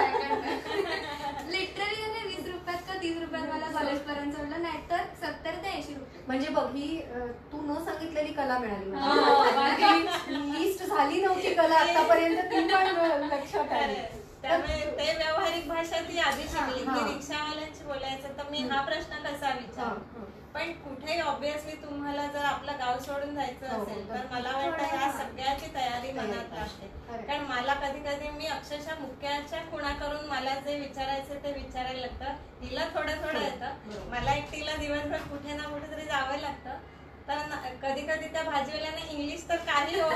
लिटरली 1.51 1.97
त्याने 1.97 2.27
वीस 2.27 2.47
रुपयात 2.47 2.82
का 2.89 2.95
तीस 3.03 3.16
रुपयात 3.20 3.47
मला 3.53 3.70
कॉलेजपर्यंत 3.73 4.32
सोडलं? 4.35 4.62
नाहीतर 4.62 5.03
सत्तर 5.23 5.55
ते 5.65 5.69
ऐंशी 5.69 5.95
रुपये. 5.95 6.23
म्हणजे 6.27 6.49
बघ 6.49 6.66
ही 6.74 6.99
तू 7.53 7.61
न 7.62 7.78
सांगितलेली 7.85 8.32
कला 8.32 8.59
मिळाली. 8.59 8.91
लिस्ट 10.53 10.85
झाली 10.85 11.20
नव्हती 11.23 11.55
कला 11.55 11.78
आतापर्यंत 11.78 12.39
ती 12.53 12.66
पण 12.74 12.86
लक्षात 13.24 13.73
आली. 13.82 14.01
त्यामुळे 14.43 14.81
ते 14.99 15.12
व्यावहारिक 15.16 15.69
भाषा 15.69 16.01
ती 16.09 16.19
आधी 16.20 16.49
शिकली. 16.49 16.85
की 16.85 17.12
रिक्षावाल्यांशी 17.12 17.85
बोलायचं 17.85 18.39
तर 18.39 18.51
मी 18.51 18.69
हा 18.70 18.81
प्रश्न 18.86 19.23
कसा 19.24 19.55
विचार. 19.61 19.99
पण 20.55 20.70
कुठेही 20.81 21.20
ऑब्विसली 21.20 21.72
तुम्हाला 21.76 22.26
जर 22.26 22.44
आपलं 22.44 22.72
गाव 22.78 22.98
सोडून 22.98 23.35
जायचं 23.35 23.66
हो, 23.66 23.82
असेल 23.82 24.02
हो. 24.02 24.14
तर 24.14 24.26
मला 24.32 24.51
वाटतं 24.52 24.85
ह्या 24.86 25.10
सगळ्याची 25.12 25.74
तयारी 25.74 26.12
मनात 26.12 26.52
लागते. 26.52 26.86
कारण 27.22 27.44
मला 27.44 27.74
कधी 27.74 28.01
कधी 28.01 28.28
मी 28.31 28.47
अक्षरशः 28.48 29.01
मुख्याच्या 29.01 29.60
खुणा 29.70 29.93
करून 30.01 30.26
मला 30.28 30.55
जे 30.66 30.78
विचारायचं 30.78 31.43
ते 31.44 31.52
विचारायला 31.52 32.01
लागतं 32.01 32.36
तिला 32.62 32.85
थोडं 32.94 33.22
थोडं 33.24 33.40
येतं 33.40 33.74
बरोबर. 33.86 34.09
मला 34.10 34.35
एकटीला 34.35 34.76
दिवसभर 34.76 35.26
कुठे 35.31 35.56
ना 35.56 35.68
कुठे 35.68 35.93
तरी 35.93 36.06
जावं 36.06 36.39
लागतं 36.39 36.78
तर 37.28 37.39
कधी 37.82 38.01
कधी 38.02 38.26
त्या 38.32 38.43
भाजीवाल्याने 38.43 39.06
इंग्लिश 39.10 39.44
तर 39.48 39.56
काही 39.66 40.01
हो 40.01 40.09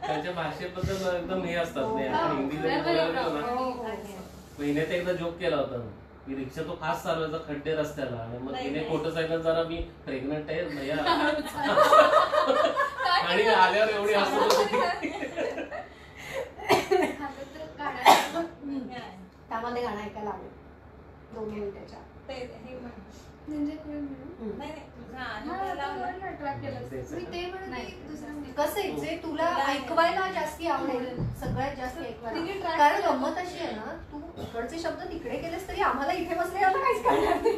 त्यांच्या 0.00 0.32
भाषेबद्दल 0.32 1.14
एकदम 1.16 1.44
हे 1.44 1.54
असतात 1.56 1.82
हो. 1.82 1.88
हो. 1.88 1.98
हो, 1.98 3.54
हो, 3.54 3.70
हो. 3.70 3.92
महिन्यात 4.58 4.90
एकदा 4.90 5.12
जोक 5.14 5.36
केला 5.38 5.56
होता 5.56 5.86
की 6.26 6.34
रिक्षा 6.34 6.62
तो 6.62 6.74
खास 6.80 7.02
चालवायचा 7.02 7.38
खड्डे 7.46 7.74
रस्त्याला 7.76 8.16
आणि 8.18 8.38
मग 8.38 8.50
नाही, 8.52 8.64
तिने 8.64 8.78
नाही. 8.78 8.88
खोटं 8.90 9.10
सांगितलं 9.10 9.42
जरा 9.42 9.62
मी 9.62 9.76
प्रेग्नंट 10.04 10.50
आहे 10.50 10.62
भैया 10.64 10.96
आणि 13.18 13.42
आल्यावर 13.44 13.88
एवढी 13.90 14.14
हसत 14.14 14.54
होती 14.54 14.76
तर 17.46 18.44
त्यामध्ये 19.48 19.82
गाणं 19.82 20.00
ऐकायला 20.00 20.30
आवडेल 20.30 20.50
दोन 21.34 21.48
मिनिटाच्या 21.50 21.98
ते 22.28 22.34
हे 22.34 22.74
म्हण. 22.74 22.90
म्हणजे 23.48 23.74
कोणी 23.76 23.96
हा, 23.96 24.00
म्हण. 24.00 24.08
मी 24.42 24.46
नाही. 24.48 24.70
नाही. 24.70 24.80
कसं 28.56 28.80
आहे 28.80 28.90
जे 28.92 29.16
तुला 29.22 29.46
ऐकवायला 29.66 30.26
जास्ती 30.32 30.66
आवडेल 30.66 31.06
सगळ्यात 31.40 31.76
जास्त 31.76 31.98
ऐकवायला. 32.00 32.76
कारण. 32.76 33.00
गंमत 33.02 33.38
अशी 33.38 33.58
आहे 33.58 33.74
ना 33.76 33.92
तू 34.12 34.20
इकडचे 34.42 34.78
शब्द 34.78 35.00
तिकडे 35.10 35.36
केलेस 35.38 35.68
तरी 35.68 35.80
आम्हाला 35.82 36.12
इथे 36.12 36.34
बसलेला 36.34 36.70
काहीच 36.72 37.02
कळणार 37.04 37.40
नाही 37.42 37.54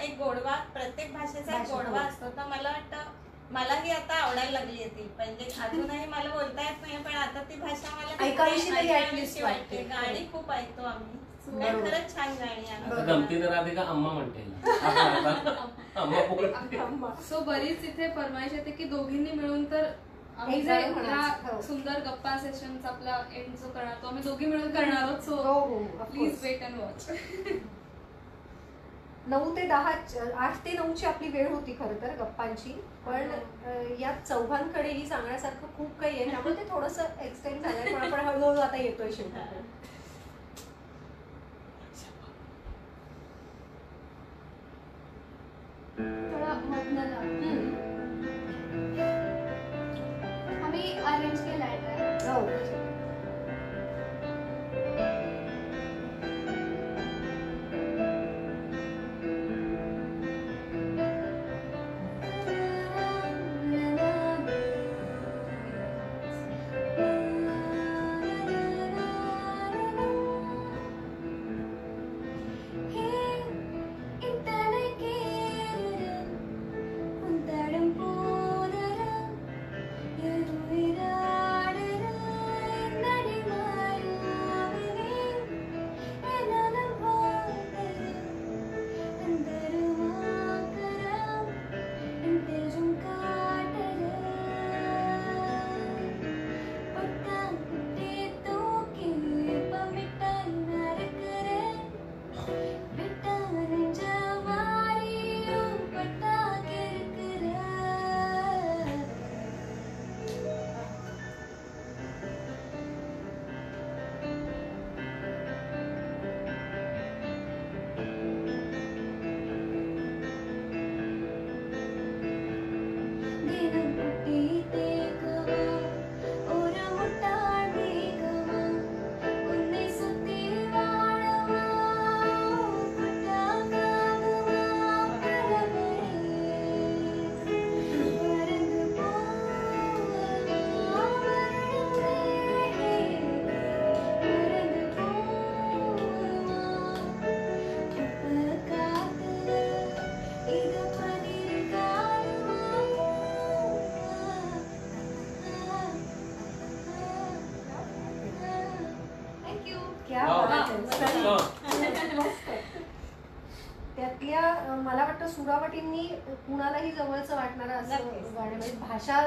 एक 0.00 0.18
गोडवा 0.18 0.54
प्रत्येक 0.74 1.12
भाषेचा 1.12 1.58
गोडवा 1.58 2.00
हो. 2.00 2.06
असतो. 2.08 2.28
तर 2.28 2.46
मला 2.46 2.70
वाटतं 2.70 3.10
मलाही 3.50 3.90
आता 3.90 4.14
आवडायला 4.14 4.50
लागली 4.50 4.82
आहे 4.82 4.88
ती. 4.88 5.08
म्हणजे 5.16 5.48
अजूनही 5.62 6.06
मला 6.06 6.30
बोलता 6.30 6.62
येत 6.62 6.82
नाही 6.82 6.98
पण 6.98 7.14
आता 7.16 7.42
ती 7.42 7.56
भाषा 7.56 7.96
मला 7.96 8.24
ऐकावीशी 8.24 9.42
वाटते. 9.42 9.82
गाणी 9.84 10.26
खूप 10.32 10.50
ऐकतो 10.52 10.82
आम्ही. 10.84 11.18
बरोबर. 11.52 11.68
आणि 11.68 11.82
खरंच 11.82 12.14
छान 12.14 12.34
गाणी 12.34 12.66
आता 12.66 12.94
आहेत 12.94 13.06
गमतीने 13.08 13.46
राधिका 13.46 13.84
अम्मा 13.84 14.12
म्हणते 14.12 14.48
अम्मा 15.96 17.14
सो 17.28 17.40
बरीच 17.44 17.84
इथे 17.84 18.08
फरमाईश 18.16 18.52
येते 18.52 18.70
की 18.70 18.84
दोघींनी 18.86 19.32
मिळून 19.32 19.70
तर 19.70 19.90
आम्ही 20.38 20.58
एक 20.58 20.64
जे 20.64 20.70
गाणं 20.72 20.92
म्हणायचं, 20.92 21.46
या 21.46 21.46
हो. 21.46 21.60
सुंदर 21.62 22.00
गप्पा 22.00 22.36
सेशनचा 22.38 22.88
आपला 22.88 23.22
एंड 23.32 23.56
जो 23.56 23.68
करणार 23.68 23.94
तो 24.02 24.08
आम्ही 24.08 24.22
दोघी 24.22 24.46
मिळून 24.46 24.70
करणार 24.70 25.02
आहोत 25.02 25.18
हो 25.18 25.22
सो 25.26 25.34
हो 25.42 25.78
of 25.98 26.04
please 26.04 26.28
course. 26.28 26.42
Wait 26.42 26.62
and 26.62 26.80
watch 26.80 27.10
नऊ 29.26 29.56
ते 29.56 29.66
दहा 29.68 29.90
आठ 30.38 30.64
ते 30.64 30.72
नऊची 30.72 31.06
आपली 31.06 31.28
वेळ 31.28 31.48
होती 31.48 31.72
खरं 31.78 32.00
तर 32.02 32.14
गप्पांची. 32.20 32.72
पण 33.06 33.30
अ, 33.30 33.70
या 34.00 34.12
चौघांकडेही 34.20 35.06
सांगण्यासारखं 35.08 35.66
खूप 35.76 36.00
काही 36.00 36.16
आहे. 36.16 36.24
त्यामुळे 36.30 36.54
ते 36.56 36.64
थोडस 36.70 36.98
एक्सटेंड 36.98 37.62
झालंय. 37.62 37.94
पण 37.94 38.00
आपण 38.02 38.20
हळूहळू 38.20 38.60
आता 38.60 38.76
येतोय 38.76 39.12
शेवटी 39.12 39.32
थोडा 39.32 39.40
मधनं 39.40 39.62
जा. 45.86 45.89
आम्ही 50.64 50.92
अरेंज 51.06 51.40
केला 51.40 51.64
आहे 51.64 52.79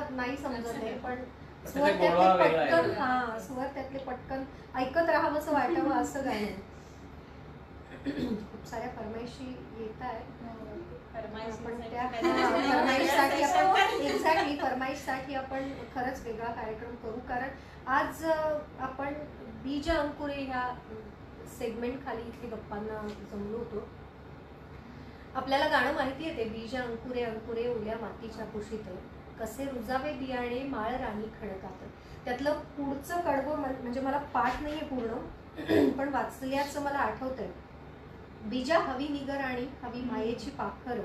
भाषा 0.03 0.15
नाही 0.15 0.37
समजत 0.37 0.83
आहे 0.83 0.93
पण 0.99 1.23
स्वर 1.65 1.91
त्यातले. 1.91 2.29
पटकन 2.39 2.89
हा 2.91 3.39
स्वर 3.39 3.65
त्यातले 3.73 3.99
पटकन 3.99 4.43
ऐकत 4.75 5.09
राहावं 5.09 5.39
असं 5.39 5.53
वाटावं 5.53 6.01
असं 6.01 6.27
आहे. 6.29 6.47
खूप 8.05 8.65
साऱ्या 8.69 8.89
फरमाईशी 8.95 9.45
येत 9.77 10.01
आहेत 10.01 10.41
त्या 11.13 11.21
फरमाईशसाठी 12.73 13.43
आपण 13.43 14.01
एक्झॅक्टली 14.01 14.57
फरमाईशसाठी 14.57 15.35
आपण 15.35 15.69
खरंच 15.95 16.21
वेगळा 16.25 16.51
कार्यक्रम 16.53 16.95
करू 17.03 17.19
कारण 17.27 17.49
आज 17.89 18.23
आपण 18.25 19.13
बीज 19.63 19.89
अंकुरे 19.89 20.43
ह्या 20.43 20.67
सेगमेंट 21.57 22.05
खाली 22.05 22.21
इथे 22.21 22.47
गप्पांना 22.47 23.01
जमलो 23.31 23.57
होतो 23.57 23.87
आपल्याला 25.35 25.67
गाणं 25.67 25.93
माहिती 25.93 26.25
आहे 26.25 26.37
ते 26.37 26.43
बीज 26.49 26.75
अंकुरे 26.75 27.23
अंकुरे 27.23 27.67
ओल्या 27.67 27.95
मातीच्या 28.01 28.45
कुशीत 28.45 28.89
कसे 29.39 29.65
रुजावे 29.65 30.13
बियाणे 30.13 30.63
माळ 30.63 30.95
राणी 30.95 31.27
खडकात 31.41 31.85
त्यातलं 32.25 32.59
पुढचं 32.77 33.21
कडवं 33.21 33.59
म्हणजे 33.59 34.01
मला 34.01 34.17
पाठ 34.33 34.61
नाहीये 34.61 34.85
पूर्ण 34.87 35.89
पण 35.97 36.09
वाचल्याचं 36.09 36.81
मला 36.81 36.97
आठवतंय. 36.97 37.47
बीजा 38.43 38.77
हवी 38.77 39.07
निगर 39.07 39.37
आणि 39.37 39.65
हवी 39.83 40.01
मायेची 40.01 40.49
पाखर. 40.49 40.99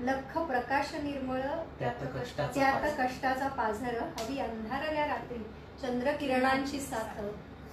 लख 0.00 0.36
प्रकाश 0.38 0.94
निर्मळ. 0.94 1.40
त्यात 1.78 2.04
कष्टाचा 2.16 2.72
पाझर. 2.72 3.04
कष्टाचा 3.04 3.48
पाझर 3.48 3.98
हवी 4.18 4.38
अंधारल्या 4.38 5.06
रात्री. 5.06 5.38
चंद्रकिरणांची 5.82 6.80
साथ 6.80 7.22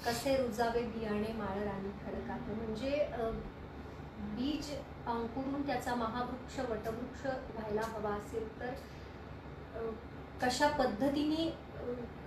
कसे 0.06 0.36
रुजावे 0.38 0.84
बियाणे 0.84 1.34
माळ 1.34 1.58
राणी 1.64 1.90
खडकात 2.06 2.50
म्हणजे 2.50 3.08
बीज 4.38 4.70
अंकुरून 5.10 5.62
त्याचा 5.68 5.96
महावृक्ष 5.96 6.60
वटवृक्ष 6.60 7.26
व्हायला 7.26 7.82
हवा 7.82 8.14
असेल 8.16 8.48
तर 8.60 8.74
कशा 10.42 10.68
पद्धतीने 10.68 11.50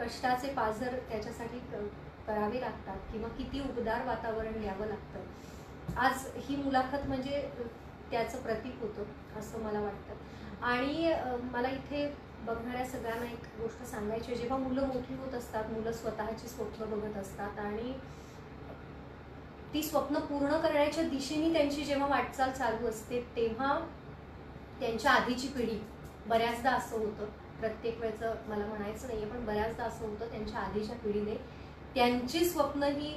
कष्टाचे 0.00 0.48
पाझर 0.48 0.96
त्याच्यासाठी 1.08 1.58
क- 1.58 1.86
करावे 2.26 2.60
लागतात 2.60 2.98
किंवा 3.12 3.28
किती 3.28 3.60
उबदार 3.60 4.04
वातावरण 4.06 4.60
द्यावं 4.60 4.86
लागतं? 4.86 5.96
आज 5.96 6.26
ही 6.36 6.56
मुलाखत 6.56 7.06
म्हणजे 7.08 7.50
त्याचं 8.10 8.42
प्रतीक 8.42 8.80
होतं 8.80 9.38
असं 9.38 9.62
मला 9.62 9.80
वाटतं. 9.80 10.14
आणि 10.64 11.12
मला 11.52 11.68
इथे 11.68 12.06
बघणाऱ्या 12.46 12.84
सगळ्यांना 12.86 13.26
एक 13.26 13.44
गोष्ट 13.60 13.82
सांगायची 13.84 14.34
जेव्हा 14.34 14.58
मुलं 14.58 14.86
मोठी 14.86 15.14
होत 15.14 15.34
असतात 15.34 15.70
मुलं 15.70 15.92
स्वतःची 15.92 16.48
स्वप्न 16.48 16.84
बघत 16.84 17.16
असतात 17.16 17.58
आणि 17.58 17.92
ती 19.74 19.82
स्वप्न 19.82 20.18
पूर्ण 20.20 20.56
करण्याच्या 20.58 21.04
दिशेने 21.04 21.52
त्यांची 21.52 21.84
जेव्हा 21.84 22.06
वाटचाल 22.08 22.50
चालू 22.50 22.88
असते 22.88 23.20
तेव्हा 23.36 23.78
त्यांच्या 24.80 25.12
आधीची 25.12 25.48
पिढी 25.48 25.78
बऱ्याचदा 26.28 26.70
असं 26.70 26.96
होतं. 26.96 27.26
प्रत्येक 27.60 28.00
वेळचं 28.00 28.34
मला 28.48 28.64
म्हणायचं 28.66 29.08
नाहीये 29.08 29.26
पण 29.26 29.44
बऱ्याचदा 29.46 29.84
असं 29.84 30.04
होतं 30.04 30.30
त्यांच्या 30.30 30.60
आधीच्या 30.60 30.96
पिढीने. 30.96 31.34
त्यांची 31.94 32.44
स्वप्न 32.44 32.82
ही 32.82 33.12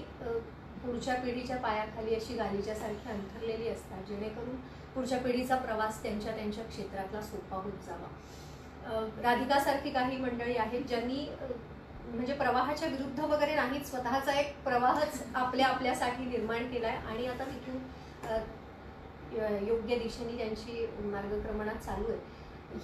पुढच्या 0.84 1.15
पिढीच्या 1.15 1.57
पायाखाली 1.57 2.15
अशी 2.15 2.34
गालीच्यासारखी 2.34 3.10
अंथरलेली 3.10 3.69
असतात 3.69 4.03
जेणेकरून 4.07 4.56
पुढच्या 4.95 5.19
पिढीचा 5.19 5.56
प्रवास 5.56 6.02
त्यांच्या 6.03 6.36
त्यांच्या 6.36 6.64
क्षेत्रातला 6.64 7.22
सोपा 7.22 7.57
होत 7.57 7.86
जावा. 7.86 8.07
राधिकासारखी 9.23 9.90
काही 9.90 10.18
मंडळी 10.18 10.56
आहेत 10.57 10.84
ज्यांनी 10.88 11.26
म्हणजे 12.16 12.34
प्रवाहाच्या 12.34 12.88
विरुद्ध 12.90 13.20
वगैरे 13.20 13.56
नाहीत 13.56 13.86
स्वतःचा 13.86 14.40
एक 14.40 14.56
प्रवाहच 14.64 15.24
आपल्या 15.36 15.68
आपल्यासाठी 15.68 16.26
निर्माण 16.26 16.68
केलाय. 16.72 16.96
आणि 17.10 17.28
आता 17.28 17.44
तिथून 17.44 17.78
य- 19.38 19.68
योग्य 19.68 19.96
दिशेने 19.96 20.38
त्यांची 20.38 20.86
मार्गक्रमणात 21.00 21.76
चालू 21.76 22.12
आहे. 22.12 22.20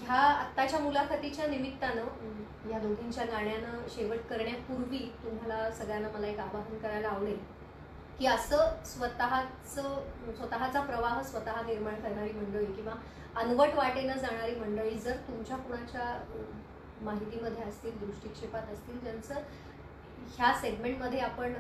ह्या 0.02 0.16
आत्ताच्या 0.16 0.80
मुलाखतीच्या 0.80 1.48
निमित्तानं 1.48 2.70
या 2.70 2.80
दोघींच्या 2.80 3.24
गाण्यानं 3.26 3.88
शेवट 3.90 4.18
करण्यापूर्वी 4.30 5.00
तुम्हाला 5.24 5.70
सगळ्यांना 5.72 6.08
मला 6.14 6.28
एक 6.28 6.40
आवाहन 6.40 6.78
करायला 6.78 7.10
आवडेल 7.10 7.38
की 8.20 8.26
असं 8.26 8.84
स्वतःचं 8.86 10.10
स्वतःचा 10.38 10.82
प्रवाह 10.82 11.22
स्वतः 11.22 11.62
निर्माण 11.62 11.96
करणारी 11.96 12.32
मंडळी 12.32 12.66
किंवा 12.66 12.94
अनवट 13.36 13.74
वाटेनं 13.76 14.18
जाणारी 14.18 14.56
मंडळी 14.56 14.98
जर 15.00 15.16
तुमच्या 15.28 15.58
कुणाच्या 15.58 16.06
माहितीमध्ये 17.02 17.64
असतील 17.64 17.98
दृष्टिक्षेपात 18.00 18.74
असतील 18.74 19.00
ज्यांचं 19.00 19.42
ह्या 20.38 20.54
सेगमेंटमध्ये 20.62 21.20
आपण 21.20 21.54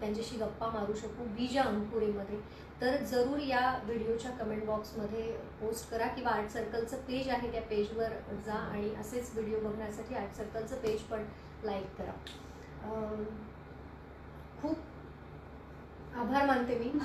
त्यांच्याशी 0.00 0.36
गप्पा 0.36 0.66
मारू 0.70 0.94
शकू 0.94 1.24
बीजा 1.36 1.62
अंकुरेमध्ये. 1.62 2.38
तर 2.80 2.96
जरूर 3.04 3.38
या 3.38 3.78
व्हिडिओच्या 3.84 4.30
कमेंट 4.38 4.64
बॉक्समध्ये 4.66 5.22
पोस्ट 5.60 5.90
करा 5.90 6.06
किंवा 6.06 6.30
आर्ट 6.32 6.50
सर्कलचं 6.52 7.00
पेज 7.08 7.28
आहे 7.28 7.50
त्या 7.52 7.62
पेजवर 7.70 8.12
जा 8.46 8.54
आणि 8.54 8.94
असेच 9.00 9.30
व्हिडिओ 9.34 9.60
बघण्यासाठी 9.60 10.14
आर्ट 10.14 10.36
सर्कलचं 10.36 10.80
पेज 10.82 11.02
पण 11.10 11.24
लाईक 11.64 11.96
करा. 11.98 12.12
खूप 14.62 14.76
आभार 16.20 16.44
मानते 16.46 16.74
मी. 16.78 16.90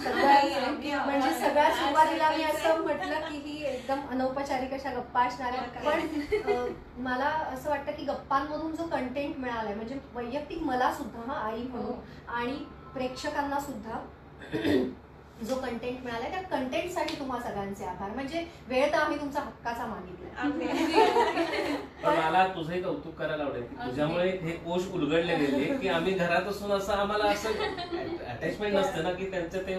म्हणजे 0.96 1.30
सगळ्यात 1.32 1.72
सुरुवातीला 1.72 2.30
मी 2.30 2.44
असं 2.44 2.82
म्हटलं 2.84 3.20
की 3.30 3.38
ही 3.46 3.64
एकदम 3.66 4.00
अनौपचारिक 4.10 4.74
अशा 4.74 4.90
गप्पा 4.94 5.24
असणार 5.24 5.54
आहेत. 5.54 6.42
पण 6.46 6.74
मला 7.04 7.26
असं 7.54 7.70
वाटतं 7.70 7.92
की 7.92 8.04
गप्पांमधून 8.04 8.76
जो 8.76 8.84
कंटेंट 8.88 9.38
मिळालाय 9.38 9.74
म्हणजे 9.76 9.98
वैयक्तिक 10.14 10.62
मला 10.64 10.94
सुद्धा 10.94 11.32
हा 11.34 11.40
आई 11.48 11.64
म्हणून 11.64 12.00
आणि 12.34 12.58
प्रेक्षकांना 12.94 13.60
सुद्धा 13.60 14.00
जो 15.46 15.56
कंटेंट 15.56 16.04
मिळालाय 16.04 16.30
त्या 16.30 16.42
कंटेंटसाठी 16.42 17.20
तुम्हा 17.20 17.40
सगळ्यांचे 17.40 17.86
आभार. 17.86 18.10
म्हणजे 18.10 18.46
वेळ 18.68 18.92
तर 18.92 18.98
आम्ही 18.98 19.20
तुमचा 19.20 19.40
हक्काचा. 19.40 19.86
पण 19.86 20.79
मला 22.30 22.48
तुझंही 22.48 22.82
कौतुक 22.82 23.14
करायला 23.16 23.44
आवडेल 23.44 23.64
की 23.64 23.76
तुझ्यामुळे 23.80 24.30
हे 24.42 24.52
कोश 24.60 24.88
उलगडले 24.94 25.36
गेले 25.36 25.78
की 25.78 25.88
आम्ही 25.90 26.14
घरात 26.16 26.48
असून 26.48 26.72
असं 26.72 26.94
आम्हाला 26.96 27.30
असं 27.30 27.50
अटॅचमेंट 27.52 28.74
नसतं 28.76 29.04
ना 29.04 29.12
की 29.14 29.30
त्यांच्या 29.32 29.62
ते 29.62 29.76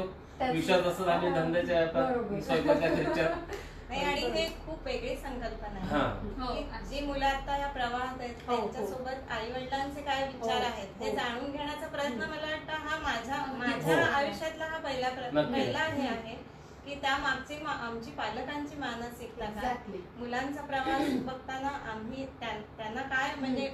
विश्वास 0.50 0.86
असतात 0.86 1.08
आम्ही 1.08 1.30
धंद्याच्या 1.32 1.86
स्वयंपाकाच्या 1.86 2.90
ह्याच्यात. 2.90 3.52
नाही 3.90 4.04
आणि 4.04 4.20
हे 4.32 4.46
खूप 4.66 4.86
वेगळी 4.86 5.14
संकल्पना 5.16 5.80
हा. 5.86 6.00
आहे 6.00 6.60
हो. 6.60 6.80
जी 6.90 7.00
मुलं 7.00 7.24
आता 7.26 7.56
या 7.58 7.66
प्रवाहात 7.68 8.20
आहेत 8.20 8.34
हो, 8.48 8.54
हो. 8.54 8.60
त्यांच्यासोबत 8.62 9.32
आई 9.32 9.50
वडिलांचे 9.52 10.00
काय 10.00 10.22
विचार 10.24 10.56
हो, 10.56 10.64
आहेत 10.64 11.02
हे. 11.02 11.10
जाणून 11.12 11.50
घेण्याचा 11.50 11.86
प्रयत्न. 11.86 12.22
मला 12.22 12.46
वाटतं 12.46 12.86
हा 12.86 12.98
माझ्या. 12.98 13.44
माझ्या 13.58 14.04
आयुष्यातला 14.16 14.64
हा 14.64 14.78
पहिला. 14.78 15.08
पहिला 15.32 15.84
हे 15.86 16.06
आहे 16.08 16.36
की 16.84 16.94
त्या 16.94 17.16
मागची 17.18 17.54
आमची 17.66 18.10
पालकांची 18.10 18.76
मानसिकता 18.76 19.46
काय 19.52 19.74
मुलांचा 20.18 20.62
प्रवास 20.62 21.12
बघताना 21.24 21.68
आम्ही 21.92 22.26
त्या- 22.40 22.76
त्यांना 22.76 23.02
काय 23.08 23.34
म्हणजे 23.34 23.70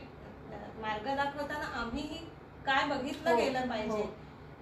मार्ग 0.81 1.07
दाखवताना 1.17 1.67
आम्हीही 1.81 2.19
काय 2.67 2.85
बघितलं 2.87 3.31
हो, 3.31 3.37
गेलं 3.37 3.69
पाहिजे 3.69 3.99
हो. 3.99 4.09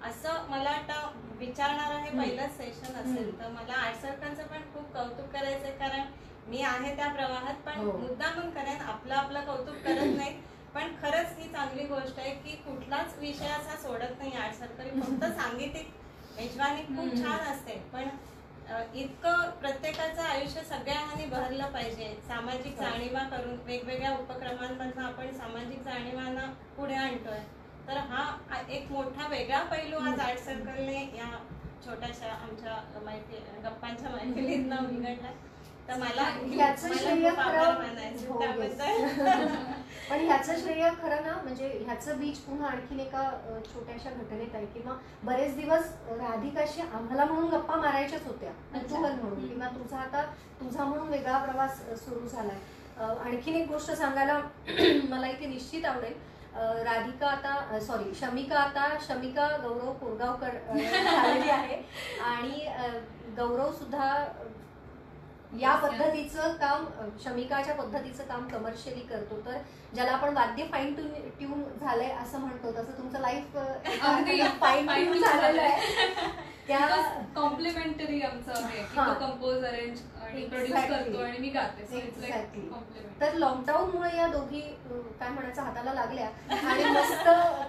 असं 0.02 0.44
मला 0.48 0.70
वाटतं 0.70 1.36
विचारणारं 1.38 1.98
हे. 1.98 2.10
पहिलंच 2.10 2.56
सेशन 2.56 2.94
असेल. 2.94 3.38
तर 3.40 3.48
मला 3.50 3.74
आर्ट 3.76 3.96
सर्कलचं 3.96 4.46
पण 4.46 4.62
खूप 4.74 4.92
कौतुक 4.94 5.30
करायचंय 5.32 5.70
कारण 5.78 6.02
मी 6.48 6.60
आहे 6.62 6.94
त्या 6.96 7.08
प्रवाहात 7.08 7.54
पण 7.66 7.78
हो. 7.78 7.92
मुद्दामून 7.98 8.50
करेन 8.50 8.80
आपलं 8.82 9.14
आपलं 9.14 9.44
कौतुक 9.46 9.76
करत 9.84 10.14
नाही 10.16 10.36
पण 10.74 10.94
खरंच 11.02 11.38
ही 11.38 11.48
चांगली 11.48 11.84
गोष्ट 11.86 12.18
आहे 12.18 12.30
की 12.36 12.56
कुठलाच 12.62 13.18
विषय 13.18 13.48
असा 13.48 13.76
सोडत 13.78 14.18
नाही 14.18 14.32
आर्ट 14.36 14.54
सर्कल 14.54 15.00
फक्त 15.00 15.24
सांगीतिक 15.40 15.90
मेजवानी 16.36 16.82
खूप. 16.86 17.16
छान 17.16 17.52
असते 17.52 17.76
पण 17.92 18.08
इतकं 18.94 19.50
प्रत्येकाचं 19.50 20.22
आयुष्य 20.22 20.60
सगळ्यांनी 20.62 21.26
बहरलं 21.26 21.66
पाहिजे. 21.66 22.20
सामाजिक 22.28 22.78
हो. 22.78 22.84
जाणीवा 22.84 23.22
करून 23.22 23.58
वेगवेगळ्या 23.64 24.12
उपक्रमांमधनं 24.12 25.02
आपण 25.02 25.32
सामाजिक 25.32 25.82
जाणीवांना 25.82 26.46
पुढे 26.76 26.94
आणतोय. 26.94 27.38
तर 27.88 27.96
हा 27.96 28.62
एक 28.68 28.90
मोठा 28.90 29.28
वेगळा 29.28 29.62
पैलू 29.62 29.98
आज 29.98 30.20
आर्ट 30.20 30.38
सर्कलने 30.38 31.00
या 31.16 31.38
छोट्याशा 31.86 32.32
आमच्या 32.32 33.00
माहिती 33.02 33.36
गप्पांच्या 33.64 34.10
मैफिलीतनं 34.10 34.76
उलगडला. 34.76 35.32
तर 35.88 35.96
मला 35.96 36.22
याचं 36.56 36.88
मला 36.88 36.98
श्रेय 36.98 37.30
खरं- 37.30 37.74
हो, 38.28 38.38
पण 40.10 40.20
ह्याचं 40.20 40.56
श्रेय 40.60 40.88
खरं 41.02 41.22
ना 41.22 41.32
म्हणजे 41.42 41.68
ह्याचं 41.84 42.18
बीज 42.18 42.38
पुन्हा 42.38 42.68
आणखीन 42.68 43.00
एका 43.00 43.22
छोट्याशा 43.64 44.10
घटनेत 44.10 44.54
आहे 44.54 44.66
किंवा 44.66 44.94
बरेच 45.22 45.54
दिवस 45.56 45.90
राधिकाशी 46.10 46.80
आम्हाला 46.82 47.24
म्हणून 47.24 47.50
गप्पा 47.50 47.76
मारायच्याच 47.76 48.26
होत्या. 48.26 48.50
कुतूहल 48.74 49.12
म्हणून. 49.12 49.46
किंवा 49.48 49.66
तुझा 49.68 49.96
आता 49.96 50.22
तुझा 50.60 50.84
म्हणून 50.84 51.08
वेगळा 51.08 51.38
प्रवास 51.38 51.80
सुरू 52.04 52.26
झालाय. 52.28 52.58
आणखीन 53.24 53.54
एक 53.54 53.68
गोष्ट 53.68 53.90
सांगायला 53.90 54.38
मला 55.08 55.28
इथे 55.28 55.46
निश्चित 55.46 55.84
आवडेल. 55.84 56.12
राधिका 56.84 57.26
आता 57.26 57.78
सॉरी 57.80 58.14
शमिका 58.14 58.58
आता 58.58 58.88
शमिका 59.08 59.46
गौरव 59.62 59.92
कोरगावकर 59.92 60.56
झालेली 60.74 61.50
आहे. 61.50 61.80
आणि 62.24 62.66
गौरव 63.36 63.72
सुद्धा 63.72 64.12
या 65.60 65.74
पद्धतीचं 65.74 66.52
काम 66.52 66.84
शमिकाच्या 67.24 67.74
पद्धतीचं 67.74 68.24
काम 68.24 68.46
कमर्शियली 68.48 69.00
करतो 69.00 69.40
तर 69.46 69.58
ज्याला 69.94 70.12
आपण 70.12 70.34
वाद्य 70.34 70.64
फाईन 70.64 70.94
ट्यून 70.94 71.28
ट्यून 71.38 71.62
झालंय 71.80 72.10
असं 72.12 72.38
म्हणतो 72.38 72.72
तसं 72.72 72.98
तुमचं 72.98 73.20
लाईफ 73.20 73.56
फाईन 74.60 74.86
ट्यून 74.86 75.20
झालेलं 75.20 75.62
आहे. 75.62 76.28
त्या 76.66 76.86
कॉम्प्लिमेंटरी 77.34 78.20
आमचं 78.22 78.52
आहे 78.54 78.82
की. 78.82 78.96
तो 78.96 79.14
कंपोज 79.14 79.64
अरेंज 79.64 79.98
आणि 80.22 80.44
प्रोड्यूस. 80.46 80.84
करतो 80.84 81.18
आणि 81.18 81.38
मी 81.38 81.48
गाते. 81.48 82.68
तर 83.20 83.34
लॉकडाऊनमुळे 83.34 84.16
या 84.16 84.26
दोघी 84.26 84.60
काय 85.20 85.28
म्हणायचं 85.28 85.62
हाताला 85.62 85.92
लागल्या. 85.92 86.28
आणि 86.50 86.84
मस्त 86.84 87.28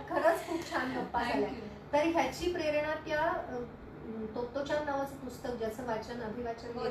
खरंच 0.10 0.48
खूप 0.48 0.72
छान 0.72 0.98
गप्पा 0.98 1.24
झाल्या. 1.24 1.50
तर 1.94 2.08
ह्याची 2.08 2.52
प्रेरणा 2.54 2.94
त्या 3.06 3.32
तोत्तोचान 4.36 4.86
नावाचं 4.86 5.16
पुस्तक 5.16 5.50
ज्याचं 5.50 5.86
वाचन 5.86 6.22
अभिवाचन 6.22 6.78
हो, 6.78 6.84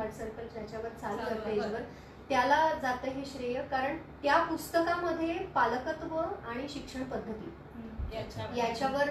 आर्ट 0.00 0.12
सर्कल 0.12 0.46
त्याच्यावर 0.54 0.88
चालू. 1.00 1.34
पेजवर 1.44 1.80
त्याला 2.28 2.58
जातं 2.82 3.08
हे 3.08 3.24
श्रेय 3.24 3.62
कारण 3.62 3.96
त्या 4.22 4.36
पुस्तकामध्ये 4.42 5.34
पालकत्व 5.54 6.16
आणि 6.18 6.68
शिक्षण 6.68 7.02
पद्धती. 7.04 7.50
याच्यावर. 8.58 9.08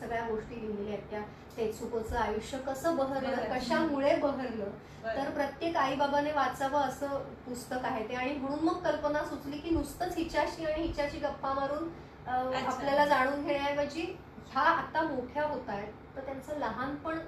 सगळ्या 0.00 0.22
गोष्टी 0.28 0.60
लिहिलेल्या 0.60 0.94
आहेत 0.94 1.10
त्या. 1.10 1.20
तेचुकोचं 1.56 2.16
आयुष्य 2.16 2.58
कसं 2.58 2.96
बहरलं. 2.96 3.44
कशामुळे 3.54 4.14
बहरलं. 4.16 4.70
तर 5.06 5.30
प्रत्येक 5.30 5.76
आई 5.76 5.94
बाबाने 5.94 6.32
वाचावं 6.32 6.80
असं 6.80 7.18
पुस्तक 7.46 7.84
आहे 7.84 8.08
ते. 8.08 8.14
आणि 8.14 8.32
म्हणून 8.34 8.64
मग 8.64 8.82
कल्पना 8.84 9.24
सुचली 9.24 9.58
की 9.58 9.70
नुसतंच 9.70 10.16
हिच्याशी 10.16 10.64
आणि 10.64 10.82
हिच्याशी 10.82 11.18
गप्पा 11.18 11.52
मारून 11.52 11.88
आपल्याला 12.28 13.06
जाणून 13.06 13.44
घेण्याऐवजी 13.44 14.16
ह्या 14.54 14.62
आता 14.62 15.02
मोठ्या 15.02 15.42
होत 15.44 15.68
आहेत 15.68 15.92
तर 16.16 16.20
त्यांचं 16.20 16.58
लहानपण 16.58 17.18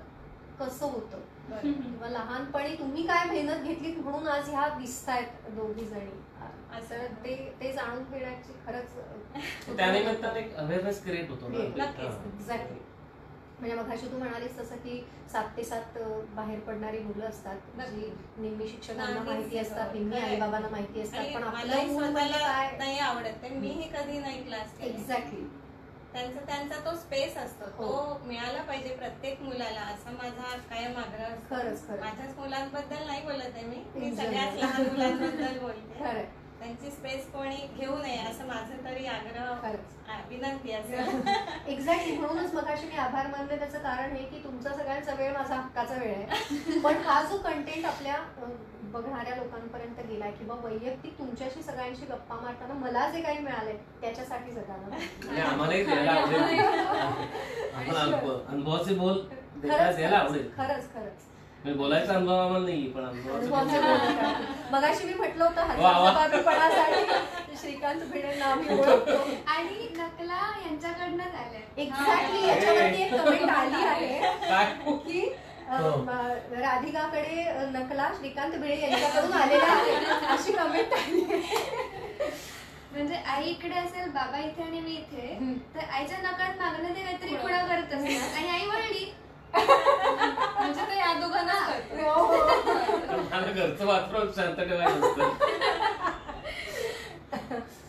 कसं 0.61 0.87
होतं. 0.87 1.21
किंवा 1.63 2.09
लहानपणी 2.09 2.75
तुम्ही 2.77 3.07
काय 3.07 3.25
मेहनत 3.25 3.65
घेतली 3.65 3.95
म्हणून 3.95 4.29
आज 4.29 4.49
ह्या 4.49 4.69
दिसतायत 4.69 5.51
दोघी 5.51 5.85
जणी? 5.85 6.21
असं 6.79 7.15
ते 7.25 7.35
ते 7.61 7.73
जाणून 7.73 8.03
घेण्याची 8.05 8.53
खरंच 8.67 8.95
त्यानिमित्ताने 9.77 10.41
एक 10.41 10.55
अवेअरनेस 10.57 11.03
क्रिएट 11.05 11.31
होतो 11.31 11.47
हा. 11.49 11.63
एक्झॅक्टली 11.63 12.79
म्हणजे 13.61 13.77
मग 13.77 13.91
तू 14.03 14.19
म्हणालीस 14.19 14.59
तसं 14.59 14.77
की 14.77 14.99
सात 15.33 15.45
ते 15.57 15.63
सात 15.65 15.99
बाहेर 16.35 16.59
पडणारी 16.61 16.99
मुलं 16.99 17.25
असतात 17.25 17.81
जी. 17.91 18.11
नेहमी 18.39 18.69
शिक्षकांना 18.69 19.23
माहिती 19.23 19.59
असतात 19.59 19.93
नेहमी 19.95 20.11
खरंय. 20.11 20.25
आई 20.25 20.41
बाबांना 20.41 20.69
माहिती 20.69 21.01
असतात 21.01 21.25
पण 21.35 21.45
म्हणजे 21.45 21.87
स्वतःला 21.89 22.39
काय? 22.39 22.77
नाही 22.79 22.99
आवडत 22.99 23.43
ते 23.43 23.49
मीही 23.51 23.89
कधी 23.93 24.19
नाही 24.19 24.43
क्लास 24.45 24.79
एक्झॅक्टली 24.81 25.47
त्यांचा 26.17 26.41
त्यांचा 26.47 26.77
तो 26.85 26.95
स्पेस 26.97 27.37
असतो. 27.37 27.65
हो. 27.77 27.87
तो 27.87 28.21
मिळाला 28.27 28.63
पाहिजे 28.63 28.95
प्रत्येक 28.95 29.41
मुलाला 29.43 29.81
असं 29.85 30.13
माझा 30.13 30.57
कायम 30.71 30.97
आग्रह. 30.99 31.35
खरंच 31.51 31.87
खरं 31.89 32.01
माझ्याच 32.01 32.37
मुलांबद्दल 32.39 33.07
नाही 33.07 33.23
बोलत 33.23 33.55
आहे 33.55 33.65
मी. 33.67 33.83
मी 33.95 34.15
सगळ्याच. 34.17 34.55
लहान 34.55 34.87
मुलांबद्दल 34.87 35.59
बोलते. 35.59 36.05
त्यांची 36.59 36.91
स्पेस 36.91 37.27
कोणी 37.33 37.57
घेऊ 37.77 37.97
नये 37.97 38.19
असं 38.21 38.47
माझं 38.47 38.85
तरी 38.85 39.07
आग्रह 39.07 39.71
विनंती 40.31 40.73
असेल 40.73 40.99
एक्झॅक्टली 41.67 42.17
म्हणूनच 42.19 42.55
मगाशी 42.55 42.87
मी 42.87 42.97
आभार 42.97 43.27
मानले. 43.27 43.59
त्याचं 43.59 43.79
कारण 43.79 44.17
हे 44.17 44.23
की 44.23 44.43
तुमचा 44.45 44.73
सगळ्यांचा 44.73 45.15
वेळ 45.15 45.33
माझा 45.33 45.55
हक्काचा 45.55 45.95
वेळ 45.95 46.15
आहे. 46.15 46.81
पण 46.85 47.03
हा 47.05 47.23
जो 47.23 47.39
कंटेंट 47.39 47.85
आपल्या 47.87 48.17
बघणाऱ्या 48.93 49.35
लोकांपर्यंत 49.37 50.01
गेलाय 50.09 50.31
किंवा 50.31 50.55
वैयक्तिक 50.63 51.19
तुमच्याशी 51.19 51.63
सगळ्यांशी 51.63 52.07
गप्पा 52.07 52.35
मारताना 52.37 52.75
मला 52.77 53.09
जे 53.11 53.21
काही 53.21 53.39
मिळालंय 53.39 53.77
त्याच्यासाठी 54.01 54.51
आम्हालाही 55.43 55.85
द्यायला 55.85 56.13
आवडेल. 56.13 56.43
अनुभवाचे 58.49 58.95
बोल 58.95 59.19
खरंच 59.63 59.97
द्यायला 59.97 60.17
आवडेल. 60.19 60.49
खरंच 60.59 60.93
खरंच. 60.95 61.25
म्हणजे 61.57 61.79
बोलायचा 61.79 62.15
अनुभव 62.15 62.35
आम्हाला 62.35 62.65
नाही 62.65 62.87
पण. 62.89 63.05
मगाशी 64.71 65.05
मी 65.05 65.15
म्हटलं 65.15 65.45
होतं 65.45 65.61
श्रीकांत 67.57 68.01
आम्ही 68.43 68.69
ओळखतो 68.71 69.17
आणि 69.47 69.89
नकला 69.93 70.41
यांच्याकडनंच 70.61 71.35
आल्या 71.37 71.61
एक्झॅक्टली 71.77 72.47
याच्यावरती 72.49 73.03
एक 73.03 73.15
कमेंट 73.15 73.51
आली 73.51 73.85
आहे 73.85 74.19
काय? 74.41 74.73
की 74.99 75.29
राधिकाकडे 75.69 77.43
अ, 77.43 77.63
नकला 77.71 78.09
श्रीकांत 78.19 78.53
भिडे 78.53 78.77
यांच्याकडून 78.81 79.33
आलेला 79.33 79.67
आहे 79.67 79.95
अशी 80.29 80.53
कमेंट. 80.53 80.95
म्हणजे 82.93 83.15
आई 83.27 83.45
इकडे 83.45 83.75
असेल 83.77 84.11
बाबा 84.11 84.39
इथे 84.41 84.63
आणि 84.63 84.81
मी 84.81 84.93
इथे. 84.93 85.39
तर 85.75 85.89
आईच्या 85.89 86.19
नकळत 86.21 86.61
मागणं 86.61 86.89
ते 86.91 87.03
काहीतरी 87.03 87.37
पुढे 87.37 87.57
करत 87.59 87.93
असतात 87.95 88.37
आणि 88.37 88.49
आई 88.51 88.67
वळली 88.69 89.13
म्हणजे 89.55 90.81
ते 90.83 90.99
या 90.99 91.13
दोघांना. 91.21 91.53
हो, 91.93 92.11
हो. 92.13 92.37
मला 93.09 93.47
घरचं 93.47 93.87
वातावरण 93.87 94.31
शांत 94.37 94.57
ठेवायचं 94.59 95.35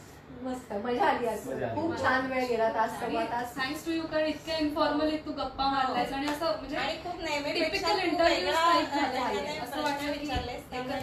मस्त 0.47 0.71
मजा 0.85 1.05
आली 1.05 1.25
मजा 1.25 1.67
आली. 1.67 1.75
खूप 1.75 1.97
छान 2.01 2.25
वेळ 2.31 2.45
गेला 2.49 2.69
तास 2.73 2.99
सव्वा 2.99 3.23
तास. 3.31 3.55
थँक्स 3.57 3.85
टू 3.85 3.91
यू 3.91 4.03
कारण 4.11 4.25
इतक्या 4.25 4.57
इन्फॉर्मली 4.57 5.17
तू 5.25 5.31
गप्पा 5.33 5.67
मारलायस 5.71 6.13
आणि 6.13 6.27
असं 6.27 6.55
म्हणजे 6.57 6.99
खूप 7.03 7.21
नेहमी 7.21 7.59
Typical 7.59 7.99
interviews 8.03 8.57
type 8.57 8.95
झाले. 8.95 9.57
असं 9.59 9.81
वाटलं 9.83 10.11
की 10.13 10.27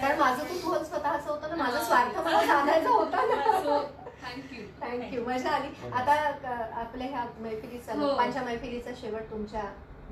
कारण 0.00 0.18
माझं 0.18 0.44
कुतूहल 0.44 0.84
स्वतःच 0.84 1.26
होतं 1.28 1.50
ना 1.50 1.62
माझा 1.64 1.82
स्वार्थ 1.84 2.18
मला 2.18 2.46
साधायचा 2.46 2.90
होता 2.90 3.24
ना. 3.26 3.60
सो 3.60 3.80
थँक्यू 4.24 4.62
थँक्यू 4.82 5.24
मजा 5.26 5.50
आली. 5.50 5.68
आता 5.92 6.12
अ, 6.12 6.80
आपल्या 6.80 7.06
ह्या 7.08 7.24
मैफिलीचा 7.40 7.92
हो. 7.92 8.06
लोकांच्या 8.06 8.42
मैफिलीचा 8.42 8.90
शेवट 9.00 9.30
तुमच्या 9.30 9.62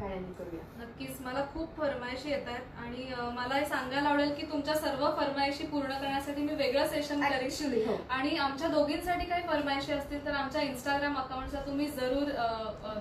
गाण्याने 0.03 0.33
करूया. 0.39 0.63
नक्कीच 0.79 1.21
मला 1.25 1.45
खूप 1.53 1.77
फरमाईशी 1.77 2.31
येत 2.31 2.49
आहेत 2.49 2.79
आणि 2.85 3.09
मला 3.35 3.55
हे 3.55 3.65
सांगायला 3.67 4.09
आवडेल 4.09 4.35
की 4.35 4.47
तुमच्या 4.51 4.75
सर्व 4.77 5.05
फरमाईशी 5.17 5.67
पूर्ण 5.67 5.91
करण्यासाठी 5.91 6.43
मी 6.43 6.55
वेगळं 6.55 6.87
सेशन 6.89 7.23
ऍक्च्युली 7.25 7.85
हो. 7.85 7.97
आणि 8.11 8.37
आमच्या 8.39 8.69
दोघींसाठी 8.69 9.27
काही 9.27 9.47
फरमाईशी 9.49 9.93
असतील 9.93 10.25
तर 10.27 10.35
आमच्या 10.35 10.63
इंस्टाग्राम 10.63 11.17
अकाउंटला 11.19 11.61
तुम्ही 11.67 11.87
जरूर 11.91 12.33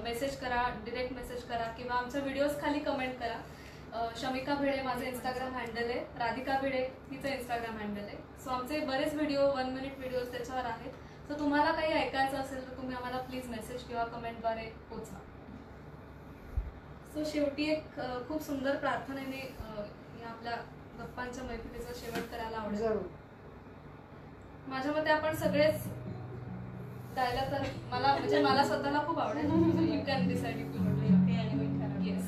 मेसेज 0.03 0.38
करा 0.40 0.68
डिरेक्ट 0.86 1.14
मेसेज 1.14 1.44
करा 1.49 1.72
किंवा 1.78 1.95
आमच्या 1.95 2.22
व्हिडिओज 2.22 2.60
खाली 2.61 2.80
कमेंट 2.80 3.19
करा. 3.19 3.40
शमिका 4.18 4.53
भिडे 4.56 4.82
माझं 4.82 5.06
इंस्टाग्राम 5.06 5.56
हँडल 5.56 5.90
आहे. 5.90 5.99
राधिका 6.19 6.60
भिडे 6.61 6.84
तिचं 7.10 7.28
इंस्टाग्राम 7.30 7.78
हँडल 7.78 8.03
आहे. 8.03 8.18
सो 8.44 8.49
आमचे 8.49 8.80
बरेच 8.86 9.14
व्हिडिओ 9.14 9.48
वन 9.56 9.69
मिनिट 9.69 9.98
व्हिडिओज 9.98 10.32
त्याच्यावर 10.32 10.65
आहेत. 10.65 10.91
सो 11.28 11.40
तुम्हाला 11.40 11.72
काही 11.72 11.94
ऐकायचं 11.94 12.38
असेल 12.38 12.68
तर 12.68 12.78
तुम्ही 12.78 12.95
आम्हाला 12.95 13.18
प्लीज 13.28 13.49
मेसेज 13.49 13.84
किंवा 13.84 14.03
कमेंटद्वारे 14.06 14.64
पोचवा. 14.90 15.19
सो 17.13 17.23
शेवटी 17.31 17.63
एक 17.71 17.95
खूप 18.27 18.41
सुंदर 18.41 18.75
प्रार्थनेने 18.81 19.39
या 20.21 20.27
आपल्या 20.29 20.53
गप्पांच्या 20.99 21.43
मैत्रीचा 21.43 21.93
शेवट 21.95 22.29
करायला 22.31 22.57
आवडेल. 22.57 22.97
माझ्या 24.69 24.91
मते 24.91 25.09
आपण 25.09 25.35
सगळेच 25.35 25.88
गायला 27.15 27.41
तर 27.51 27.63
मला 27.91 28.13
म्हणजे 28.19 28.41
मला 28.43 28.63
स्वतःला 28.65 29.03
खूप 29.07 29.19
आवडेल. 29.19 29.51
You 29.93 29.99
can 30.07 30.27
decide 30.27 30.57
if 30.57 30.75
you 30.75 30.81
आणि 30.81 31.53
मी 31.53 31.65
ठरवलं. 31.79 32.05
येस 32.05 32.25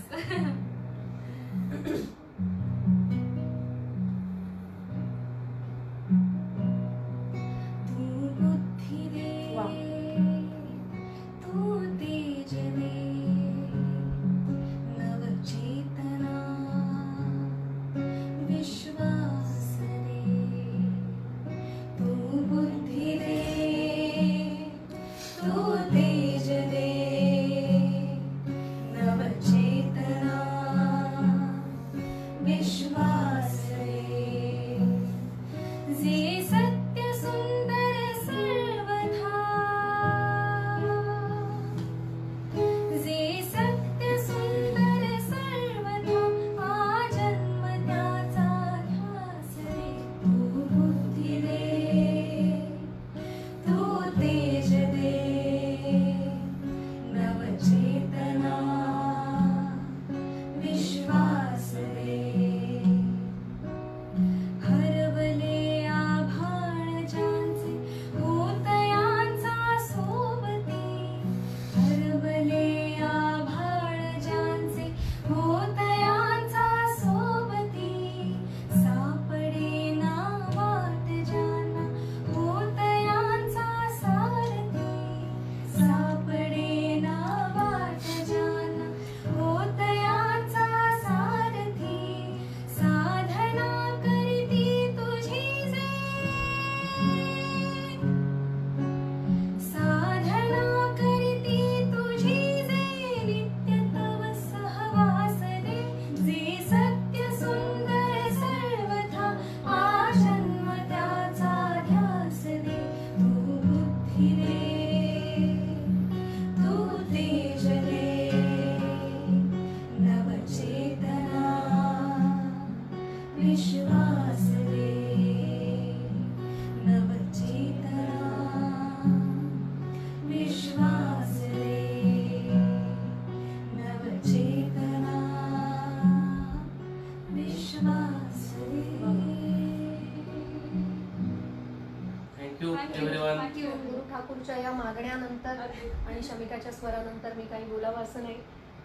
ठाकूरच्या 144.44 144.64
या 144.64 144.72
मागण्यानंतर 144.74 145.60
आणि 146.08 146.22
शमिकाच्या 146.24 146.72
स्वरानंतर 146.72 147.34
मी 147.34 147.44
काही 147.46 147.66
बोलावं 147.66 148.04
असं 148.04 148.24
नाही. 148.24 148.36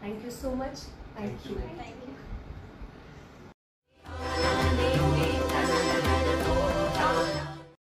थँक्यू 0.02 0.30
सो 0.30 0.50
मच 0.54 0.84
थँक्यू 1.16 1.54